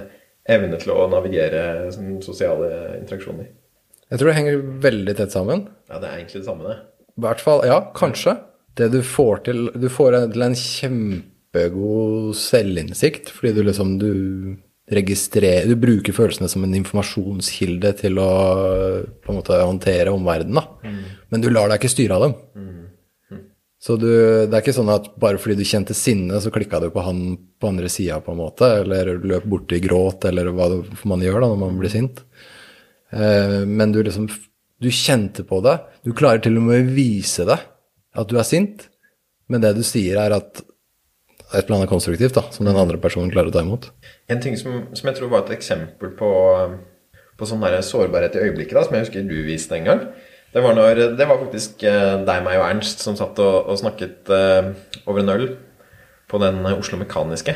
evne 0.51 0.77
til 0.81 0.93
å 0.93 1.07
navigere 1.09 1.63
sånn, 1.95 2.19
sosiale 2.25 2.99
interaksjoner? 2.99 3.49
Jeg 4.11 4.21
tror 4.21 4.31
det 4.31 4.37
henger 4.37 4.63
veldig 4.85 5.17
tett 5.17 5.33
sammen. 5.33 5.69
Ja, 5.89 6.01
det 6.03 6.09
er 6.09 6.19
egentlig 6.19 6.43
det 6.43 6.49
samme, 6.49 6.67
det. 6.67 6.79
I 7.17 7.25
hvert 7.25 7.45
fall, 7.45 7.63
ja, 7.69 7.79
kanskje. 7.97 8.37
Det 8.79 8.91
du 8.93 9.01
får 9.05 9.45
til 9.49 9.65
Du 9.75 9.89
får 9.91 10.15
til 10.33 10.45
en 10.47 10.55
kjempegod 10.57 12.37
selvinnsikt 12.39 13.33
fordi 13.35 13.51
du 13.57 13.65
liksom 13.67 13.97
du 13.99 14.13
registrerer 14.91 15.67
Du 15.69 15.75
bruker 15.79 16.15
følelsene 16.15 16.49
som 16.51 16.65
en 16.67 16.77
informasjonskilde 16.79 17.93
til 17.99 18.19
å 18.23 18.31
på 19.05 19.33
en 19.33 19.39
måte 19.39 19.59
håndtere 19.59 20.15
omverdenen. 20.15 20.67
Mm. 20.83 21.03
Men 21.31 21.45
du 21.45 21.51
lar 21.51 21.71
deg 21.71 21.81
ikke 21.81 21.93
styre 21.93 22.19
av 22.19 22.27
dem. 22.27 22.37
Mm. 22.59 22.80
Så 23.81 23.97
du, 23.97 24.11
det 24.11 24.53
er 24.53 24.61
ikke 24.61 24.77
sånn 24.77 24.93
at 24.93 25.07
bare 25.21 25.41
fordi 25.41 25.57
du 25.57 25.65
kjente 25.65 25.97
sinne, 25.97 26.37
så 26.45 26.53
klikka 26.53 26.83
du 26.83 26.91
på 26.93 27.01
han 27.01 27.23
på 27.61 27.71
andre 27.71 27.89
sida, 27.89 28.19
på 28.21 28.35
en 28.35 28.43
måte, 28.43 28.69
eller 28.83 29.15
løp 29.25 29.47
borti 29.49 29.79
gråt, 29.81 30.27
eller 30.29 30.51
hva 30.53 30.69
man 31.09 31.25
gjør 31.25 31.41
da 31.41 31.49
når 31.49 31.61
man 31.63 31.79
blir 31.81 31.93
sint. 31.93 32.21
Eh, 33.11 33.61
men 33.67 33.93
du 33.93 34.03
liksom 34.05 34.29
Du 34.81 34.89
kjente 34.89 35.43
på 35.45 35.59
det. 35.61 35.75
Du 36.09 36.15
klarer 36.17 36.41
til 36.41 36.55
og 36.57 36.63
med 36.65 36.79
å 36.81 36.93
vise 36.97 37.45
det, 37.45 37.59
at 38.17 38.31
du 38.31 38.39
er 38.41 38.47
sint, 38.49 38.87
men 39.53 39.61
det 39.61 39.75
du 39.77 39.83
sier, 39.85 40.17
er 40.17 40.33
at 40.33 40.63
et 41.51 41.67
eller 41.67 41.83
annet 41.83 41.91
konstruktivt 41.91 42.39
da, 42.39 42.47
som 42.55 42.65
den 42.65 42.79
andre 42.81 42.97
personen 42.97 43.29
klarer 43.29 43.51
å 43.51 43.53
ta 43.53 43.61
imot. 43.61 43.91
En 44.33 44.41
ting 44.41 44.57
som, 44.57 44.87
som 44.97 45.11
jeg 45.11 45.19
tror 45.19 45.35
var 45.35 45.45
et 45.45 45.53
eksempel 45.59 46.15
på, 46.17 46.31
på 47.37 47.51
sånn 47.51 47.67
sårbarhet 47.85 48.39
i 48.39 48.47
øyeblikket, 48.47 48.79
da, 48.79 48.87
som 48.87 48.97
jeg 48.97 49.05
husker 49.05 49.29
du 49.29 49.37
viste 49.45 49.77
en 49.77 49.89
gang, 49.91 50.03
det 50.51 50.63
var, 50.65 50.75
når, 50.75 51.03
det 51.15 51.27
var 51.29 51.39
faktisk 51.45 51.85
eh, 51.87 52.17
deg, 52.27 52.41
meg 52.43 52.59
og 52.59 52.67
Ernst 52.67 53.05
som 53.05 53.15
satt 53.19 53.39
og, 53.39 53.69
og 53.71 53.79
snakket 53.79 54.33
uh, 54.35 54.73
over 55.05 55.23
en 55.23 55.33
øl 55.37 55.45
på 56.31 56.41
den 56.43 56.65
Oslo 56.73 56.99
Mekaniske. 56.99 57.55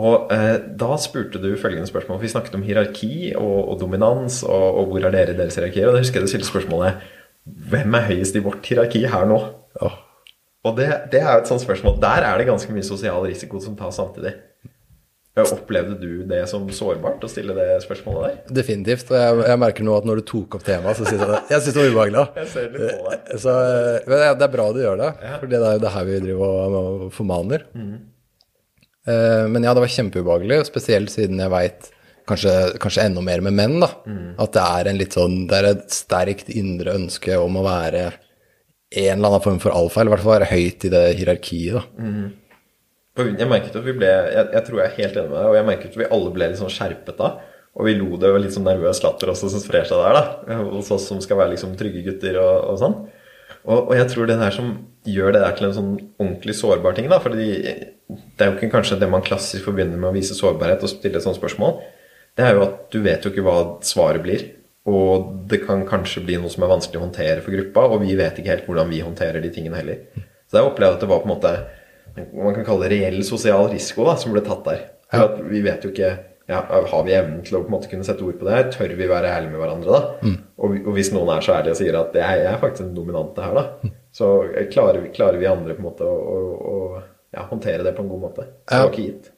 Og 0.00 0.26
uh, 0.32 0.56
da 0.58 0.98
spurte 0.98 1.38
du 1.38 1.52
følgende 1.60 1.86
spørsmål. 1.86 2.18
Vi 2.24 2.32
snakket 2.32 2.58
om 2.58 2.66
hierarki 2.66 3.30
og, 3.38 3.70
og 3.70 3.80
dominans, 3.82 4.42
og, 4.42 4.66
og, 4.80 4.90
hvor 4.90 5.06
er 5.06 5.14
dere 5.14 5.36
i 5.36 5.38
deres 5.38 5.58
hierarkier? 5.60 5.86
Og 5.86 5.94
da 5.94 6.02
husker 6.02 6.18
jeg 6.18 6.26
du 6.26 6.34
stilte 6.34 6.50
spørsmålet 6.50 7.08
Hvem 7.70 7.94
er 7.96 8.08
høyest 8.10 8.36
i 8.36 8.42
vårt 8.44 8.66
hierarki 8.66 9.06
her 9.08 9.30
nå? 9.30 9.38
Oh. 9.80 9.96
Og 10.66 10.76
det, 10.76 10.90
det, 11.12 11.22
er 11.22 11.30
jo 11.32 11.44
et 11.44 11.48
sånt 11.48 11.62
spørsmål. 11.62 11.96
Der 12.02 12.26
er 12.26 12.38
det 12.38 12.50
ganske 12.50 12.74
mye 12.74 12.84
sosial 12.84 13.22
risiko 13.24 13.62
som 13.62 13.78
tas 13.78 13.96
samtidig. 13.96 14.34
Opplevde 15.46 15.96
du 16.00 16.22
det 16.28 16.42
som 16.50 16.66
sårbart 16.74 17.24
å 17.24 17.30
stille 17.30 17.54
det 17.56 17.80
spørsmålet 17.84 18.26
der? 18.26 18.56
Definitivt. 18.60 19.12
Og 19.12 19.18
jeg, 19.18 19.38
jeg 19.50 19.62
merker 19.64 19.86
nå 19.86 19.96
at 19.98 20.08
når 20.08 20.20
du 20.20 20.26
tok 20.30 20.58
opp 20.58 20.66
temaet, 20.66 20.98
så 20.98 21.06
syns 21.06 21.24
jeg 21.24 21.30
det 21.30 21.40
Jeg 21.54 21.64
synes 21.64 21.76
det 21.76 21.82
var 21.82 21.94
ubehagelig. 21.94 22.24
Jeg 22.40 22.50
ser 22.54 22.68
litt 22.74 22.90
på 22.90 23.12
deg. 23.14 23.30
Så 23.44 23.54
det 24.10 24.48
er 24.48 24.54
bra 24.56 24.66
du 24.74 24.82
gjør 24.82 25.00
det, 25.00 25.12
ja. 25.24 25.36
for 25.40 25.52
det 25.52 25.60
er 25.60 25.78
jo 25.78 25.84
det 25.84 25.94
her 25.94 26.08
vi 26.08 26.18
driver 26.26 26.76
og 26.80 27.06
formaner. 27.14 27.66
Mm. 27.76 27.94
Men 29.50 29.64
ja, 29.64 29.72
det 29.74 29.82
var 29.82 29.90
kjempeubehagelig, 29.90 30.60
spesielt 30.68 31.10
siden 31.10 31.40
jeg 31.40 31.50
veit 31.50 31.88
kanskje, 32.28 32.54
kanskje, 32.82 33.06
enda 33.08 33.22
mer 33.24 33.42
med 33.44 33.56
menn, 33.56 33.78
da. 33.82 33.90
Mm. 34.06 34.34
At 34.42 34.54
det 34.56 34.64
er 34.64 34.90
en 34.90 35.00
litt 35.00 35.16
sånn 35.16 35.38
Det 35.50 35.60
er 35.60 35.70
et 35.72 35.86
sterkt 35.94 36.52
indre 36.52 36.94
ønske 36.98 37.38
om 37.40 37.58
å 37.58 37.64
være 37.66 38.10
en 38.90 39.16
eller 39.16 39.28
annen 39.28 39.44
form 39.44 39.58
for 39.62 39.74
alfa, 39.74 40.02
eller 40.02 40.10
i 40.10 40.14
hvert 40.16 40.24
fall 40.26 40.36
være 40.40 40.50
høyt 40.50 40.86
i 40.86 40.92
det 40.92 41.02
hierarkiet, 41.20 41.78
da. 41.78 41.84
Mm. 42.02 42.30
Jeg 43.18 43.48
merket 43.50 43.74
at 43.74 43.84
vi 43.84 43.94
ble 43.96 44.08
jeg, 44.08 44.44
jeg, 44.54 44.62
tror 44.66 44.80
jeg 44.80 44.86
er 44.86 44.98
helt 44.98 45.16
enig 45.18 45.30
med 45.32 45.36
deg, 45.36 45.48
og 45.48 45.56
jeg 45.58 45.66
merket 45.66 45.90
at 45.90 45.98
vi 45.98 46.10
alle 46.16 46.34
ble 46.34 46.50
litt 46.50 46.60
sånn 46.60 46.72
skjerpet 46.72 47.18
da. 47.18 47.30
Og 47.78 47.86
vi 47.86 47.94
lo 47.98 48.18
det 48.18 48.30
var 48.32 48.42
litt 48.42 48.54
sånn 48.54 48.66
nervøs 48.66 49.02
latter 49.04 49.30
også 49.32 49.50
som 49.52 49.62
sprer 49.62 49.86
seg 49.86 50.00
der, 50.02 50.16
da. 50.16 50.60
Hos 50.70 50.90
oss 50.94 51.08
som 51.10 51.20
skal 51.22 51.38
være 51.40 51.54
liksom 51.54 51.76
trygge 51.78 52.04
gutter 52.06 52.38
og, 52.42 52.54
og 52.72 52.78
sånn. 52.80 52.96
Og, 53.60 53.76
og, 53.78 53.92
jeg 53.98 54.08
tror 54.10 54.30
det 54.30 54.38
der 54.40 54.54
som 54.54 54.70
gjør 55.08 55.34
det 55.36 55.42
der 55.42 55.56
til 55.56 55.68
en 55.68 55.76
sånn 55.76 55.90
ordentlig 56.20 56.56
sårbar 56.58 56.96
ting, 56.96 57.10
da. 57.12 57.20
For 57.22 57.34
det 57.36 57.50
er 58.40 58.50
jo 58.50 58.56
ikke 58.56 58.72
kanskje 58.72 58.98
det 59.00 59.10
man 59.10 59.26
klassisk 59.26 59.66
forbinder 59.68 60.00
med 60.00 60.10
å 60.10 60.16
vise 60.16 60.36
sårbarhet 60.38 60.86
og 60.86 60.92
stille 60.92 61.20
et 61.20 61.26
sånt 61.26 61.38
spørsmål. 61.38 61.78
Det 62.38 62.46
er 62.46 62.56
jo 62.56 62.64
at 62.64 62.80
du 62.94 63.00
vet 63.04 63.26
jo 63.26 63.32
ikke 63.34 63.44
hva 63.46 63.58
svaret 63.86 64.24
blir. 64.24 64.46
Og 64.90 65.34
det 65.50 65.60
kan 65.66 65.82
kanskje 65.86 66.22
bli 66.24 66.38
noe 66.40 66.50
som 66.50 66.64
er 66.64 66.72
vanskelig 66.72 66.98
å 66.98 67.04
håndtere 67.04 67.42
for 67.44 67.52
gruppa, 67.52 67.84
og 67.90 68.00
vi 68.02 68.16
vet 68.18 68.38
ikke 68.40 68.54
helt 68.54 68.68
hvordan 68.68 68.88
vi 68.90 69.02
håndterer 69.04 69.42
de 69.44 69.50
tingene 69.52 69.76
heller. 69.76 70.00
Så 70.48 70.58
jeg 70.58 70.66
opplevde 70.66 70.96
at 70.96 71.04
det 71.04 71.10
var 71.10 71.20
på 71.22 71.28
en 71.28 71.34
måte 71.34 71.52
man 72.16 72.56
kan 72.56 72.66
kalle 72.66 72.86
det 72.86 72.96
reell 72.96 73.20
sosial 73.26 73.68
risiko 73.72 74.06
da, 74.08 74.16
som 74.20 74.34
ble 74.34 74.42
tatt 74.46 74.66
der. 74.66 74.82
Ja. 75.10 75.24
vi 75.42 75.62
vet 75.64 75.82
jo 75.82 75.90
ikke 75.90 76.10
ja, 76.50 76.60
Har 76.70 77.02
vi 77.06 77.14
evnen 77.14 77.40
til 77.46 77.56
å 77.58 77.60
på 77.64 77.70
en 77.70 77.74
måte 77.74 77.88
kunne 77.90 78.06
sette 78.06 78.24
ord 78.26 78.36
på 78.38 78.46
det 78.46 78.54
her? 78.56 78.68
Tør 78.74 78.92
vi 78.98 79.06
være 79.10 79.30
ærlige 79.30 79.52
med 79.52 79.60
hverandre 79.62 79.90
da? 79.94 80.00
Mm. 80.26 80.36
Og, 80.58 80.72
og, 80.80 80.88
hvis 80.96 81.12
noen 81.14 81.30
er 81.30 81.44
så 81.46 81.54
ærlige 81.54 81.76
og 81.76 81.78
sier 81.78 81.98
at 82.00 82.16
jeg, 82.18 82.40
jeg 82.42 82.50
er 82.50 82.62
faktisk 82.62 82.88
den 82.88 82.96
dominante 82.96 83.44
her, 83.44 83.54
da, 83.54 83.64
mm. 83.86 83.92
så 84.18 84.30
klarer 84.72 85.04
vi, 85.04 85.12
klarer 85.14 85.38
vi, 85.38 85.46
andre 85.50 85.76
på 85.76 85.84
en 85.84 85.86
måte 85.86 86.08
å, 86.08 86.16
å, 86.16 86.40
å 86.72 87.36
ja, 87.36 87.44
håndtere 87.52 87.86
det 87.86 87.94
på 87.94 88.02
en 88.02 88.10
god 88.10 88.24
måte. 88.24 88.48
Det 88.66 88.82
var 88.82 88.90
ikke 88.90 89.06
gitt. 89.06 89.30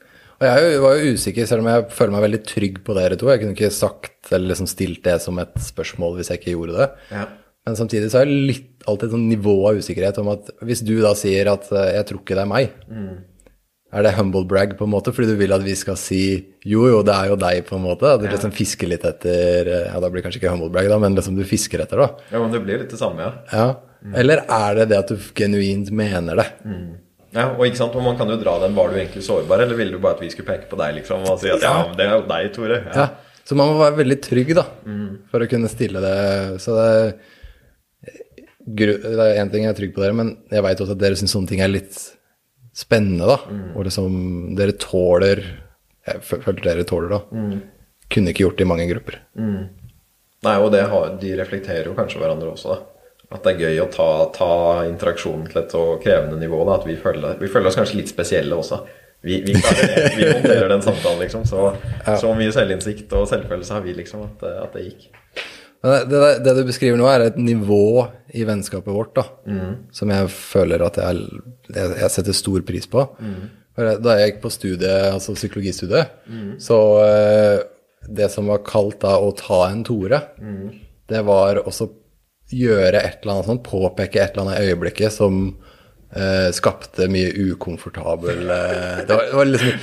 Og 0.43 0.49
jeg 0.49 0.81
var 0.83 0.97
jo 0.97 1.13
usikker, 1.15 1.47
selv 1.47 1.63
om 1.63 1.69
jeg 1.71 1.85
føler 1.95 2.17
meg 2.17 2.25
veldig 2.25 2.43
trygg 2.49 2.81
på 2.87 2.97
dere 2.97 3.19
to. 3.21 3.29
Jeg 3.31 3.43
kunne 3.43 3.55
ikke 3.55 3.75
sagt 3.77 4.33
eller 4.33 4.55
liksom 4.55 4.71
stilt 4.71 5.05
det 5.05 5.19
som 5.23 5.37
et 5.39 5.61
spørsmål 5.63 6.17
hvis 6.17 6.33
jeg 6.33 6.41
ikke 6.41 6.57
gjorde 6.57 6.81
det. 6.81 6.89
Ja. 7.13 7.27
Men 7.67 7.77
samtidig 7.79 8.11
så 8.11 8.23
er 8.23 8.31
det 8.31 8.39
litt, 8.51 8.71
alltid 8.91 9.09
et 9.09 9.15
sånn 9.15 9.29
nivå 9.31 9.53
av 9.71 9.77
usikkerhet 9.79 10.17
om 10.19 10.33
at 10.33 10.49
hvis 10.67 10.83
du 10.83 10.97
da 11.03 11.13
sier 11.19 11.51
at 11.53 11.69
eh, 11.71 11.93
'jeg 11.97 12.09
tror 12.09 12.23
ikke 12.23 12.35
det 12.35 12.43
er 12.43 12.51
meg', 12.51 12.73
mm. 12.91 13.13
er 13.95 14.03
det 14.03 14.15
humble 14.17 14.43
brag 14.51 14.75
på 14.79 14.89
en 14.89 14.91
måte 14.91 15.13
fordi 15.15 15.31
du 15.31 15.37
vil 15.39 15.55
at 15.55 15.63
vi 15.63 15.77
skal 15.79 15.97
si 16.01 16.23
'jo, 16.67 16.89
jo, 16.91 17.03
det 17.07 17.15
er 17.15 17.31
jo 17.31 17.37
deg', 17.39 17.63
på 17.69 17.79
en 17.79 17.87
måte? 17.87 18.11
At 18.11 18.21
du 18.21 18.27
ja. 18.27 18.33
liksom 18.35 18.51
fisker 18.51 18.91
litt 18.91 19.07
etter 19.07 19.71
Ja, 19.87 20.01
da 20.01 20.11
blir 20.11 20.19
det 20.19 20.27
kanskje 20.27 20.43
ikke 20.43 20.51
humble 20.51 20.73
brag, 20.75 20.91
da, 20.91 20.99
men 20.99 21.15
liksom 21.15 21.39
du 21.39 21.45
fisker 21.47 21.85
etter, 21.87 22.03
da. 22.03 22.09
Ja, 22.33 22.43
men 22.43 22.51
det 22.51 22.65
blir 22.67 22.83
litt 22.83 22.91
det 22.91 22.99
samme, 22.99 23.23
ja. 23.23 23.33
ja. 23.53 23.69
Mm. 24.03 24.15
Eller 24.19 24.43
er 24.43 24.75
det 24.81 24.89
det 24.91 24.99
at 24.99 25.13
du 25.15 25.31
genuint 25.39 25.93
mener 25.95 26.43
det? 26.43 26.49
Mm. 26.67 26.99
Ja, 27.33 27.45
og 27.55 27.63
ikke 27.65 27.79
sant, 27.79 27.95
og 27.97 28.03
Man 28.03 28.19
kan 28.19 28.29
jo 28.29 28.37
dra 28.43 28.59
den 28.59 28.75
'var 28.75 28.91
du 28.91 28.99
egentlig 28.99 29.23
sårbar', 29.23 29.63
eller 29.63 29.79
ville 29.79 29.93
du 29.93 30.03
bare 30.03 30.19
at 30.19 30.21
vi 30.21 30.31
skulle 30.31 30.51
peke 30.51 30.67
på 30.67 30.77
deg 30.77 30.97
liksom, 30.99 31.23
og 31.31 31.39
si 31.39 31.47
at 31.49 31.63
ja, 31.63 31.95
det 31.95 32.11
er 32.11 32.19
jo 32.19 32.27
deg, 32.27 32.51
Tore. 32.53 32.83
Ja. 32.91 33.07
ja. 33.07 33.09
Så 33.45 33.55
man 33.55 33.71
må 33.71 33.79
være 33.79 34.03
veldig 34.03 34.19
trygg 34.23 34.55
da, 34.55 34.67
mm. 34.87 35.31
for 35.31 35.43
å 35.43 35.49
kunne 35.51 35.71
stille 35.71 36.03
det. 36.03 36.61
Så 36.63 36.75
det 36.75 37.15
det 38.67 38.89
er 39.03 39.41
én 39.43 39.51
ting 39.53 39.67
jeg 39.67 39.75
er 39.75 39.79
trygg 39.79 39.95
på 39.95 40.03
dere, 40.05 40.17
men 40.17 40.35
jeg 40.53 40.65
veit 40.65 40.83
også 40.83 40.95
at 40.95 41.03
dere 41.03 41.19
syns 41.19 41.35
sånne 41.35 41.51
ting 41.51 41.63
er 41.65 41.73
litt 41.73 41.99
spennende, 42.77 43.27
da. 43.29 43.39
Mm. 43.51 43.69
Og 43.77 43.87
liksom 43.89 44.15
dere 44.59 44.77
tåler 44.81 45.43
Jeg 46.07 46.23
føler 46.27 46.63
dere 46.65 46.87
tåler, 46.89 47.13
da. 47.13 47.21
Mm. 47.31 47.61
Kunne 48.11 48.33
ikke 48.33 48.47
gjort 48.47 48.59
det 48.59 48.67
i 48.67 48.71
mange 48.71 48.89
grupper. 48.91 49.21
Mm. 49.39 49.61
Nei, 50.43 50.57
og 50.59 50.75
har, 50.75 51.13
de 51.21 51.37
reflekterer 51.39 51.87
jo 51.87 51.95
kanskje 51.95 52.19
hverandre 52.19 52.51
også, 52.51 52.75
da. 52.75 52.81
At 53.33 53.47
det 53.47 53.53
er 53.53 53.63
gøy 53.63 53.79
å 53.85 53.93
ta, 53.93 54.09
ta 54.35 54.55
interaksjonen 54.85 55.47
til 55.49 55.63
et 55.63 55.73
så 55.73 55.85
krevende 56.03 56.41
nivå. 56.41 56.59
Da, 56.69 56.81
at 56.81 56.89
vi 56.89 56.99
føler, 57.01 57.39
vi 57.41 57.49
føler, 57.49 57.71
oss 57.71 57.79
kanskje 57.79 58.01
litt 58.01 58.11
spesielle 58.11 58.59
også. 58.59 58.83
Vi, 59.23 59.39
vi, 59.47 59.55
vi 59.55 60.27
håndterer 60.27 60.67
den 60.69 60.83
samtalen, 60.85 61.23
liksom. 61.23 61.47
Så, 61.49 61.71
ja. 62.03 62.17
så 62.19 62.35
mye 62.37 62.53
selvinnsikt 62.53 63.15
og 63.17 63.29
selvfølelse 63.31 63.79
har 63.79 63.87
vi, 63.87 63.95
liksom, 64.03 64.27
at, 64.27 64.43
at 64.67 64.77
det 64.77 64.89
gikk. 64.89 65.22
Det, 65.83 66.05
det, 66.07 66.19
det, 66.45 66.53
du 66.55 66.63
beskriver 66.69 66.99
nå, 66.99 67.09
er 67.11 67.25
et 67.27 67.39
nivå 67.43 68.07
i 68.39 68.45
vennskapet 68.47 68.95
vårt 68.95 69.17
da, 69.19 69.25
mm. 69.51 69.73
som 69.95 70.13
jeg 70.15 70.29
føler 70.31 70.85
at 70.87 71.01
jeg, 71.03 71.25
jeg, 71.75 72.11
setter 72.15 72.37
stor 72.39 72.63
pris 72.67 72.87
på. 72.91 73.03
Mm. 73.19 73.41
Da 74.05 74.15
jeg 74.19 74.31
gikk 74.31 74.43
på 74.45 74.53
studiet, 74.53 75.09
altså 75.11 75.35
psykologistudiet, 75.35 76.13
mm. 76.31 76.53
så 76.63 76.79
eh, 77.03 77.65
det 78.07 78.31
som 78.31 78.51
var 78.53 78.63
kalt 78.67 79.01
da 79.03 79.17
å 79.19 79.33
ta 79.35 79.65
en 79.73 79.83
Tore, 79.87 80.23
mm. 80.39 80.71
det 81.11 81.25
var 81.27 81.65
også 81.65 81.89
gjøre 82.53 83.01
et 83.01 83.23
eller 83.23 83.39
annet 83.39 83.51
sånt, 83.51 83.67
påpeke 83.67 84.21
et 84.21 84.37
eller 84.37 84.53
annet 84.53 84.69
øyeblikket 84.69 85.15
som 85.15 85.43
Uh, 86.13 86.51
skapte 86.53 87.07
mye 87.09 87.31
ukomfortabel 87.41 88.43
uh, 88.45 88.99
Det 89.09 89.15
var, 89.17 89.23
det 89.31 89.37
var 89.39 89.47
liksom 89.49 89.79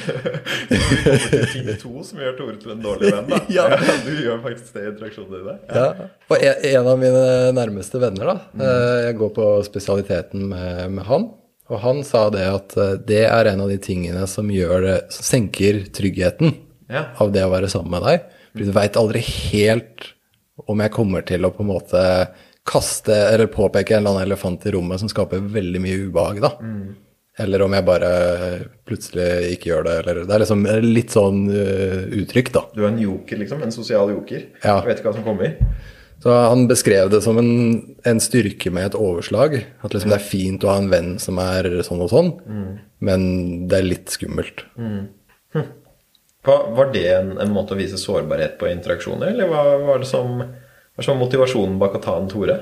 Ting 1.53 1.69
to 1.81 2.03
som 2.05 2.19
gjør 2.21 2.35
Tore 2.37 2.57
til 2.61 2.73
en 2.75 2.83
dårlig 2.83 3.13
venn, 3.15 3.31
da. 3.31 3.39
ja. 3.57 3.63
Du 4.05 4.11
gjør 4.13 4.37
faktisk 4.43 4.75
det 4.75 4.83
i 4.83 4.91
interaksjonene 4.91 5.39
dine. 5.39 5.55
Ja. 5.73 5.87
ja. 5.87 6.07
Og 6.29 6.35
en, 6.37 6.67
en, 6.69 6.89
av 6.91 7.01
mine 7.01 7.23
nærmeste 7.57 8.01
venner, 8.03 8.29
da 8.29 8.35
mm. 8.45 8.61
uh, 8.61 8.99
Jeg 9.07 9.17
går 9.23 9.31
på 9.39 9.47
spesialiteten 9.65 10.45
med, 10.51 10.83
med, 10.99 11.03
han. 11.09 11.25
Og 11.73 11.81
han 11.81 12.03
sa 12.05 12.27
det 12.33 12.45
at 12.45 12.77
det 13.09 13.23
er 13.25 13.49
en 13.49 13.65
av 13.65 13.73
de 13.73 13.79
tingene 13.81 14.29
som 14.29 14.53
gjør 14.53 14.85
det 14.85 14.95
Som 15.15 15.25
senker 15.31 15.81
tryggheten 15.97 16.53
ja. 16.93 17.07
av 17.17 17.33
det 17.33 17.41
å 17.47 17.49
være 17.55 17.73
sammen 17.73 17.95
med 17.97 18.05
deg. 18.05 18.29
For 18.53 18.69
du 18.69 18.77
veit 18.77 19.01
aldri 19.01 19.25
helt 19.25 20.11
om 20.69 20.85
jeg 20.85 20.93
kommer 20.93 21.25
til 21.25 21.47
å 21.47 21.53
på 21.55 21.65
en 21.65 21.71
måte 21.73 22.05
kaste 22.69 23.15
eller 23.15 23.49
påpeke 23.51 23.95
en 23.95 24.03
eller 24.03 24.15
annen 24.15 24.27
elefant 24.27 24.65
i 24.65 24.73
rommet 24.75 25.01
som 25.01 25.09
skaper 25.11 25.41
veldig 25.53 25.81
mye 25.83 26.01
ubehag, 26.07 26.41
da. 26.43 26.53
Mm. 26.61 26.97
Eller 27.39 27.63
om 27.63 27.73
jeg 27.73 27.87
bare 27.87 28.09
plutselig 28.87 29.53
ikke 29.55 29.69
gjør 29.71 29.85
det, 29.87 29.93
eller 30.01 30.25
Det 30.27 30.35
er 30.35 30.43
liksom 30.43 30.65
litt 30.83 31.13
sånn 31.15 31.45
uh, 31.53 32.01
uttrykk, 32.19 32.51
da. 32.55 32.65
Du 32.75 32.83
er 32.83 32.89
en 32.91 32.99
joker, 32.99 33.39
liksom? 33.39 33.63
En 33.63 33.71
sosial 33.73 34.11
joker? 34.11 34.43
Ja. 34.63 34.81
Du 34.83 34.89
vet 34.91 34.99
ikke 34.99 35.13
hva 35.13 35.15
som 35.15 35.27
kommer? 35.27 35.55
Så 36.19 36.33
han 36.35 36.65
beskrev 36.67 37.09
det 37.13 37.21
som 37.23 37.37
en, 37.39 37.51
en 38.03 38.19
styrke 38.19 38.71
med 38.75 38.89
et 38.89 38.97
overslag. 38.99 39.55
At 39.79 39.95
liksom 39.95 40.11
det 40.11 40.17
er 40.17 40.25
fint 40.27 40.65
å 40.67 40.73
ha 40.73 40.81
en 40.81 40.89
venn 40.91 41.13
som 41.23 41.39
er 41.39 41.69
sånn 41.87 42.03
og 42.03 42.11
sånn, 42.11 42.33
mm. 42.43 42.71
men 43.07 43.21
det 43.71 43.77
er 43.79 43.87
litt 43.87 44.11
skummelt. 44.11 44.65
Mm. 44.75 45.05
Hm. 45.55 45.69
Var 46.49 46.91
det 46.91 47.05
en, 47.13 47.37
en, 47.39 47.53
måte 47.55 47.75
å 47.75 47.79
vise 47.79 47.99
sårbarhet 47.99 48.59
på 48.59 48.67
interaksjoner, 48.67 49.31
eller 49.31 49.47
hva 49.47 49.63
var 49.85 50.03
det 50.03 50.09
som 50.11 50.43
hva 50.99 51.05
er 51.05 51.07
sånn 51.13 51.21
motivasjonen 51.21 51.77
bak 51.79 51.93
å 51.95 52.03
ta 52.03 52.17
en 52.19 52.27
Tore? 52.27 52.57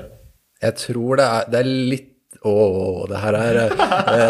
Jeg 0.62 0.74
tror 0.78 1.18
det 1.18 1.24
er, 1.26 1.48
det 1.50 1.58
er 1.58 1.70
litt 1.90 2.14
å, 2.46 2.52
det 3.10 3.18
her 3.18 3.34
er, 3.34 3.56
det, 3.56 3.64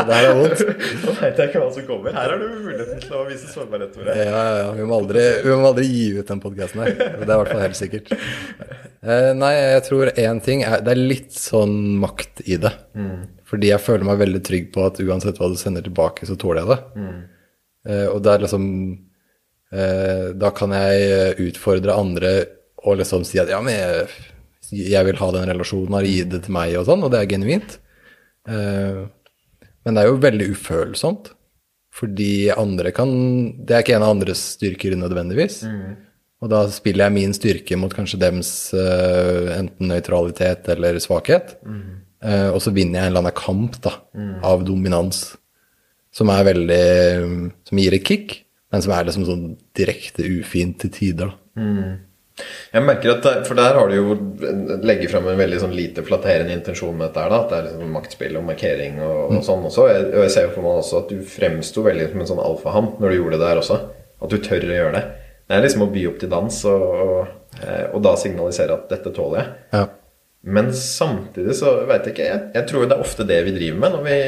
det 0.08 0.16
her 0.16 0.26
er 0.30 0.36
vondt. 0.38 0.62
Nå 1.04 1.14
veit 1.18 1.40
jeg 1.42 1.50
ikke 1.50 1.60
hva 1.60 1.68
som 1.74 1.84
kommer. 1.84 2.14
Her 2.16 2.32
har 2.32 2.40
du 2.40 2.46
muligheten 2.64 3.02
til 3.02 3.16
å 3.18 3.24
vise 3.28 3.50
sårbarhet, 3.52 3.90
Tore. 3.92 4.14
Ja, 4.16 4.44
ja. 4.62 4.70
Vi 4.78 4.86
må 4.88 4.96
aldri, 5.02 5.24
vi 5.44 5.52
må 5.52 5.68
aldri 5.74 5.84
gi 5.90 6.06
ut 6.16 6.30
den 6.30 6.40
podkasten 6.40 6.84
her. 6.86 6.94
Det 6.96 7.26
er 7.26 7.34
i 7.34 7.40
hvert 7.42 7.52
fall 7.52 7.64
helt 7.66 7.80
sikkert. 7.80 8.12
Eh, 8.14 9.32
nei, 9.36 9.52
jeg 9.58 9.82
tror 9.90 10.08
én 10.10 10.40
ting 10.42 10.64
er 10.66 10.80
Det 10.82 10.90
er 10.90 10.98
litt 10.98 11.36
sånn 11.36 11.74
makt 12.00 12.46
i 12.48 12.56
det. 12.64 12.72
Mm. 12.96 13.26
Fordi 13.50 13.74
jeg 13.74 13.84
føler 13.84 14.08
meg 14.08 14.22
veldig 14.24 14.44
trygg 14.48 14.70
på 14.72 14.86
at 14.88 15.02
uansett 15.04 15.42
hva 15.42 15.52
du 15.52 15.60
sender 15.60 15.84
tilbake, 15.84 16.28
så 16.28 16.38
tåler 16.40 16.64
jeg 16.64 16.72
det. 16.72 16.80
Mm. 17.02 17.18
Eh, 17.92 18.06
og 18.08 18.22
det 18.24 18.32
er 18.32 18.46
liksom 18.46 18.64
eh, 19.74 20.24
Da 20.38 20.54
kan 20.56 20.72
jeg 20.80 21.36
utfordre 21.50 21.98
andre 21.98 22.32
og 22.84 22.98
liksom 23.00 23.24
si 23.26 23.40
at 23.42 23.50
ja, 23.50 23.60
men 23.64 23.74
jeg, 23.74 24.08
jeg 24.94 25.06
vil 25.08 25.18
ha 25.20 25.30
den 25.34 25.48
relasjonen, 25.50 25.96
har 25.98 26.08
gitt 26.08 26.32
det 26.34 26.44
til 26.46 26.54
meg, 26.54 26.76
og 26.78 26.86
sånn, 26.88 27.02
og 27.04 27.12
det 27.12 27.22
er 27.22 27.32
genuint. 27.32 27.78
Uh, 28.48 29.08
men 29.84 29.96
det 29.96 30.04
er 30.04 30.10
jo 30.10 30.22
veldig 30.22 30.52
ufølsomt. 30.54 31.32
Fordi 31.98 32.50
andre 32.54 32.92
kan 32.94 33.08
Det 33.66 33.74
er 33.74 33.82
ikke 33.82 33.96
en 33.96 34.04
av 34.06 34.12
andres 34.14 34.42
styrker 34.54 34.94
nødvendigvis. 34.98 35.62
Mm. 35.66 35.96
Og 36.44 36.50
da 36.52 36.60
spiller 36.70 37.08
jeg 37.08 37.16
min 37.16 37.32
styrke 37.34 37.78
mot 37.80 37.94
kanskje 37.94 38.20
dems 38.22 38.50
uh, 38.76 39.48
enten 39.56 39.90
nøytralitet 39.90 40.68
eller 40.76 41.00
svakhet. 41.02 41.56
Mm. 41.66 41.96
Uh, 42.22 42.50
og 42.52 42.60
så 42.62 42.70
vinner 42.74 43.00
jeg 43.00 43.08
en 43.08 43.12
eller 43.12 43.24
annen 43.24 43.38
kamp 43.38 43.78
da, 43.82 43.96
mm. 44.14 44.36
av 44.46 44.62
dominans. 44.66 45.24
som 46.14 46.30
er 46.30 46.44
veldig 46.44 46.84
Som 47.68 47.78
gir 47.78 47.94
et 47.94 48.04
kick, 48.04 48.44
men 48.72 48.82
som 48.82 48.92
er 48.92 49.08
liksom 49.08 49.26
sånn 49.26 49.48
direkte 49.74 50.22
ufint 50.22 50.78
til 50.80 50.90
tider. 50.90 51.34
da. 51.56 51.98
Jeg 52.72 52.84
merker 52.84 53.14
at 53.14 53.22
der, 53.24 53.38
For 53.48 53.58
der 53.58 53.76
har 53.78 53.88
du 53.90 53.94
jo 53.96 54.16
legger 54.84 55.10
fram 55.12 55.28
en 55.30 55.40
veldig 55.40 55.60
sånn 55.62 55.76
lite 55.76 56.04
flatterende 56.06 56.54
intensjon 56.54 56.96
med 56.96 57.08
dette. 57.08 57.24
her 57.24 57.32
da, 57.32 57.40
At 57.44 57.52
det 57.52 57.58
er 57.58 57.68
liksom 57.68 57.94
maktspill 57.96 58.38
og 58.40 58.44
markering 58.48 59.00
og, 59.04 59.38
og 59.38 59.46
sånn 59.46 59.64
også. 59.70 59.86
Jeg, 59.92 60.08
og 60.12 60.26
jeg 60.26 60.34
ser 60.34 60.48
jo 60.48 60.54
for 60.56 60.66
meg 60.66 60.82
også 60.82 61.00
at 61.02 61.14
du 61.14 61.22
fremsto 61.36 61.84
veldig 61.86 62.10
som 62.10 62.24
en 62.24 62.30
sånn 62.32 62.44
alfahann 62.44 62.90
når 62.98 63.08
du 63.08 63.18
gjorde 63.18 63.38
det 63.38 63.46
der 63.46 63.62
også. 63.62 63.78
At 64.18 64.34
du 64.34 64.38
tør 64.42 64.68
å 64.68 64.78
gjøre 64.78 64.96
det. 64.98 65.04
Det 65.48 65.56
er 65.56 65.64
liksom 65.64 65.86
å 65.86 65.92
by 65.94 66.02
opp 66.10 66.18
til 66.20 66.32
dans 66.32 66.58
og, 66.68 66.84
og, 67.06 67.32
eh, 67.62 67.86
og 67.96 68.02
da 68.04 68.14
signalisere 68.20 68.74
at 68.76 68.90
'dette 68.90 69.14
tåler 69.16 69.40
jeg'. 69.40 69.54
Ja. 69.78 69.86
Men 70.48 70.72
samtidig 70.72 71.56
så 71.56 71.72
veit 71.88 72.04
jeg 72.06 72.14
ikke 72.14 72.28
jeg, 72.28 72.42
jeg 72.54 72.66
tror 72.68 72.84
det 72.86 72.96
er 72.96 73.02
ofte 73.04 73.26
det 73.26 73.38
vi 73.48 73.56
driver 73.56 73.80
med 73.82 73.96
når 73.96 74.04
vi 74.04 74.18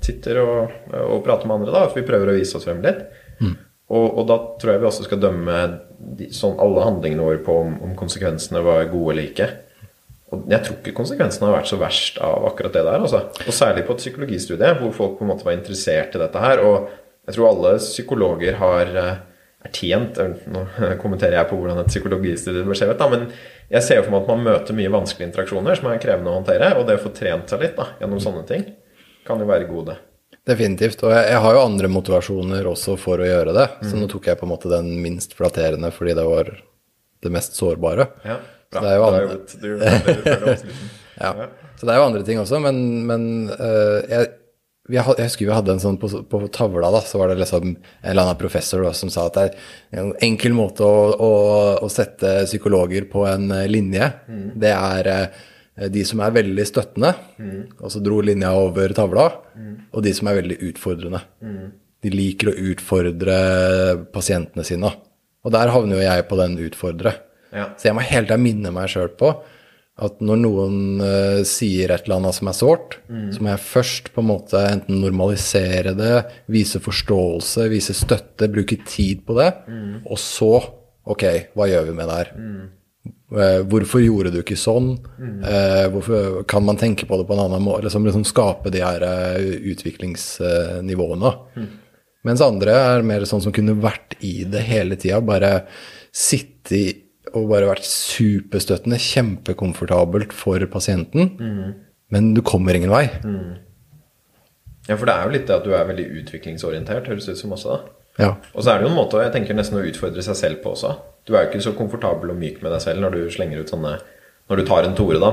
sitter 0.00 0.40
og, 0.40 0.70
og 0.94 1.24
prater 1.26 1.46
med 1.46 1.60
andre. 1.60 1.74
da, 1.74 1.82
At 1.84 1.96
vi 1.96 2.06
prøver 2.06 2.30
å 2.30 2.38
vise 2.38 2.56
oss 2.56 2.64
frem 2.64 2.80
litt. 2.84 3.02
Og, 3.90 4.06
og 4.18 4.26
da 4.30 4.36
tror 4.60 4.72
jeg 4.72 4.80
vi 4.80 4.88
også 4.88 5.06
skal 5.08 5.20
dømme 5.20 5.56
sånn 6.34 6.60
alle 6.62 6.84
handlingene 6.86 7.26
våre 7.26 7.42
på 7.44 7.56
om, 7.64 7.74
om 7.84 7.96
konsekvensene 7.98 8.62
var 8.64 8.88
gode 8.92 9.14
eller 9.14 9.28
ikke. 9.30 9.48
Og 10.30 10.46
jeg 10.50 10.62
tror 10.62 10.76
ikke 10.78 10.96
konsekvensene 10.96 11.48
har 11.48 11.56
vært 11.58 11.70
så 11.70 11.78
verst 11.80 12.20
av 12.22 12.46
akkurat 12.52 12.76
det 12.76 12.84
der. 12.86 13.02
Altså. 13.02 13.24
Og 13.44 13.56
særlig 13.56 13.86
på 13.86 13.96
et 13.96 14.04
psykologistudie, 14.04 14.74
hvor 14.78 14.94
folk 14.94 15.16
på 15.18 15.26
en 15.26 15.32
måte 15.32 15.46
var 15.46 15.56
interessert 15.56 16.14
i 16.14 16.22
dette 16.22 16.44
her. 16.44 16.62
Og 16.62 16.90
jeg 17.26 17.36
tror 17.36 17.50
alle 17.50 17.72
psykologer 17.82 18.60
har 18.60 18.92
eh, 19.00 19.18
er 19.60 19.72
tjent 19.76 20.20
Nå 20.48 20.62
kommenterer 21.02 21.36
jeg 21.36 21.48
på 21.50 21.58
hvordan 21.58 21.82
et 21.82 21.90
psykologistudie 21.92 22.64
bør 22.64 22.78
se 22.78 22.88
men 23.12 23.26
jeg 23.70 23.84
ser 23.86 24.00
jo 24.00 24.06
for 24.06 24.14
meg 24.14 24.22
at 24.22 24.30
man 24.32 24.46
møter 24.46 24.76
mye 24.76 24.92
vanskelige 24.92 25.28
interaksjoner 25.28 25.78
som 25.78 25.90
er 25.90 26.00
krevende 26.02 26.32
å 26.32 26.38
håndtere. 26.40 26.72
Og 26.78 26.86
det 26.88 26.96
å 26.98 27.02
få 27.04 27.12
trent 27.14 27.52
seg 27.52 27.62
litt 27.62 27.76
da, 27.78 27.90
gjennom 28.00 28.22
sånne 28.22 28.46
ting 28.48 28.64
kan 29.26 29.38
jo 29.38 29.46
være 29.50 29.68
gode. 29.68 29.98
Definitivt. 30.48 31.02
Og 31.04 31.12
jeg, 31.12 31.26
jeg 31.34 31.42
har 31.44 31.56
jo 31.56 31.62
andre 31.66 31.90
motivasjoner 31.92 32.68
også 32.70 32.96
for 33.00 33.20
å 33.20 33.28
gjøre 33.28 33.52
det. 33.56 33.66
Så 33.86 33.98
nå 33.98 34.08
tok 34.10 34.30
jeg 34.30 34.40
på 34.40 34.46
en 34.48 34.52
måte 34.54 34.72
den 34.72 34.94
minst 35.04 35.36
flatterende 35.38 35.92
fordi 35.94 36.16
det 36.16 36.24
var 36.26 36.50
det 37.20 37.32
mest 37.34 37.58
sårbare. 37.58 38.08
Ja, 38.24 38.38
Så 38.72 38.78
bra. 38.78 38.82
det 38.82 38.90
er 38.90 38.96
jo 38.96 39.08
andre-. 39.10 39.38
Du, 39.60 39.70
du. 39.78 40.76
Ja. 41.20 41.34
Så 41.76 41.84
det 41.84 41.92
er 41.92 41.98
jo 42.00 42.04
andre 42.06 42.22
ting 42.24 42.38
også, 42.40 42.56
men, 42.64 42.78
men 43.04 43.24
uh, 43.52 43.98
jeg, 44.08 44.30
vi 44.88 44.96
had, 44.96 45.18
jeg 45.20 45.28
husker 45.28 45.44
vi 45.44 45.52
hadde 45.52 45.74
en 45.74 45.82
sånn 45.82 45.98
på, 46.00 46.08
på 46.32 46.40
tavla, 46.48 46.88
da, 46.94 47.02
så 47.04 47.20
var 47.20 47.28
det 47.28 47.42
liksom 47.42 47.74
en 47.74 47.82
eller 48.00 48.24
annen 48.24 48.38
professor 48.40 48.80
da, 48.86 48.94
som 48.96 49.12
sa 49.12 49.26
at 49.28 49.36
det 49.36 49.44
er 49.50 50.00
en 50.00 50.14
enkel 50.24 50.56
måte 50.56 50.86
å, 50.86 51.02
å, 51.12 51.30
å 51.84 51.90
sette 51.92 52.46
psykologer 52.48 53.04
på 53.12 53.26
en 53.28 53.50
linje, 53.68 53.68
linje. 53.68 54.08
Det 54.64 54.72
er 54.72 55.10
eh, 55.12 55.42
de 55.88 56.02
som 56.04 56.20
er 56.20 56.34
veldig 56.36 56.64
støttende, 56.68 57.14
og 57.80 57.92
så 57.92 58.02
dro 58.04 58.18
linja 58.24 58.50
over 58.58 58.92
tavla, 58.96 59.28
og 59.92 60.02
de 60.04 60.12
som 60.16 60.28
er 60.28 60.40
veldig 60.42 60.58
utfordrende. 60.70 61.22
De 62.00 62.12
liker 62.12 62.50
å 62.50 62.58
utfordre 62.72 63.38
pasientene 64.12 64.64
sine. 64.64 64.92
Og 65.44 65.52
der 65.52 65.72
havner 65.72 65.96
jo 65.96 66.04
jeg 66.04 66.26
på 66.28 66.36
den 66.40 66.58
utfordre. 66.66 67.14
Ja. 67.52 67.70
Så 67.76 67.88
jeg 67.88 67.96
må 67.96 68.04
hele 68.04 68.28
tida 68.28 68.38
minne 68.40 68.72
meg 68.74 68.92
sjøl 68.92 69.10
på 69.20 69.32
at 70.00 70.20
når 70.24 70.38
noen 70.40 70.76
uh, 71.02 71.40
sier 71.44 71.92
et 71.92 72.06
eller 72.06 72.20
annet 72.22 72.36
som 72.38 72.48
er 72.48 72.56
sårt, 72.56 72.94
så 73.34 73.42
må 73.44 73.50
jeg 73.50 73.64
først 73.66 74.12
på 74.14 74.22
en 74.22 74.30
måte 74.30 74.62
enten 74.64 75.00
normalisere 75.02 75.92
det, 75.98 76.14
vise 76.48 76.80
forståelse, 76.80 77.66
vise 77.68 77.96
støtte, 77.98 78.48
bruke 78.48 78.78
tid 78.88 79.20
på 79.28 79.36
det, 79.36 79.50
og 80.06 80.20
så 80.20 80.54
ok, 81.04 81.24
hva 81.52 81.68
gjør 81.68 81.90
vi 81.90 81.96
med 81.98 82.08
det 82.08 82.16
her? 82.22 82.32
Eh, 83.30 83.60
Hvorfor 83.70 84.02
gjorde 84.02 84.32
du 84.34 84.40
ikke 84.42 84.56
sånn? 84.58 84.96
Mm. 85.18 85.42
hvorfor 85.94 86.40
Kan 86.50 86.64
man 86.66 86.76
tenke 86.80 87.06
på 87.06 87.18
det 87.20 87.26
på 87.28 87.34
en 87.36 87.44
annen 87.46 87.62
måte? 87.62 87.84
Liksom, 87.86 88.04
liksom 88.08 88.24
skape 88.26 88.70
de 88.74 88.80
her 88.82 89.00
utviklingsnivåene. 89.00 91.30
utviklingsnivåene. 91.30 91.76
Mens 92.24 92.40
andre 92.44 92.72
er 92.76 93.02
mer 93.06 93.22
sånn 93.24 93.40
som 93.40 93.52
kunne 93.56 93.72
vært 93.80 94.12
i 94.20 94.42
det 94.44 94.60
hele 94.68 94.96
tida. 95.00 95.22
Bare 95.24 95.62
sitte 96.12 96.82
og 97.32 97.46
bare 97.48 97.68
vært 97.70 97.86
superstøttende, 97.86 98.98
kjempekomfortabelt 99.00 100.32
for 100.36 100.58
pasienten. 100.66 101.30
Men 102.10 102.34
du 102.34 102.42
kommer 102.42 102.74
ingen 102.74 102.90
vei. 102.90 103.06
ja, 104.88 104.96
for 104.96 105.06
det 105.06 105.14
er 105.14 105.24
jo 105.28 105.32
litt 105.36 105.46
det 105.46 105.54
at 105.54 105.64
du 105.64 105.70
er 105.76 105.84
veldig 105.86 106.08
utviklingsorientert, 106.24 107.06
høres 107.06 107.26
det 107.28 107.32
ut 107.36 107.40
som 107.44 107.52
også. 107.54 107.76
da. 107.76 107.80
Ja. 108.18 108.34
Og 108.54 108.64
så 108.64 108.72
er 108.72 108.80
det 108.80 108.88
jo 108.88 108.90
en 108.90 108.98
måte 108.98 109.20
jeg 109.22 109.32
tenker 109.32 109.54
nesten 109.56 109.78
å 109.78 109.84
utfordre 109.86 110.22
seg 110.24 110.36
selv 110.36 110.62
på 110.64 110.72
også. 110.74 110.94
Du 111.28 111.34
er 111.36 111.44
jo 111.44 111.50
ikke 111.52 111.62
så 111.62 111.74
komfortabel 111.76 112.32
og 112.32 112.40
myk 112.40 112.58
med 112.64 112.72
deg 112.74 112.82
selv 112.82 113.04
når 113.04 113.16
du 113.16 113.20
slenger 113.30 113.60
ut 113.62 113.70
sånne 113.70 113.98
Når 114.50 114.58
du 114.58 114.64
tar 114.66 114.82
en 114.82 114.96
tore, 114.98 115.20
da. 115.22 115.28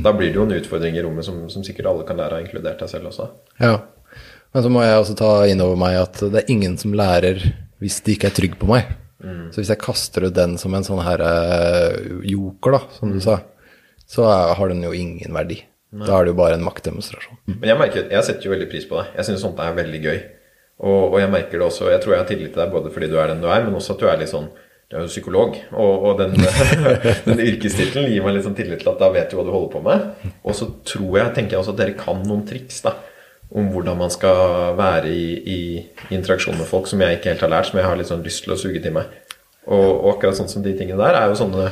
Da 0.00 0.14
blir 0.16 0.30
det 0.32 0.38
jo 0.38 0.46
en 0.46 0.54
utfordring 0.56 0.96
i 0.96 1.02
rommet 1.04 1.26
som, 1.26 1.42
som 1.52 1.64
sikkert 1.66 1.90
alle 1.90 2.06
kan 2.08 2.16
lære 2.16 2.38
av, 2.38 2.46
inkludert 2.46 2.80
deg 2.80 2.88
selv 2.88 3.10
også. 3.10 3.26
ja. 3.60 3.74
Men 4.52 4.64
så 4.64 4.68
må 4.68 4.82
jeg 4.84 4.96
også 5.00 5.14
ta 5.16 5.28
inn 5.48 5.60
over 5.64 5.78
meg 5.80 5.94
at 5.96 6.18
det 6.32 6.42
er 6.42 6.50
ingen 6.52 6.74
som 6.80 6.92
lærer 6.92 7.38
hvis 7.80 8.02
de 8.04 8.12
ikke 8.16 8.28
er 8.28 8.34
trygg 8.36 8.56
på 8.60 8.66
meg. 8.68 8.90
Så 9.52 9.60
hvis 9.62 9.70
jeg 9.70 9.80
kaster 9.80 10.26
ut 10.26 10.34
den 10.36 10.58
som 10.60 10.74
en 10.74 10.84
sånn 10.84 11.00
her 11.04 11.22
eh, 11.24 11.94
joker, 12.28 12.74
da, 12.74 12.80
som 12.98 13.12
du 13.14 13.20
sa, 13.22 13.38
så 14.08 14.26
har 14.28 14.68
den 14.72 14.82
jo 14.84 14.90
ingen 14.92 15.32
verdi. 15.32 15.62
Da 15.92 16.18
er 16.18 16.26
det 16.26 16.32
jo 16.32 16.38
bare 16.40 16.56
en 16.58 16.64
maktdemonstrasjon. 16.66 17.38
Men 17.48 17.68
jeg 17.70 17.78
merker, 17.80 18.06
jeg 18.12 18.26
setter 18.28 18.48
jo 18.48 18.52
veldig 18.54 18.68
pris 18.72 18.84
på 18.88 18.98
det. 18.98 19.06
Jeg 19.18 19.28
syns 19.28 19.44
sånt 19.44 19.60
er 19.62 19.76
veldig 19.76 20.00
gøy. 20.04 20.20
Og, 20.82 21.12
og 21.12 21.16
jeg 21.20 21.30
merker 21.30 21.60
det 21.60 21.68
også, 21.68 21.92
jeg 21.92 22.02
tror 22.02 22.16
jeg 22.16 22.22
har 22.24 22.28
tillit 22.28 22.52
til 22.54 22.62
deg 22.62 22.74
både 22.74 22.90
fordi 22.90 23.08
du 23.10 23.16
er 23.20 23.30
den 23.30 23.42
du 23.42 23.46
er, 23.46 23.62
men 23.62 23.78
også 23.78 23.94
at 23.94 24.02
du 24.02 24.08
er 24.10 24.18
litt 24.18 24.32
sånn 24.32 24.50
Du 24.90 24.96
er 24.98 25.06
jo 25.06 25.08
psykolog, 25.08 25.54
og, 25.72 26.02
og 26.08 26.18
den, 26.18 26.34
den 27.28 27.38
yrkestittelen 27.40 28.10
gir 28.10 28.26
meg 28.26 28.34
litt 28.36 28.44
sånn 28.44 28.58
tillit 28.58 28.82
til 28.82 28.90
at 28.92 28.98
da 29.00 29.08
vet 29.14 29.30
du 29.30 29.38
hva 29.38 29.46
du 29.46 29.52
holder 29.54 29.70
på 29.72 29.80
med. 29.86 30.26
Og 30.44 30.58
så 30.58 30.66
tror 30.84 31.14
jeg, 31.16 31.32
tenker 31.38 31.56
jeg 31.56 31.62
også 31.62 31.72
at 31.72 31.78
dere 31.78 31.94
kan 31.96 32.20
noen 32.26 32.42
triks 32.48 32.82
da 32.84 32.92
om 33.52 33.68
hvordan 33.72 33.98
man 34.00 34.12
skal 34.12 34.76
være 34.78 35.10
i, 35.12 35.24
i, 35.44 35.58
interaksjon 36.14 36.56
med 36.56 36.68
folk 36.68 36.88
som 36.88 37.02
jeg 37.04 37.18
ikke 37.18 37.32
helt 37.32 37.44
har 37.44 37.52
lært, 37.52 37.68
som 37.68 37.80
jeg 37.80 37.88
har 37.88 37.98
litt 38.00 38.08
sånn 38.08 38.24
lyst 38.24 38.46
til 38.46 38.54
å 38.54 38.58
suge 38.60 38.80
til 38.84 38.94
meg. 38.96 39.12
Og, 39.68 39.88
og 39.88 40.06
akkurat 40.14 40.38
sånn 40.38 40.50
som 40.50 40.64
de 40.64 40.72
tingene 40.78 41.00
der 41.00 41.18
er 41.18 41.28
jo 41.30 41.36
sånne, 41.38 41.66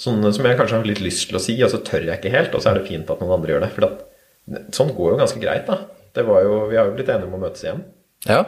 sånne 0.00 0.32
som 0.36 0.48
jeg 0.48 0.58
kanskje 0.58 0.78
har 0.78 0.88
litt 0.88 1.00
lyst 1.04 1.30
til 1.30 1.40
å 1.40 1.42
si, 1.42 1.56
og 1.64 1.72
så 1.72 1.80
tør 1.86 2.04
jeg 2.10 2.20
ikke 2.20 2.34
helt, 2.34 2.52
og 2.54 2.62
så 2.62 2.70
er 2.70 2.80
det 2.80 2.88
fint 2.90 3.10
at 3.10 3.24
noen 3.24 3.38
andre 3.38 3.54
gjør 3.54 3.64
det. 3.64 3.72
For 3.76 4.68
sånn 4.76 4.92
går 4.96 5.14
jo 5.14 5.20
ganske 5.22 5.40
greit, 5.42 5.68
da. 5.70 5.80
Det 6.14 6.26
var 6.28 6.44
jo, 6.44 6.58
vi 6.70 6.78
har 6.78 6.90
jo 6.90 6.96
blitt 6.98 7.10
enige 7.10 7.30
om 7.30 7.38
å 7.38 7.42
møtes 7.46 7.64
igjen. 7.64 7.80
Ja, 8.24 8.40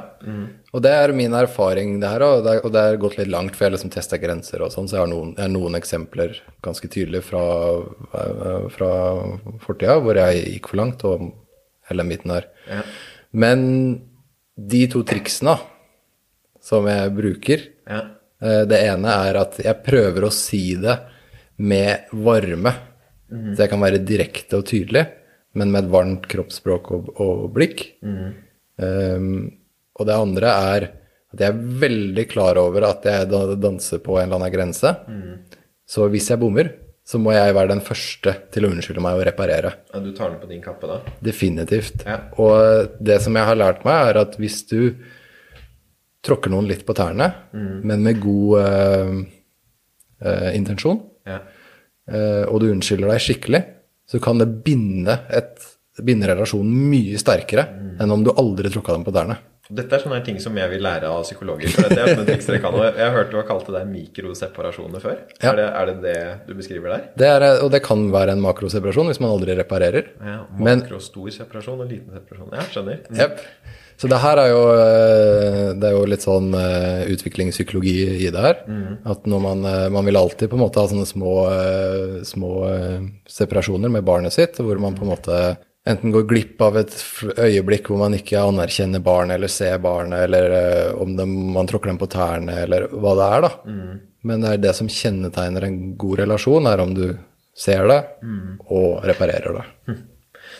og 0.72 0.80
det 0.82 0.90
er 0.96 1.12
min 1.12 1.34
erfaring 1.36 1.98
det 2.00 2.08
her, 2.08 2.22
og 2.24 2.44
det 2.46 2.52
er, 2.54 2.60
og 2.64 2.72
det 2.72 2.80
er 2.80 2.96
gått 3.02 3.18
litt 3.18 3.28
langt, 3.28 3.52
for 3.54 3.64
jeg 3.66 3.70
har 3.70 3.74
liksom 3.76 3.92
testa 3.92 4.16
grenser 4.18 4.62
og 4.64 4.70
sånn, 4.72 4.88
så 4.88 4.96
jeg 4.96 5.02
har 5.04 5.10
noen, 5.12 5.34
jeg 5.36 5.44
har 5.44 5.52
noen 5.52 5.76
eksempler 5.76 6.38
ganske 6.64 6.88
tydelig 6.88 7.20
fra, 7.26 7.42
eh, 8.16 8.68
fra 8.72 8.90
fortida 9.60 9.98
hvor 10.00 10.16
jeg 10.16 10.46
gikk 10.54 10.70
for 10.72 10.80
langt, 10.80 11.04
og 11.04 11.26
hele 11.90 12.02
den 12.02 12.08
biten 12.14 12.32
der. 12.32 12.48
Ja. 12.70 12.82
Men 13.32 13.66
de 14.56 14.86
to 14.88 15.02
triksene 15.04 15.58
som 16.64 16.88
jeg 16.88 17.12
bruker, 17.14 17.66
Ja. 17.86 18.00
eh, 18.40 18.64
det 18.64 18.80
ene 18.88 19.12
er 19.28 19.36
at 19.44 19.58
jeg 19.58 19.84
prøver 19.84 20.24
å 20.24 20.32
si 20.32 20.74
det 20.74 20.98
med 21.58 22.08
varme. 22.12 22.72
Så 23.28 23.58
jeg 23.64 23.70
kan 23.70 23.80
være 23.80 23.98
direkte 24.06 24.56
og 24.60 24.64
tydelig, 24.66 25.08
men 25.54 25.72
med 25.72 25.84
et 25.84 25.90
varmt 25.90 26.26
kroppsspråk 26.30 26.92
og, 26.94 27.08
og 27.20 27.52
blikk. 27.52 27.80
Um, 28.78 29.50
og 29.96 30.06
det 30.08 30.14
andre 30.16 30.54
er 30.76 30.88
at 31.34 31.42
jeg 31.42 31.50
er 31.50 31.62
veldig 31.82 32.24
klar 32.30 32.56
over 32.60 32.84
at 32.88 33.04
jeg 33.08 33.28
danser 33.60 33.98
på 34.04 34.16
en 34.20 34.28
eller 34.28 34.38
annen 34.38 34.52
grense. 34.54 34.92
Så 35.86 36.06
hvis 36.12 36.30
jeg 36.30 36.40
bommer, 36.40 36.70
så 37.06 37.20
må 37.22 37.30
jeg 37.34 37.54
være 37.54 37.70
den 37.74 37.82
første 37.86 38.32
til 38.54 38.66
å 38.66 38.70
unnskylde 38.72 39.02
meg 39.04 39.18
og 39.18 39.26
reparere. 39.28 39.70
Ja, 39.92 40.00
Du 40.02 40.08
tar 40.16 40.32
den 40.32 40.40
på 40.42 40.48
din 40.50 40.62
kappe 40.64 40.88
da? 40.90 40.96
Definitivt. 41.22 42.02
Ja. 42.06 42.16
Og 42.42 42.96
det 42.98 43.20
som 43.22 43.36
jeg 43.38 43.46
har 43.46 43.58
lært 43.58 43.84
meg, 43.86 44.08
er 44.10 44.20
at 44.24 44.34
hvis 44.42 44.64
du 44.70 44.96
tråkker 46.26 46.50
noen 46.50 46.66
litt 46.66 46.82
på 46.86 46.96
tærne, 46.98 47.28
men 47.86 48.02
med 48.02 48.18
god 48.22 48.56
uh, 48.58 49.12
uh, 50.26 50.50
intensjon, 50.56 50.98
Ja. 51.26 51.38
uh, 52.10 52.44
og 52.50 52.60
du 52.62 52.70
unnskylder 52.72 53.12
deg 53.12 53.22
skikkelig, 53.22 53.62
så 54.10 54.18
kan 54.22 54.38
det 54.42 54.48
binde, 54.66 55.14
et, 55.30 55.62
binde 56.02 56.26
relasjonen 56.30 56.74
mye 56.90 57.18
sterkere 57.18 57.66
enn 58.02 58.10
om 58.14 58.22
du 58.26 58.30
aldri 58.34 58.70
tråkka 58.70 58.94
dem 58.94 59.06
på 59.06 59.14
tærne. 59.14 59.38
Dette 59.68 59.96
er 59.96 60.02
sånne 60.04 60.20
ting 60.26 60.36
som 60.42 60.56
jeg 60.58 60.70
vil 60.70 60.82
lære 60.84 61.08
av 61.10 61.24
psykologer. 61.26 61.72
For 61.74 61.88
dette 61.88 62.02
er 62.02 62.12
sånne 62.14 62.26
triks 62.28 62.46
dere 62.46 62.60
kan. 62.62 62.76
Jeg 62.86 63.02
har 63.02 63.14
hørt 63.16 63.32
du 63.32 63.38
har 63.40 63.48
kalt 63.48 63.66
det 63.66 63.74
der 63.74 63.88
mikroseparasjoner 63.90 65.02
før. 65.02 65.16
Ja. 65.40 65.50
Er, 65.50 65.56
det, 65.58 65.64
er 65.66 65.90
det 65.90 65.96
det 66.04 66.18
du 66.46 66.52
beskriver 66.58 66.94
der? 66.94 67.08
Det 67.18 67.30
er, 67.32 67.46
og 67.64 67.72
det 67.74 67.82
kan 67.86 68.06
være 68.14 68.36
en 68.36 68.44
makroseparasjon 68.44 69.10
hvis 69.10 69.22
man 69.22 69.32
aldri 69.34 69.56
reparerer. 69.58 70.12
Ja, 70.22 70.38
Men- 70.58 70.86
stor 71.02 71.32
separasjon 71.34 71.82
og 71.82 71.90
liten 71.90 72.14
separasjon. 72.14 72.54
Ja, 72.54 72.68
skjønner. 72.70 73.02
Mm. 73.10 73.18
Yep. 73.20 73.42
Så 73.96 74.10
det 74.12 74.18
her 74.20 74.36
er 74.36 74.50
jo, 74.52 74.62
eh, 74.76 75.68
det 75.80 75.88
er 75.88 75.94
jo 75.94 76.02
litt 76.04 76.24
sånn 76.24 76.50
eh, 76.54 77.06
utviklingspsykologi 77.14 77.94
i 78.26 78.30
det 78.32 78.42
her. 78.44 78.58
At 79.08 79.24
når 79.24 79.40
man, 79.40 79.64
eh, 79.64 79.86
man 79.94 80.04
vil 80.04 80.18
alltid 80.20 80.50
på 80.52 80.58
en 80.58 80.64
måte 80.66 80.82
ha 80.82 80.90
sånne 80.90 81.08
små, 81.08 81.32
små 82.28 82.50
separasjoner 83.26 83.92
med 83.92 84.04
barnet 84.04 84.36
sitt, 84.36 84.60
hvor 84.60 84.78
man 84.82 84.94
på 84.98 85.06
en 85.06 85.12
måte 85.14 85.40
enten 85.86 86.12
går 86.14 86.26
glipp 86.30 86.62
av 86.66 86.78
et 86.80 86.94
øyeblikk 87.38 87.90
hvor 87.90 88.00
man 88.02 88.16
ikke 88.16 88.42
anerkjenner 88.42 89.04
barnet 89.04 89.38
eller 89.38 89.52
ser 89.52 89.78
barnet, 89.82 90.26
eller 90.26 90.56
eh, 90.58 90.90
om 90.98 91.14
det, 91.18 91.26
man 91.26 91.70
tråkker 91.70 91.92
dem 91.92 92.00
på 92.00 92.10
tærne, 92.10 92.58
eller 92.66 92.88
hva 92.92 93.14
det 93.18 93.30
er, 93.36 93.46
da. 93.46 93.52
Men 94.26 94.42
det 94.42 94.52
er 94.52 94.62
det 94.64 94.74
som 94.74 94.90
kjennetegner 94.90 95.68
en 95.68 95.80
god 96.00 96.22
relasjon, 96.24 96.66
er 96.66 96.82
om 96.82 96.94
du 96.96 97.06
ser 97.56 97.86
det 97.88 98.00
og 98.66 99.04
reparerer 99.06 99.60
det. 99.60 99.66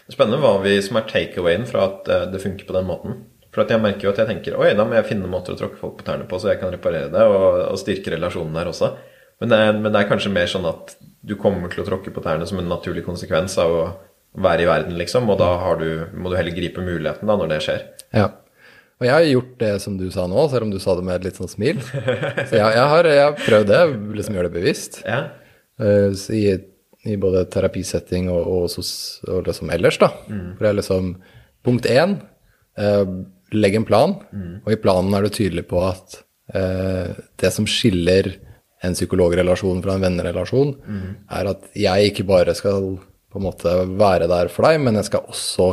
Det 0.06 0.14
Spennende 0.14 0.38
hva 0.38 0.60
vi 0.62 0.76
som 0.84 1.00
er 1.00 1.08
takeawayen 1.10 1.66
fra 1.68 1.88
at 1.90 2.12
eh, 2.12 2.28
det 2.32 2.42
funker 2.42 2.68
på 2.68 2.76
den 2.76 2.86
måten. 2.88 3.18
For 3.56 3.64
jeg 3.72 3.80
merker 3.80 4.04
jo 4.06 4.12
at 4.12 4.18
jeg 4.20 4.28
tenker 4.28 4.58
oi, 4.60 4.74
da 4.76 4.84
må 4.84 4.98
jeg 4.98 5.08
finne 5.08 5.28
måter 5.32 5.54
å 5.54 5.58
tråkke 5.58 5.80
folk 5.80 5.98
på 5.98 6.06
tærne 6.06 6.26
på, 6.28 6.38
så 6.38 6.52
jeg 6.52 6.60
kan 6.60 6.72
reparere 6.74 7.08
det 7.12 7.22
og, 7.24 7.46
og 7.70 7.78
styrke 7.80 8.12
relasjonen 8.12 8.56
der 8.56 8.68
også. 8.68 8.92
Men 9.40 9.52
det, 9.52 9.60
er, 9.60 9.78
men 9.78 9.88
det, 9.90 10.00
er, 10.00 10.08
kanskje 10.10 10.32
mer 10.32 10.48
sånn 10.48 10.68
at 10.68 10.94
du 11.26 11.34
kommer 11.40 11.72
til 11.72 11.82
å 11.82 11.86
tråkke 11.88 12.12
på 12.12 12.22
tærne 12.24 12.46
som 12.48 12.60
en 12.60 12.68
naturlig 12.68 13.04
konsekvens 13.04 13.56
av 13.60 13.72
å 13.72 13.86
være 14.36 14.64
i 14.64 14.68
verden, 14.68 14.96
liksom. 15.00 15.28
Og 15.32 15.38
da 15.40 15.52
du, 15.80 15.88
må 16.16 16.32
du 16.32 16.36
heller 16.38 16.56
gripe 16.56 16.84
muligheten 16.84 17.28
da 17.28 17.38
når 17.38 17.52
det 17.54 17.62
skjer. 17.64 17.86
Ja. 18.16 18.28
Og 18.96 19.04
jeg 19.04 19.12
har 19.12 19.26
gjort 19.28 19.56
det 19.60 19.72
som 19.84 19.98
du 20.00 20.06
sa 20.12 20.24
nå, 20.30 20.46
selv 20.48 20.66
om 20.66 20.72
du 20.72 20.78
sa 20.80 20.94
det 20.96 21.04
med 21.04 21.18
et 21.18 21.28
litt 21.28 21.40
sånn 21.40 21.52
smil. 21.52 21.82
Så 21.84 22.56
jeg, 22.56 22.62
jeg, 22.62 22.86
har, 22.92 23.08
jeg 23.10 23.24
har, 23.26 23.36
prøvd 23.42 23.68
det, 23.68 23.82
liksom 24.16 24.38
gjøre 24.38 24.48
det 24.48 24.56
bevisst. 24.56 25.02
Ja. 25.04 25.20
Uh, 25.76 26.16
i, 26.32 26.46
i, 27.04 27.16
både 27.20 27.44
terapisetting 27.52 28.30
og, 28.32 28.40
og, 28.40 28.70
sos, 28.72 28.92
og 29.28 29.44
liksom 29.50 29.72
ellers, 29.74 30.00
da. 30.00 30.08
Mm. 30.30 30.46
For 30.54 30.64
det 30.64 30.70
er 30.70 30.78
liksom 30.80 31.10
punkt 31.66 31.88
én 31.92 32.16
uh, 32.80 33.04
legg 33.52 33.76
en 33.76 33.88
plan, 33.88 34.16
mm. 34.32 34.54
og 34.64 34.72
i 34.72 34.80
planen 34.80 35.16
er 35.16 35.26
du 35.26 35.34
tydelig 35.34 35.66
på 35.68 35.82
at 35.84 36.22
uh, 36.56 37.12
det 37.36 37.52
som 37.52 37.68
skiller 37.68 38.32
en 38.84 38.96
psykologrelasjon 38.96 39.84
fra 39.84 39.98
en 39.98 40.08
vennerelasjon, 40.08 40.72
mm. 40.80 41.12
er 41.36 41.52
at 41.52 41.68
jeg 41.76 42.14
ikke 42.14 42.26
bare 42.32 42.56
skal 42.56 42.96
på 43.32 43.40
en 43.40 43.46
måte 43.46 43.72
være 43.98 44.28
der 44.30 44.50
for 44.52 44.68
deg, 44.68 44.80
men 44.84 44.98
jeg 45.00 45.10
skal 45.10 45.26
også 45.28 45.70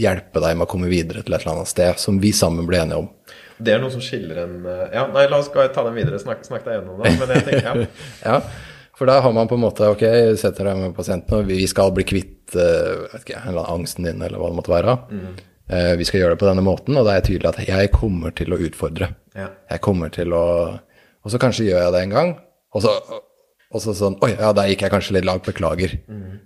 hjelpe 0.00 0.42
deg 0.42 0.56
med 0.56 0.66
å 0.66 0.70
komme 0.70 0.88
videre 0.90 1.22
til 1.24 1.34
et 1.34 1.44
eller 1.44 1.58
annet 1.58 1.70
sted 1.70 2.00
som 2.00 2.20
vi 2.22 2.32
sammen 2.36 2.68
ble 2.68 2.80
enige 2.82 3.02
om. 3.04 3.10
Det 3.56 3.72
er 3.72 3.80
noe 3.80 3.92
som 3.92 4.02
skiller 4.04 4.42
en 4.42 4.56
eh, 4.68 4.86
Ja, 4.92 5.06
nei, 5.12 5.24
la 5.30 5.40
oss 5.40 5.48
ta 5.48 5.84
den 5.86 5.96
videre. 5.96 6.18
Snakk, 6.20 6.42
snakk 6.44 6.64
deg 6.66 6.78
gjennom 6.78 7.00
det. 7.00 7.12
Men 7.20 7.32
jeg 7.32 7.44
tenker, 7.46 7.64
ja. 7.64 8.06
ja. 8.28 8.40
For 8.96 9.08
da 9.08 9.18
har 9.24 9.32
man 9.36 9.48
på 9.48 9.56
en 9.56 9.64
måte 9.64 9.88
Ok, 9.92 10.04
setter 10.40 10.70
deg 10.70 10.80
med 10.80 10.96
pasienten, 10.96 11.38
og 11.38 11.50
vi 11.50 11.60
skal 11.68 11.92
bli 11.96 12.04
kvitt 12.08 12.56
uh, 12.56 13.06
vet 13.12 13.24
ikke, 13.24 13.42
angsten 13.64 14.08
din, 14.08 14.22
eller 14.24 14.40
hva 14.40 14.50
det 14.52 14.58
måtte 14.60 14.72
være. 14.72 14.96
Mm. 15.10 15.36
Uh, 15.72 15.92
vi 16.00 16.06
skal 16.08 16.22
gjøre 16.22 16.36
det 16.36 16.40
på 16.40 16.48
denne 16.48 16.64
måten, 16.64 16.96
og 16.96 17.08
da 17.08 17.16
er 17.16 17.22
det 17.24 17.30
tydelig 17.30 17.50
at 17.50 17.62
jeg 17.64 17.92
kommer 17.94 18.32
til 18.36 18.54
å 18.54 18.60
utfordre. 18.68 19.10
Ja. 19.36 19.50
Jeg 19.72 19.84
kommer 19.84 20.12
til 20.12 20.32
å 20.36 20.44
Og 21.26 21.32
så 21.32 21.40
kanskje 21.42 21.66
gjør 21.66 21.82
jeg 21.82 21.92
det 21.92 22.02
en 22.06 22.12
gang, 22.14 22.28
og 22.76 22.84
så, 22.84 22.92
og 23.72 23.82
så 23.82 23.92
sånn 23.96 24.16
Oi, 24.22 24.30
ja, 24.36 24.52
der 24.56 24.68
gikk 24.70 24.84
jeg 24.86 24.92
kanskje 24.94 25.16
litt 25.18 25.28
langt. 25.28 25.48
Beklager. 25.48 25.96
Mm. 26.08 26.38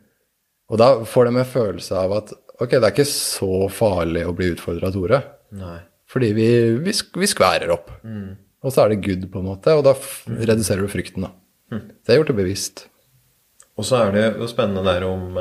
Og 0.71 0.79
da 0.81 0.91
får 1.09 1.29
de 1.29 1.35
en 1.35 1.49
følelse 1.49 1.99
av 1.99 2.14
at 2.21 2.33
ok, 2.61 2.77
det 2.77 2.83
er 2.85 2.93
ikke 2.93 3.09
så 3.09 3.66
farlig 3.75 4.23
å 4.29 4.35
bli 4.37 4.53
utfordra 4.55 4.91
av 4.91 4.95
Tore. 4.95 5.21
Nei. 5.59 5.79
Fordi 6.11 6.31
vi, 6.37 6.47
vi, 6.83 6.95
vi 6.95 7.29
skværer 7.31 7.73
opp. 7.75 7.91
Mm. 8.07 8.39
Og 8.61 8.75
så 8.75 8.85
er 8.85 8.93
det 8.93 9.03
good, 9.07 9.27
på 9.33 9.41
en 9.41 9.51
måte, 9.51 9.75
og 9.75 9.85
da 9.87 9.95
mm. 9.97 10.41
reduserer 10.51 10.85
du 10.85 10.93
frykten. 10.93 11.27
da. 11.27 11.33
Mm. 11.73 11.85
Det 12.05 12.12
er 12.12 12.21
gjort 12.21 12.33
det 12.33 12.39
bevisst. 12.39 12.85
Og 13.81 13.87
så 13.87 14.03
er 14.05 14.14
det 14.14 14.25
jo 14.43 14.49
spennende 14.51 14.85
der 14.85 15.07
om 15.09 15.39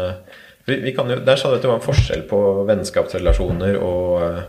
vi, 0.69 0.77
vi 0.85 0.93
kan 0.95 1.09
jo, 1.09 1.17
Der 1.25 1.35
sa 1.35 1.49
du 1.49 1.57
at 1.57 1.63
det 1.65 1.71
var 1.71 1.79
en 1.79 1.85
forskjell 1.85 2.23
på 2.29 2.39
vennskapsrelasjoner 2.69 3.79
og 3.81 4.21
eh, 4.23 4.43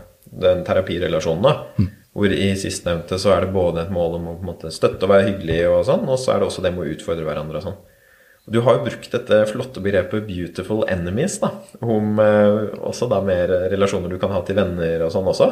den 0.45 0.63
terapirelasjonen. 0.67 1.43
da. 1.43 1.53
Mm. 1.77 1.89
Hvor 2.11 2.33
i 2.35 2.49
sistnevnte 2.59 3.17
så 3.19 3.31
er 3.35 3.45
det 3.45 3.55
både 3.55 3.85
et 3.85 3.93
mål 3.93 4.17
om 4.19 4.29
å 4.33 4.35
måte, 4.43 4.71
støtte 4.73 5.07
og 5.07 5.13
være 5.13 5.29
hyggelig, 5.29 5.61
og 5.71 5.85
sånn, 5.87 6.03
og 6.11 6.19
så 6.19 6.33
er 6.33 6.41
det 6.41 6.49
også 6.49 6.63
det 6.65 6.73
med 6.75 6.83
å 6.83 6.93
utfordre 6.93 7.27
hverandre. 7.27 7.61
og 7.61 7.67
sånn. 7.69 7.79
Du 8.45 8.57
har 8.65 8.77
jo 8.77 8.85
brukt 8.87 9.11
dette 9.13 9.37
flotte 9.51 9.81
begrepet 9.83 10.25
'beautiful 10.25 10.81
enemies', 10.89 11.37
da, 11.39 11.51
om 11.85 12.19
eh, 12.19 12.73
også 12.81 13.07
da 13.09 13.21
mer 13.21 13.53
relasjoner 13.69 14.09
du 14.09 14.17
kan 14.19 14.33
ha 14.33 14.41
til 14.45 14.57
venner 14.57 15.03
og 15.05 15.11
sånn 15.13 15.29
også. 15.29 15.49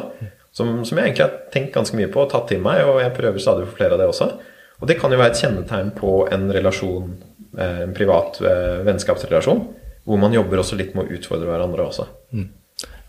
Som, 0.50 0.80
som, 0.84 0.98
jeg 0.98 1.12
egentlig 1.12 1.26
har 1.28 1.36
tenkt 1.54 1.74
ganske 1.76 1.96
mye 1.96 2.10
på 2.10 2.24
og 2.24 2.32
tatt 2.32 2.48
til 2.50 2.62
meg, 2.64 2.82
og 2.82 2.98
jeg 3.00 3.14
prøver 3.14 3.38
stadig 3.38 3.68
for 3.68 3.78
flere 3.78 3.94
av 3.94 4.02
det 4.02 4.08
også. 4.10 4.30
Og 4.80 4.88
det 4.90 4.98
kan 4.98 5.12
jo 5.12 5.20
være 5.20 5.34
et 5.36 5.42
kjennetegn 5.42 5.92
på 5.94 6.14
en 6.34 6.48
relasjon, 6.56 7.12
eh, 7.58 7.82
en 7.86 7.94
privat 7.94 8.40
eh, 8.42 8.80
vennskapsrelasjon, 8.88 9.62
hvor 10.08 10.18
man 10.18 10.34
jobber 10.34 10.64
også 10.64 10.78
litt 10.80 10.96
med 10.96 11.06
å 11.06 11.18
utfordre 11.20 11.46
hverandre 11.46 11.86
også. 11.86 12.08
Mm. 12.34 12.48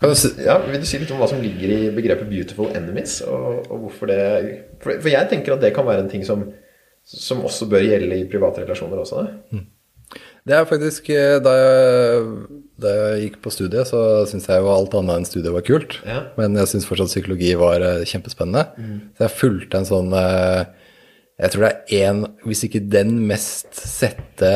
Ja, 0.02 0.56
vil 0.66 0.82
du 0.82 0.86
si 0.86 0.98
litt 0.98 1.10
om 1.14 1.20
hva 1.22 1.28
som 1.30 1.40
ligger 1.40 1.70
i 1.70 1.90
begrepet 1.94 2.26
'beautiful 2.28 2.70
enemies'? 2.74 3.20
Og, 3.22 3.66
og 3.70 3.86
hvorfor 3.86 4.10
det 4.10 4.22
for, 4.82 4.98
for, 4.98 5.08
jeg 5.08 5.28
tenker 5.30 5.54
at 5.54 5.62
det 5.62 5.72
kan 5.74 5.86
være 5.86 6.04
en 6.04 6.10
ting 6.10 6.26
som, 6.26 6.42
som 7.04 7.42
også 7.44 7.68
bør 7.70 7.84
gjelde 7.84 8.20
i 8.20 8.28
private 8.30 8.64
relasjoner 8.64 9.02
også. 9.02 9.26
Det, 9.26 9.62
Det 10.48 10.56
er 10.56 10.66
faktisk 10.66 11.10
eh, 11.14 11.38
Da 11.42 11.52
jeg, 11.54 12.22
da 12.82 12.94
jeg 12.96 13.26
gikk 13.26 13.40
på 13.44 13.52
studiet, 13.54 13.86
så 13.90 14.24
syntes 14.28 14.48
jeg 14.50 14.64
jo 14.64 14.72
alt 14.72 14.94
annet 14.98 15.20
enn 15.20 15.28
studiet 15.28 15.54
var 15.54 15.66
kult. 15.66 16.00
Ja. 16.08 16.24
Men 16.38 16.58
jeg 16.58 16.70
syns 16.72 16.88
fortsatt 16.88 17.12
psykologi 17.12 17.52
var 17.58 17.84
eh, 17.86 18.02
kjempespennende. 18.08 18.66
Mm. 18.74 18.98
Så 19.16 19.26
jeg 19.28 19.38
fulgte 19.38 19.78
en 19.78 19.88
sånn 19.88 20.10
eh, 20.18 20.64
Jeg 21.42 21.54
tror 21.54 21.66
det 21.66 21.72
er 21.72 22.10
én, 22.10 22.26
hvis 22.46 22.66
ikke 22.66 22.84
den 22.90 23.16
mest 23.30 23.70
sette 23.78 24.52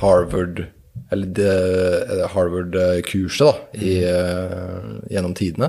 Harvard 0.00 0.66
eller 1.12 2.22
Harvard-kurset 2.32 3.42
da, 3.44 3.80
i, 3.84 3.98
mm. 4.00 4.94
gjennom 5.12 5.34
tidene. 5.36 5.68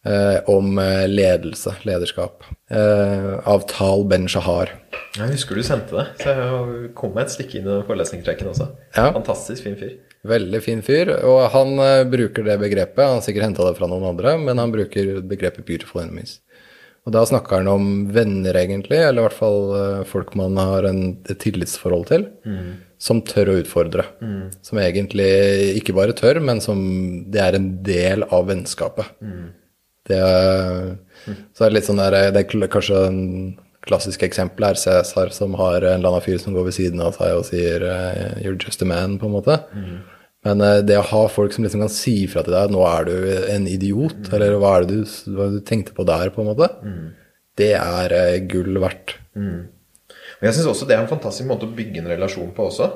Uh, 0.00 0.40
om 0.48 0.78
eh, 0.80 1.04
ledelse, 1.08 1.74
lederskap, 1.84 2.44
eh, 2.72 3.34
av 3.44 3.66
Tal 3.68 4.06
Ben-Shahar. 4.08 4.70
Jeg 5.12 5.28
husker 5.34 5.60
du 5.60 5.64
sendte 5.66 5.92
det, 5.92 6.06
så 6.22 6.32
jeg 6.32 6.88
kom 6.96 7.12
meg 7.12 7.26
et 7.26 7.34
stykke 7.34 7.58
inn 7.58 7.68
i 7.68 7.76
forelesningsrekken 7.84 8.48
også. 8.48 8.70
Ja. 8.96 9.10
Fantastisk 9.12 9.68
fin 9.68 9.76
fyr. 9.76 9.98
Veldig 10.24 10.62
fin 10.64 10.80
fyr, 10.84 11.12
og 11.28 11.42
han 11.52 11.76
bruker 12.08 12.48
det 12.48 12.56
begrepet. 12.62 13.02
Han 13.04 13.18
har 13.18 13.26
sikkert 13.26 13.50
henta 13.50 13.68
det 13.68 13.76
fra 13.76 13.88
noen 13.92 14.08
andre, 14.14 14.38
men 14.40 14.60
han 14.60 14.72
bruker 14.72 15.18
begrepet 15.20 15.68
'beautiful 15.68 16.00
enemies'. 16.00 16.38
Og 17.04 17.12
da 17.12 17.24
snakker 17.28 17.60
han 17.60 17.68
om 17.68 18.08
venner, 18.12 18.56
egentlig, 18.56 19.00
eller 19.04 19.20
i 19.20 19.28
hvert 19.28 19.36
fall 19.36 20.04
folk 20.08 20.34
man 20.36 20.56
har 20.56 20.88
en, 20.88 21.18
et 21.28 21.40
tillitsforhold 21.40 22.06
til. 22.08 22.28
Mm 22.44 22.78
som 23.00 23.22
tør 23.24 23.48
å 23.48 23.56
utfordre. 23.62 24.04
Mm. 24.20 24.50
Som 24.60 24.78
egentlig 24.82 25.30
ikke 25.80 25.94
bare 25.96 26.12
tør, 26.12 26.40
men 26.44 26.60
som 26.60 26.80
det 27.32 27.40
er 27.40 27.56
en 27.56 27.70
del 27.86 28.26
av 28.28 28.44
vennskapet. 28.50 29.14
Mm. 29.24 29.46
Det 30.10 30.20
er, 30.20 30.94
så 31.54 31.64
er 31.64 31.70
det 31.70 31.76
litt 31.78 31.88
sånn 31.88 32.02
der, 32.02 32.16
det 32.34 32.44
er 32.44 32.70
kanskje 32.70 33.02
en 33.08 33.20
klassisk 33.86 34.22
eksempel 34.26 34.66
er 34.68 34.78
Cæsar 34.78 35.32
som 35.34 35.56
har 35.58 35.80
en 35.80 35.98
eller 35.98 36.12
annen 36.12 36.24
fyr 36.24 36.40
som 36.40 36.54
går 36.56 36.68
ved 36.68 36.76
siden 36.76 37.00
av 37.04 37.16
seg 37.16 37.36
og 37.38 37.46
sier 37.48 37.84
eh, 37.88 38.40
'you're 38.42 38.58
just 38.60 38.82
a 38.82 38.88
man', 38.88 39.18
på 39.18 39.26
en 39.26 39.36
måte. 39.36 39.56
Mm. 39.72 40.00
Men 40.44 40.60
eh, 40.60 40.82
det 40.84 40.98
å 41.00 41.08
ha 41.08 41.22
folk 41.28 41.52
som 41.52 41.64
liksom 41.64 41.84
kan 41.84 41.92
si 41.92 42.26
fra 42.28 42.44
til 42.44 42.56
deg 42.56 42.72
'nå 42.72 42.84
er 42.90 43.08
du 43.08 43.16
en 43.56 43.66
idiot', 43.66 44.28
mm. 44.28 44.32
eller 44.36 44.56
hva 44.60 44.76
er 44.76 44.86
det 44.86 45.00
du, 45.00 45.04
hva 45.36 45.50
du, 45.56 45.60
tenkte 45.64 45.96
på 45.96 46.04
der', 46.04 46.32
på 46.34 46.44
en 46.44 46.50
måte, 46.52 46.68
mm. 46.84 47.06
det 47.56 47.74
er 47.80 48.16
eh, 48.16 48.40
gull 48.52 48.80
verdt. 48.80 49.16
Men 50.40 50.48
jeg 50.48 50.58
syns 50.58 50.72
også 50.72 50.88
det 50.88 50.96
er 50.96 51.04
en 51.04 51.14
fantastisk 51.14 51.48
måte 51.48 51.68
å 51.68 51.76
bygge 51.76 52.00
en 52.02 52.12
relasjon 52.12 52.52
på 52.56 52.68
også. 52.68 52.90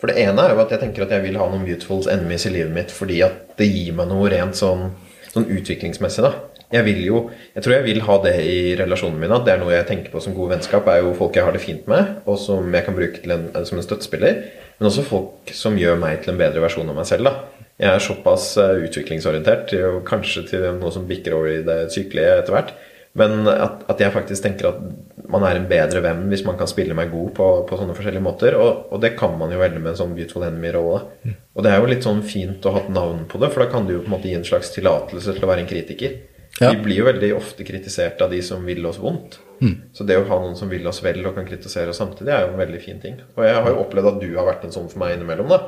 For 0.00 0.08
det 0.08 0.22
ene 0.22 0.42
er 0.42 0.54
jo 0.54 0.62
at 0.62 0.70
jeg 0.72 0.80
tenker 0.80 1.04
at 1.04 1.12
jeg 1.12 1.26
vil 1.26 1.36
ha 1.36 1.46
noen 1.50 1.66
beautiful 1.66 2.00
enemies 2.08 2.46
i 2.48 2.54
livet 2.54 2.72
mitt 2.72 2.92
fordi 2.94 3.20
at 3.26 3.52
det 3.58 3.68
gir 3.68 3.92
meg 3.98 4.08
noe 4.08 4.30
rent 4.32 4.56
sånn, 4.56 4.94
sånn 5.28 5.50
utviklingsmessig, 5.58 6.24
da. 6.24 6.32
Jeg 6.70 6.86
vil 6.86 7.00
jo, 7.02 7.20
jeg 7.56 7.64
tror 7.64 7.74
jeg 7.74 7.86
vil 7.88 8.04
ha 8.06 8.16
det 8.22 8.34
i 8.46 8.58
relasjonene 8.78 9.18
mine. 9.18 9.38
At 9.40 9.46
det 9.46 9.56
er 9.56 9.62
noe 9.62 9.74
jeg 9.74 9.88
tenker 9.88 10.12
på 10.12 10.22
som 10.22 10.36
gode 10.36 10.54
vennskap. 10.54 10.86
er 10.86 11.02
jo 11.02 11.16
folk 11.18 11.34
jeg 11.36 11.46
har 11.46 11.56
det 11.56 11.62
fint 11.64 11.88
med, 11.90 12.20
og 12.30 12.38
som 12.38 12.68
jeg 12.74 12.86
kan 12.86 12.96
bruke 12.98 13.24
en, 13.26 13.48
som 13.66 13.80
en 13.80 13.86
støttespiller. 13.86 14.44
Men 14.78 14.90
også 14.90 15.06
folk 15.08 15.50
som 15.56 15.78
gjør 15.78 15.98
meg 16.00 16.22
til 16.22 16.34
en 16.34 16.40
bedre 16.40 16.62
versjon 16.62 16.88
av 16.88 17.00
meg 17.00 17.08
selv. 17.10 17.26
da. 17.26 17.66
Jeg 17.80 17.90
er 17.96 18.04
såpass 18.04 18.52
eh, 18.60 18.84
utviklingsorientert, 18.86 19.72
og 19.88 20.00
kanskje 20.06 20.44
til 20.50 20.66
noe 20.76 20.92
som 20.94 21.08
bikker 21.08 21.34
over 21.36 21.52
i 21.54 21.66
det 21.66 21.80
sykelige 21.94 22.38
etter 22.42 22.54
hvert. 22.54 22.72
Men 23.18 23.48
at, 23.50 23.80
at, 23.90 23.98
jeg 23.98 24.14
faktisk 24.14 24.44
tenker 24.44 24.68
at 24.68 24.82
man 25.30 25.42
er 25.42 25.58
en 25.58 25.66
bedre 25.70 25.98
venn 26.04 26.28
hvis 26.30 26.44
man 26.46 26.58
kan 26.58 26.68
spille 26.70 26.94
meg 26.94 27.10
god 27.10 27.32
på, 27.34 27.46
på 27.66 27.78
sånne 27.78 27.96
forskjellige 27.96 28.22
måter. 28.22 28.54
Og, 28.60 28.84
og, 28.92 29.00
det 29.02 29.16
kan 29.18 29.34
man 29.40 29.50
jo 29.50 29.58
veldig 29.58 29.82
med 29.82 29.92
en 29.94 30.00
sånn 30.04 30.14
Beautiful 30.14 30.46
Enemy-rolle. 30.46 31.00
Mm. 31.24 31.38
Og 31.56 31.66
det 31.66 31.72
er 31.72 31.80
jo 31.80 31.90
litt 31.90 32.06
sånn 32.06 32.22
fint 32.26 32.66
å 32.66 32.74
ha 32.76 32.84
et 32.84 32.92
navn 32.94 33.24
på 33.30 33.40
det, 33.42 33.50
for 33.50 33.64
da 33.64 33.70
kan 33.72 33.88
du 33.88 33.96
jo 33.96 34.04
på 34.04 34.10
en 34.12 34.14
måte 34.14 34.30
gi 34.30 34.36
en 34.38 34.46
slags 34.46 34.70
tillatelse 34.76 35.34
til 35.34 35.46
å 35.46 35.50
være 35.50 35.64
en 35.64 35.72
kritiker. 35.72 36.20
Ja. 36.60 36.74
Vi 36.74 36.84
blir 36.84 37.00
jo 37.00 37.08
veldig 37.08 37.30
ofte 37.38 37.64
kritisert 37.64 38.20
av 38.20 38.32
de 38.34 38.42
som 38.44 38.64
vil 38.68 38.84
oss 38.86 39.00
vondt. 39.00 39.38
Mm. 39.60 39.74
Så 39.96 40.04
det 40.08 40.16
å 40.20 40.26
ha 40.28 40.40
noen 40.42 40.56
som 40.56 40.68
vil 40.72 40.86
oss 40.88 41.02
vel 41.04 41.22
og 41.24 41.36
kan 41.36 41.48
kritisere 41.48 41.92
oss 41.92 42.00
samtidig, 42.00 42.32
er 42.32 42.46
jo 42.46 42.54
en 42.54 42.60
veldig 42.60 42.80
fin 42.84 43.00
ting. 43.00 43.16
Og 43.36 43.44
jeg 43.46 43.56
har 43.56 43.68
jo 43.72 43.80
opplevd 43.82 44.10
at 44.14 44.20
du 44.22 44.28
har 44.34 44.48
vært 44.48 44.66
en 44.68 44.74
sånn 44.74 44.90
for 44.92 45.02
meg 45.02 45.16
innimellom. 45.16 45.50
da 45.52 45.62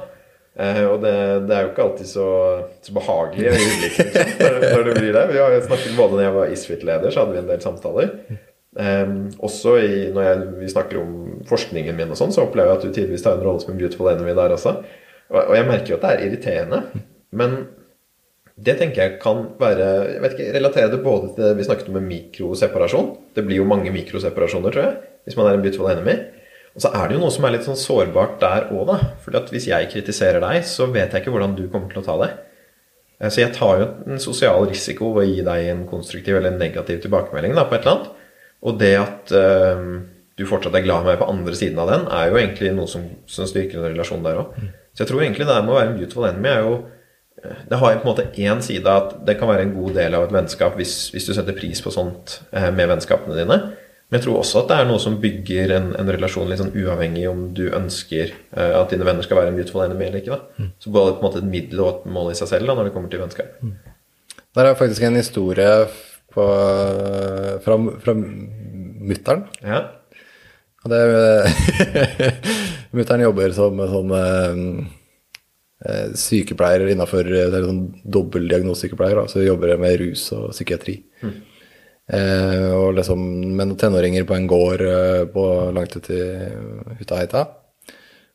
Eh, 0.53 0.85
og 0.85 0.99
det, 1.01 1.13
det, 1.49 1.55
er 1.57 1.65
jo 1.65 1.71
ikke 1.71 1.85
alltid 1.87 2.09
så, 2.11 2.25
så 2.85 2.93
behagelig 2.93 3.55
og 3.55 3.61
liksom, 3.85 4.09
når, 4.75 4.83
det 4.89 4.97
blir 4.99 5.15
det. 5.17 5.27
Vi 5.31 5.41
har 5.41 5.55
snakket 5.65 5.95
både 5.97 6.19
når 6.19 6.25
jeg 6.27 6.35
var 6.37 6.57
Isfit-leder, 6.57 7.13
så 7.13 7.23
hadde 7.23 7.37
vi 7.37 7.41
en 7.41 7.53
del 7.53 7.63
samtaler. 7.65 8.11
Eh, 8.83 9.15
også 9.49 9.77
i, 9.81 9.93
når 10.13 10.29
jeg, 10.29 10.51
vi 10.61 10.73
snakker 10.75 11.01
om 11.01 11.15
forskningen 11.49 11.97
min, 11.97 12.13
og 12.13 12.21
sånn, 12.21 12.35
så 12.35 12.45
opplever 12.45 12.73
jeg 12.75 12.81
at 12.81 12.85
du 12.85 12.99
tidvis 12.99 13.25
tar 13.25 13.39
en 13.39 13.47
rolle 13.47 13.65
som 13.65 13.73
en 13.73 13.81
beautiful 13.81 14.13
enemy 14.13 14.37
der 14.37 14.57
også. 14.59 14.77
Og, 15.33 15.39
og 15.41 15.55
jeg 15.57 15.69
merker 15.71 15.95
jo 15.95 16.01
at 16.01 16.05
det 16.05 16.13
er 16.13 16.27
irriterende. 16.29 17.07
Men 17.33 17.57
det 18.57 18.77
tenker 18.79 19.03
jeg 19.03 19.17
kan 19.23 19.47
være 19.61 19.89
jeg 20.13 20.21
vet 20.23 20.37
ikke, 20.37 20.53
Relatere 20.59 20.93
det 20.93 21.01
både 21.05 21.33
til 21.33 21.47
det 21.47 21.57
vi 21.57 21.67
snakket 21.67 21.89
om 21.89 21.97
med 21.97 22.09
mikroseparasjon. 22.11 23.11
Det 23.37 23.45
blir 23.47 23.63
jo 23.63 23.69
mange 23.69 23.93
mikroseparasjoner, 23.95 24.75
tror 24.75 24.85
jeg, 24.85 24.95
hvis 25.25 25.39
man 25.39 25.49
er 25.49 25.57
en 25.57 25.65
beautiful 25.65 25.91
enemy. 25.93 26.19
Og 26.73 26.85
så 26.85 26.93
er 26.97 27.09
det 27.09 27.17
jo 27.17 27.23
noe 27.23 27.33
som 27.33 27.45
er 27.45 27.55
litt 27.55 27.67
sånn 27.67 27.81
sårbart 27.81 28.39
der 28.41 28.71
òg, 28.73 28.87
da. 28.89 28.99
Fordi 29.25 29.41
at 29.41 29.53
hvis 29.53 29.69
jeg 29.69 29.91
kritiserer 29.93 30.41
deg, 30.45 30.65
så 30.69 30.89
vet 30.93 31.13
jeg 31.13 31.25
ikke 31.25 31.35
hvordan 31.35 31.57
du 31.57 31.67
kommer 31.73 31.93
til 31.93 32.01
å 32.01 32.07
ta 32.07 32.17
det. 32.23 32.31
Eh, 33.21 33.29
så 33.29 33.45
jeg 33.45 33.55
tar 33.57 33.81
jo 33.81 33.89
en 34.07 34.23
sosial 34.23 34.67
risiko 34.69 35.13
ved 35.17 35.27
å 35.27 35.31
gi 35.31 35.45
deg 35.49 35.69
en 35.73 35.85
konstruktiv 35.89 36.39
eller 36.39 36.53
en 36.53 36.63
negativ 36.63 37.03
tilbakemelding 37.05 37.57
da, 37.57 37.67
på 37.69 37.77
et 37.77 37.85
eller 37.85 37.99
annet. 37.99 38.25
Og 38.63 38.79
det 38.79 38.95
at 39.01 39.35
øh, 39.35 39.87
du 40.39 40.45
fortsatt 40.49 40.77
er 40.79 40.85
glad 40.87 41.05
i 41.05 41.11
meg 41.11 41.21
på 41.21 41.29
andre 41.29 41.57
siden 41.59 41.81
av 41.83 41.91
den, 41.91 42.09
er 42.15 42.31
jo 42.31 42.41
egentlig 42.41 42.73
noe 42.77 42.89
som, 42.91 43.05
som 43.29 43.49
styrker 43.49 43.81
en 43.81 43.91
relasjon 43.91 44.25
der 44.25 44.41
òg. 44.41 44.57
Mm. 44.57 44.73
Så 44.93 45.05
jeg 45.05 45.11
tror 45.11 45.25
egentlig 45.25 45.49
det 45.49 45.61
med 45.61 45.73
å 45.73 45.79
være 45.79 45.93
en 45.93 45.99
beautiful 45.99 46.29
enemy 46.29 46.53
er 46.53 46.67
jo 46.67 46.75
det 47.43 47.79
har 47.79 47.97
på 47.97 48.05
en 48.05 48.11
måte 48.11 48.29
én 48.39 48.61
side 48.63 48.87
at 48.87 49.17
det 49.27 49.35
kan 49.41 49.51
være 49.51 49.67
en 49.67 49.75
god 49.75 49.97
del 49.99 50.15
av 50.15 50.27
et 50.27 50.35
vennskap 50.35 50.77
hvis, 50.79 51.11
hvis 51.15 51.27
du 51.27 51.33
setter 51.35 51.57
pris 51.57 51.81
på 51.83 51.91
sånt 51.95 52.41
eh, 52.53 52.69
med 52.75 52.91
vennskapene 52.93 53.39
dine. 53.39 53.59
Men 54.13 54.19
jeg 54.19 54.27
tror 54.27 54.43
også 54.43 54.61
at 54.61 54.71
det 54.71 54.79
er 54.79 54.89
noe 54.91 55.01
som 55.03 55.17
bygger 55.23 55.73
en, 55.79 55.89
en 55.99 56.13
relasjon 56.13 56.51
litt 56.51 56.61
sånn 56.61 56.75
uavhengig 56.77 57.25
om 57.31 57.47
du 57.57 57.65
ønsker 57.73 58.35
uh, 58.53 58.83
at 58.83 58.93
dine 58.93 59.07
venner 59.09 59.25
skal 59.25 59.41
være 59.41 59.55
en 59.55 59.57
beautiful 59.57 59.87
enemy 59.87 60.05
eller 60.05 60.21
ikke. 60.21 60.37
da. 60.37 60.67
Så 60.85 60.93
både 60.93 61.15
på 61.15 61.23
en 61.23 61.29
måte 61.31 61.41
et 61.41 61.49
middel 61.49 61.81
og 61.81 61.95
et 61.95 62.11
mål 62.13 62.29
i 62.35 62.37
seg 62.37 62.51
selv 62.51 62.69
da, 62.69 62.77
når 62.77 62.91
det 62.91 62.93
kommer 62.93 63.09
til 63.09 63.25
vennskap. 63.25 63.57
Der 64.53 64.69
er 64.69 64.77
faktisk 64.77 65.09
en 65.09 65.17
historie 65.17 65.71
på, 66.37 66.45
fra, 67.65 67.81
fra 68.05 68.17
mutter'n. 68.21 69.47
Ja. 69.65 69.81
Mutter'n 72.97 73.25
jobber 73.25 73.57
som 73.57 73.81
sånn 73.97 74.13
sykepleier 76.15 76.93
innenfor 76.93 77.27
Det 77.27 77.57
er 77.59 77.65
sånn 77.65 77.81
dobbeltdiagnosesykepleier, 78.05 79.25
så 79.27 79.43
jobber 79.43 79.73
jeg 79.73 79.83
med 79.83 79.97
rus 80.03 80.29
og 80.37 80.53
psykiatri. 80.53 81.01
Eh, 82.11 82.69
og 82.75 82.97
liksom 82.99 83.21
noen 83.55 83.77
tenåringer 83.79 84.27
på 84.27 84.35
en 84.37 84.49
gård 84.51 84.83
eh, 84.85 85.23
på, 85.31 85.45
langt 85.75 85.95
ute 85.97 86.17
i 86.17 86.99
Hutaheita. 86.99 87.45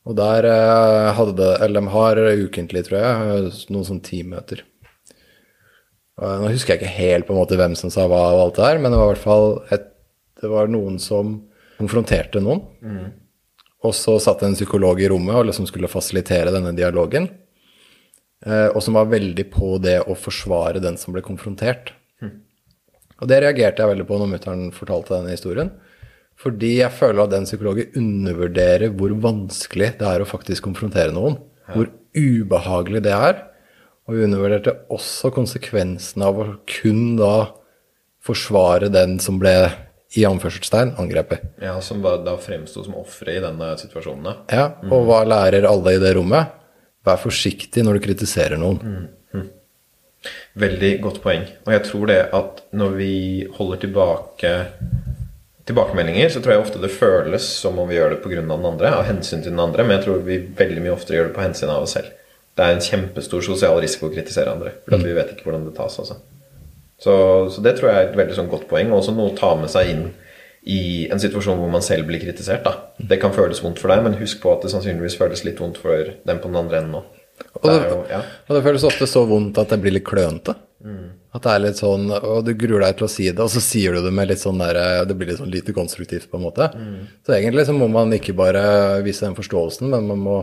Og 0.07 0.15
der 0.15 0.47
eh, 0.47 1.09
hadde 1.17 1.35
det, 1.41 1.51
eller 1.65 1.81
de 1.81 1.93
har 1.93 2.21
ukentlig, 2.45 2.85
tror 2.87 2.97
jeg, 3.01 3.51
noen 3.73 3.87
sånne 3.89 4.07
teammøter. 4.07 4.63
Nå 6.17 6.49
husker 6.49 6.73
jeg 6.73 6.81
ikke 6.81 6.97
helt 6.97 7.27
på 7.27 7.35
en 7.35 7.37
måte 7.43 7.57
hvem 7.59 7.75
som 7.77 7.91
sa 7.93 8.07
hva 8.09 8.23
og 8.33 8.39
alt 8.47 8.55
det 8.57 8.65
her, 8.65 8.79
men 8.81 8.89
det 8.89 8.97
var 8.97 9.11
i 9.11 9.13
hvert 9.13 9.27
fall 9.27 9.51
et, 9.75 9.91
det 10.41 10.49
var 10.49 10.71
noen 10.71 10.95
som 11.01 11.35
konfronterte 11.77 12.41
noen. 12.41 12.63
Og 13.87 13.95
så 13.95 14.17
satt 14.21 14.43
en 14.43 14.57
psykolog 14.57 14.99
i 15.01 15.09
rommet 15.11 15.37
og 15.39 15.47
liksom 15.49 15.67
skulle 15.69 15.91
fasilitere 15.91 16.53
denne 16.53 16.73
dialogen. 16.75 17.29
Eh, 18.45 18.67
og 18.67 18.81
som 18.83 18.97
var 18.99 19.09
veldig 19.11 19.47
på 19.53 19.77
det 19.81 20.01
å 20.05 20.17
forsvare 20.17 20.83
den 20.83 20.99
som 20.99 21.15
ble 21.15 21.23
konfrontert. 21.25 21.93
Og 23.17 23.29
det 23.29 23.41
reagerte 23.41 23.81
jeg 23.81 23.93
veldig 23.93 24.07
på 24.09 24.17
når 24.19 24.33
mutter'n 24.35 24.65
fortalte 24.75 25.15
denne 25.15 25.33
historien. 25.33 25.71
Fordi 26.37 26.75
jeg 26.83 26.93
føler 26.93 27.23
at 27.23 27.33
den 27.33 27.47
psykologen 27.49 27.95
undervurderer 27.97 28.93
hvor 28.93 29.15
vanskelig 29.23 29.95
det 29.97 30.05
er 30.05 30.21
å 30.21 30.29
faktisk 30.29 30.67
konfrontere 30.67 31.15
noen. 31.15 31.39
Hvor 31.73 31.89
ubehagelig 32.13 33.01
det 33.07 33.15
er. 33.15 33.41
Og 34.07 34.15
vi 34.15 34.27
undervurderte 34.27 34.75
også 34.93 35.33
konsekvensen 35.35 36.23
av 36.23 36.37
å 36.39 36.45
kun 36.69 37.17
da 37.19 37.49
forsvare 38.23 38.91
den 38.93 39.17
som 39.23 39.39
ble 39.41 39.55
i 40.15 40.23
anførselstegn 40.27 40.95
angrepet. 41.01 41.43
ja, 41.61 41.75
Som 41.81 42.01
da, 42.01 42.37
fremsto 42.39 42.83
som 42.83 42.95
ofre 42.95 43.35
i 43.35 43.41
denne 43.43 43.73
situasjonen. 43.77 44.23
da. 44.23 44.35
Ja, 44.51 44.67
og 44.91 45.05
hva 45.09 45.23
lærer 45.27 45.67
alle 45.67 45.97
i 45.97 45.99
det 45.99 46.15
rommet? 46.15 46.53
Vær 47.05 47.19
forsiktig 47.19 47.83
når 47.83 47.97
du 47.97 48.05
kritiserer 48.07 48.57
noen. 48.59 49.07
Veldig 50.57 50.93
godt 51.03 51.21
poeng. 51.21 51.43
Og 51.67 51.73
jeg 51.75 51.83
tror 51.85 52.07
det 52.09 52.21
at 52.35 52.63
når 52.75 52.95
vi 52.97 53.13
holder 53.57 53.83
tilbake 53.83 54.53
tilbakemeldinger, 55.67 56.29
så 56.31 56.41
tror 56.41 56.55
jeg 56.55 56.63
ofte 56.63 56.81
det 56.81 56.93
føles 56.95 57.43
som 57.61 57.77
om 57.79 57.89
vi 57.89 57.97
gjør 57.97 58.15
det 58.15 58.21
pga. 58.23 58.39
den 58.39 58.51
andre, 58.51 58.93
av 58.95 59.03
hensyn 59.07 59.43
til 59.43 59.51
den 59.51 59.59
andre, 59.59 59.83
men 59.83 59.97
jeg 59.97 60.05
tror 60.05 60.23
vi 60.23 60.39
veldig 60.57 60.83
mye 60.83 60.95
oftere 60.95 61.19
gjør 61.19 61.29
det 61.29 61.35
på 61.35 61.43
hensyn 61.43 61.73
av 61.73 61.83
oss 61.83 61.97
selv. 61.97 62.13
Det 62.55 62.65
er 62.65 62.73
en 62.73 62.81
kjempestor 62.81 63.43
sosial 63.45 63.77
risiko 63.83 64.07
å 64.07 64.13
kritisere 64.13 64.53
andre, 64.55 64.71
for 64.87 64.97
mm. 64.97 65.05
vi 65.05 65.15
vet 65.17 65.33
ikke 65.33 65.49
hvordan 65.49 65.67
det 65.67 65.75
tas. 65.77 65.99
Altså. 66.01 66.17
Så, 66.97 67.13
så 67.53 67.61
det 67.61 67.75
tror 67.77 67.91
jeg 67.91 67.97
er 67.99 68.07
et 68.09 68.17
veldig 68.17 68.37
sånn 68.39 68.49
godt 68.51 68.65
poeng, 68.69 68.89
og 68.91 69.01
også 69.01 69.13
noe 69.13 69.31
å 69.31 69.37
ta 69.37 69.51
med 69.59 69.69
seg 69.69 69.91
inn 69.93 70.07
i 70.67 71.07
en 71.13 71.21
situasjon 71.21 71.59
hvor 71.61 71.69
man 71.71 71.85
selv 71.85 72.09
blir 72.09 72.19
kritisert. 72.19 72.65
Da. 72.65 72.89
Det 72.97 73.19
kan 73.21 73.35
føles 73.35 73.61
vondt 73.63 73.79
for 73.79 73.93
deg, 73.93 74.01
men 74.03 74.17
husk 74.19 74.41
på 74.43 74.51
at 74.55 74.65
det 74.65 74.73
sannsynligvis 74.73 75.15
føles 75.19 75.45
litt 75.47 75.61
vondt 75.61 75.77
for 75.79 76.09
den 76.27 76.41
på 76.41 76.49
den 76.49 76.59
andre 76.59 76.81
enden 76.81 76.99
òg. 76.99 77.13
Og 77.61 78.07
ja. 78.09 78.23
og 78.49 78.55
det 78.55 78.63
føles 78.65 78.83
ofte 78.87 79.05
så 79.09 79.21
vondt 79.29 79.59
at 79.61 79.69
det 79.69 79.77
blir 79.83 79.93
litt 79.93 80.07
klønete. 80.07 80.55
At 81.37 81.45
det 81.45 81.53
er 81.53 81.61
litt 81.61 81.79
sånn, 81.79 82.09
og 82.17 82.39
du 82.47 82.51
gruer 82.57 82.81
deg 82.87 82.97
til 82.97 83.05
å 83.05 83.11
si 83.11 83.27
det, 83.29 83.43
og 83.43 83.51
så 83.53 83.61
sier 83.61 83.93
du 83.93 84.01
det 84.05 84.13
med 84.13 84.31
litt 84.31 84.41
sånn 84.41 84.57
der, 84.61 84.79
det 85.05 85.15
blir 85.17 85.29
litt 85.29 85.39
sånn 85.39 85.53
lite 85.53 85.75
konstruktivt 85.75 86.31
på 86.31 86.39
en 86.39 86.45
måte. 86.47 86.67
Så 87.25 87.35
egentlig 87.37 87.67
så 87.69 87.75
må 87.77 87.87
man 87.93 88.13
ikke 88.17 88.33
bare 88.37 88.63
vise 89.05 89.25
den 89.27 89.37
forståelsen, 89.37 89.89
men 89.93 90.09
man 90.09 90.23
må 90.25 90.39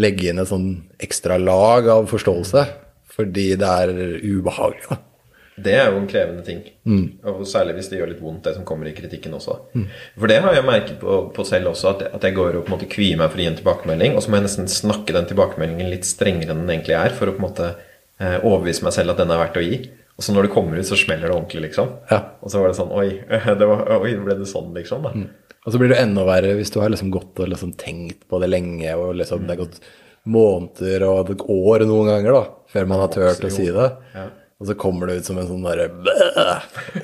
legge 0.00 0.30
inn 0.30 0.40
et 0.40 0.48
sånn 0.48 0.68
ekstra 1.02 1.36
lag 1.40 1.88
av 1.92 2.08
forståelse, 2.08 2.64
fordi 3.12 3.46
det 3.60 3.70
er 3.84 3.94
ubehagelig. 4.24 4.88
Da. 4.88 5.00
Det 5.60 5.74
er 5.76 5.90
jo 5.90 5.98
en 5.98 6.08
krevende 6.08 6.44
ting. 6.46 6.62
Og 7.28 7.42
særlig 7.48 7.74
hvis 7.76 7.90
det 7.90 7.98
gjør 7.98 8.12
litt 8.12 8.22
vondt, 8.22 8.44
det 8.46 8.54
som 8.56 8.64
kommer 8.68 8.88
i 8.88 8.94
kritikken 8.96 9.34
også. 9.36 9.56
For 10.16 10.30
det 10.30 10.38
har 10.44 10.56
jeg 10.56 10.64
merket 10.64 10.98
på, 11.02 11.16
på 11.36 11.44
selv 11.44 11.72
også, 11.72 11.94
at, 11.94 12.04
at 12.16 12.24
jeg 12.24 12.36
går 12.38 12.56
og 12.56 12.64
på 12.64 12.72
en 12.72 12.76
måte 12.78 12.88
kvier 12.90 13.20
meg 13.20 13.32
for 13.32 13.40
å 13.40 13.44
gi 13.44 13.50
en 13.50 13.58
tilbakemelding, 13.58 14.16
og 14.16 14.24
så 14.24 14.32
må 14.32 14.40
jeg 14.40 14.46
nesten 14.48 14.70
snakke 14.72 15.16
den 15.16 15.28
tilbakemeldingen 15.28 15.90
litt 15.92 16.08
strengere 16.08 16.54
enn 16.54 16.64
den 16.64 16.74
egentlig 16.76 16.96
er, 16.96 17.16
for 17.16 17.28
å 17.28 17.36
på 17.36 17.42
en 17.42 17.48
måte 17.48 17.70
eh, 17.72 18.38
overbevise 18.38 18.86
meg 18.86 18.96
selv 18.96 19.14
at 19.14 19.20
den 19.20 19.34
er 19.34 19.42
verdt 19.42 19.60
å 19.60 19.66
gi. 19.66 19.82
Og 20.20 20.24
så 20.24 20.34
når 20.36 20.48
det 20.48 20.52
kommer 20.52 20.76
ut, 20.76 20.84
så 20.88 20.98
smeller 21.00 21.30
det 21.30 21.36
ordentlig, 21.36 21.62
liksom. 21.70 21.94
Ja. 22.10 22.18
Og 22.44 22.52
så 22.52 22.60
var 22.60 22.72
det 22.72 22.76
sånn 22.76 22.90
Oi, 22.92 23.08
det 23.60 23.68
var, 23.68 23.86
oi 24.00 24.16
ble 24.20 24.36
det 24.40 24.48
sånn, 24.48 24.72
liksom? 24.76 25.06
da 25.06 25.14
Og 25.64 25.72
så 25.72 25.80
blir 25.80 25.92
det 25.92 26.00
enda 26.00 26.24
verre 26.28 26.56
hvis 26.58 26.72
du 26.72 26.80
har 26.80 26.92
liksom 26.92 27.12
gått 27.12 27.40
og 27.40 27.48
liksom 27.52 27.72
tenkt 27.80 28.26
på 28.28 28.40
det 28.40 28.48
lenge, 28.52 28.92
og 28.96 29.14
liksom 29.20 29.44
det 29.44 29.56
har 29.56 29.62
gått 29.66 29.80
måneder 30.28 31.04
og 31.08 31.32
år 31.48 31.86
noen 31.88 32.10
ganger 32.10 32.36
da, 32.36 32.42
før 32.68 32.88
man 32.88 33.00
har 33.00 33.12
tørt 33.12 33.44
å 33.44 33.52
si 33.52 33.66
det. 33.72 33.88
Og 34.60 34.68
så 34.68 34.74
kommer 34.76 35.08
det 35.08 35.14
ut 35.22 35.24
som 35.30 35.38
en 35.40 35.46
sånn 35.48 35.62
derre 35.64 35.86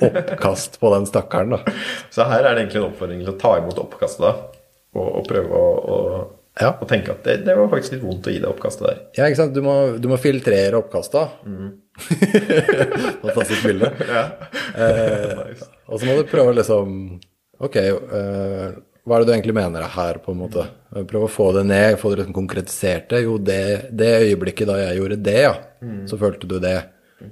oppkast 0.05 0.75
på 0.81 0.91
den 0.93 1.07
stakkaren, 1.09 1.55
da. 1.55 1.75
Så 2.13 2.27
her 2.29 2.43
er 2.45 2.53
det 2.53 2.63
egentlig 2.67 2.83
en 2.83 2.89
oppfordring 2.91 3.23
til 3.25 3.33
å 3.33 3.39
ta 3.41 3.55
imot 3.57 3.79
oppkastet, 3.81 4.25
da. 4.27 4.33
Og, 4.97 5.07
og 5.21 5.23
prøve 5.29 5.57
å, 5.57 5.69
å, 5.97 5.97
Ja. 6.61 6.71
å 6.81 6.85
tenke 6.89 7.11
at 7.13 7.25
det, 7.25 7.39
det 7.45 7.53
var 7.57 7.67
faktisk 7.69 7.93
litt 7.97 8.05
vondt 8.05 8.29
å 8.29 8.31
gi 8.33 8.39
det 8.41 8.49
oppkastet 8.49 8.85
der. 8.87 8.99
Ja, 9.17 9.25
ikke 9.29 9.39
sant? 9.41 9.53
Du 9.57 9.61
må, 9.65 9.73
du 10.01 10.07
må 10.09 10.17
filtrere 10.21 10.79
oppkasta. 10.79 11.27
Fantastisk 13.23 13.63
bilde. 13.67 13.91
Eh, 14.77 15.39
og 15.89 15.97
så 15.97 16.05
må 16.05 16.13
du 16.19 16.27
prøve 16.29 16.51
å 16.51 16.53
liksom 16.53 16.89
Ok, 17.65 17.77
eh, 17.81 18.65
hva 19.07 19.15
er 19.15 19.23
det 19.23 19.25
du 19.25 19.31
egentlig 19.33 19.55
mener 19.57 19.87
her, 19.89 20.19
på 20.21 20.35
en 20.35 20.41
måte? 20.43 20.65
Prøv 21.09 21.23
å 21.25 21.29
få 21.31 21.47
det 21.55 21.63
ned, 21.65 21.95
få 21.97 22.11
det 22.11 22.19
liksom 22.19 22.35
konkretisert 22.35 23.07
det. 23.09 23.23
Jo, 23.25 23.39
det, 23.41 23.57
det 23.97 24.11
øyeblikket 24.27 24.69
da 24.69 24.75
jeg 24.83 24.99
gjorde 24.99 25.17
det, 25.25 25.37
ja, 25.47 25.53
så 26.11 26.19
følte 26.21 26.49
du 26.51 26.59
det. 26.61 26.75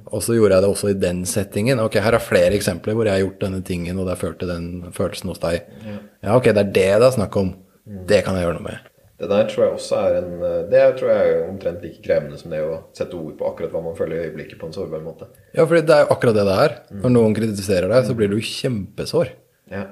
Og 0.09 0.23
så 0.25 0.33
gjorde 0.33 0.57
jeg 0.57 0.65
det 0.65 0.71
også 0.71 0.89
i 0.89 0.97
den 0.97 1.21
settingen. 1.29 1.81
Ok, 1.83 1.99
her 2.01 2.17
er 2.17 2.23
flere 2.23 2.57
eksempler 2.57 2.97
hvor 2.97 3.05
jeg 3.05 3.19
har 3.19 3.25
gjort 3.25 3.43
denne 3.45 3.61
tingen, 3.65 3.99
og 3.99 4.07
det 4.07 4.15
har 4.15 4.23
ført 4.23 4.39
til 4.41 4.49
den 4.49 4.67
følelsen 4.95 5.29
hos 5.29 5.41
deg. 5.43 5.67
Ja, 5.85 6.33
ok, 6.33 6.49
det 6.49 6.63
er 6.63 6.73
det 6.73 6.89
det 7.03 7.07
er 7.09 7.15
snakk 7.19 7.37
om. 7.41 7.53
Det 7.85 8.23
kan 8.25 8.37
jeg 8.37 8.47
gjøre 8.47 8.57
noe 8.57 8.65
med. 8.65 8.91
Det 9.15 9.29
der 9.31 9.45
tror 9.47 9.63
jeg 9.63 9.75
også 9.77 9.99
er 10.03 10.15
en 10.19 10.31
Det 10.71 10.79
tror 10.99 11.11
jeg 11.13 11.27
er 11.31 11.43
omtrent 11.47 11.83
like 11.85 12.01
krevende 12.03 12.39
som 12.39 12.51
det 12.51 12.59
å 12.65 12.81
sette 12.97 13.15
ord 13.15 13.37
på 13.39 13.47
akkurat 13.47 13.71
hva 13.71 13.83
man 13.85 13.95
føler 13.95 14.17
i 14.17 14.25
øyeblikket 14.25 14.59
på 14.59 14.67
en 14.67 14.75
sårbar 14.75 15.05
måte. 15.05 15.29
Ja, 15.55 15.63
for 15.63 15.77
det 15.77 15.93
er 15.95 16.03
jo 16.03 16.09
akkurat 16.17 16.35
det 16.35 16.47
det 16.49 16.57
er. 16.65 16.75
Når 17.03 17.13
noen 17.13 17.37
kritiserer 17.37 17.87
deg, 17.93 18.09
så 18.09 18.17
blir 18.17 18.33
du 18.33 18.41
kjempesår. 18.41 19.31
Ja. 19.71 19.85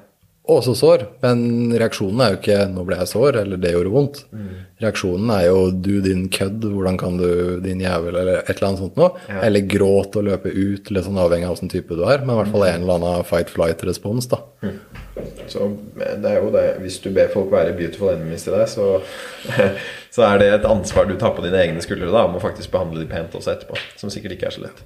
Også 0.44 0.74
sår, 0.76 1.06
men 1.24 1.72
reaksjonen 1.80 2.20
er 2.20 2.34
jo 2.34 2.38
ikke 2.42 2.58
'nå 2.68 2.84
ble 2.84 2.98
jeg 3.00 3.08
sår', 3.14 3.38
eller 3.42 3.58
'det 3.58 3.70
gjorde 3.72 3.92
vondt'. 3.94 4.24
Reaksjonen 4.84 5.30
er 5.32 5.46
jo 5.46 5.72
'du, 5.72 6.02
din 6.04 6.28
kødd, 6.28 6.66
hvordan 6.68 6.98
kan 7.00 7.16
du, 7.16 7.62
din 7.64 7.80
jævel', 7.80 8.18
eller 8.20 8.42
et 8.42 8.50
eller 8.50 8.68
annet 8.68 8.80
sånt 8.80 8.98
noe. 8.98 9.12
Eller 9.30 9.62
gråt 9.62 10.18
og 10.20 10.26
løpe 10.28 10.52
ut, 10.52 10.92
litt 10.92 11.06
sånn 11.06 11.18
avhengig 11.18 11.48
av 11.48 11.56
åssen 11.56 11.72
type 11.72 11.96
du 11.96 12.04
er. 12.04 12.26
Men 12.26 12.36
i 12.36 12.40
hvert 12.42 12.52
fall 12.52 12.68
en 12.68 12.82
eller 12.82 13.00
annen 13.00 13.24
fight-flight-respons, 13.24 14.28
da. 14.28 14.42
Så 15.48 15.78
det 15.96 16.26
er 16.26 16.42
jo 16.42 16.50
det 16.52 16.80
Hvis 16.82 17.00
du 17.00 17.10
ber 17.12 17.28
folk 17.32 17.52
være 17.52 17.78
beautiful 17.78 18.10
enemies 18.10 18.44
til 18.44 18.54
deg, 18.54 18.68
så, 18.68 19.00
så 20.16 20.26
er 20.28 20.40
det 20.40 20.52
et 20.54 20.66
ansvar 20.66 21.08
du 21.08 21.16
tar 21.16 21.32
på 21.38 21.46
dine 21.46 21.62
egne 21.62 21.80
skuldre 21.80 22.12
da, 22.12 22.26
om 22.28 22.36
å 22.36 22.44
faktisk 22.44 22.72
behandle 22.72 23.00
de 23.00 23.08
pent 23.08 23.32
også 23.32 23.56
etterpå. 23.56 23.80
Som 23.96 24.10
sikkert 24.10 24.36
ikke 24.36 24.52
er 24.52 24.58
så 24.58 24.66
lett. 24.68 24.84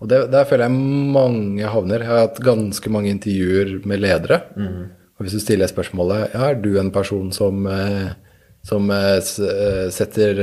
Og 0.00 0.08
det, 0.08 0.22
der 0.32 0.48
føler 0.48 0.64
jeg 0.66 0.78
mange 1.18 1.68
havner. 1.68 2.00
Jeg 2.00 2.08
har 2.08 2.24
hatt 2.24 2.40
ganske 2.44 2.90
mange 2.92 3.12
intervjuer 3.12 3.78
med 3.84 4.00
ledere. 4.00 4.40
Og 5.20 5.26
hvis 5.26 5.36
du 5.36 5.42
stiller 5.42 5.68
spørsmålet 5.68 6.32
ja, 6.32 6.46
er 6.48 6.54
du 6.56 6.78
en 6.80 6.88
person 6.94 7.28
som, 7.36 7.66
eh, 7.68 8.14
som 8.64 8.88
eh, 8.90 9.18
eh, 9.20 9.90
setter 9.92 10.40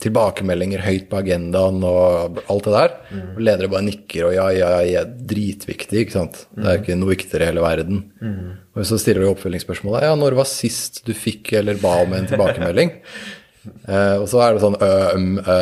tilbakemeldinger 0.00 0.80
høyt 0.86 1.10
på 1.10 1.20
agendaen 1.20 1.84
og 1.84 2.40
alt 2.48 2.64
det 2.64 2.72
der, 2.78 2.96
og 3.36 3.42
ledere 3.44 3.68
bare 3.74 3.84
nikker 3.90 4.30
og 4.30 4.34
ja, 4.38 4.48
ja, 4.56 4.72
ja, 4.88 5.04
dritviktig, 5.04 6.06
ikke 6.06 6.16
sant. 6.16 6.46
Det 6.56 6.64
er 6.64 6.80
ikke 6.80 6.96
noe 6.96 7.12
viktigere 7.12 7.44
i 7.44 7.52
hele 7.52 7.64
verden. 7.66 8.00
Og 8.74 8.88
så 8.88 8.96
stiller 8.98 9.20
du 9.26 9.34
oppfølgingsspørsmålet 9.34 10.08
ja, 10.08 10.16
når 10.16 10.40
var 10.40 10.48
sist 10.48 11.04
du 11.04 11.12
fikk 11.12 11.52
eller 11.60 11.76
ba 11.84 11.98
om 12.06 12.16
en 12.16 12.30
tilbakemelding? 12.32 12.96
Eh, 13.64 14.18
og 14.20 14.26
så 14.28 14.42
er 14.44 14.50
det 14.52 14.60
sånn 14.60 14.74
ø, 14.76 14.88
øm, 15.16 15.38
ø. 15.40 15.54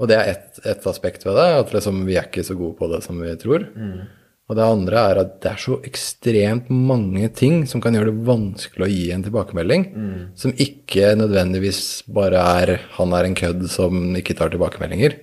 Og 0.00 0.08
det 0.10 0.16
er 0.16 0.30
ett 0.34 0.60
et 0.66 0.86
aspekt 0.86 1.24
ved 1.24 1.34
det, 1.36 1.48
at 1.60 1.72
liksom 1.72 2.04
vi 2.06 2.16
er 2.16 2.26
ikke 2.28 2.44
så 2.44 2.54
gode 2.56 2.76
på 2.76 2.88
det 2.92 3.02
som 3.04 3.18
vi 3.20 3.34
tror. 3.36 3.66
Og 4.48 4.54
det 4.54 4.62
andre 4.62 4.96
er 5.10 5.18
at 5.18 5.40
det 5.42 5.50
er 5.50 5.56
så 5.58 5.80
ekstremt 5.82 6.68
mange 6.70 7.28
ting 7.34 7.66
som 7.66 7.80
kan 7.80 7.94
gjøre 7.96 8.12
det 8.12 8.26
vanskelig 8.28 8.84
å 8.86 8.90
gi 8.92 9.10
en 9.10 9.22
tilbakemelding, 9.24 9.86
som 10.38 10.52
ikke 10.52 11.16
nødvendigvis 11.18 12.04
bare 12.06 12.38
er 12.62 12.80
'han 12.92 13.12
er 13.12 13.24
en 13.24 13.34
kødd 13.34 13.68
som 13.68 14.14
ikke 14.14 14.36
tar 14.36 14.50
tilbakemeldinger'. 14.50 15.18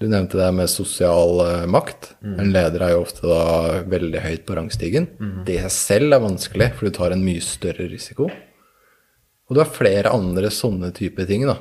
Du 0.00 0.08
nevnte 0.08 0.32
det 0.38 0.54
med 0.54 0.66
sosial 0.70 1.40
eh, 1.44 1.66
makt. 1.66 2.14
En 2.40 2.52
leder 2.52 2.80
er 2.82 2.90
jo 2.94 3.02
ofte 3.02 3.20
da 3.28 3.82
veldig 3.84 4.20
høyt 4.22 4.46
på 4.46 4.56
rangstigen. 4.56 5.06
Det 5.44 5.54
i 5.56 5.60
seg 5.68 5.70
selv 5.70 6.12
er 6.14 6.20
vanskelig, 6.20 6.72
for 6.74 6.86
du 6.86 6.90
tar 6.90 7.12
en 7.12 7.22
mye 7.22 7.40
større 7.40 7.86
risiko. 7.90 8.24
Og 8.24 9.54
du 9.54 9.60
har 9.60 9.66
flere 9.68 10.08
andre 10.10 10.48
sånne 10.48 10.90
type 10.94 11.26
ting, 11.26 11.44
da. 11.46 11.58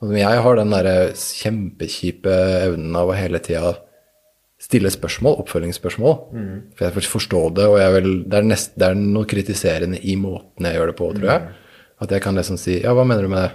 Jeg 0.00 0.42
har 0.44 0.56
den 0.56 0.72
derre 0.72 0.96
kjempekjipe 1.12 2.34
evnen 2.64 2.94
av 2.96 3.10
å 3.10 3.16
hele 3.18 3.40
tida 3.44 3.74
stille 4.60 4.90
spørsmål, 4.92 5.38
oppfølgingsspørsmål. 5.42 6.14
For 6.76 6.86
jeg 6.86 6.96
får 6.96 7.08
forstå 7.14 7.42
det, 7.56 7.66
og 7.68 7.78
jeg 7.80 7.96
vil, 7.96 8.10
det, 8.28 8.38
er 8.38 8.48
nest, 8.48 8.72
det 8.80 8.88
er 8.88 8.96
noe 9.00 9.28
kritiserende 9.28 10.00
i 10.00 10.16
måten 10.20 10.68
jeg 10.68 10.76
gjør 10.76 10.92
det 10.92 10.96
på, 10.98 11.10
tror 11.16 11.30
jeg. 11.32 11.50
At 12.00 12.14
jeg 12.16 12.24
kan 12.24 12.36
liksom 12.36 12.56
si 12.60 12.78
Ja, 12.80 12.94
hva 12.96 13.04
mener 13.04 13.26
du 13.26 13.32
med 13.32 13.44
det? 13.44 13.50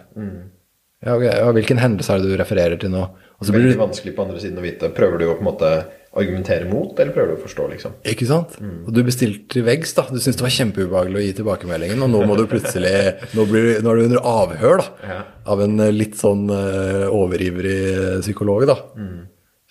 Ja, 1.05 1.15
okay, 1.15 1.30
ja, 1.30 1.49
hvilken 1.53 1.81
hendelse 1.81 2.13
er 2.13 2.22
det 2.22 2.31
du 2.31 2.38
refererer 2.39 2.77
til 2.81 2.93
nå? 2.93 3.03
Og 3.35 3.45
så 3.45 3.53
blir 3.53 3.67
det 3.67 3.77
vanskelig 3.77 4.15
på 4.15 4.23
andre 4.26 4.41
siden 4.41 4.61
å 4.61 4.63
vite. 4.63 4.89
Prøver 4.95 5.22
du 5.22 5.26
å 5.27 5.35
på 5.35 5.43
en 5.43 5.49
måte 5.49 5.72
argumentere 6.15 6.67
mot, 6.69 6.93
eller 6.99 7.11
prøver 7.15 7.33
du 7.33 7.35
å 7.35 7.43
forstå, 7.43 7.67
liksom? 7.73 7.95
Ikke 8.07 8.27
sant? 8.29 8.55
Og 8.61 8.91
du 8.95 9.01
bestilte 9.03 9.49
til 9.51 9.65
veggs, 9.67 9.91
da. 9.97 10.05
Du 10.07 10.15
syntes 10.19 10.39
det 10.39 10.45
var 10.45 10.55
kjempeubehagelig 10.57 11.19
å 11.19 11.25
gi 11.25 11.33
tilbakemeldingen, 11.41 12.05
og 12.05 12.13
nå 12.13 12.21
må 12.29 12.37
du 12.39 12.45
plutselig 12.51 12.93
Nå, 13.35 13.45
blir, 13.49 13.81
nå 13.83 13.91
er 13.91 13.99
du 13.99 14.07
under 14.07 14.29
avhør, 14.31 14.81
da. 14.83 15.11
Ja. 15.11 15.19
Av 15.51 15.61
en 15.65 15.75
eh, 15.83 15.91
litt 15.93 16.15
sånn 16.19 16.47
uh, 16.51 17.11
overivrig 17.13 18.21
psykolog, 18.23 18.65
da. 18.69 18.79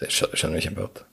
Det 0.01 0.11
skjønner 0.13 0.59
du 0.59 0.67
kjempegodt. 0.69 1.05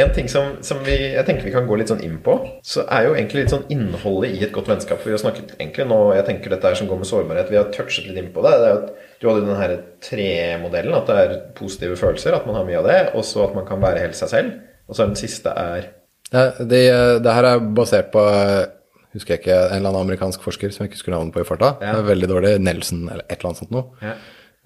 En 0.00 0.12
ting 0.14 0.28
som, 0.30 0.56
som 0.64 0.80
vi, 0.86 0.96
jeg 1.14 1.24
tenker 1.28 1.46
vi 1.46 1.52
kan 1.54 1.68
gå 1.68 1.76
litt 1.80 1.90
sånn 1.92 2.02
inn 2.04 2.18
på, 2.24 2.36
så 2.66 2.84
er 2.86 3.06
jo 3.06 3.14
egentlig 3.16 3.44
litt 3.44 3.54
sånn 3.54 3.68
innholdet 3.72 4.34
i 4.36 4.42
et 4.46 4.54
godt 4.54 4.70
vennskap. 4.70 5.00
For 5.00 5.10
vi 5.10 5.16
har 5.16 5.22
snakket 5.22 5.54
egentlig 5.58 5.86
nå, 5.90 6.00
jeg 6.16 6.26
tenker 6.28 6.54
dette 6.54 6.72
her 6.72 6.78
som 6.78 6.90
går 6.90 7.00
med 7.02 7.10
sårbarhet, 7.10 7.52
vi 7.52 7.60
har 7.60 7.70
touchet 7.74 8.08
litt 8.08 8.20
inn 8.22 8.32
på 8.34 8.44
det. 8.46 8.56
det 8.60 8.66
er 8.68 8.74
jo 8.74 8.80
at 8.80 9.06
du 9.20 9.28
hadde 9.28 9.46
den 9.46 9.60
her 9.60 9.76
tre-modellen, 10.06 10.96
at 10.96 11.10
det 11.10 11.22
er 11.22 11.38
positive 11.58 11.98
følelser, 12.00 12.36
at 12.36 12.46
man 12.48 12.56
har 12.56 12.68
mye 12.68 12.80
av 12.80 12.90
det, 12.90 13.00
og 13.18 13.24
så 13.28 13.44
at 13.48 13.56
man 13.56 13.66
kan 13.68 13.82
være 13.82 14.04
helt 14.06 14.18
seg 14.18 14.32
selv. 14.32 14.58
Og 14.88 14.96
så 14.96 15.04
er 15.04 15.12
den 15.12 15.20
siste 15.20 15.54
er 15.54 15.88
Ja, 16.30 16.44
det, 16.58 16.84
det 17.24 17.34
her 17.34 17.48
er 17.50 17.64
basert 17.74 18.12
på 18.14 18.22
eh, 18.30 18.68
husker 19.16 19.34
jeg 19.34 19.42
ikke, 19.42 19.58
en 19.58 19.80
eller 19.80 19.90
annen 19.90 20.06
amerikansk 20.06 20.42
forsker 20.46 20.72
som 20.72 20.84
jeg 20.84 20.90
ikke 20.90 21.00
husker 21.00 21.14
navnet 21.14 21.34
på 21.34 21.42
i 21.42 21.48
farta. 21.48 21.74
Ja. 21.82 21.96
Er 21.98 22.06
veldig 22.06 22.30
dårlig. 22.30 22.54
Nelson 22.62 23.04
eller 23.08 23.24
et 23.26 23.36
eller 23.38 23.50
annet 23.50 23.62
sånt 23.62 23.74
noe. 23.74 23.90
Ja. 24.02 24.14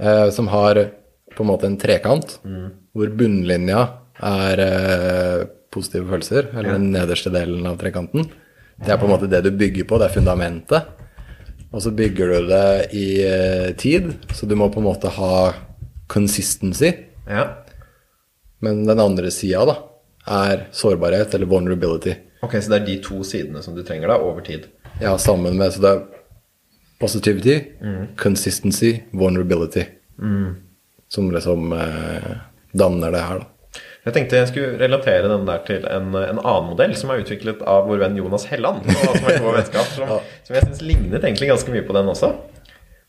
Eh, 0.04 0.28
som 0.36 0.48
har 0.52 0.80
på 1.34 1.42
en 1.42 1.50
måte 1.50 1.66
en 1.66 1.78
trekant, 1.80 2.36
hvor 2.94 3.12
bunnlinja 3.18 3.80
er 4.22 4.62
eh, 4.62 5.46
positive 5.74 6.06
følelser, 6.10 6.50
eller 6.54 6.76
den 6.76 6.90
nederste 6.94 7.32
delen 7.34 7.66
av 7.66 7.78
trekanten. 7.80 8.28
Det 8.78 8.90
er 8.90 8.98
på 8.98 9.08
en 9.08 9.14
måte 9.14 9.30
det 9.30 9.42
du 9.44 9.50
bygger 9.54 9.86
på, 9.88 9.98
det 9.98 10.08
er 10.08 10.14
fundamentet. 10.14 10.92
Og 11.74 11.82
så 11.82 11.90
bygger 11.94 12.30
du 12.30 12.50
det 12.50 12.66
i 12.94 13.06
eh, 13.26 13.70
tid, 13.78 14.12
så 14.34 14.46
du 14.46 14.54
må 14.58 14.70
på 14.70 14.82
en 14.82 14.88
måte 14.88 15.10
ha 15.16 15.52
consistency. 16.10 16.92
Ja. 17.26 17.48
Men 18.62 18.84
den 18.86 19.02
andre 19.02 19.32
sida, 19.34 19.64
da, 19.66 19.78
er 20.24 20.68
sårbarhet 20.72 21.34
eller 21.34 21.50
vulnerability. 21.50 22.14
Ok, 22.44 22.58
så 22.60 22.74
det 22.74 22.80
er 22.80 22.86
de 22.86 22.98
to 23.02 23.22
sidene 23.26 23.62
som 23.64 23.74
du 23.76 23.82
trenger 23.86 24.12
da, 24.12 24.20
over 24.22 24.44
tid. 24.44 24.68
Ja, 25.00 25.16
sammen 25.18 25.56
med 25.58 25.72
Så 25.74 25.82
det 25.82 25.90
er 25.90 26.04
positivity, 27.00 27.56
consistency, 28.20 29.00
vulnerability. 29.12 29.88
Som 31.08 31.32
liksom 31.34 31.72
eh, 31.72 32.30
danner 32.72 33.10
det 33.10 33.24
her, 33.24 33.42
da. 33.42 33.50
Jeg 34.04 34.12
tenkte 34.12 34.36
jeg 34.36 34.50
skulle 34.50 34.76
relatere 34.76 35.28
den 35.30 35.46
der 35.48 35.62
til 35.64 35.86
en, 35.88 36.10
en 36.12 36.40
annen 36.42 36.66
modell 36.68 36.92
som 36.98 37.12
er 37.12 37.22
utviklet 37.22 37.62
av 37.64 37.86
vår 37.88 38.02
venn 38.02 38.18
Jonas 38.20 38.44
Helland. 38.50 38.84
Som 38.84 39.30
er 39.30 39.40
vår 39.40 39.56
vennskap, 39.62 39.88
som, 39.94 40.18
som 40.44 40.58
jeg 40.58 40.66
syns 40.66 40.82
lignet 40.84 41.22
egentlig 41.22 41.48
ganske 41.48 41.72
mye 41.72 41.86
på 41.86 41.96
den 41.96 42.10
også. 42.12 42.34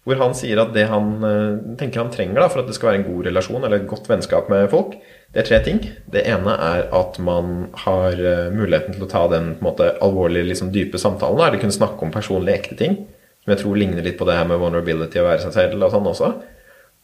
Hvor 0.06 0.22
han 0.22 0.36
sier 0.38 0.62
at 0.62 0.72
det 0.76 0.86
han 0.88 1.12
eh, 1.26 1.76
tenker 1.82 2.04
han 2.04 2.14
trenger 2.14 2.40
da, 2.40 2.48
for 2.54 2.62
at 2.62 2.70
det 2.70 2.78
skal 2.78 2.92
være 2.92 3.02
en 3.02 3.08
god 3.08 3.28
relasjon 3.28 3.64
eller 3.64 3.82
et 3.82 3.90
godt 3.90 4.08
vennskap 4.08 4.52
med 4.54 4.70
folk, 4.72 4.96
det 5.34 5.42
er 5.42 5.48
tre 5.50 5.60
ting. 5.66 5.82
Det 6.14 6.22
ene 6.32 6.54
er 6.62 6.86
at 6.96 7.18
man 7.20 7.72
har 7.84 8.16
eh, 8.16 8.54
muligheten 8.54 8.96
til 8.96 9.04
å 9.04 9.12
ta 9.12 9.26
den 9.34 9.56
måte 9.66 9.90
alvorlige, 10.06 10.48
liksom 10.54 10.70
dype 10.72 11.02
samtalen. 11.02 11.42
Eller 11.42 11.60
kunne 11.60 11.76
snakke 11.76 12.06
om 12.06 12.14
personlige, 12.14 12.62
ekte 12.62 12.78
ting. 12.80 13.02
Som 13.44 13.52
jeg 13.52 13.66
tror 13.66 13.82
ligner 13.82 14.06
litt 14.06 14.16
på 14.22 14.30
det 14.30 14.38
her 14.38 14.48
med 14.48 14.62
vulnerability 14.62 15.20
og 15.20 15.28
være 15.28 15.44
seg 15.44 15.58
selv 15.58 15.84
og 15.84 15.92
sånn 15.92 16.08
også. 16.14 16.32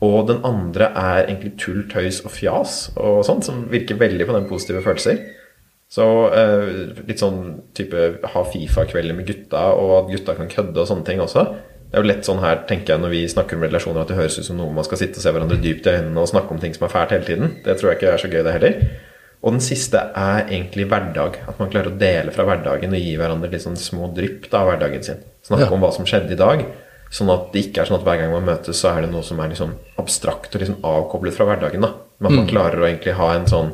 Og 0.01 0.27
den 0.31 0.39
andre 0.47 0.87
er 0.97 1.27
egentlig 1.27 1.53
tull, 1.61 1.83
tøys 1.91 2.23
og 2.25 2.31
fjas 2.33 2.77
og 2.97 3.19
sånt, 3.27 3.45
som 3.45 3.67
virker 3.69 3.99
veldig 4.01 4.25
på 4.25 4.33
den 4.33 4.47
positive 4.49 4.81
følelser. 4.81 5.19
Så 5.91 6.05
eh, 6.33 6.71
litt 7.05 7.19
sånn 7.21 7.41
type 7.77 8.07
ha 8.33 8.43
Fifa-kvelder 8.47 9.13
med 9.17 9.27
gutta, 9.27 9.65
og 9.75 9.91
at 10.05 10.11
gutta 10.15 10.37
kan 10.39 10.49
kødde 10.49 10.79
og 10.81 10.87
sånne 10.89 11.05
ting 11.05 11.21
også. 11.21 11.43
Det 11.91 11.99
er 11.99 12.05
jo 12.05 12.07
lett 12.07 12.23
sånn 12.25 12.39
her, 12.39 12.61
tenker 12.69 12.93
jeg, 12.95 13.01
når 13.03 13.11
vi 13.11 13.21
snakker 13.27 13.59
om 13.59 13.65
relasjoner, 13.67 14.01
at 14.05 14.07
det 14.13 14.15
høres 14.17 14.39
ut 14.39 14.47
som 14.47 14.57
noe 14.57 14.71
man 14.73 14.85
skal 14.87 15.01
sitte 15.01 15.19
og 15.19 15.25
se 15.25 15.33
hverandre 15.35 15.59
dypt 15.59 15.89
i 15.91 15.95
øynene 15.97 16.21
og 16.23 16.29
snakke 16.31 16.55
om 16.55 16.61
ting 16.63 16.73
som 16.77 16.87
er 16.87 16.93
fælt 16.93 17.11
hele 17.17 17.27
tiden. 17.27 17.57
Det 17.65 17.75
tror 17.77 17.91
jeg 17.91 17.99
ikke 17.99 18.13
er 18.13 18.21
så 18.23 18.29
gøy, 18.31 18.43
det 18.47 18.53
heller. 18.55 18.77
Og 19.41 19.55
den 19.57 19.63
siste 19.65 19.99
er 20.15 20.45
egentlig 20.47 20.85
hverdag. 20.87 21.41
At 21.49 21.59
man 21.59 21.69
klarer 21.73 21.91
å 21.91 21.97
dele 21.99 22.31
fra 22.31 22.45
hverdagen 22.47 22.95
og 22.95 23.03
gi 23.03 23.17
hverandre 23.19 23.51
litt 23.51 23.65
sånn 23.65 23.75
små 23.77 24.07
drypp 24.15 24.47
av 24.55 24.69
hverdagen 24.69 25.03
sin. 25.03 25.21
Snakke 25.43 25.67
Ja. 25.67 25.73
om 25.75 25.81
hva 25.83 25.91
som 25.91 26.05
skjedde 26.07 26.31
i 26.31 26.39
dag. 26.39 26.63
Sånn 27.11 27.29
at 27.33 27.49
det 27.51 27.65
ikke 27.65 27.81
er 27.83 27.89
sånn 27.89 27.97
at 27.99 28.05
hver 28.07 28.21
gang 28.21 28.31
man 28.31 28.45
møtes, 28.47 28.79
så 28.79 28.93
er 28.95 29.01
det 29.03 29.11
noe 29.11 29.23
som 29.27 29.39
er 29.43 29.49
liksom 29.51 29.73
abstrakt 29.99 30.53
og 30.55 30.61
liksom 30.63 30.77
avkoblet 30.87 31.35
fra 31.35 31.45
hverdagen. 31.49 31.81
da. 31.83 31.89
Men 32.21 32.31
at 32.31 32.37
man 32.39 32.47
klarer 32.47 32.79
å 32.79 32.87
egentlig 32.87 33.15
ha 33.17 33.33
en 33.35 33.45
sånn 33.51 33.73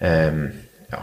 em, 0.00 0.42
Ja, 0.92 1.00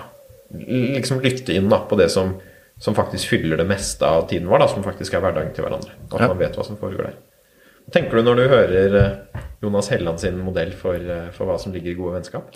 liksom 0.54 1.22
lytte 1.24 1.54
inn 1.56 1.70
da 1.72 1.80
på 1.90 1.98
det 1.98 2.10
som, 2.14 2.36
som 2.80 2.94
faktisk 2.94 3.32
fyller 3.34 3.58
det 3.58 3.66
meste 3.70 4.06
av 4.06 4.28
tiden 4.30 4.48
vår, 4.52 4.60
da, 4.62 4.68
som 4.70 4.84
faktisk 4.86 5.16
er 5.18 5.24
hverdagen 5.26 5.54
til 5.56 5.66
hverandre. 5.66 5.95
At 6.12 6.20
Ja. 6.22 6.28
man 6.28 6.38
vet 6.38 6.56
hva 6.60 6.66
som 6.68 6.78
foregår 6.78 7.10
der. 7.10 7.18
Hva 7.88 7.91
tenker 7.98 8.12
du 8.22 8.24
når 8.24 8.36
du 8.38 8.44
hører 8.54 8.95
eh, 9.02 9.41
Jonas 9.64 9.90
Helland 9.90 10.20
sin 10.22 10.38
modell 10.45 10.72
for, 10.78 10.94
eh, 10.95 11.32
for 11.34 11.45
hva 11.50 11.58
som 11.60 11.74
ligger 11.74 11.91
i 11.91 11.98
gode 11.98 12.20
vennskap? 12.20 12.54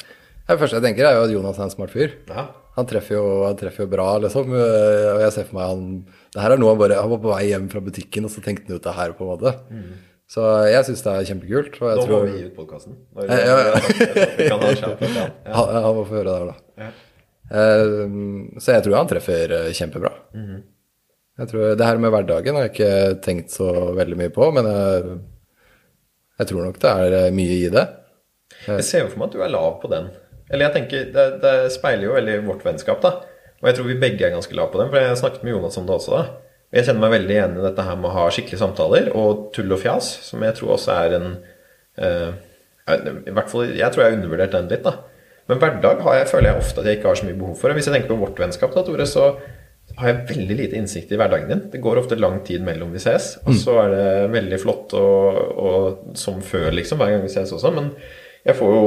Det 0.48 0.60
første 0.60 0.77
jeg 0.80 0.84
tenker, 0.84 1.03
er 1.10 1.18
jo 1.18 1.23
at 1.26 1.31
Jonas 1.34 1.57
er 1.60 1.64
en 1.64 1.69
smart 1.73 1.89
fyr. 1.91 2.14
Ja. 2.30 2.45
Han 2.77 2.85
treffer 2.85 3.15
jo, 3.18 3.23
han 3.48 3.57
treffer 3.57 3.84
jo 3.84 3.88
bra, 3.91 4.19
liksom. 4.22 4.53
øh, 4.53 5.15
Og 5.15 5.22
jeg 5.26 5.31
ser 5.34 5.44
for 5.49 5.56
meg 5.57 5.68
han 5.68 6.07
Det 6.38 6.43
her 6.45 6.53
er 6.53 6.59
noe 6.61 6.69
han 6.76 6.77
bare 6.77 6.99
Han 7.01 7.09
var 7.15 7.22
på 7.23 7.31
vei 7.34 7.47
hjem 7.49 7.65
fra 7.72 7.81
butikken, 7.81 8.27
og 8.27 8.34
så 8.34 8.43
tenkte 8.45 8.69
han 8.69 8.77
ut 8.77 8.85
det 8.85 8.93
her, 8.93 9.15
på 9.18 9.26
en 9.26 9.31
måte. 9.31 9.53
Så 10.30 10.43
jeg 10.68 10.85
syns 10.85 11.01
det 11.05 11.11
er 11.15 11.27
kjempekult. 11.31 11.77
Og 11.81 11.88
jeg 11.89 11.97
Nå 11.97 12.03
må 12.03 12.07
tror 12.07 12.26
vi 12.27 12.34
gi 12.38 12.45
ut 12.49 12.55
podkasten. 12.59 12.97
Ja, 13.26 13.38
ja, 13.41 13.59
ja. 13.64 15.27
Han, 15.57 15.69
han 15.77 15.93
må 15.95 16.03
få 16.05 16.18
høre 16.19 16.27
det 16.27 16.35
her, 16.38 16.49
da. 16.51 16.89
Eh, 17.47 17.93
så 18.59 18.76
jeg 18.76 18.84
tror 18.85 18.97
han 18.99 19.07
treffer 19.09 19.53
eh, 19.55 19.69
kjempebra. 19.77 20.11
Jeg 21.38 21.51
tror 21.51 21.76
Det 21.80 21.85
her 21.88 21.99
med 22.01 22.11
hverdagen 22.11 22.57
har 22.57 22.65
jeg 22.68 22.73
ikke 22.76 23.22
tenkt 23.23 23.53
så 23.55 23.69
veldig 23.95 24.18
mye 24.19 24.34
på, 24.35 24.49
men 24.57 24.68
jeg, 24.68 25.18
jeg 26.41 26.51
tror 26.51 26.68
nok 26.68 26.80
det 26.84 26.93
er 27.05 27.18
eh, 27.22 27.31
mye 27.39 27.57
i 27.61 27.72
det. 27.73 27.85
Jeg 28.68 28.84
ser 28.88 29.05
jo 29.05 29.11
for 29.14 29.22
meg 29.23 29.30
at 29.31 29.38
du 29.38 29.43
er 29.45 29.53
lav 29.55 29.80
på 29.80 29.91
den. 29.95 30.11
Eller 30.51 30.68
jeg 30.68 30.76
tenker, 30.77 31.07
det, 31.15 31.26
det 31.43 31.55
speiler 31.76 32.09
jo 32.09 32.15
veldig 32.19 32.38
vårt 32.47 32.68
vennskap, 32.68 32.99
da. 33.03 33.15
Og 33.61 33.69
jeg 33.69 33.77
tror 33.77 33.89
vi 33.89 33.99
begge 34.01 34.25
er 34.27 34.35
ganske 34.35 34.57
lave 34.57 34.71
på 34.73 34.81
den, 34.81 34.91
for 34.91 35.01
jeg 35.01 35.19
snakket 35.19 35.45
med 35.45 35.55
Jonas 35.55 35.79
om 35.79 35.88
det 35.88 35.95
også, 35.97 36.17
da. 36.17 36.23
Jeg 36.75 36.88
kjenner 36.88 37.03
meg 37.05 37.13
veldig 37.15 37.35
igjen 37.38 37.53
i 37.57 37.63
dette 37.63 37.84
her 37.88 37.99
med 37.99 38.09
å 38.09 38.15
ha 38.17 38.25
skikkelige 38.34 38.59
samtaler 38.59 39.05
og 39.15 39.45
tull 39.55 39.71
og 39.71 39.79
fjas, 39.81 40.09
som 40.27 40.43
jeg 40.43 40.57
tror 40.57 40.73
også 40.75 40.97
er 40.97 41.15
en 41.15 41.29
uh, 42.03 42.34
I 42.91 43.31
hvert 43.34 43.53
fall, 43.53 43.69
jeg 43.71 43.88
tror 43.93 44.03
jeg 44.03 44.11
har 44.11 44.17
undervurdert 44.17 44.57
den 44.57 44.67
litt, 44.73 44.84
da. 44.84 44.97
Men 45.47 45.61
hverdag 45.61 46.03
har 46.03 46.17
jeg, 46.19 46.27
føler 46.34 46.51
jeg 46.51 46.59
ofte 46.59 46.84
at 46.84 46.89
jeg 46.89 46.99
ikke 46.99 47.07
har 47.07 47.19
så 47.21 47.27
mye 47.29 47.39
behov 47.39 47.55
for. 47.55 47.71
Og 47.71 47.79
hvis 47.79 47.88
jeg 47.88 47.95
tenker 47.95 48.11
på 48.11 48.19
vårt 48.19 48.39
vennskap, 48.41 48.73
da, 48.75 48.84
Tore, 48.84 49.07
så 49.07 49.29
har 49.95 50.11
jeg 50.11 50.25
veldig 50.34 50.57
lite 50.59 50.75
innsikt 50.75 51.13
i 51.15 51.19
hverdagen 51.19 51.51
din. 51.53 51.63
Det 51.71 51.79
går 51.81 52.01
ofte 52.01 52.17
lang 52.19 52.41
tid 52.45 52.65
mellom 52.67 52.91
vi 52.91 52.99
ses, 53.01 53.38
og 53.47 53.55
så 53.55 53.77
er 53.85 53.93
det 53.93 54.09
veldig 54.35 54.59
flott 54.59 54.95
og, 54.99 55.39
og 55.57 56.17
som 56.19 56.43
før, 56.43 56.67
liksom, 56.75 56.99
hver 56.99 57.15
gang 57.15 57.23
vi 57.23 57.31
ses 57.31 57.53
også. 57.55 57.71
Men 57.73 57.93
jeg 58.43 58.59
får 58.59 58.75
jo 58.75 58.84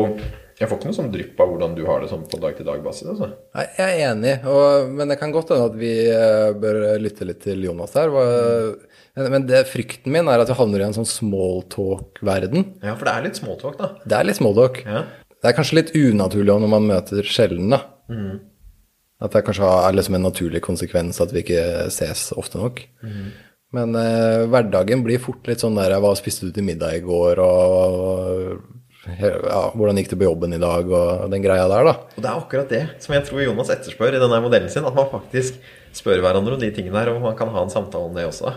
jeg 0.61 0.69
får 0.69 0.77
ikke 0.79 0.91
noe 0.91 0.97
sånn 0.99 1.11
drypp 1.15 1.39
av 1.41 1.49
hvordan 1.55 1.75
du 1.79 1.83
har 1.89 2.03
det 2.05 2.11
sånn 2.11 2.27
på 2.29 2.39
dag-til-dag-basis. 2.43 3.07
Altså. 3.15 3.31
Nei, 3.57 3.65
Jeg 3.79 3.95
er 3.97 4.11
enig, 4.13 4.35
og, 4.45 4.91
men 4.99 5.09
det 5.09 5.17
kan 5.21 5.33
godt 5.33 5.55
hende 5.55 5.71
at 5.71 5.79
vi 5.81 5.93
eh, 6.13 6.51
bør 6.61 6.81
lytte 7.01 7.25
litt 7.29 7.41
til 7.47 7.65
Jonas 7.65 7.95
her. 7.97 8.13
Hva- 8.13 8.77
Men, 9.17 9.27
men 9.35 9.47
det, 9.49 9.65
frykten 9.67 10.13
min 10.15 10.29
er 10.31 10.39
at 10.45 10.49
vi 10.53 10.55
havner 10.55 10.85
i 10.85 10.85
en 10.87 10.95
sånn 10.95 11.09
smalltalk-verden. 11.09 12.63
Ja, 12.85 12.95
for 12.97 13.09
det 13.09 13.15
er 13.17 13.25
litt 13.27 13.41
smalltalk, 13.41 13.77
da. 13.81 13.89
Det 14.05 14.17
er 14.21 14.29
litt 14.29 14.39
smalltalk. 14.39 14.83
Ja. 14.87 15.03
Det 15.41 15.49
er 15.51 15.57
kanskje 15.57 15.79
litt 15.81 15.91
unaturlig 15.97 16.55
når 16.63 16.71
man 16.77 16.87
møter 16.89 17.27
sjelden, 17.27 17.73
da. 17.75 17.81
At 19.21 19.35
det 19.35 19.43
kanskje 19.45 19.69
er 19.69 19.97
liksom 19.97 20.17
en 20.17 20.25
naturlig 20.29 20.63
konsekvens 20.65 21.19
at 21.21 21.33
vi 21.35 21.43
ikke 21.43 21.65
ses 21.93 22.29
ofte 22.41 22.61
nok. 22.61 22.85
Men 23.77 23.95
eh, 23.99 24.47
hverdagen 24.51 25.03
blir 25.07 25.21
fort 25.23 25.47
litt 25.47 25.61
sånn 25.63 25.77
der 25.79 25.93
Hva 26.03 26.11
spiste 26.19 26.49
du 26.49 26.55
til 26.57 26.65
middag 26.67 26.97
i 26.99 27.03
går? 27.07 27.39
Og 27.45 28.63
ja, 29.09 29.61
hvordan 29.75 29.99
gikk 30.01 30.11
det 30.13 30.19
på 30.21 30.27
jobben 30.29 30.55
i 30.57 30.61
dag? 30.61 30.89
Og 30.93 31.27
den 31.33 31.45
greia 31.45 31.67
der, 31.71 31.89
da. 31.89 31.95
Og 32.15 32.21
det 32.21 32.29
er 32.29 32.41
akkurat 32.45 32.73
det 32.73 32.83
som 33.05 33.17
jeg 33.17 33.27
tror 33.29 33.45
Jonas 33.45 33.73
etterspør 33.73 34.17
i 34.17 34.23
denne 34.23 34.41
modellen 34.45 34.73
sin. 34.73 34.87
At 34.89 34.97
man 34.97 35.11
faktisk 35.13 35.61
spør 35.97 36.23
hverandre 36.25 36.57
om 36.57 36.63
de 36.63 36.71
tingene 36.75 36.99
der, 37.01 37.13
og 37.15 37.25
man 37.25 37.37
kan 37.39 37.53
ha 37.55 37.65
en 37.65 37.73
samtale 37.73 38.11
om 38.11 38.17
det 38.17 38.29
også. 38.29 38.53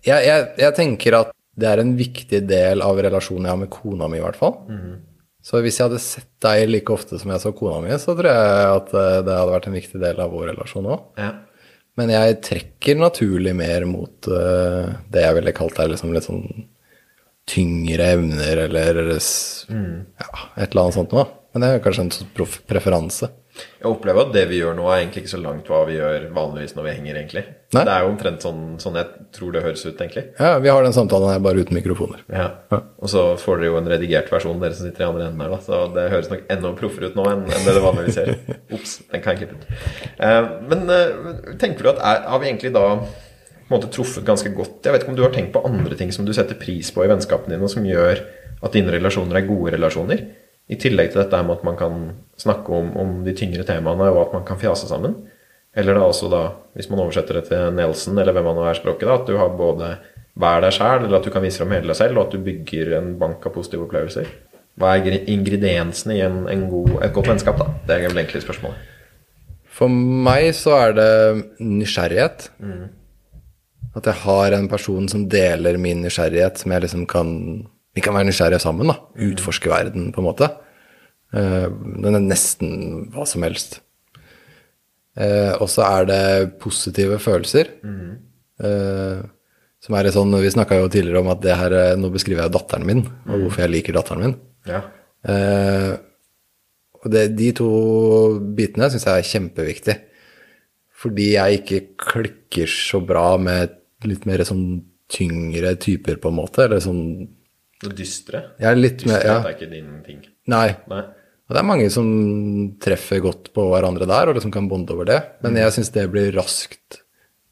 Jeg, 0.00 0.24
jeg, 0.24 0.50
jeg 0.62 0.76
tenker 0.78 1.18
at 1.18 1.32
det 1.52 1.68
er 1.68 1.82
en 1.82 1.96
viktig 1.98 2.44
del 2.48 2.84
av 2.84 3.00
relasjonen 3.04 3.48
jeg 3.48 3.52
har 3.52 3.60
med 3.60 3.72
kona 3.72 4.08
mi, 4.08 4.20
i 4.20 4.24
hvert 4.24 4.38
fall. 4.38 4.54
Så 5.42 5.58
hvis 5.60 5.80
jeg 5.80 5.88
hadde 5.88 6.00
sett 6.00 6.30
deg 6.44 6.68
like 6.70 6.94
ofte 6.94 7.18
som 7.18 7.32
jeg 7.34 7.42
så 7.42 7.50
kona 7.56 7.80
mi, 7.82 7.90
så 7.98 8.14
tror 8.14 8.30
jeg 8.30 8.68
at 8.76 8.92
eh, 8.94 9.22
det 9.26 9.34
hadde 9.34 9.54
vært 9.56 9.66
en 9.68 9.76
viktig 9.76 10.00
del 10.00 10.22
av 10.22 10.30
vår 10.32 10.52
relasjon 10.52 10.86
òg. 10.94 11.08
Ja. 11.18 11.32
Men 11.98 12.12
jeg 12.14 12.38
trekker 12.46 13.00
naturlig 13.00 13.52
mer 13.58 13.84
mot 13.90 14.30
eh, 14.30 14.94
det 15.12 15.26
jeg 15.26 15.36
ville 15.36 15.56
kalt 15.56 15.76
deg 15.76 15.90
liksom 15.92 16.14
litt 16.14 16.28
sånn 16.28 16.46
tyngre 17.48 18.12
evner, 18.14 18.64
eller 18.68 19.16
s- 19.18 19.66
ja, 19.68 20.28
et 20.56 20.70
eller 20.70 20.82
annet 20.86 20.94
sånt 20.94 21.12
noe. 21.12 21.26
Men 21.52 21.60
det 21.60 21.68
er 21.68 21.80
kanskje 21.84 22.00
en 22.06 22.10
sånn 22.14 22.28
preferanse. 22.64 23.28
Jeg 23.52 23.84
opplever 23.84 24.22
at 24.24 24.30
det 24.32 24.46
vi 24.48 24.62
gjør 24.62 24.72
nå, 24.78 24.86
er 24.88 25.02
egentlig 25.02 25.26
ikke 25.26 25.34
så 25.34 25.40
langt 25.42 25.66
hva 25.68 25.82
vi 25.84 25.98
gjør 25.98 26.22
vanligvis 26.32 26.72
når 26.72 26.86
vi 26.86 26.92
henger, 26.96 27.16
egentlig. 27.20 27.42
Nei. 27.76 27.82
Det 27.84 27.92
er 27.92 28.00
jo 28.06 28.08
omtrent 28.08 28.40
sånn, 28.46 28.62
sånn 28.80 28.94
jeg 28.96 29.26
tror 29.36 29.52
det 29.52 29.60
høres 29.66 29.82
ut, 29.84 29.98
egentlig. 30.00 30.22
Ja, 30.40 30.54
vi 30.64 30.70
har 30.72 30.86
den 30.86 30.94
samtalen 30.96 31.28
her 31.28 31.42
bare 31.44 31.60
uten 31.60 31.76
mikrofoner. 31.76 32.22
Ja. 32.32 32.46
Og 32.72 33.10
så 33.12 33.24
får 33.36 33.60
dere 33.60 33.68
jo 33.68 33.76
en 33.82 33.90
redigert 33.92 34.32
versjon, 34.32 34.56
dere 34.62 34.72
som 34.78 34.88
sitter 34.88 35.04
i 35.04 35.08
andre 35.10 35.26
enden 35.28 35.44
her, 35.44 35.52
da. 35.52 35.58
Så 35.66 35.82
det 35.92 36.06
høres 36.14 36.30
nok 36.32 36.46
enda 36.56 36.72
proffere 36.78 37.10
ut 37.12 37.18
nå 37.20 37.26
enn, 37.34 37.44
enn 37.52 37.66
det 37.68 37.74
det 37.76 37.84
vanligvis 37.84 38.18
gjør. 38.22 38.32
Ops, 38.78 38.94
den 39.12 39.26
kan 39.26 39.36
jeg 39.36 39.42
klippe 39.42 39.60
ut. 39.60 39.68
Uh, 40.16 40.48
men 40.72 40.88
uh, 40.88 41.52
tenker 41.60 41.84
du 41.84 41.92
at 41.92 42.00
er, 42.00 42.24
har 42.32 42.40
vi 42.40 42.48
egentlig 42.48 42.72
da 42.72 42.86
måte 43.70 43.90
truffet 43.92 44.24
ganske 44.26 44.50
godt 44.56 44.86
Jeg 44.86 44.94
vet 44.94 45.04
ikke 45.04 45.12
om 45.12 45.18
du 45.18 45.24
har 45.24 45.34
tenkt 45.34 45.52
på 45.54 45.62
andre 45.66 45.96
ting 45.98 46.12
som 46.14 46.26
du 46.26 46.32
setter 46.34 46.58
pris 46.58 46.90
på 46.94 47.04
i 47.04 47.10
vennskapene 47.10 47.56
dine, 47.56 47.70
som 47.70 47.86
gjør 47.86 48.22
at 48.62 48.74
dine 48.74 48.94
relasjoner 48.94 49.38
er 49.38 49.48
gode 49.48 49.74
relasjoner? 49.76 50.24
I 50.70 50.78
tillegg 50.80 51.12
til 51.12 51.22
dette 51.22 51.42
med 51.42 51.58
at 51.58 51.64
man 51.66 51.78
kan 51.78 52.02
snakke 52.40 52.72
om, 52.72 52.92
om 52.98 53.14
de 53.26 53.34
tyngre 53.36 53.66
temaene, 53.68 54.08
og 54.12 54.20
at 54.26 54.36
man 54.36 54.44
kan 54.48 54.60
fjase 54.60 54.88
sammen. 54.88 55.16
Eller 55.76 55.96
da 55.96 56.04
også 56.06 56.28
da, 56.32 56.42
hvis 56.76 56.88
man 56.92 57.02
oversetter 57.02 57.40
det 57.40 57.46
til 57.48 57.74
Nelson, 57.76 58.18
eller 58.20 58.36
hvem 58.36 58.46
man 58.50 58.58
nå 58.60 58.68
er 58.68 58.78
språket, 58.78 59.08
da, 59.08 59.18
at 59.18 59.28
du 59.28 59.36
har 59.40 59.52
både 59.56 59.90
vær 60.40 60.62
deg 60.64 60.72
sjæl, 60.76 61.04
eller 61.06 61.18
at 61.18 61.26
du 61.26 61.32
kan 61.34 61.44
vise 61.44 61.60
fram 61.60 61.74
hele 61.74 61.90
deg 61.90 61.98
selv, 61.98 62.18
og 62.18 62.28
at 62.28 62.36
du 62.36 62.46
bygger 62.46 62.94
en 63.00 63.12
bank 63.20 63.44
av 63.48 63.54
positive 63.56 63.86
opplevelser. 63.88 64.30
Hva 64.80 64.94
er 64.96 65.18
ingrediensene 65.28 66.16
i 66.16 66.24
en, 66.24 66.42
en 66.48 66.64
god, 66.70 66.94
et 67.04 67.12
godt 67.12 67.28
vennskap, 67.34 67.60
da? 67.60 67.68
Det 67.88 67.96
er 67.96 68.06
vel 68.06 68.22
egentlig 68.22 68.44
spørsmålet. 68.44 68.88
For 69.72 69.92
meg 69.92 70.50
så 70.56 70.76
er 70.78 70.96
det 70.96 71.12
nysgjerrighet. 71.60 72.50
At 73.96 74.08
jeg 74.08 74.22
har 74.24 74.54
en 74.56 74.68
person 74.72 75.08
som 75.10 75.26
deler 75.28 75.76
min 75.80 76.00
nysgjerrighet, 76.04 76.62
som 76.62 76.72
jeg 76.72 76.86
liksom 76.86 77.06
kan 77.10 77.32
Vi 77.94 78.00
kan 78.00 78.14
være 78.16 78.24
nysgjerrige 78.30 78.62
sammen, 78.64 78.88
da. 78.88 78.94
Utforske 79.20 79.68
verden, 79.68 80.12
på 80.14 80.22
en 80.22 80.24
måte. 80.30 80.46
Eh, 81.34 81.66
Den 82.00 82.14
er 82.16 82.24
nesten 82.24 83.10
hva 83.12 83.26
som 83.28 83.44
helst. 83.44 83.80
Eh, 85.12 85.52
og 85.60 85.68
så 85.68 85.84
er 85.84 86.06
det 86.08 86.58
positive 86.62 87.18
følelser. 87.20 87.68
Mm. 87.84 88.18
som 89.82 89.94
er 89.98 90.08
sånn, 90.14 90.30
Vi 90.40 90.50
snakka 90.54 90.78
jo 90.78 90.88
tidligere 90.88 91.20
om 91.20 91.28
at 91.28 91.40
det 91.42 91.56
her, 91.56 91.72
eh, 91.72 91.96
nå 91.96 92.08
beskriver 92.12 92.44
jeg 92.44 92.52
datteren 92.52 92.86
min, 92.86 93.00
og 93.26 93.40
hvorfor 93.40 93.64
jeg 93.64 93.70
liker 93.70 93.92
datteren 93.92 94.20
min. 94.22 94.36
Ja. 94.64 94.80
Eh, 95.26 95.96
og 97.02 97.10
det, 97.10 97.36
de 97.36 97.50
to 97.52 98.38
bitene 98.54 98.88
syns 98.88 99.04
jeg 99.04 99.18
er 99.18 99.30
kjempeviktig. 99.32 99.96
Fordi 101.02 101.32
jeg 101.34 101.60
ikke 101.60 101.80
klikker 101.98 102.70
så 102.70 103.00
bra 103.04 103.36
med 103.36 103.74
litt 104.08 104.26
mer 104.28 104.44
sånn 104.46 104.66
tyngre 105.12 105.74
typer, 105.80 106.18
på 106.22 106.30
en 106.32 106.38
måte. 106.38 106.66
Eller 106.66 106.82
sånn 106.84 107.02
dystre. 107.82 108.44
Ja, 108.62 108.72
litt 108.76 109.02
litt 109.02 109.10
mer 109.10 109.26
ja. 109.26 109.40
er 109.40 109.56
ikke 109.56 109.70
din 109.70 109.98
ting. 110.06 110.22
Nei. 110.52 110.68
Nei. 110.90 111.02
Og 111.48 111.56
det 111.56 111.60
er 111.60 111.68
mange 111.68 111.88
som 111.92 112.06
treffer 112.80 113.20
godt 113.20 113.50
på 113.52 113.66
hverandre 113.72 114.06
der, 114.08 114.30
og 114.30 114.38
liksom 114.38 114.54
kan 114.54 114.70
bonde 114.70 114.94
over 114.94 115.08
det. 115.08 115.18
Men 115.44 115.58
jeg 115.60 115.74
syns 115.74 115.92
det 115.92 116.06
blir 116.12 116.30
raskt 116.36 117.02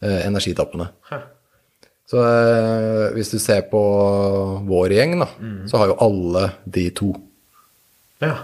eh, 0.01 0.23
energitappende. 0.29 0.89
Hæ. 1.11 1.19
Så 2.11 2.23
eh, 2.27 3.11
hvis 3.15 3.31
du 3.35 3.39
ser 3.39 3.67
på 3.71 3.81
vår 4.67 4.95
gjeng, 4.97 5.19
da, 5.21 5.29
så 5.71 5.83
har 5.83 5.93
jo 5.93 5.99
alle 6.07 6.47
de 6.65 6.87
to. 6.97 7.11
Ja. 8.25 8.35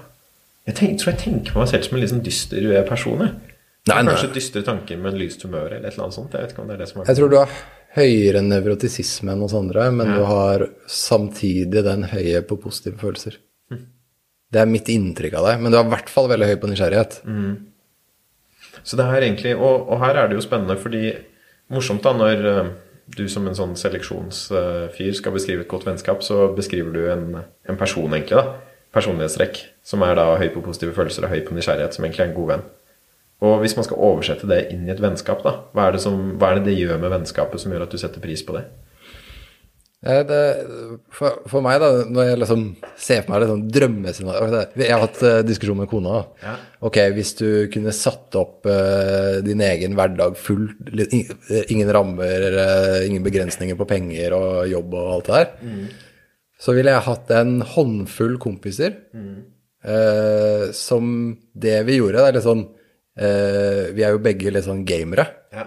Jeg 0.66 0.78
tenker, 0.78 0.98
tror 1.00 1.12
jeg 1.12 1.22
tenker 1.22 1.58
meg 1.58 1.68
selv 1.70 1.86
som 1.86 1.96
en 1.96 2.02
litt 2.02 2.12
sånn 2.12 2.24
dyster 2.26 2.68
person. 2.88 3.22
Nei, 3.22 3.98
nei. 4.02 4.12
Kanskje 4.12 4.32
dystre 4.34 4.62
tanker 4.66 4.98
med 4.98 5.14
lyst 5.18 5.44
humør 5.46 5.70
eller 5.70 5.86
et 5.86 5.94
eller 5.94 6.08
annet 6.08 6.18
sånt. 6.18 6.34
Jeg 6.34 6.42
vet 6.42 6.54
ikke 6.54 6.62
om 6.64 6.70
det 6.70 6.74
er 6.76 6.80
det 6.82 6.88
som 6.90 7.02
er 7.02 7.10
Jeg 7.10 7.20
tror 7.20 7.30
du 7.30 7.36
har 7.38 7.52
høyere 7.96 8.42
nevrotisisme 8.44 9.32
enn 9.32 9.42
hos 9.44 9.54
andre, 9.56 9.88
men 9.94 10.12
du 10.18 10.22
har 10.28 10.66
samtidig 10.90 11.82
den 11.86 12.04
høye 12.10 12.42
på 12.46 12.58
positive 12.60 13.00
følelser. 13.00 13.38
Det 14.52 14.60
er 14.62 14.68
mitt 14.70 14.88
inntrykk 14.92 15.34
av 15.40 15.48
deg, 15.48 15.62
men 15.62 15.72
du 15.72 15.78
er 15.78 15.86
i 15.88 15.92
hvert 15.94 16.10
fall 16.12 16.28
veldig 16.30 16.46
høy 16.52 16.58
på 16.62 16.68
nysgjerrighet. 16.70 17.16
Så 18.86 18.98
det 19.00 19.06
er 19.08 19.24
egentlig, 19.24 19.56
og, 19.56 19.88
og 19.90 19.98
her 20.04 20.20
er 20.20 20.28
det 20.30 20.36
jo 20.38 20.44
spennende, 20.44 20.76
fordi 20.78 21.08
morsomt 21.74 22.04
da 22.04 22.12
når 22.14 22.46
eh, 22.52 22.68
du 23.16 23.24
som 23.30 23.46
en 23.48 23.56
sånn 23.58 23.74
seleksjonsfyr 23.78 25.18
skal 25.18 25.34
beskrive 25.34 25.64
et 25.64 25.70
godt 25.70 25.88
vennskap, 25.88 26.22
så 26.22 26.46
beskriver 26.54 26.94
du 26.94 27.02
en, 27.10 27.26
en 27.66 27.80
person 27.80 28.06
egentlig 28.12 28.38
da, 28.38 28.60
personlighetstrekk, 28.94 29.60
som 29.86 30.04
er 30.06 30.16
da 30.18 30.28
høy 30.38 30.48
på 30.54 30.62
positive 30.64 30.94
følelser 30.96 31.26
og 31.26 31.34
høy 31.34 31.42
på 31.46 31.56
nysgjerrighet, 31.56 31.96
som 31.96 32.06
egentlig 32.06 32.24
er 32.24 32.30
en 32.30 32.38
god 32.38 32.52
venn. 32.54 32.66
Og 33.44 33.60
hvis 33.60 33.76
man 33.76 33.84
skal 33.84 34.00
oversette 34.00 34.48
det 34.48 34.62
inn 34.72 34.86
i 34.86 34.92
et 34.94 35.02
vennskap, 35.02 35.42
da, 35.44 35.58
hva 35.76 35.88
er 35.88 35.96
det, 35.96 36.02
som, 36.06 36.16
hva 36.40 36.50
er 36.54 36.60
det 36.60 36.70
det 36.70 36.78
gjør 36.80 37.00
med 37.02 37.12
vennskapet 37.12 37.60
som 37.60 37.74
gjør 37.74 37.84
at 37.84 37.92
du 37.92 38.00
setter 38.00 38.22
pris 38.24 38.40
på 38.46 38.56
det? 38.56 38.62
Eh, 40.06 40.22
Det, 40.28 40.38
for, 41.12 41.42
for 41.50 41.64
meg, 41.64 41.80
da, 41.82 41.90
når 42.08 42.30
jeg 42.30 42.40
liksom 42.40 42.62
ser 42.96 43.20
for 43.24 43.34
meg 43.34 43.42
det 43.42 43.48
sånn 43.50 43.66
drømmescenario 43.76 44.62
Jeg 44.78 44.92
har 44.92 45.02
hatt 45.04 45.20
uh, 45.24 45.40
diskusjon 45.44 45.80
med 45.80 45.90
kona. 45.90 46.22
Ja. 46.44 46.54
Ok, 46.88 47.00
hvis 47.16 47.34
du 47.40 47.48
kunne 47.72 47.92
satt 47.96 48.36
opp 48.40 48.68
uh, 48.70 49.40
din 49.44 49.60
egen 49.66 49.96
hverdag 49.98 50.36
full, 50.40 50.70
ingen 51.18 51.92
rammer, 51.92 52.46
uh, 52.56 52.98
ingen 53.04 53.24
begrensninger 53.26 53.76
på 53.76 53.88
penger 53.90 54.36
og 54.36 54.70
jobb 54.70 54.96
og 54.96 55.12
alt 55.18 55.28
det 55.28 55.42
der, 55.42 55.84
så 56.56 56.72
ville 56.72 56.94
jeg 56.94 57.04
hatt 57.04 57.30
en 57.36 57.58
håndfull 57.60 58.38
kompiser 58.40 58.94
eh, 59.84 60.70
som 60.72 61.36
det 61.52 61.82
vi 61.84 61.98
gjorde, 61.98 62.22
det 62.22 62.30
er 62.30 62.36
litt 62.38 62.46
sånn 62.46 62.62
eh, 62.64 62.85
Vi 63.16 64.04
er 64.04 64.12
jo 64.12 64.20
begge 64.20 64.50
litt 64.52 64.66
sånn 64.66 64.84
gamere. 64.84 65.24
Ja. 65.54 65.64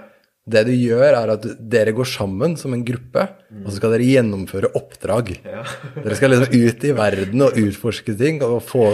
Det 0.49 0.63
du 0.65 0.71
gjør, 0.73 1.13
er 1.13 1.31
at 1.35 1.43
dere 1.71 1.91
går 1.93 2.07
sammen 2.09 2.55
som 2.57 2.73
en 2.73 2.81
gruppe, 2.85 3.25
og 3.59 3.67
så 3.67 3.75
skal 3.75 3.93
dere 3.93 4.07
gjennomføre 4.07 4.71
oppdrag. 4.77 5.31
Ja. 5.43 5.61
Dere 6.03 6.17
skal 6.17 6.33
liksom 6.33 6.55
ut 6.55 6.85
i 6.87 6.93
verden 6.97 7.43
og 7.45 7.59
utforske 7.59 8.15
ting 8.17 8.39
og 8.45 8.57
få 8.65 8.85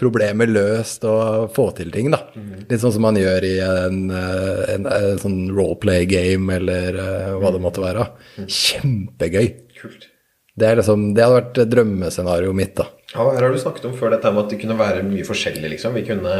problemer 0.00 0.48
løst 0.48 1.04
og 1.08 1.50
få 1.56 1.68
til 1.76 1.92
ting, 1.94 2.08
da. 2.14 2.22
Litt 2.70 2.80
sånn 2.80 2.94
som 2.94 3.04
man 3.04 3.18
gjør 3.20 3.48
i 3.48 3.54
en, 3.66 4.00
eh, 4.14 4.64
en, 4.76 4.88
en 4.88 5.20
sånn 5.20 5.38
roleplay 5.52 6.08
game 6.08 6.56
eller 6.56 6.96
uh, 6.96 7.30
hva 7.42 7.52
det 7.52 7.62
måtte 7.64 7.84
være. 7.84 8.08
Kjempegøy. 8.40 9.48
Kult. 9.80 10.08
Det, 10.54 10.68
er 10.70 10.78
liksom, 10.80 11.10
det 11.16 11.26
hadde 11.26 11.40
vært 11.40 11.64
drømmescenarioet 11.74 12.56
mitt, 12.56 12.76
da. 12.78 12.88
Ja, 13.12 13.26
her 13.26 13.44
har 13.44 13.52
du 13.52 13.60
snakket 13.60 13.90
om 13.90 13.98
før 13.98 14.14
dette 14.14 14.30
med 14.32 14.46
at 14.46 14.54
det 14.54 14.62
kunne 14.62 14.78
være 14.78 15.04
mye 15.04 15.26
forskjellig, 15.26 15.74
liksom. 15.74 15.98
Vi 15.98 16.06
kunne 16.08 16.38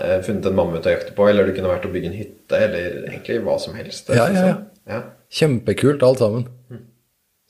eh, 0.00 0.20
funnet 0.26 0.46
en 0.50 0.58
mammut 0.58 0.86
å 0.86 0.94
jakte 0.94 1.16
på, 1.16 1.26
eller 1.30 1.48
det 1.48 1.56
kunne 1.56 1.72
vært 1.72 1.88
å 1.88 1.92
bygge 1.94 2.12
en 2.12 2.18
hytte, 2.18 2.60
eller 2.68 3.02
egentlig 3.10 3.40
hva 3.46 3.56
som 3.62 3.76
helst. 3.78 4.12
Ja, 4.12 4.26
ja, 4.26 4.28
ja. 4.28 4.30
liksom. 4.32 4.64
ja. 4.94 5.02
Kjempekult 5.40 6.06
alt 6.06 6.22
sammen. 6.22 6.48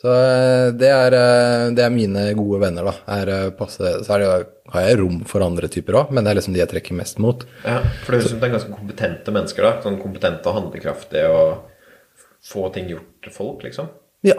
Så 0.00 0.08
eh, 0.08 0.68
det 0.80 0.88
er, 0.88 1.16
eh, 1.16 1.66
det 1.76 1.84
er 1.84 1.92
mine 1.92 2.22
gode 2.38 2.62
venner, 2.62 2.88
da. 2.88 2.94
Er, 3.18 3.32
eh, 3.34 3.50
passe, 3.56 3.98
så 4.06 4.14
er 4.16 4.24
det, 4.24 4.30
har 4.72 4.86
jeg 4.86 5.00
rom 5.02 5.18
for 5.28 5.44
andre 5.44 5.68
typer 5.72 5.98
òg, 6.00 6.14
men 6.14 6.24
det 6.24 6.32
er 6.32 6.38
liksom 6.38 6.56
de 6.56 6.62
jeg 6.62 6.70
trekker 6.70 6.96
mest 6.96 7.20
mot. 7.20 7.44
Ja, 7.66 7.82
for 8.04 8.14
det 8.14 8.22
høres 8.22 8.30
ut 8.30 8.32
som 8.32 8.40
det 8.40 8.48
er 8.48 8.54
ganske 8.56 8.78
kompetente 8.78 9.34
mennesker, 9.36 9.66
da. 9.66 9.84
Sånn 9.84 10.00
kompetente 10.00 10.48
og 10.48 10.56
handlekraftige 10.56 11.28
og 11.34 12.16
få 12.48 12.70
ting 12.72 12.88
gjort 12.94 13.12
til 13.26 13.34
folk, 13.34 13.66
liksom. 13.68 13.92
Ja. 14.24 14.38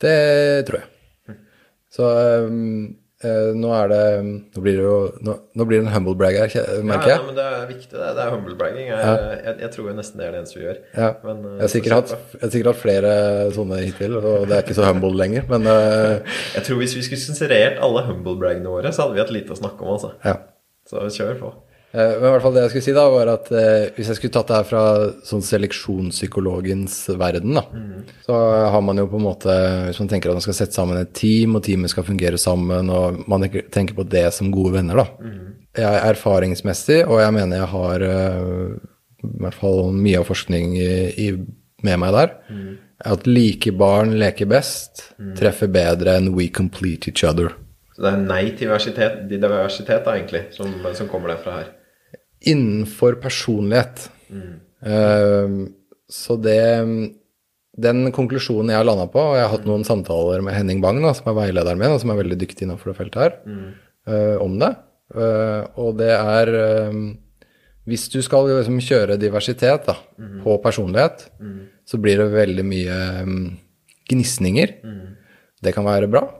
Det 0.00 0.16
tror 0.68 0.78
jeg. 0.78 0.88
Så 1.90 2.06
um, 2.46 2.86
eh, 2.86 2.99
nå 3.20 3.68
er 3.76 3.88
det 3.90 4.04
Nå 4.24 4.62
blir 4.64 4.78
det 4.78 4.84
jo 4.86 4.94
Nå, 5.26 5.34
nå 5.52 5.64
blir 5.68 5.82
det 5.82 5.86
en 5.86 5.92
humble 5.92 6.14
brag 6.16 6.38
her, 6.40 6.48
merker 6.48 6.84
merker 6.88 7.10
Ja, 7.10 7.14
ja, 7.14 7.18
jeg. 7.18 7.26
men 7.26 7.36
det 7.36 7.44
er 7.44 7.66
viktig, 7.68 7.90
det. 7.92 8.08
Det 8.16 8.22
er 8.24 8.30
humble 8.32 8.56
bragging. 8.56 8.86
Jeg, 8.88 9.18
jeg, 9.44 9.54
jeg 9.66 9.70
tror 9.74 9.90
jo 9.90 9.94
nesten 9.98 10.22
det 10.22 10.26
er 10.26 10.32
det 10.32 10.40
eneste 10.40 10.56
vi 10.60 10.64
gjør. 10.64 10.78
Ja. 10.96 11.10
Men, 11.26 11.42
eh, 11.44 11.54
Jeg 11.58 11.64
har 11.66 11.72
sikkert 11.74 11.96
hatt, 11.98 12.14
jeg 12.32 12.42
har 12.46 12.52
sikkert 12.54 12.70
hatt 12.72 12.80
flere 12.80 13.12
sånne 13.58 13.80
hittil, 13.84 14.16
og 14.20 14.46
det 14.48 14.56
er 14.56 14.64
ikke 14.64 14.78
så 14.80 14.88
humble 14.88 15.12
lenger, 15.20 15.44
men 15.52 15.68
eh, 15.68 16.36
Jeg 16.56 16.64
tror 16.70 16.80
hvis 16.80 16.96
vi 16.96 17.04
skulle 17.08 17.24
sensurert 17.26 17.82
alle 17.84 18.06
humble 18.08 18.38
bragene 18.40 18.72
våre, 18.72 18.92
så 18.96 19.04
hadde 19.04 19.18
vi 19.18 19.24
hatt 19.26 19.34
lite 19.36 19.52
å 19.52 19.60
snakke 19.60 19.84
om, 19.84 19.92
altså. 19.98 20.14
ja. 20.24 20.38
Så 20.90 21.04
kjør 21.20 21.36
på. 21.44 21.50
Eh, 21.92 22.12
Men 22.20 22.28
i 22.28 22.32
hvert 22.34 22.42
fall 22.44 22.54
det 22.54 22.62
jeg 22.62 22.70
skulle 22.70 22.86
si 22.86 22.92
da, 22.94 23.04
var 23.10 23.30
at 23.32 23.48
eh, 23.50 23.88
hvis 23.96 24.10
jeg 24.12 24.18
skulle 24.20 24.34
tatt 24.36 24.46
det 24.52 24.58
her 24.60 24.66
fra 24.68 24.82
sånn 25.26 25.42
seleksjonspsykologens 25.42 26.98
verden, 27.18 27.54
da, 27.58 27.64
så 28.26 28.36
har 28.70 28.82
man 28.86 29.00
jo 29.02 29.08
på 29.10 29.18
en 29.18 29.24
måte, 29.26 29.56
hvis 29.88 29.98
man 30.02 30.08
tenker 30.12 30.30
at 30.30 30.38
man 30.38 30.44
skal 30.44 30.54
sette 30.60 30.76
sammen 30.76 31.00
et 31.00 31.12
team, 31.18 31.56
og 31.58 31.64
teamet 31.66 31.90
skal 31.90 32.06
fungere 32.06 32.38
sammen, 32.38 32.90
og 32.94 33.24
man 33.28 33.42
tenker 33.74 33.94
på 33.98 34.06
det 34.06 34.28
som 34.36 34.52
gode 34.54 34.76
venner, 34.78 34.96
da. 35.02 35.06
Jeg 35.78 35.86
er 35.86 36.14
erfaringsmessig, 36.14 37.00
og 37.06 37.20
jeg 37.22 37.32
mener 37.34 37.60
jeg 37.60 37.70
har 37.74 38.02
eh, 38.02 38.76
i 39.26 39.32
hvert 39.44 39.54
fall 39.58 39.90
mye 39.94 40.18
av 40.22 40.26
forskning 40.30 40.76
i, 40.78 40.92
i, 41.26 41.26
med 41.82 41.98
meg 42.02 42.14
der, 42.14 42.32
at 43.10 43.26
like 43.26 43.72
barn 43.72 44.14
leker 44.20 44.46
best, 44.46 45.12
treffer 45.38 45.68
bedre 45.72 46.16
enn 46.20 46.34
we 46.36 46.48
complete 46.48 47.08
each 47.10 47.24
other. 47.24 47.50
Så 47.96 48.02
det 48.06 48.10
er 48.14 48.24
nei 48.24 48.42
til 48.54 48.68
diversitet, 48.68 49.28
diversitet 49.28 50.04
da, 50.06 50.14
egentlig, 50.16 50.46
som, 50.56 50.70
som 50.94 51.08
kommer 51.08 51.34
derfra 51.34 51.58
her. 51.58 51.68
Innenfor 52.40 53.18
personlighet. 53.22 54.10
Eh, 54.82 55.48
så 56.10 56.36
det 56.36 56.60
Den 57.80 58.10
konklusjonen 58.12 58.72
jeg 58.72 58.80
har 58.80 58.84
landa 58.84 59.06
på, 59.08 59.22
og 59.22 59.36
jeg 59.38 59.44
har 59.46 59.52
hatt 59.54 59.66
noen 59.68 59.84
samtaler 59.86 60.42
med 60.44 60.52
Henning 60.52 60.82
Bang, 60.82 60.98
da, 61.00 61.14
som 61.16 61.30
er 61.30 61.36
veilederen 61.38 61.78
min, 61.78 61.94
og 61.94 62.00
som 62.02 62.10
er 62.12 62.18
veldig 62.18 62.36
dyktig 62.36 62.66
innenfor 62.66 62.90
det 62.90 62.96
feltet 62.98 63.22
her, 63.22 63.36
eh, 64.06 64.36
om 64.42 64.58
det. 64.58 64.74
uh, 65.14 65.64
og 65.76 65.96
det 65.98 66.10
er 66.10 66.48
eh, 66.54 66.98
Hvis 67.86 68.08
du 68.10 68.20
skal 68.22 68.46
liksom 68.46 68.78
kjøre 68.84 69.16
diversitet 69.16 69.86
da, 69.86 69.96
på 70.42 70.58
personlighet, 70.62 71.30
så 71.86 71.98
blir 71.98 72.18
det 72.18 72.28
veldig 72.34 72.64
mye 72.64 72.98
um, 73.22 73.58
gnisninger. 74.10 74.74
Det 75.62 75.72
kan 75.74 75.84
være 75.84 76.10
bra, 76.10 76.39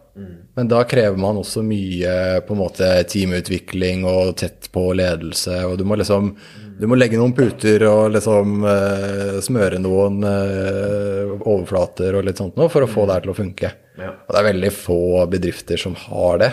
Men 0.59 0.71
da 0.71 0.83
krever 0.89 1.19
man 1.21 1.39
også 1.41 1.63
mye 1.67 2.41
på 2.47 2.57
en 2.57 2.61
måte 2.61 2.89
teamutvikling 3.09 4.05
og 4.09 4.35
tett 4.41 4.71
på 4.75 4.91
ledelse, 4.99 5.63
og 5.69 5.79
du 5.81 5.87
må 5.89 5.99
liksom 6.01 6.35
du 6.81 6.87
må 6.89 6.97
legge 6.97 7.19
noen 7.21 7.35
puter 7.37 7.83
og 7.85 8.15
liksom 8.15 8.63
uh, 8.65 9.37
smøre 9.45 9.77
noen 9.85 10.23
uh, 10.25 11.35
overflater 11.45 12.17
og 12.17 12.25
litt 12.25 12.41
sånt 12.41 12.57
noe 12.57 12.73
for 12.73 12.87
å 12.87 12.89
få 12.89 13.05
det 13.05 13.19
her 13.19 13.27
til 13.27 13.33
å 13.35 13.37
funke. 13.37 13.73
Ja. 14.01 14.15
Og 14.17 14.33
det 14.33 14.41
er 14.41 14.47
veldig 14.49 14.71
få 14.73 15.01
bedrifter 15.29 15.81
som 15.83 15.97
har 16.07 16.41
det. 16.41 16.51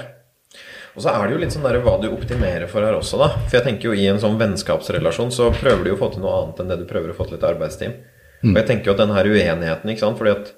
Og 0.97 1.03
så 1.05 1.13
er 1.13 1.23
det 1.23 1.37
jo 1.37 1.39
litt 1.45 1.55
sånn 1.55 1.63
der 1.63 1.79
hva 1.85 1.95
du 2.01 2.09
optimerer 2.09 2.67
for 2.67 2.83
her 2.83 2.97
også, 2.97 3.21
da. 3.21 3.29
For 3.45 3.59
jeg 3.59 3.67
tenker 3.69 3.91
jo 3.91 3.95
i 3.95 4.09
en 4.11 4.19
sånn 4.19 4.35
vennskapsrelasjon 4.41 5.31
så 5.31 5.51
prøver 5.55 5.85
du 5.85 5.91
jo 5.93 5.95
å 5.95 6.01
få 6.01 6.11
til 6.15 6.25
noe 6.25 6.35
annet 6.41 6.59
enn 6.59 6.73
det 6.73 6.79
du 6.81 6.87
prøver 6.89 7.13
å 7.13 7.15
få 7.15 7.29
til 7.29 7.37
et 7.37 7.47
arbeidsteam. 7.47 7.95
Og 8.43 8.57
jeg 8.59 8.67
tenker 8.67 8.89
jo 8.89 8.97
at 8.97 9.03
den 9.05 9.13
her 9.15 9.29
uenigheten, 9.29 9.91
ikke 9.93 10.03
sant, 10.03 10.19
fordi 10.19 10.33
at 10.35 10.51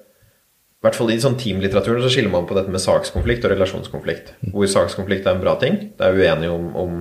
i 0.80 0.86
hvert 0.86 0.96
fall 0.96 1.10
i 1.12 1.18
sånn 1.20 1.36
teamlitteraturen 1.36 2.00
så 2.00 2.08
skiller 2.08 2.32
man 2.32 2.46
på 2.48 2.54
dette 2.56 2.72
med 2.72 2.80
sakskonflikt 2.80 3.44
og 3.44 3.52
relasjonskonflikt. 3.52 4.30
Hvor 4.54 4.68
sakskonflikt 4.72 5.26
er 5.28 5.36
en 5.36 5.42
bra 5.42 5.52
ting. 5.60 5.74
Det 5.98 6.06
er 6.06 6.16
uenige 6.16 6.54
om, 6.54 6.70
om 6.72 6.94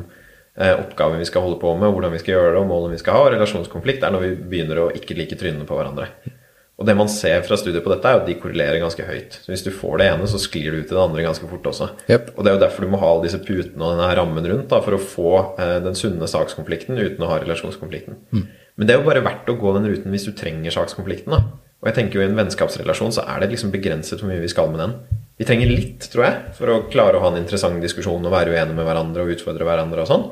eh, 0.59 0.73
oppgaven 0.73 1.21
vi 1.21 1.27
skal 1.29 1.45
holde 1.45 1.61
på 1.61 1.71
med, 1.79 1.93
hvordan 1.95 2.11
vi 2.11 2.19
skal 2.19 2.33
gjøre 2.33 2.49
det, 2.57 2.59
og 2.59 2.67
målene 2.67 2.97
vi 2.97 2.99
skal 2.99 3.15
ha. 3.15 3.21
Og 3.23 3.31
relasjonskonflikt 3.37 4.03
er 4.03 4.11
når 4.11 4.25
vi 4.25 4.33
begynner 4.51 4.81
å 4.83 4.89
ikke 4.91 5.15
like 5.15 5.37
trynene 5.39 5.63
på 5.69 5.79
hverandre. 5.79 6.09
Og 6.79 6.87
det 6.87 6.97
man 6.99 7.07
ser 7.11 7.39
fra 7.47 7.55
studier 7.59 7.83
på 7.83 7.93
dette, 7.93 8.11
er 8.11 8.19
at 8.19 8.27
de 8.27 8.35
korrelerer 8.39 8.83
ganske 8.83 9.05
høyt. 9.07 9.39
Så 9.45 9.53
hvis 9.53 9.63
du 9.63 9.71
får 9.71 9.95
det 9.99 10.09
ene, 10.11 10.27
så 10.31 10.43
sklir 10.43 10.75
du 10.75 10.81
ut 10.81 10.91
i 10.91 10.97
det 10.97 11.01
andre 11.05 11.23
ganske 11.29 11.47
fort 11.47 11.71
også. 11.71 11.89
Yep. 12.11 12.33
Og 12.35 12.43
det 12.43 12.51
er 12.51 12.59
jo 12.59 12.63
derfor 12.65 12.83
du 12.83 12.91
må 12.91 12.99
ha 12.99 13.13
alle 13.13 13.29
disse 13.29 13.39
putene 13.43 13.79
og 13.79 13.95
denne 13.95 14.11
rammen 14.19 14.51
rundt 14.51 14.67
da, 14.75 14.81
for 14.83 14.99
å 14.99 15.01
få 15.03 15.31
eh, 15.55 15.77
den 15.87 15.95
sunne 15.95 16.27
sakskonflikten 16.27 16.99
uten 16.99 17.23
å 17.23 17.31
ha 17.31 17.39
relasjonskonflikten. 17.45 18.19
Men 18.75 18.87
det 18.87 18.95
er 18.95 18.99
jo 18.99 19.07
bare 19.07 19.23
verdt 19.23 19.51
å 19.51 19.57
gå 19.59 19.75
den 19.75 19.87
ruten 19.91 20.11
hvis 20.11 20.27
du 20.27 20.35
trenger 20.35 20.75
sakskonflikten. 20.75 21.35
da. 21.35 21.68
Og 21.79 21.87
jeg 21.87 21.95
tenker 21.95 22.19
jo 22.19 22.25
I 22.25 22.27
en 22.27 22.37
vennskapsrelasjon 22.37 23.13
så 23.15 23.23
er 23.29 23.41
det 23.41 23.53
liksom 23.53 23.71
begrenset 23.71 24.19
hvor 24.19 24.31
mye 24.31 24.43
vi 24.43 24.51
skal 24.51 24.71
med 24.71 24.81
den. 24.83 24.95
Vi 25.39 25.47
trenger 25.47 25.69
litt, 25.71 26.09
tror 26.11 26.25
jeg, 26.25 26.39
for 26.57 26.71
å 26.73 26.81
klare 26.91 27.15
å 27.15 27.23
ha 27.23 27.31
en 27.31 27.39
interessant 27.39 27.79
diskusjon 27.79 28.25
og 28.25 28.33
være 28.33 28.51
uenige 28.51 28.75
med 28.75 28.87
hverandre 28.87 29.23
og 29.23 29.31
utfordre 29.37 29.67
hverandre 29.67 30.03
og 30.03 30.09
sånn. 30.09 30.25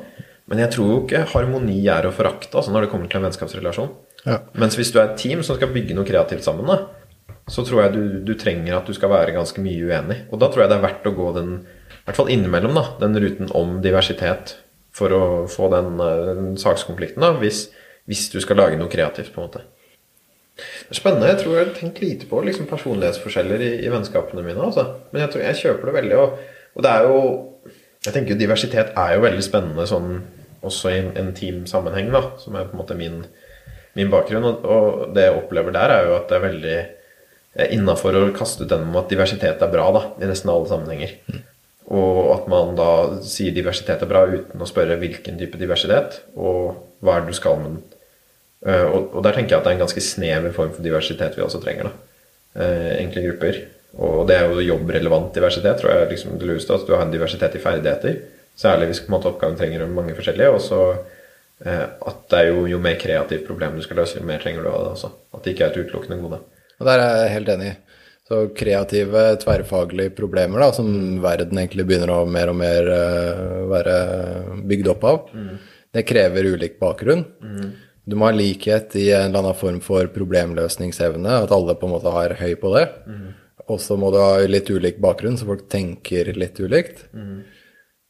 Men 0.48 0.60
jeg 0.64 0.74
tror 0.74 0.90
jo 0.92 0.98
ikke 1.02 1.24
harmoni 1.32 1.78
er 1.92 2.08
å 2.08 2.12
forakte 2.12 2.56
altså 2.56 2.72
når 2.72 2.84
det 2.84 2.90
kommer 2.92 3.08
til 3.08 3.20
en 3.20 3.28
vennskapsrelasjon. 3.28 3.90
Ja. 4.26 4.42
Mens 4.60 4.76
hvis 4.76 4.92
du 4.92 5.00
er 5.00 5.08
et 5.08 5.18
team 5.20 5.40
som 5.44 5.56
skal 5.56 5.72
bygge 5.72 5.96
noe 5.96 6.08
kreativt 6.08 6.44
sammen, 6.44 6.68
da, 6.68 7.38
så 7.48 7.64
tror 7.64 7.86
jeg 7.86 7.94
du, 7.96 8.02
du 8.28 8.34
trenger 8.36 8.76
at 8.76 8.88
du 8.88 8.96
skal 8.96 9.12
være 9.12 9.32
ganske 9.36 9.64
mye 9.64 9.88
uenig. 9.88 10.18
Og 10.28 10.40
da 10.40 10.50
tror 10.52 10.64
jeg 10.64 10.72
det 10.72 10.78
er 10.78 10.84
verdt 10.84 11.08
å 11.08 11.14
gå 11.16 11.30
den, 11.36 11.52
i 11.64 12.04
hvert 12.04 12.20
fall 12.20 12.32
innimellom, 12.32 12.76
da, 12.76 12.84
den 13.00 13.16
ruten 13.24 13.52
om 13.56 13.78
diversitet 13.84 14.58
for 14.98 15.14
å 15.14 15.24
få 15.48 15.70
den, 15.72 15.96
eh, 16.04 16.22
den 16.28 16.54
sakskonflikten, 16.60 17.24
da, 17.24 17.32
hvis, 17.40 17.66
hvis 18.08 18.28
du 18.34 18.40
skal 18.44 18.60
lage 18.60 18.80
noe 18.80 18.92
kreativt, 18.92 19.32
på 19.32 19.40
en 19.40 19.48
måte. 19.48 19.64
Spennende. 20.90 21.28
Jeg 21.30 21.42
tror 21.42 21.54
jeg 21.54 21.66
har 21.66 21.74
tenkt 21.76 22.00
lite 22.02 22.28
på 22.30 22.40
liksom, 22.46 22.66
personlighetsforskjeller 22.70 23.62
i, 23.62 23.72
i 23.84 23.92
vennskapene 23.92 24.44
mine. 24.44 24.62
Altså. 24.70 24.86
Men 25.12 25.24
jeg 25.24 25.34
tror 25.34 25.44
jeg 25.44 25.60
kjøper 25.62 25.90
det 25.90 25.96
veldig. 26.00 26.18
Og, 26.22 26.64
og 26.74 26.86
det 26.86 26.94
er 26.94 27.06
jo 27.08 27.20
Jeg 28.06 28.14
tenker 28.14 28.32
jo 28.32 28.40
diversitet 28.40 28.92
er 28.96 29.16
jo 29.16 29.24
veldig 29.24 29.42
spennende 29.42 29.84
sånn 29.90 30.20
også 30.68 30.90
i 30.90 30.98
en, 31.00 31.08
en 31.18 31.32
teamsammenheng, 31.34 32.12
da, 32.14 32.20
som 32.38 32.54
er 32.56 32.66
på 32.66 32.76
en 32.76 32.80
måte 32.80 32.96
min, 32.98 33.18
min 33.98 34.10
bakgrunn. 34.12 34.46
Og, 34.46 34.64
og 34.64 35.14
det 35.16 35.26
jeg 35.26 35.36
opplever 35.38 35.74
der, 35.74 35.94
er 35.94 36.06
jo 36.06 36.14
at 36.16 36.30
det 36.30 36.38
er 36.38 36.46
veldig 36.46 36.78
innafor 37.74 38.14
å 38.14 38.24
kaste 38.36 38.64
ut 38.64 38.70
den 38.70 38.86
om 38.86 38.98
at 39.00 39.10
diversitet 39.10 39.62
er 39.62 39.72
bra 39.72 39.88
da, 39.94 40.02
i 40.22 40.30
nesten 40.30 40.50
alle 40.52 40.70
sammenhenger. 40.70 41.16
Og 41.88 42.18
at 42.34 42.48
man 42.52 42.74
da 42.78 42.90
sier 43.24 43.54
diversitet 43.56 44.02
er 44.04 44.10
bra 44.10 44.26
uten 44.28 44.62
å 44.62 44.68
spørre 44.68 44.98
hvilken 45.00 45.38
type 45.40 45.60
diversitet, 45.60 46.20
og 46.36 46.76
hva 47.02 47.16
er 47.16 47.24
det 47.24 47.32
du 47.32 47.38
skal 47.38 47.62
med 47.62 47.70
den. 47.72 47.97
Eh, 48.66 48.84
og, 48.84 49.12
og 49.14 49.24
der 49.24 49.36
tenker 49.36 49.54
jeg 49.54 49.60
at 49.60 49.66
det 49.66 49.72
er 49.72 49.78
en 49.78 49.84
ganske 49.84 50.02
snever 50.02 50.54
form 50.54 50.72
for 50.74 50.84
diversitet 50.84 51.36
vi 51.38 51.44
også 51.44 51.60
trenger. 51.62 51.90
da. 51.90 52.24
Eh, 52.64 52.94
enkle 53.04 53.24
grupper. 53.28 53.60
Og 53.98 54.26
det 54.28 54.36
er 54.36 54.50
jo 54.50 54.64
jobbrelevant 54.64 55.30
diversitet, 55.34 55.78
tror 55.80 55.94
jeg 55.94 56.10
liksom 56.12 56.38
det 56.40 56.48
lureste. 56.48 56.74
At 56.74 56.86
du 56.86 56.94
har 56.94 57.06
en 57.06 57.14
diversitet 57.14 57.56
i 57.56 57.62
ferdigheter. 57.62 58.20
Særlig 58.58 58.90
hvis 58.90 59.04
måte, 59.12 59.30
oppgaven 59.30 59.56
trenger 59.58 59.86
mange 59.86 60.16
forskjellige. 60.18 60.50
Og 60.54 60.62
så 60.64 60.80
eh, 61.64 61.84
at 61.86 62.24
det 62.32 62.40
er 62.42 62.50
jo, 62.50 62.66
jo 62.74 62.82
mer 62.82 62.98
kreativt 63.00 63.46
problem 63.48 63.78
du 63.78 63.84
skal 63.86 64.02
løse, 64.02 64.18
jo 64.18 64.26
mer 64.26 64.42
trenger 64.42 64.64
du 64.64 64.72
av 64.72 64.88
det 64.88 64.94
også. 64.96 65.12
At 65.34 65.44
det 65.44 65.54
ikke 65.54 65.68
er 65.68 65.74
et 65.74 65.84
utelukkende 65.84 66.20
gode. 66.24 66.42
Og 66.78 66.90
der 66.90 67.04
er 67.04 67.22
jeg 67.22 67.34
helt 67.38 67.54
enig. 67.54 67.72
Så 68.28 68.42
kreative, 68.52 69.22
tverrfaglige 69.40 70.12
problemer 70.12 70.60
da, 70.60 70.66
som 70.76 70.88
verden 71.24 71.62
egentlig 71.62 71.86
begynner 71.88 72.10
å 72.12 72.26
mer 72.28 72.50
og 72.52 72.58
mer 72.60 72.90
være 73.70 73.94
bygd 74.68 74.90
opp 74.92 75.06
av, 75.08 75.22
det 75.96 76.04
krever 76.04 76.50
ulik 76.52 76.76
bakgrunn. 76.82 77.22
Du 78.08 78.16
må 78.16 78.30
ha 78.30 78.32
likhet 78.32 78.94
i 78.96 79.10
en 79.12 79.28
eller 79.28 79.42
annen 79.42 79.58
form 79.58 79.82
for 79.84 80.08
problemløsningsevne, 80.14 81.42
at 81.44 81.52
alle 81.52 81.74
på 81.76 81.88
en 81.88 81.92
måte 81.92 82.12
har 82.14 82.34
høy 82.40 82.54
på 82.60 82.72
det. 82.76 82.86
Og 83.68 83.80
så 83.84 83.98
må 84.00 84.08
du 84.14 84.16
ha 84.22 84.38
litt 84.48 84.70
ulik 84.72 84.96
bakgrunn, 85.04 85.36
så 85.36 85.44
folk 85.50 85.66
tenker 85.68 86.30
litt 86.32 86.56
ulikt. 86.64 87.04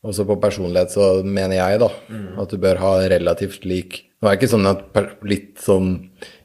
Også 0.06 0.22
på 0.28 0.36
personlighet 0.38 0.92
så 0.94 1.24
mener 1.26 1.58
jeg 1.58 1.80
da 1.82 1.88
at 2.38 2.52
du 2.52 2.60
bør 2.62 2.78
ha 2.78 2.92
relativt 3.10 3.64
lik 3.66 4.04
Nå 4.18 4.26
er 4.28 4.34
det 4.34 4.38
ikke 4.38 4.50
sånn 4.50 4.66
at 4.66 4.80
litt 5.26 5.58
sånn 5.62 5.88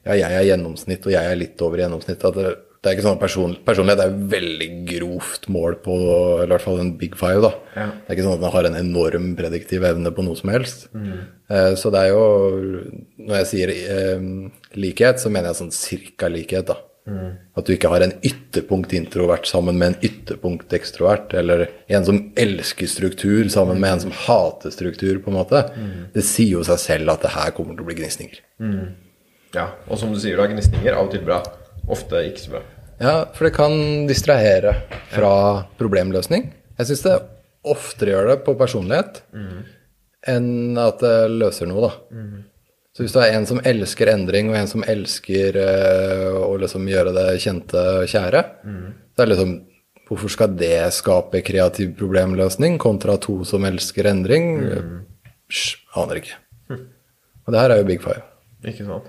Ja, 0.04 0.14
jeg 0.14 0.30
er 0.30 0.44
gjennomsnitt, 0.50 1.06
og 1.06 1.14
jeg 1.14 1.26
er 1.26 1.38
litt 1.38 1.62
over 1.62 1.78
gjennomsnitt. 1.78 2.22
At 2.22 2.36
det, 2.84 2.90
er 2.90 2.98
ikke 2.98 3.06
sånn 3.06 3.20
person, 3.20 3.56
personlighet 3.64 4.02
er 4.04 4.12
et 4.12 4.24
veldig 4.34 4.68
grovt 4.90 5.46
mål 5.48 5.78
på 5.82 5.94
eller 5.96 6.46
i 6.46 6.52
hvert 6.52 6.64
fall 6.66 6.80
en 6.82 6.94
big 7.00 7.16
five. 7.16 7.40
da. 7.40 7.52
Ja. 7.74 7.86
Det 7.96 8.12
er 8.12 8.18
ikke 8.18 8.26
sånn 8.28 8.36
at 8.36 8.44
man 8.44 8.52
har 8.54 8.68
en 8.68 8.76
enorm 8.76 9.30
prediktiv 9.38 9.86
evne 9.88 10.12
på 10.14 10.24
noe 10.26 10.36
som 10.36 10.52
helst. 10.52 10.90
Eh, 10.94 11.72
så 11.80 11.90
det 11.92 12.02
er 12.06 12.12
jo 12.12 12.24
Når 13.24 13.38
jeg 13.40 13.48
sier 13.50 13.72
eh, 13.74 14.26
likhet, 14.76 15.22
så 15.22 15.32
mener 15.32 15.50
jeg 15.50 15.62
sånn 15.62 15.72
cirka 15.74 16.28
likhet, 16.28 16.68
da. 16.68 16.76
At 17.04 17.66
du 17.68 17.74
ikke 17.74 17.90
har 17.92 18.00
en 18.00 18.14
ytterpunkt 18.24 18.94
introvert 18.96 19.44
sammen 19.48 19.76
med 19.76 19.90
en 19.92 20.06
ytterpunkt 20.08 20.72
ekstrovert, 20.72 21.34
eller 21.36 21.66
en 21.92 22.04
som 22.06 22.20
elsker 22.40 22.88
struktur 22.88 23.48
sammen 23.52 23.80
med 23.80 23.92
en 23.92 24.04
som 24.06 24.14
hater 24.24 24.72
struktur, 24.72 25.18
på 25.20 25.32
en 25.32 25.36
måte. 25.36 25.60
Det 26.14 26.24
sier 26.24 26.56
jo 26.58 26.64
seg 26.64 26.80
selv 26.80 27.12
at 27.12 27.26
det 27.26 27.34
her 27.36 27.52
kommer 27.56 27.76
til 27.76 27.84
å 27.84 27.88
bli 27.90 27.98
gnisninger. 28.00 28.40
Ja, 29.54 29.68
Og 29.86 30.00
som 30.00 30.12
du 30.12 30.18
sier, 30.18 30.36
da, 30.40 30.48
gnisninger 30.50 30.96
av 30.96 31.06
og 31.06 31.12
til 31.12 31.22
bra. 31.26 31.42
Ofte 31.92 32.24
ikke 32.26 32.40
så 32.40 32.54
bra. 32.56 32.62
Ja, 33.00 33.14
for 33.34 33.48
det 33.48 33.54
kan 33.56 34.06
distrahere 34.06 34.74
fra 35.10 35.34
problemløsning. 35.80 36.48
Jeg 36.78 36.86
syns 36.90 37.02
det 37.06 37.14
oftere 37.64 38.12
gjør 38.14 38.26
det 38.32 38.40
på 38.46 38.54
personlighet 38.60 39.22
enn 40.28 40.78
at 40.80 41.00
det 41.00 41.30
løser 41.32 41.66
noe, 41.68 41.88
da. 41.88 41.92
Så 42.94 43.02
hvis 43.02 43.12
du 43.12 43.18
er 43.18 43.34
en 43.34 43.46
som 43.46 43.58
elsker 43.66 44.06
endring, 44.12 44.50
og 44.52 44.56
en 44.56 44.68
som 44.70 44.84
elsker 44.86 45.56
eh, 45.58 46.28
å 46.38 46.52
liksom 46.62 46.86
gjøre 46.86 47.12
det 47.16 47.40
kjente 47.42 47.80
og 48.04 48.06
kjære, 48.06 48.42
så 49.14 49.22
er 49.22 49.26
det 49.26 49.32
liksom 49.34 49.54
Hvorfor 50.04 50.28
skal 50.28 50.50
det 50.60 50.92
skape 50.92 51.40
kreativ 51.40 51.94
problemløsning 51.96 52.74
kontra 52.78 53.14
to 53.16 53.38
som 53.48 53.64
elsker 53.64 54.04
endring? 54.10 54.50
Sj, 55.48 55.78
aner 55.96 56.20
ikke. 56.20 56.36
Og 57.46 57.52
det 57.54 57.60
her 57.62 57.72
er 57.72 57.80
jo 57.80 57.86
big 57.88 58.02
five. 58.04 58.20
Ikke 58.68 58.84
sant? 58.84 59.08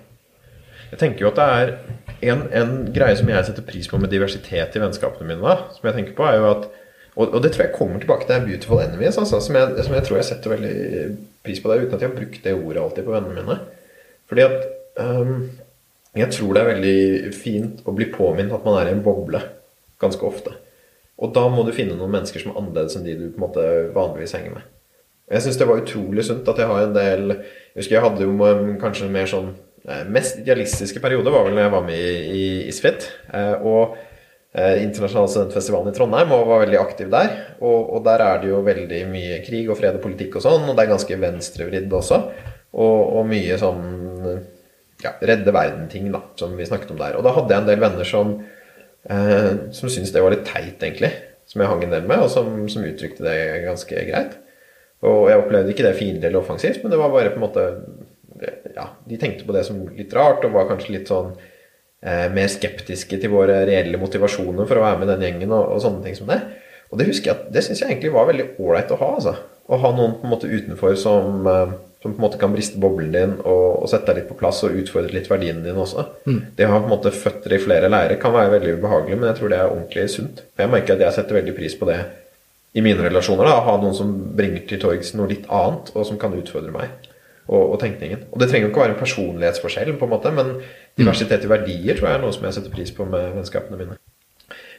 Jeg 0.93 0.99
tenker 1.01 1.25
jo 1.25 1.33
at 1.33 1.41
det 1.41 1.47
er 1.59 1.73
en, 2.21 2.45
en 2.53 2.73
greie 2.95 3.15
som 3.19 3.29
jeg 3.29 3.47
setter 3.47 3.65
pris 3.67 3.87
på 3.91 3.99
med 3.99 4.11
diversitet 4.13 4.75
i 4.75 4.81
vennskapene 4.81 5.27
mine, 5.27 5.55
som 5.75 5.87
jeg 5.89 5.97
tenker 5.97 6.17
på, 6.17 6.27
er 6.29 6.39
jo 6.39 6.49
at 6.53 6.67
Og, 7.15 7.29
og 7.31 7.43
det 7.43 7.53
tror 7.53 7.63
jeg 7.63 7.75
kommer 7.77 7.99
tilbake 7.99 8.25
til 8.27 8.41
Beautiful 8.43 8.81
Enemies, 8.83 9.17
altså, 9.17 9.39
som, 9.39 9.55
jeg, 9.55 9.83
som 9.85 9.93
jeg 9.95 10.03
tror 10.03 10.17
jeg 10.17 10.25
setter 10.27 10.51
veldig 10.51 10.73
pris 11.45 11.61
på 11.63 11.69
der, 11.71 11.85
uten 11.85 11.95
at 11.95 12.01
jeg 12.01 12.09
har 12.09 12.17
brukt 12.17 12.43
det 12.43 12.53
ordet 12.53 12.81
alltid 12.81 13.05
på 13.05 13.13
vennene 13.13 13.35
mine. 13.37 13.55
Fordi 14.27 14.43
at 14.43 14.65
um, 14.99 15.45
jeg 16.15 16.27
tror 16.35 16.53
det 16.53 16.61
er 16.61 16.71
veldig 16.73 17.31
fint 17.37 17.87
å 17.87 17.93
bli 17.95 18.09
påminnet 18.11 18.51
at 18.57 18.67
man 18.67 18.81
er 18.81 18.89
i 18.91 18.95
en 18.97 19.03
boble 19.05 19.39
ganske 20.03 20.27
ofte. 20.27 20.57
Og 21.15 21.31
da 21.37 21.45
må 21.47 21.63
du 21.63 21.71
finne 21.71 21.95
noen 21.95 22.11
mennesker 22.17 22.43
som 22.43 22.51
er 22.51 22.59
annerledes 22.59 22.99
enn 22.99 23.07
de 23.07 23.15
du 23.15 23.25
på 23.29 23.39
en 23.39 23.45
måte 23.45 23.65
vanligvis 23.95 24.35
henger 24.35 24.57
med. 24.57 24.67
Jeg 25.31 25.45
syns 25.45 25.63
det 25.63 25.69
var 25.71 25.79
utrolig 25.85 26.27
sunt 26.27 26.51
at 26.51 26.59
jeg 26.59 26.67
har 26.69 26.83
en 26.83 26.99
del 26.99 27.31
Jeg 27.31 27.79
husker 27.79 27.95
jeg 27.95 28.03
hadde 28.09 28.27
jo 28.27 28.75
kanskje 28.83 29.07
mer 29.09 29.31
sånn 29.31 29.53
Mest 30.09 30.39
idealistiske 30.41 31.01
periode 31.03 31.29
var 31.29 31.45
vel 31.45 31.53
når 31.53 31.65
jeg 31.67 31.73
var 31.75 31.85
med 31.85 31.99
i, 32.01 32.15
i 32.25 32.45
Isfit. 32.71 33.09
Eh, 33.33 33.55
og 33.61 33.95
Internasjonal 34.55 34.85
Internasjonale 34.85 35.27
studentfestivalen 35.33 35.91
i 35.91 35.95
Trondheim 35.97 36.29
og 36.31 36.45
var 36.47 36.61
veldig 36.61 36.77
aktiv 36.79 37.09
der. 37.11 37.33
Og, 37.59 37.89
og 37.97 38.05
der 38.05 38.21
er 38.23 38.37
det 38.39 38.47
jo 38.53 38.61
veldig 38.63 39.01
mye 39.11 39.41
krig 39.43 39.67
og 39.67 39.75
fred 39.81 39.97
og 39.97 40.05
politikk 40.05 40.37
og 40.39 40.45
sånn, 40.45 40.69
og 40.69 40.77
det 40.77 40.85
er 40.85 40.93
ganske 40.93 41.17
venstrevridd 41.19 41.95
også. 41.99 42.21
Og, 42.71 43.01
og 43.19 43.27
mye 43.27 43.57
sånn 43.59 43.83
ja, 45.03 45.11
redde 45.19 45.51
verden-ting, 45.51 46.07
da, 46.13 46.23
som 46.39 46.55
vi 46.55 46.67
snakket 46.67 46.93
om 46.95 47.01
der. 47.01 47.19
Og 47.19 47.27
da 47.27 47.35
hadde 47.35 47.51
jeg 47.51 47.65
en 47.65 47.69
del 47.69 47.83
venner 47.83 48.07
som 48.07 48.31
eh, 49.09 49.51
som 49.75 49.91
syntes 49.91 50.13
det 50.15 50.23
var 50.23 50.33
litt 50.33 50.47
teit, 50.47 50.79
egentlig. 50.79 51.11
Som 51.49 51.61
jeg 51.61 51.69
hang 51.69 51.83
en 51.85 51.93
del 51.93 52.07
med, 52.09 52.23
og 52.25 52.31
som, 52.31 52.49
som 52.71 52.85
uttrykte 52.87 53.25
det 53.25 53.37
ganske 53.67 54.07
greit. 54.07 54.39
Og 55.05 55.27
jeg 55.29 55.41
opplevde 55.41 55.73
ikke 55.73 55.85
det 55.85 55.97
fiendtlig 55.99 56.29
eller 56.29 56.41
offensivt, 56.41 56.81
men 56.81 56.93
det 56.93 56.99
var 56.99 57.11
bare 57.13 57.33
på 57.33 57.37
en 57.41 57.45
måte 57.45 57.65
Ja, 58.75 58.89
de 59.07 59.17
tenkte 59.19 59.47
på 59.47 59.55
det 59.55 59.63
som 59.67 59.79
litt 59.95 60.13
rart, 60.15 60.43
og 60.43 60.55
var 60.55 60.67
kanskje 60.69 60.97
litt 60.97 61.11
sånn 61.11 61.33
eh, 62.03 62.27
mer 62.33 62.51
skeptiske 62.51 63.19
til 63.21 63.31
våre 63.31 63.61
reelle 63.67 63.99
motivasjoner 64.01 64.67
for 64.67 64.79
å 64.79 64.85
være 64.85 65.01
med 65.01 65.11
den 65.13 65.25
gjengen, 65.27 65.55
og, 65.55 65.75
og 65.75 65.83
sånne 65.83 66.03
ting 66.05 66.17
som 66.17 66.29
det. 66.31 66.41
Og 66.91 66.99
det 66.99 67.09
husker 67.09 67.31
jeg 67.31 67.37
at 67.37 67.51
det 67.53 67.63
syns 67.65 67.81
jeg 67.81 67.93
egentlig 67.93 68.13
var 68.13 68.27
veldig 68.29 68.49
ålreit 68.61 68.91
å 68.93 68.99
ha, 69.01 69.11
altså. 69.19 69.35
Å 69.65 69.79
ha 69.81 69.91
noen 69.95 70.19
på 70.19 70.27
en 70.27 70.33
måte 70.35 70.49
utenfor 70.51 70.97
som, 70.99 71.47
eh, 71.49 71.77
som 72.03 72.11
på 72.11 72.19
en 72.19 72.25
måte 72.27 72.41
kan 72.41 72.53
briste 72.53 72.81
boblen 72.81 73.15
din 73.15 73.37
og, 73.39 73.63
og 73.81 73.87
sette 73.89 74.11
deg 74.11 74.21
litt 74.21 74.29
på 74.29 74.37
plass 74.43 74.61
og 74.67 74.75
utfordre 74.83 75.15
litt 75.15 75.31
verdiene 75.31 75.63
dine 75.65 75.81
også. 75.87 76.05
Det 76.59 76.67
å 76.67 76.75
ha 76.75 76.83
på 76.83 76.89
en 76.89 76.93
måte 76.97 77.15
føtter 77.15 77.55
i 77.55 77.63
flere 77.63 77.89
leirer 77.89 78.19
kan 78.21 78.35
være 78.35 78.57
veldig 78.57 78.75
ubehagelig, 78.77 79.17
men 79.17 79.31
jeg 79.31 79.39
tror 79.39 79.55
det 79.55 79.61
er 79.61 79.71
ordentlig 79.71 80.05
sunt. 80.13 80.45
Jeg 80.59 80.75
merker 80.75 80.99
at 80.99 81.07
jeg 81.07 81.17
setter 81.17 81.39
veldig 81.39 81.55
pris 81.57 81.79
på 81.79 81.89
det 81.89 81.97
i 82.75 82.83
mine 82.83 83.07
relasjoner. 83.07 83.47
da, 83.47 83.57
Å 83.57 83.67
ha 83.71 83.79
noen 83.81 83.95
som 83.97 84.13
bringer 84.35 84.67
til 84.67 84.83
torgs 84.83 85.15
noe 85.15 85.31
litt 85.31 85.47
annet, 85.47 85.95
og 85.95 86.05
som 86.05 86.19
kan 86.21 86.35
utfordre 86.35 86.75
meg 86.75 87.11
og, 87.45 87.61
og 87.61 87.77
tenkningen. 87.81 88.25
Og 88.31 88.41
det 88.41 88.49
trenger 88.49 88.67
jo 88.67 88.71
ikke 88.73 88.81
å 88.81 88.85
være 88.85 88.95
en 88.95 89.01
personlighetsforskjell, 89.01 89.93
på 89.99 90.07
en 90.07 90.13
måte, 90.15 90.33
men 90.35 90.51
diversitet 90.97 91.45
i 91.45 91.51
verdier 91.51 91.97
tror 91.97 92.09
jeg 92.09 92.19
er 92.19 92.25
noe 92.25 92.35
som 92.35 92.47
jeg 92.47 92.57
setter 92.57 92.73
pris 92.73 92.93
på 92.95 93.07
med 93.09 93.35
vennskapene 93.37 93.79
mine. 93.79 93.97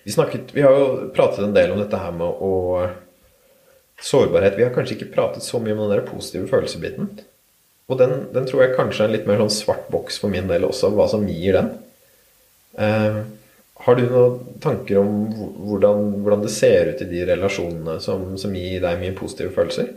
Vi, 0.07 0.15
snakket, 0.15 0.53
vi 0.55 0.63
har 0.63 0.75
jo 0.75 1.11
pratet 1.15 1.43
en 1.43 1.55
del 1.55 1.75
om 1.75 1.83
dette 1.83 1.99
her 1.99 2.15
med 2.15 2.45
å 2.47 2.55
Sårbarhet. 3.97 4.59
Vi 4.59 4.65
har 4.67 4.75
kanskje 4.75 4.99
ikke 4.99 5.15
pratet 5.15 5.45
så 5.45 5.57
mye 5.57 5.73
om 5.73 5.87
den 5.87 5.95
der 5.95 6.05
positive 6.05 6.51
følelsesbiten. 6.51 7.09
Og 7.89 7.97
den, 7.97 8.27
den 8.35 8.45
tror 8.49 8.65
jeg 8.65 8.77
kanskje 8.77 9.07
er 9.07 9.09
en 9.09 9.15
litt 9.15 9.29
mer 9.29 9.41
sånn 9.41 9.55
svart 9.55 9.87
boks 9.93 10.19
for 10.21 10.33
min 10.33 10.51
del 10.51 10.67
også, 10.69 10.91
hva 10.93 11.07
som 11.11 11.25
gir 11.31 11.57
den. 11.57 11.71
Eh, 12.83 13.21
har 13.87 13.97
du 13.97 14.03
noen 14.11 14.59
tanker 14.61 15.01
om 15.01 15.13
hvordan, 15.31 16.11
hvordan, 16.25 16.43
det 16.45 16.53
ser 16.53 16.91
ut 16.93 17.03
i 17.05 17.09
de 17.09 17.25
relasjonene 17.29 17.97
som, 18.03 18.29
som 18.41 18.55
gir 18.57 18.83
deg 18.85 19.01
mye 19.01 19.17
positive 19.17 19.55
følelser? 19.57 19.93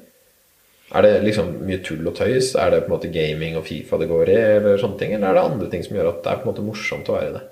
Er 0.90 1.06
det 1.06 1.12
liksom 1.22 1.52
mye 1.68 1.80
tull 1.86 2.08
og 2.10 2.16
tøys? 2.18 2.56
Er 2.58 2.74
det 2.74 2.82
på 2.86 2.90
en 2.90 2.96
måte 2.96 3.12
gaming 3.14 3.58
og 3.60 3.66
Fifa 3.68 4.00
det 4.02 4.10
går 4.10 4.32
i? 4.34 4.38
Eller 4.58 4.82
sånne 4.82 4.98
ting? 4.98 5.14
Eller 5.14 5.30
er 5.30 5.38
det 5.38 5.46
andre 5.46 5.70
ting 5.70 5.84
som 5.86 5.98
gjør 5.98 6.12
at 6.16 6.24
det 6.26 6.32
er 6.32 6.40
på 6.42 6.48
en 6.48 6.52
måte 6.52 6.66
morsomt 6.66 7.12
å 7.12 7.18
være 7.18 7.30
i 7.30 7.36
det? 7.36 7.44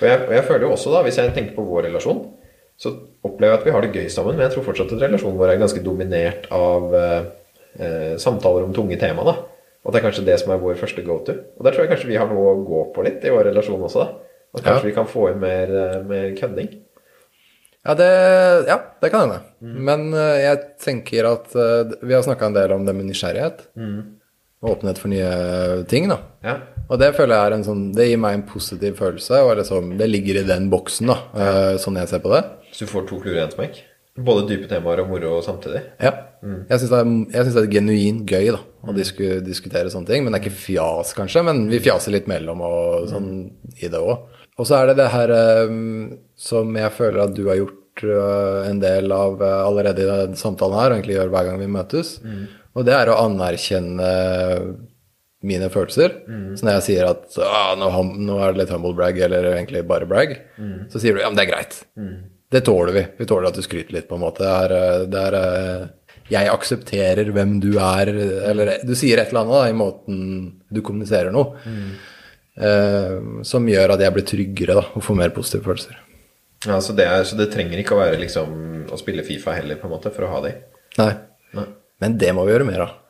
Og 0.00 0.04
jeg, 0.06 0.18
og 0.26 0.34
jeg 0.36 0.46
føler 0.48 0.66
jo 0.66 0.74
også 0.74 0.92
da, 0.92 1.00
Hvis 1.06 1.16
jeg 1.18 1.32
tenker 1.34 1.56
på 1.56 1.64
vår 1.66 1.88
relasjon, 1.88 2.20
så 2.76 2.92
opplever 3.24 3.54
jeg 3.54 3.60
at 3.60 3.66
vi 3.66 3.74
har 3.74 3.86
det 3.86 3.94
gøy 3.94 4.10
sammen. 4.12 4.36
Men 4.36 4.46
jeg 4.46 4.56
tror 4.56 4.68
fortsatt 4.68 4.92
at 4.96 5.02
relasjonen 5.06 5.40
vår 5.40 5.54
er 5.54 5.62
ganske 5.62 5.82
dominert 5.86 6.48
av 6.54 6.94
eh, 6.98 7.18
eh, 7.78 8.14
samtaler 8.20 8.66
om 8.66 8.76
tunge 8.76 8.98
tema. 9.00 9.24
da. 9.26 9.36
Og 9.84 9.92
det 9.92 10.00
er 10.00 10.06
kanskje 10.06 10.26
det 10.26 10.38
som 10.42 10.52
er 10.52 10.60
vår 10.60 10.76
første 10.80 11.04
go-to. 11.06 11.36
Og 11.56 11.64
der 11.64 11.74
tror 11.74 11.84
jeg 11.84 11.92
kanskje 11.92 12.10
vi 12.10 12.20
har 12.20 12.28
noe 12.28 12.52
å 12.52 12.62
gå 12.66 12.86
på 12.94 13.04
litt 13.06 13.24
i 13.24 13.32
vår 13.32 13.48
relasjon 13.52 13.84
også. 13.88 14.04
da. 14.04 14.40
At 14.54 14.66
kanskje 14.66 14.82
ja. 14.82 14.88
vi 14.90 14.96
kan 14.96 15.08
få 15.10 15.30
inn 15.32 15.40
mer, 15.42 15.72
eh, 15.80 16.00
mer 16.10 16.34
kødding. 16.38 16.74
Ja 17.84 17.94
det, 17.94 18.10
ja, 18.68 18.78
det, 19.00 19.10
kan 19.12 19.26
hende. 19.26 19.40
Mm. 19.60 19.78
Men 19.84 20.04
uh, 20.16 20.34
jeg 20.40 20.60
tenker 20.80 21.28
at 21.28 21.50
uh, 21.52 21.96
vi 22.00 22.14
har 22.16 22.24
snakka 22.24 22.48
en 22.48 22.56
del 22.56 22.72
om 22.72 22.86
det 22.86 22.94
med 22.96 23.10
nysgjerrighet. 23.10 23.66
Mm. 23.76 23.98
Og 24.64 24.70
åpenhet 24.78 25.00
for 25.02 25.12
nye 25.12 25.32
ting. 25.90 26.08
da. 26.08 26.16
Ja. 26.46 26.58
Og 26.88 27.00
det 27.00 27.12
føler 27.16 27.36
jeg 27.36 27.50
er 27.50 27.56
en 27.58 27.66
sånn, 27.66 27.82
det 27.96 28.08
gir 28.08 28.20
meg 28.20 28.38
en 28.38 28.46
positiv 28.48 28.96
følelse. 29.00 29.42
og 29.44 29.58
liksom, 29.60 29.96
Det 30.00 30.08
ligger 30.08 30.40
i 30.40 30.46
den 30.48 30.70
boksen, 30.72 31.12
da, 31.12 31.18
uh, 31.36 31.74
sånn 31.80 32.00
jeg 32.00 32.12
ser 32.12 32.24
på 32.24 32.32
det. 32.32 32.44
Så 32.72 32.86
du 32.86 32.94
får 32.94 33.04
to 33.10 33.20
kluer 33.20 33.42
i 33.42 33.44
en 33.44 33.52
smekk? 33.52 33.82
Både 34.24 34.46
dype 34.46 34.68
temaer 34.70 35.02
og 35.02 35.10
moro 35.10 35.40
samtidig? 35.42 35.82
Ja. 36.00 36.14
Mm. 36.44 36.60
Jeg 36.68 36.80
syns 36.80 36.92
det, 36.92 37.02
det, 37.34 37.62
er 37.64 37.72
genuint 37.72 38.30
gøy 38.30 38.50
da, 38.54 38.60
å 38.84 38.92
mm. 38.92 38.96
disku, 38.96 39.24
diskutere 39.44 39.90
sånne 39.92 40.08
ting. 40.08 40.24
Men 40.24 40.32
det 40.32 40.40
er 40.40 40.46
ikke 40.46 40.62
fjas, 40.62 41.12
kanskje. 41.18 41.42
Men 41.44 41.64
vi 41.68 41.82
fjaser 41.82 42.14
litt 42.14 42.28
mellom 42.30 42.62
og 42.64 43.08
sånn 43.10 43.28
mm. 43.28 43.74
i 43.80 43.90
det 43.90 44.00
òg. 44.00 44.33
Og 44.60 44.68
så 44.68 44.78
er 44.78 44.90
det 44.90 44.98
det 45.00 45.10
her 45.10 45.32
um, 45.66 46.18
som 46.38 46.74
jeg 46.78 46.94
føler 46.94 47.24
at 47.24 47.34
du 47.34 47.46
har 47.48 47.58
gjort 47.58 48.04
uh, 48.06 48.60
en 48.68 48.82
del 48.82 49.14
av 49.14 49.40
uh, 49.42 49.62
allerede 49.64 50.04
i 50.04 50.10
denne 50.10 50.38
samtalen 50.38 50.78
her, 50.78 50.90
og 50.90 50.98
egentlig 50.98 51.16
gjør 51.18 51.32
hver 51.34 51.48
gang 51.48 51.62
vi 51.62 51.70
møtes. 51.74 52.18
Mm. 52.22 52.44
Og 52.74 52.86
det 52.86 52.94
er 52.96 53.10
å 53.10 53.20
anerkjenne 53.24 54.10
mine 55.44 55.66
følelser. 55.70 56.14
Mm. 56.26 56.52
Så 56.56 56.66
når 56.66 56.78
jeg 56.78 56.86
sier 56.86 57.10
at 57.10 57.36
nå, 57.78 57.90
nå, 58.16 58.38
er 58.40 58.54
det 58.54 58.62
litt 58.62 58.72
humble 58.74 58.94
brag, 58.96 59.18
eller 59.26 59.50
egentlig 59.52 59.84
bare 59.86 60.08
brag, 60.08 60.38
så 60.90 61.02
sier 61.02 61.14
du 61.14 61.20
ja, 61.20 61.28
men 61.28 61.38
det 61.38 61.44
er 61.44 61.52
greit. 61.52 61.76
Det 62.54 62.60
tåler 62.60 62.92
vi. 62.92 63.04
Vi 63.18 63.26
tåler 63.26 63.50
at 63.50 63.56
du 63.58 63.62
skryter 63.64 63.96
litt, 63.96 64.08
på 64.08 64.14
en 64.14 64.22
måte. 64.22 64.44
Det 64.44 64.50
er, 64.54 65.06
det 65.10 65.22
er, 65.28 65.36
eh, 65.38 66.18
jeg 66.30 66.50
aksepterer 66.52 67.30
hvem 67.34 67.56
du 67.62 67.72
er, 67.82 68.10
eller 68.50 68.76
du 68.86 68.94
sier 68.96 69.18
et 69.18 69.32
eller 69.32 69.42
annet 69.42 69.56
da, 69.56 69.62
i 69.68 69.76
måten 69.76 70.20
du 70.70 70.80
kommuniserer 70.84 71.34
noe, 71.34 71.58
mm. 71.64 71.88
Eh, 72.56 73.42
som 73.46 73.68
gjør 73.68 73.94
at 73.96 74.02
jeg 74.04 74.16
blir 74.16 74.26
tryggere 74.28 74.78
da, 74.80 74.88
og 74.94 75.04
får 75.04 75.20
mer 75.20 75.34
positive 75.36 75.66
følelser. 75.66 76.00
Ja, 76.64 76.80
så 76.80 76.96
det, 76.96 77.06
er, 77.06 77.24
så 77.28 77.36
det, 77.36 77.50
trenger 77.52 77.80
ikke 77.80 77.96
å 77.96 78.00
være 78.00 78.20
liksom, 78.22 78.52
å 78.88 78.98
spille 79.00 79.24
Fifa 79.26 79.56
heller, 79.56 79.76
på 79.80 79.88
en 79.88 79.94
måte, 79.96 80.12
for 80.14 80.26
å 80.26 80.32
ha 80.32 80.44
de? 80.46 80.54
Nei. 81.00 81.12
Nei. 81.56 81.66
Men 82.02 82.18
det 82.20 82.30
må 82.36 82.46
vi 82.46 82.54
gjøre 82.54 82.68
mer 82.68 82.86
av. 82.86 83.00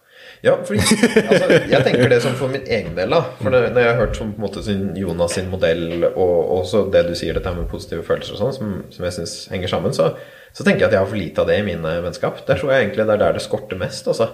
Ja, 0.44 0.58
fordi, 0.66 0.82
altså, 1.22 1.46
jeg 1.70 1.80
tenker 1.86 2.10
det 2.12 2.18
som 2.20 2.34
for 2.36 2.52
min 2.52 2.66
egen 2.68 2.92
del. 2.98 3.14
da 3.14 3.22
For 3.38 3.54
det, 3.54 3.70
Når 3.72 3.80
jeg 3.80 3.88
har 3.88 4.00
hørt 4.02 4.18
som, 4.18 4.32
på 4.34 4.42
en 4.42 4.44
måte, 4.44 4.64
sin, 4.66 4.82
Jonas 4.98 5.36
sin 5.38 5.48
modell, 5.52 6.04
og 6.10 6.34
også 6.58 6.84
det 6.92 7.06
du 7.08 7.14
sier, 7.16 7.36
dette 7.36 7.54
med 7.56 7.70
positive 7.70 8.04
følelser 8.04 8.36
og 8.36 8.42
sånn, 8.42 8.56
som, 8.58 8.74
som, 8.92 9.06
jeg 9.08 9.16
syns 9.16 9.36
henger 9.52 9.72
sammen, 9.72 9.96
så, 9.96 10.10
så, 10.50 10.60
tenker 10.60 10.84
jeg 10.84 10.90
at 10.90 10.98
jeg 10.98 11.04
har 11.06 11.10
for 11.14 11.20
lite 11.20 11.40
av 11.40 11.48
det 11.48 11.56
i 11.62 11.66
mine 11.70 11.94
vennskap. 12.04 12.42
Der 12.44 12.60
tror 12.60 12.74
jeg 12.74 12.84
egentlig 12.84 13.08
det 13.08 13.16
er 13.16 13.24
der 13.24 13.38
det 13.38 13.44
skorter 13.46 13.80
mest. 13.80 14.10
Altså. 14.12 14.28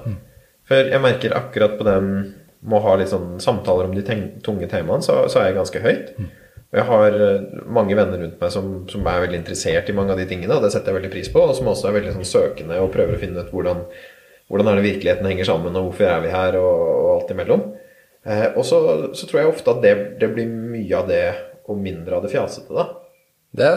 For 0.71 0.91
jeg 0.95 1.03
merker 1.05 1.37
akkurat 1.39 1.79
på 1.79 1.87
den 1.87 2.11
med 2.61 2.77
å 2.79 2.85
ha 2.85 2.99
litt 3.01 3.11
sånn 3.13 3.39
samtaler 3.41 3.89
om 3.89 3.97
de 3.97 4.05
tunge 4.45 4.69
temaene, 4.69 5.05
så, 5.05 5.23
så, 5.33 5.41
er 5.41 5.51
jeg 5.51 5.59
ganske 5.61 5.83
høyt. 5.85 6.15
Og 6.71 6.79
jeg 6.79 6.87
har 6.87 7.19
eh, 7.27 7.51
mange 7.73 7.97
venner 7.99 8.21
rundt 8.21 8.41
meg 8.41 8.55
som, 8.55 8.71
som, 8.91 9.07
er 9.09 9.25
veldig 9.25 9.41
interessert 9.41 9.91
i 9.91 9.97
mange 9.97 10.15
av 10.15 10.21
de 10.21 10.29
tingene, 10.31 10.57
og 10.57 10.65
det 10.65 10.73
setter 10.75 10.93
jeg 10.93 11.01
veldig 11.01 11.13
pris 11.13 11.31
på, 11.33 11.43
og 11.43 11.57
som 11.57 11.71
også 11.73 11.91
er 11.91 11.99
veldig 11.99 12.17
sånn 12.19 12.29
søkende 12.29 12.79
og 12.83 12.93
prøver 12.95 13.17
å 13.17 13.23
finne 13.23 13.45
ut 13.45 13.53
hvordan 13.55 13.85
hvordan 14.51 14.67
er 14.67 14.81
det 14.81 14.89
virkeligheten 14.89 15.29
henger 15.31 15.47
sammen, 15.47 15.77
og 15.79 15.89
hvorfor 15.89 16.09
er 16.11 16.23
vi 16.25 16.31
her, 16.35 16.57
og, 16.59 16.79
og 16.91 17.11
alt 17.13 17.29
imellom. 17.31 17.61
Eh, 18.27 18.49
og 18.51 18.65
så, 18.67 18.81
så, 19.15 19.29
tror 19.29 19.41
jeg 19.41 19.53
ofte 19.53 19.75
at 19.77 19.83
det, 19.85 19.93
det, 20.21 20.29
blir 20.35 20.51
mye 20.51 20.97
av 20.99 21.07
det, 21.09 21.25
og 21.71 21.79
mindre 21.79 22.19
av 22.19 22.27
det 22.27 22.33
fjasete, 22.33 22.75
da. 22.75 22.89
Det, 23.55 23.71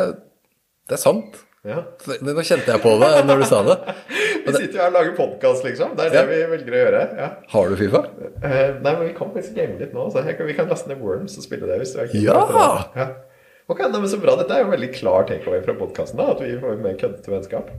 det 0.90 0.98
er 0.98 1.02
sant. 1.02 1.38
Ja. 1.64 1.84
Nå 2.26 2.42
kjente 2.42 2.74
jeg 2.74 2.82
på 2.84 2.96
det 3.00 3.12
når 3.28 3.44
du 3.44 3.46
sa 3.48 3.62
det. 3.70 3.78
vi 4.46 4.54
sitter 4.56 4.78
jo 4.78 4.82
her 4.84 4.92
og 4.92 4.96
lager 4.98 5.14
podkast, 5.18 5.66
liksom. 5.68 5.94
Det 5.98 6.08
er 6.08 6.16
det 6.16 6.24
vi 6.30 6.40
velger 6.52 6.76
å 6.76 6.82
gjøre. 6.82 7.04
Ja. 7.20 7.30
Har 7.54 7.70
du 7.70 7.76
Fifa? 7.80 8.02
Uh, 8.44 8.48
nei, 8.48 8.92
men 8.92 9.04
vi 9.08 9.14
kan 9.18 9.32
faktisk 9.34 9.56
game 9.58 9.78
litt 9.80 9.94
nå. 9.96 10.08
Så 10.14 10.24
vi 10.24 10.56
kan 10.58 10.72
laste 10.72 10.92
ned 10.92 11.04
Worms 11.04 11.38
og 11.40 11.46
spille 11.46 11.70
det. 11.70 11.80
hvis 11.82 11.96
du 11.96 12.02
er 12.04 12.18
Ja! 12.18 12.42
ja. 12.98 13.08
Ok, 13.72 13.80
nei, 13.80 14.00
men 14.00 14.10
Så 14.12 14.20
bra. 14.22 14.36
Dette 14.40 14.56
er 14.56 14.64
jo 14.64 14.70
en 14.70 14.76
veldig 14.76 14.92
klar 14.96 15.28
takeaway 15.30 15.64
fra 15.66 15.76
podkasten. 15.80 16.22
At 16.24 16.42
vi 16.44 16.54
får 16.60 16.80
mer 16.84 16.98
køddete 17.00 17.32
vennskap. 17.32 17.72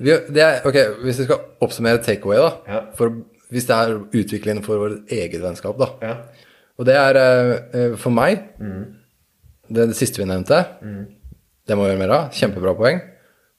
Er, 0.00 0.60
ok, 0.64 0.78
Hvis 1.04 1.20
vi 1.22 1.28
skal 1.28 1.40
oppsummere 1.64 2.02
takeaway, 2.04 2.40
da 2.40 2.50
ja. 2.68 2.82
for, 2.96 3.22
Hvis 3.52 3.68
det 3.68 3.76
er 3.76 3.96
utviklingen 4.00 4.64
for 4.64 4.80
vårt 4.80 5.12
eget 5.12 5.42
vennskap, 5.42 5.80
da. 5.80 5.90
Ja. 6.04 6.16
Og 6.80 6.86
det 6.88 6.96
er 6.96 7.20
uh, 7.20 7.96
for 8.00 8.12
meg 8.14 8.54
mm. 8.60 8.84
det, 9.68 9.90
det, 9.90 9.96
siste 9.98 10.22
vi 10.22 10.28
nevnte. 10.28 10.62
Mm. 10.80 11.02
Det 11.68 11.76
må 11.76 11.84
vi 11.84 11.92
gjøre 11.92 12.02
mer 12.04 12.14
av. 12.16 12.30
Kjempebra 12.36 12.76
poeng. 12.78 13.02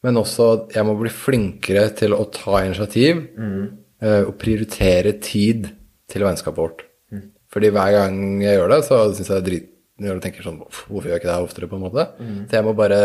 Men 0.05 0.17
også 0.17 0.47
at 0.55 0.77
jeg 0.77 0.87
må 0.87 0.95
bli 0.97 1.11
flinkere 1.13 1.85
til 1.97 2.15
å 2.17 2.23
ta 2.33 2.63
initiativ 2.65 3.19
mm. 3.37 3.65
uh, 4.01 4.23
og 4.23 4.33
prioritere 4.41 5.13
tid 5.21 5.69
til 6.11 6.25
vennskapet 6.25 6.61
vårt. 6.61 6.81
Mm. 7.13 7.27
Fordi 7.53 7.69
hver 7.75 7.93
gang 7.97 8.17
jeg 8.41 8.57
gjør 8.57 8.73
det, 8.73 8.81
så 8.87 9.03
syns 9.11 9.29
jeg 9.29 9.35
det 9.35 9.41
er 9.41 9.47
drit... 9.51 9.69
Jeg 10.01 10.17
tenker 10.23 10.41
sånn 10.41 10.57
Hvorfor 10.63 11.05
gjør 11.05 11.13
jeg 11.13 11.21
ikke 11.21 11.27
det 11.29 11.35
her 11.35 11.45
oftere, 11.45 11.67
på 11.69 11.77
en 11.77 11.83
måte? 11.83 12.07
Mm. 12.17 12.37
Så 12.49 12.57
jeg 12.57 12.65
må 12.65 12.71
bare 12.73 13.01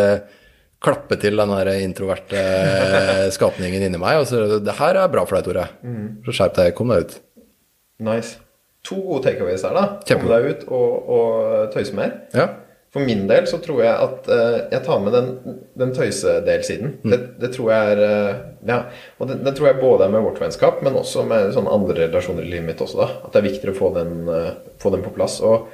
klappe 0.81 1.19
til 1.21 1.37
den 1.37 1.53
der 1.53 1.71
introverte 1.83 2.41
skapningen 3.37 3.85
inni 3.85 4.01
meg. 4.01 4.23
Og 4.23 4.31
så 4.31 4.61
det 4.65 4.79
her 4.79 5.03
er 5.03 5.13
bra 5.13 5.27
for 5.29 5.37
deg, 5.37 5.51
Tore. 5.51 5.67
Mm. 5.85 6.07
Så 6.25 6.39
skjerp 6.39 6.57
deg. 6.57 6.73
Kom 6.79 6.95
deg 6.95 7.05
ut. 7.05 7.19
Nice. 8.07 8.39
To 8.89 9.03
gode 9.03 9.27
takeaways 9.27 9.65
her, 9.67 9.77
da. 9.77 9.85
Kjempe. 10.09 10.25
Kom 10.25 10.33
deg 10.33 10.49
ut 10.49 10.65
og, 10.71 11.13
og 11.19 11.75
tøyse 11.75 11.97
mer. 11.97 12.17
Ja. 12.37 12.49
For 12.97 13.05
min 13.05 13.27
del 13.29 13.45
så 13.45 13.59
tror 13.61 13.83
jeg 13.85 13.93
at 13.93 14.29
uh, 14.33 14.55
jeg 14.73 14.81
tar 14.87 15.01
med 15.05 15.13
den, 15.13 15.57
den 15.77 15.91
tøysedelsiden. 15.93 16.95
Mm. 17.03 17.11
Det, 17.13 17.19
det, 17.43 17.51
tror 17.53 17.67
jeg 17.75 17.91
er 17.93 17.99
uh, 18.01 18.39
Ja, 18.71 18.79
og 19.21 19.29
det, 19.29 19.43
det, 19.45 19.53
tror 19.59 19.69
jeg 19.69 19.83
både 19.83 20.07
er 20.07 20.15
med 20.15 20.25
vårt 20.25 20.41
vennskap, 20.41 20.81
men 20.87 20.97
også 20.97 21.27
med 21.29 21.53
sånne 21.53 21.75
andre 21.77 22.07
relasjoner 22.07 22.47
i 22.47 22.55
livet 22.55 22.71
mitt 22.71 22.81
også, 22.81 23.03
da. 23.03 23.09
At 23.27 23.35
det 23.35 23.43
er 23.43 23.47
viktigere 23.51 23.75
å 23.75 23.79
få 23.83 23.91
den, 23.99 24.15
uh, 24.31 24.79
få 24.81 24.95
den 24.95 25.05
på 25.05 25.13
plass. 25.13 25.37
Og 25.45 25.69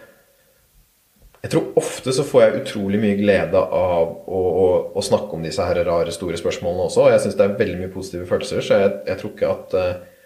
jeg 1.46 1.54
tror 1.54 1.78
ofte 1.78 2.16
så 2.18 2.26
får 2.26 2.42
jeg 2.42 2.64
utrolig 2.64 3.04
mye 3.04 3.22
glede 3.22 3.62
av 3.62 4.10
å, 4.26 4.42
å, 4.42 4.66
å 4.98 5.06
snakke 5.06 5.38
om 5.38 5.46
disse 5.46 5.62
her 5.62 5.78
rare, 5.86 6.10
store 6.18 6.42
spørsmålene 6.42 6.90
også. 6.90 7.06
Og 7.06 7.14
jeg 7.14 7.22
syns 7.22 7.38
det 7.38 7.46
er 7.46 7.58
veldig 7.62 7.84
mye 7.84 7.94
positive 7.94 8.26
følelser, 8.34 8.66
så 8.66 8.82
jeg, 8.82 8.94
jeg 9.12 9.22
tror 9.22 9.36
ikke 9.36 9.54
at, 9.54 9.80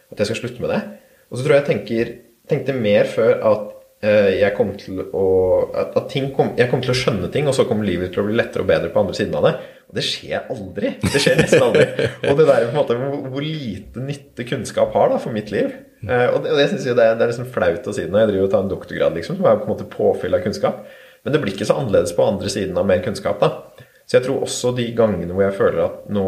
at, 0.09 0.17
jeg 0.17 0.33
skal 0.33 0.41
slutte 0.47 0.65
med 0.65 0.73
det. 0.79 0.83
Og 1.29 1.37
så 1.37 1.45
tror 1.45 1.59
jeg 1.59 1.67
jeg 1.67 1.71
tenker, 1.75 2.19
tenkte 2.49 2.81
mer 2.81 3.13
før 3.13 3.37
at 3.53 3.76
jeg 4.05 4.53
kom 4.55 4.75
til 4.77 5.01
å 5.01 5.27
at, 5.73 5.95
kom, 6.37 6.51
Jeg 6.59 6.69
kom 6.71 6.83
til 6.85 6.93
å 6.93 6.97
skjønne 6.97 7.31
ting, 7.33 7.49
og 7.49 7.57
så 7.57 7.65
kommer 7.67 7.89
livet 7.89 8.13
til 8.13 8.23
å 8.23 8.27
bli 8.27 8.37
lettere 8.37 8.63
og 8.63 8.69
bedre 8.69 8.91
på 8.93 9.01
andre 9.03 9.17
siden 9.17 9.35
av 9.39 9.47
det. 9.49 9.55
Og 9.87 9.97
det 9.97 10.05
skjer 10.05 10.51
aldri. 10.53 10.93
Det 11.01 11.23
skjer 11.23 11.41
nesten 11.41 11.65
aldri. 11.65 11.87
og 12.29 12.39
det 12.39 12.47
der 12.49 12.67
på 12.67 12.73
en 12.73 12.79
måte 12.81 12.99
hvor, 12.99 13.43
lite 13.43 14.03
nytte 14.03 14.47
kunnskap 14.49 14.95
har 14.99 15.13
da 15.13 15.21
for 15.23 15.35
mitt 15.35 15.53
liv. 15.55 15.73
Uh, 16.03 16.29
og 16.35 16.43
det, 16.45 16.53
og 16.53 16.61
jeg 16.61 16.77
det 16.77 16.93
er, 16.93 17.17
det 17.17 17.25
er 17.25 17.33
liksom 17.33 17.51
flaut 17.55 17.87
å 17.89 17.95
si 17.97 18.05
når 18.05 18.25
jeg 18.25 18.33
driver 18.33 18.49
og 18.49 18.53
tar 18.53 18.65
en 18.67 18.73
doktorgrad, 18.73 19.17
liksom, 19.17 19.39
som 19.41 19.49
er 19.49 19.61
på 19.61 19.69
en 19.69 19.75
måte 19.75 19.89
påfyll 19.91 20.39
av 20.39 20.45
kunnskap. 20.45 20.85
Men 21.25 21.35
det 21.35 21.43
blir 21.43 21.57
ikke 21.57 21.69
så 21.69 21.79
annerledes 21.81 22.15
på 22.15 22.27
andre 22.27 22.51
siden 22.53 22.79
av 22.79 22.87
mer 22.87 23.03
kunnskap. 23.05 23.41
da. 23.43 23.87
Så 24.07 24.19
jeg 24.19 24.27
tror 24.27 24.45
også 24.47 24.75
de 24.77 24.87
gangene 24.95 25.35
hvor 25.35 25.47
jeg 25.47 25.57
føler 25.57 25.81
at 25.87 26.05
nå, 26.15 26.27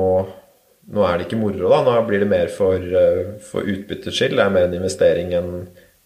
nå 0.94 1.04
er 1.06 1.18
det 1.18 1.28
ikke 1.28 1.38
moro, 1.38 1.68
da, 1.70 1.82
nå 1.86 1.94
blir 2.08 2.24
det 2.24 2.30
mer 2.30 2.50
for, 2.50 2.74
eh, 2.74 3.36
for 3.44 3.62
utbyttets 3.62 4.18
skyld, 4.18 4.34
det 4.34 4.42
er 4.42 4.54
mer 4.54 4.66
en 4.66 4.74
investering 4.80 5.30
enn 5.38 5.52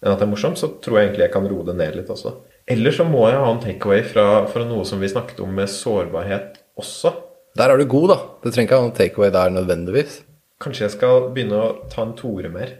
enn 0.02 0.12
at 0.12 0.18
det 0.20 0.26
er 0.26 0.32
morsomt, 0.32 0.58
så 0.58 0.68
tror 0.82 0.98
jeg 0.98 1.08
egentlig 1.10 1.26
jeg 1.28 1.34
kan 1.34 1.46
roe 1.50 1.66
det 1.68 1.76
ned 1.78 1.96
litt 2.00 2.10
også. 2.10 2.34
Eller 2.72 2.94
så 2.94 3.04
må 3.06 3.24
jeg 3.30 3.38
ha 3.42 3.50
en 3.50 3.62
takeaway 3.62 4.02
fra, 4.06 4.26
fra 4.50 4.64
noe 4.66 4.84
som 4.86 5.00
vi 5.02 5.10
snakket 5.10 5.40
om 5.42 5.50
med 5.54 5.70
sårbarhet 5.70 6.60
også. 6.78 7.12
Der 7.58 7.70
er 7.72 7.78
du 7.78 7.84
god, 7.90 8.08
da. 8.12 8.18
Du 8.42 8.48
trenger 8.50 8.68
ikke 8.70 8.78
ha 8.80 8.86
en 8.88 8.96
takeaway 8.96 9.32
der 9.34 9.50
nødvendigvis. 9.54 10.20
Kanskje 10.62 10.86
jeg 10.86 10.94
skal 10.94 11.28
begynne 11.34 11.58
å 11.58 11.72
ta 11.92 12.04
en 12.06 12.14
Tore 12.18 12.48
mer. 12.52 12.70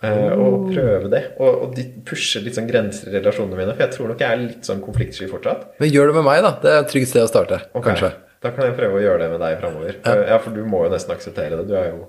Eh, 0.00 0.30
og 0.32 0.70
prøve 0.70 1.10
det. 1.12 1.22
Og, 1.42 1.64
og 1.66 1.74
de 1.76 1.84
pushe 2.08 2.40
litt 2.40 2.56
sånn 2.56 2.70
grenser 2.70 3.10
i 3.10 3.18
relasjonene 3.18 3.58
mine. 3.58 3.74
For 3.74 3.84
jeg 3.84 3.94
tror 3.96 4.12
nok 4.12 4.22
jeg 4.24 4.30
er 4.32 4.40
litt 4.46 4.68
sånn 4.70 4.80
konfliktsky 4.84 5.28
fortsatt. 5.28 5.66
Men 5.82 5.92
gjør 5.92 6.10
det 6.12 6.16
med 6.16 6.26
meg, 6.30 6.40
da. 6.46 6.54
Det 6.62 6.70
er 6.72 6.80
et 6.84 6.90
trygt 6.94 7.10
sted 7.12 7.26
å 7.26 7.30
starte, 7.30 7.60
Okay. 7.74 7.90
kanskje. 7.90 8.12
Da 8.40 8.54
kan 8.56 8.70
jeg 8.70 8.78
prøve 8.78 8.96
å 8.96 9.02
gjøre 9.04 9.20
det 9.20 9.28
med 9.34 9.42
deg 9.44 9.58
framover. 9.60 9.98
Ja. 10.06 10.14
ja, 10.32 10.38
for 10.40 10.56
du 10.56 10.62
må 10.64 10.86
jo 10.86 10.94
nesten 10.94 11.12
akseptere 11.12 11.58
det. 11.58 11.66
Du 11.68 11.74
er 11.76 11.90
jo 11.90 12.06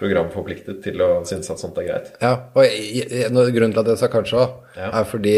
programforpliktet 0.00 0.80
til 0.84 1.02
å 1.04 1.10
synes 1.28 1.50
at 1.52 1.60
sånt 1.62 1.78
er 1.78 1.86
greit. 1.88 2.08
Ja, 2.22 2.32
og 2.54 2.64
jeg, 2.66 3.04
jeg, 3.10 3.28
grunnen 3.30 3.74
til 3.76 3.82
at 3.84 3.92
jeg 3.92 4.00
sa 4.02 4.08
kanskje 4.12 4.40
òg, 4.40 4.56
Ja. 4.78 4.90
er 5.00 5.04
fordi 5.08 5.36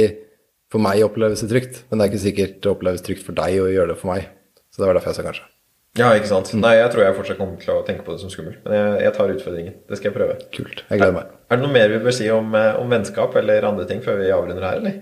for 0.72 0.82
meg 0.82 1.02
oppleves 1.06 1.42
det 1.44 1.50
trygt. 1.52 1.82
Men 1.90 1.98
det 1.98 2.06
er 2.06 2.12
ikke 2.14 2.24
sikkert 2.24 2.56
det 2.62 2.72
oppleves 2.72 3.04
trygt 3.06 3.22
for 3.26 3.36
deg 3.36 3.60
å 3.62 3.68
gjøre 3.70 3.92
det 3.94 3.98
for 4.00 4.12
meg. 4.14 4.28
Så 4.72 4.82
det 4.82 4.88
var 4.88 4.98
derfor 4.98 5.12
jeg 5.12 5.20
sa 5.20 5.26
kanskje. 5.28 5.46
Ja, 5.96 6.10
ikke 6.12 6.28
sant? 6.28 6.50
Nei, 6.60 6.74
jeg 6.76 6.90
tror 6.92 7.06
jeg 7.06 7.16
fortsatt 7.16 7.38
kommer 7.40 7.56
til 7.60 7.72
å 7.72 7.84
tenke 7.86 8.04
på 8.04 8.12
det 8.12 8.20
som 8.20 8.28
skummelt. 8.32 8.58
Men 8.66 8.74
jeg, 8.76 9.04
jeg 9.06 9.12
tar 9.16 9.30
utfordringen. 9.32 9.76
Det 9.88 9.96
skal 9.96 10.10
jeg 10.10 10.16
prøve. 10.18 10.34
Kult. 10.52 10.82
Jeg 10.90 11.00
gleder 11.00 11.14
meg. 11.16 11.30
Er 11.48 11.56
det 11.56 11.64
noe 11.64 11.72
mer 11.72 11.88
vi 11.94 12.00
bør 12.04 12.16
si 12.18 12.26
om, 12.34 12.50
eh, 12.58 12.72
om 12.80 12.90
vennskap 12.92 13.36
eller 13.40 13.64
andre 13.70 13.86
ting 13.88 14.02
før 14.04 14.18
vi 14.20 14.28
avrunder 14.34 14.66
her, 14.66 14.82
eller? 14.82 14.98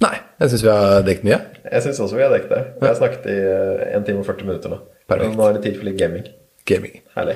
Nei, 0.00 0.14
jeg 0.40 0.52
syns 0.52 0.62
vi 0.64 0.70
har 0.70 1.02
dekket 1.08 1.26
mye. 1.26 1.40
Jeg 1.72 1.82
syns 1.88 1.98
også 2.06 2.16
vi 2.20 2.22
har 2.22 2.30
dekket 2.32 2.54
det. 2.54 2.60
Vi 2.80 2.86
har 2.86 2.94
snakket 3.00 3.26
i 3.32 3.38
eh, 3.40 3.96
1 3.98 4.06
time 4.06 4.22
og 4.22 4.28
40 4.30 4.46
minutter 4.48 4.72
nå. 4.76 4.78
Perfekt. 5.10 5.34
Nå 5.36 5.48
er 5.48 5.58
det 5.58 5.64
tid 5.66 5.80
for 5.80 5.90
litt 5.90 5.98
gaming. 5.98 6.28
Gaming. 6.70 7.00
Herlig. 7.16 7.34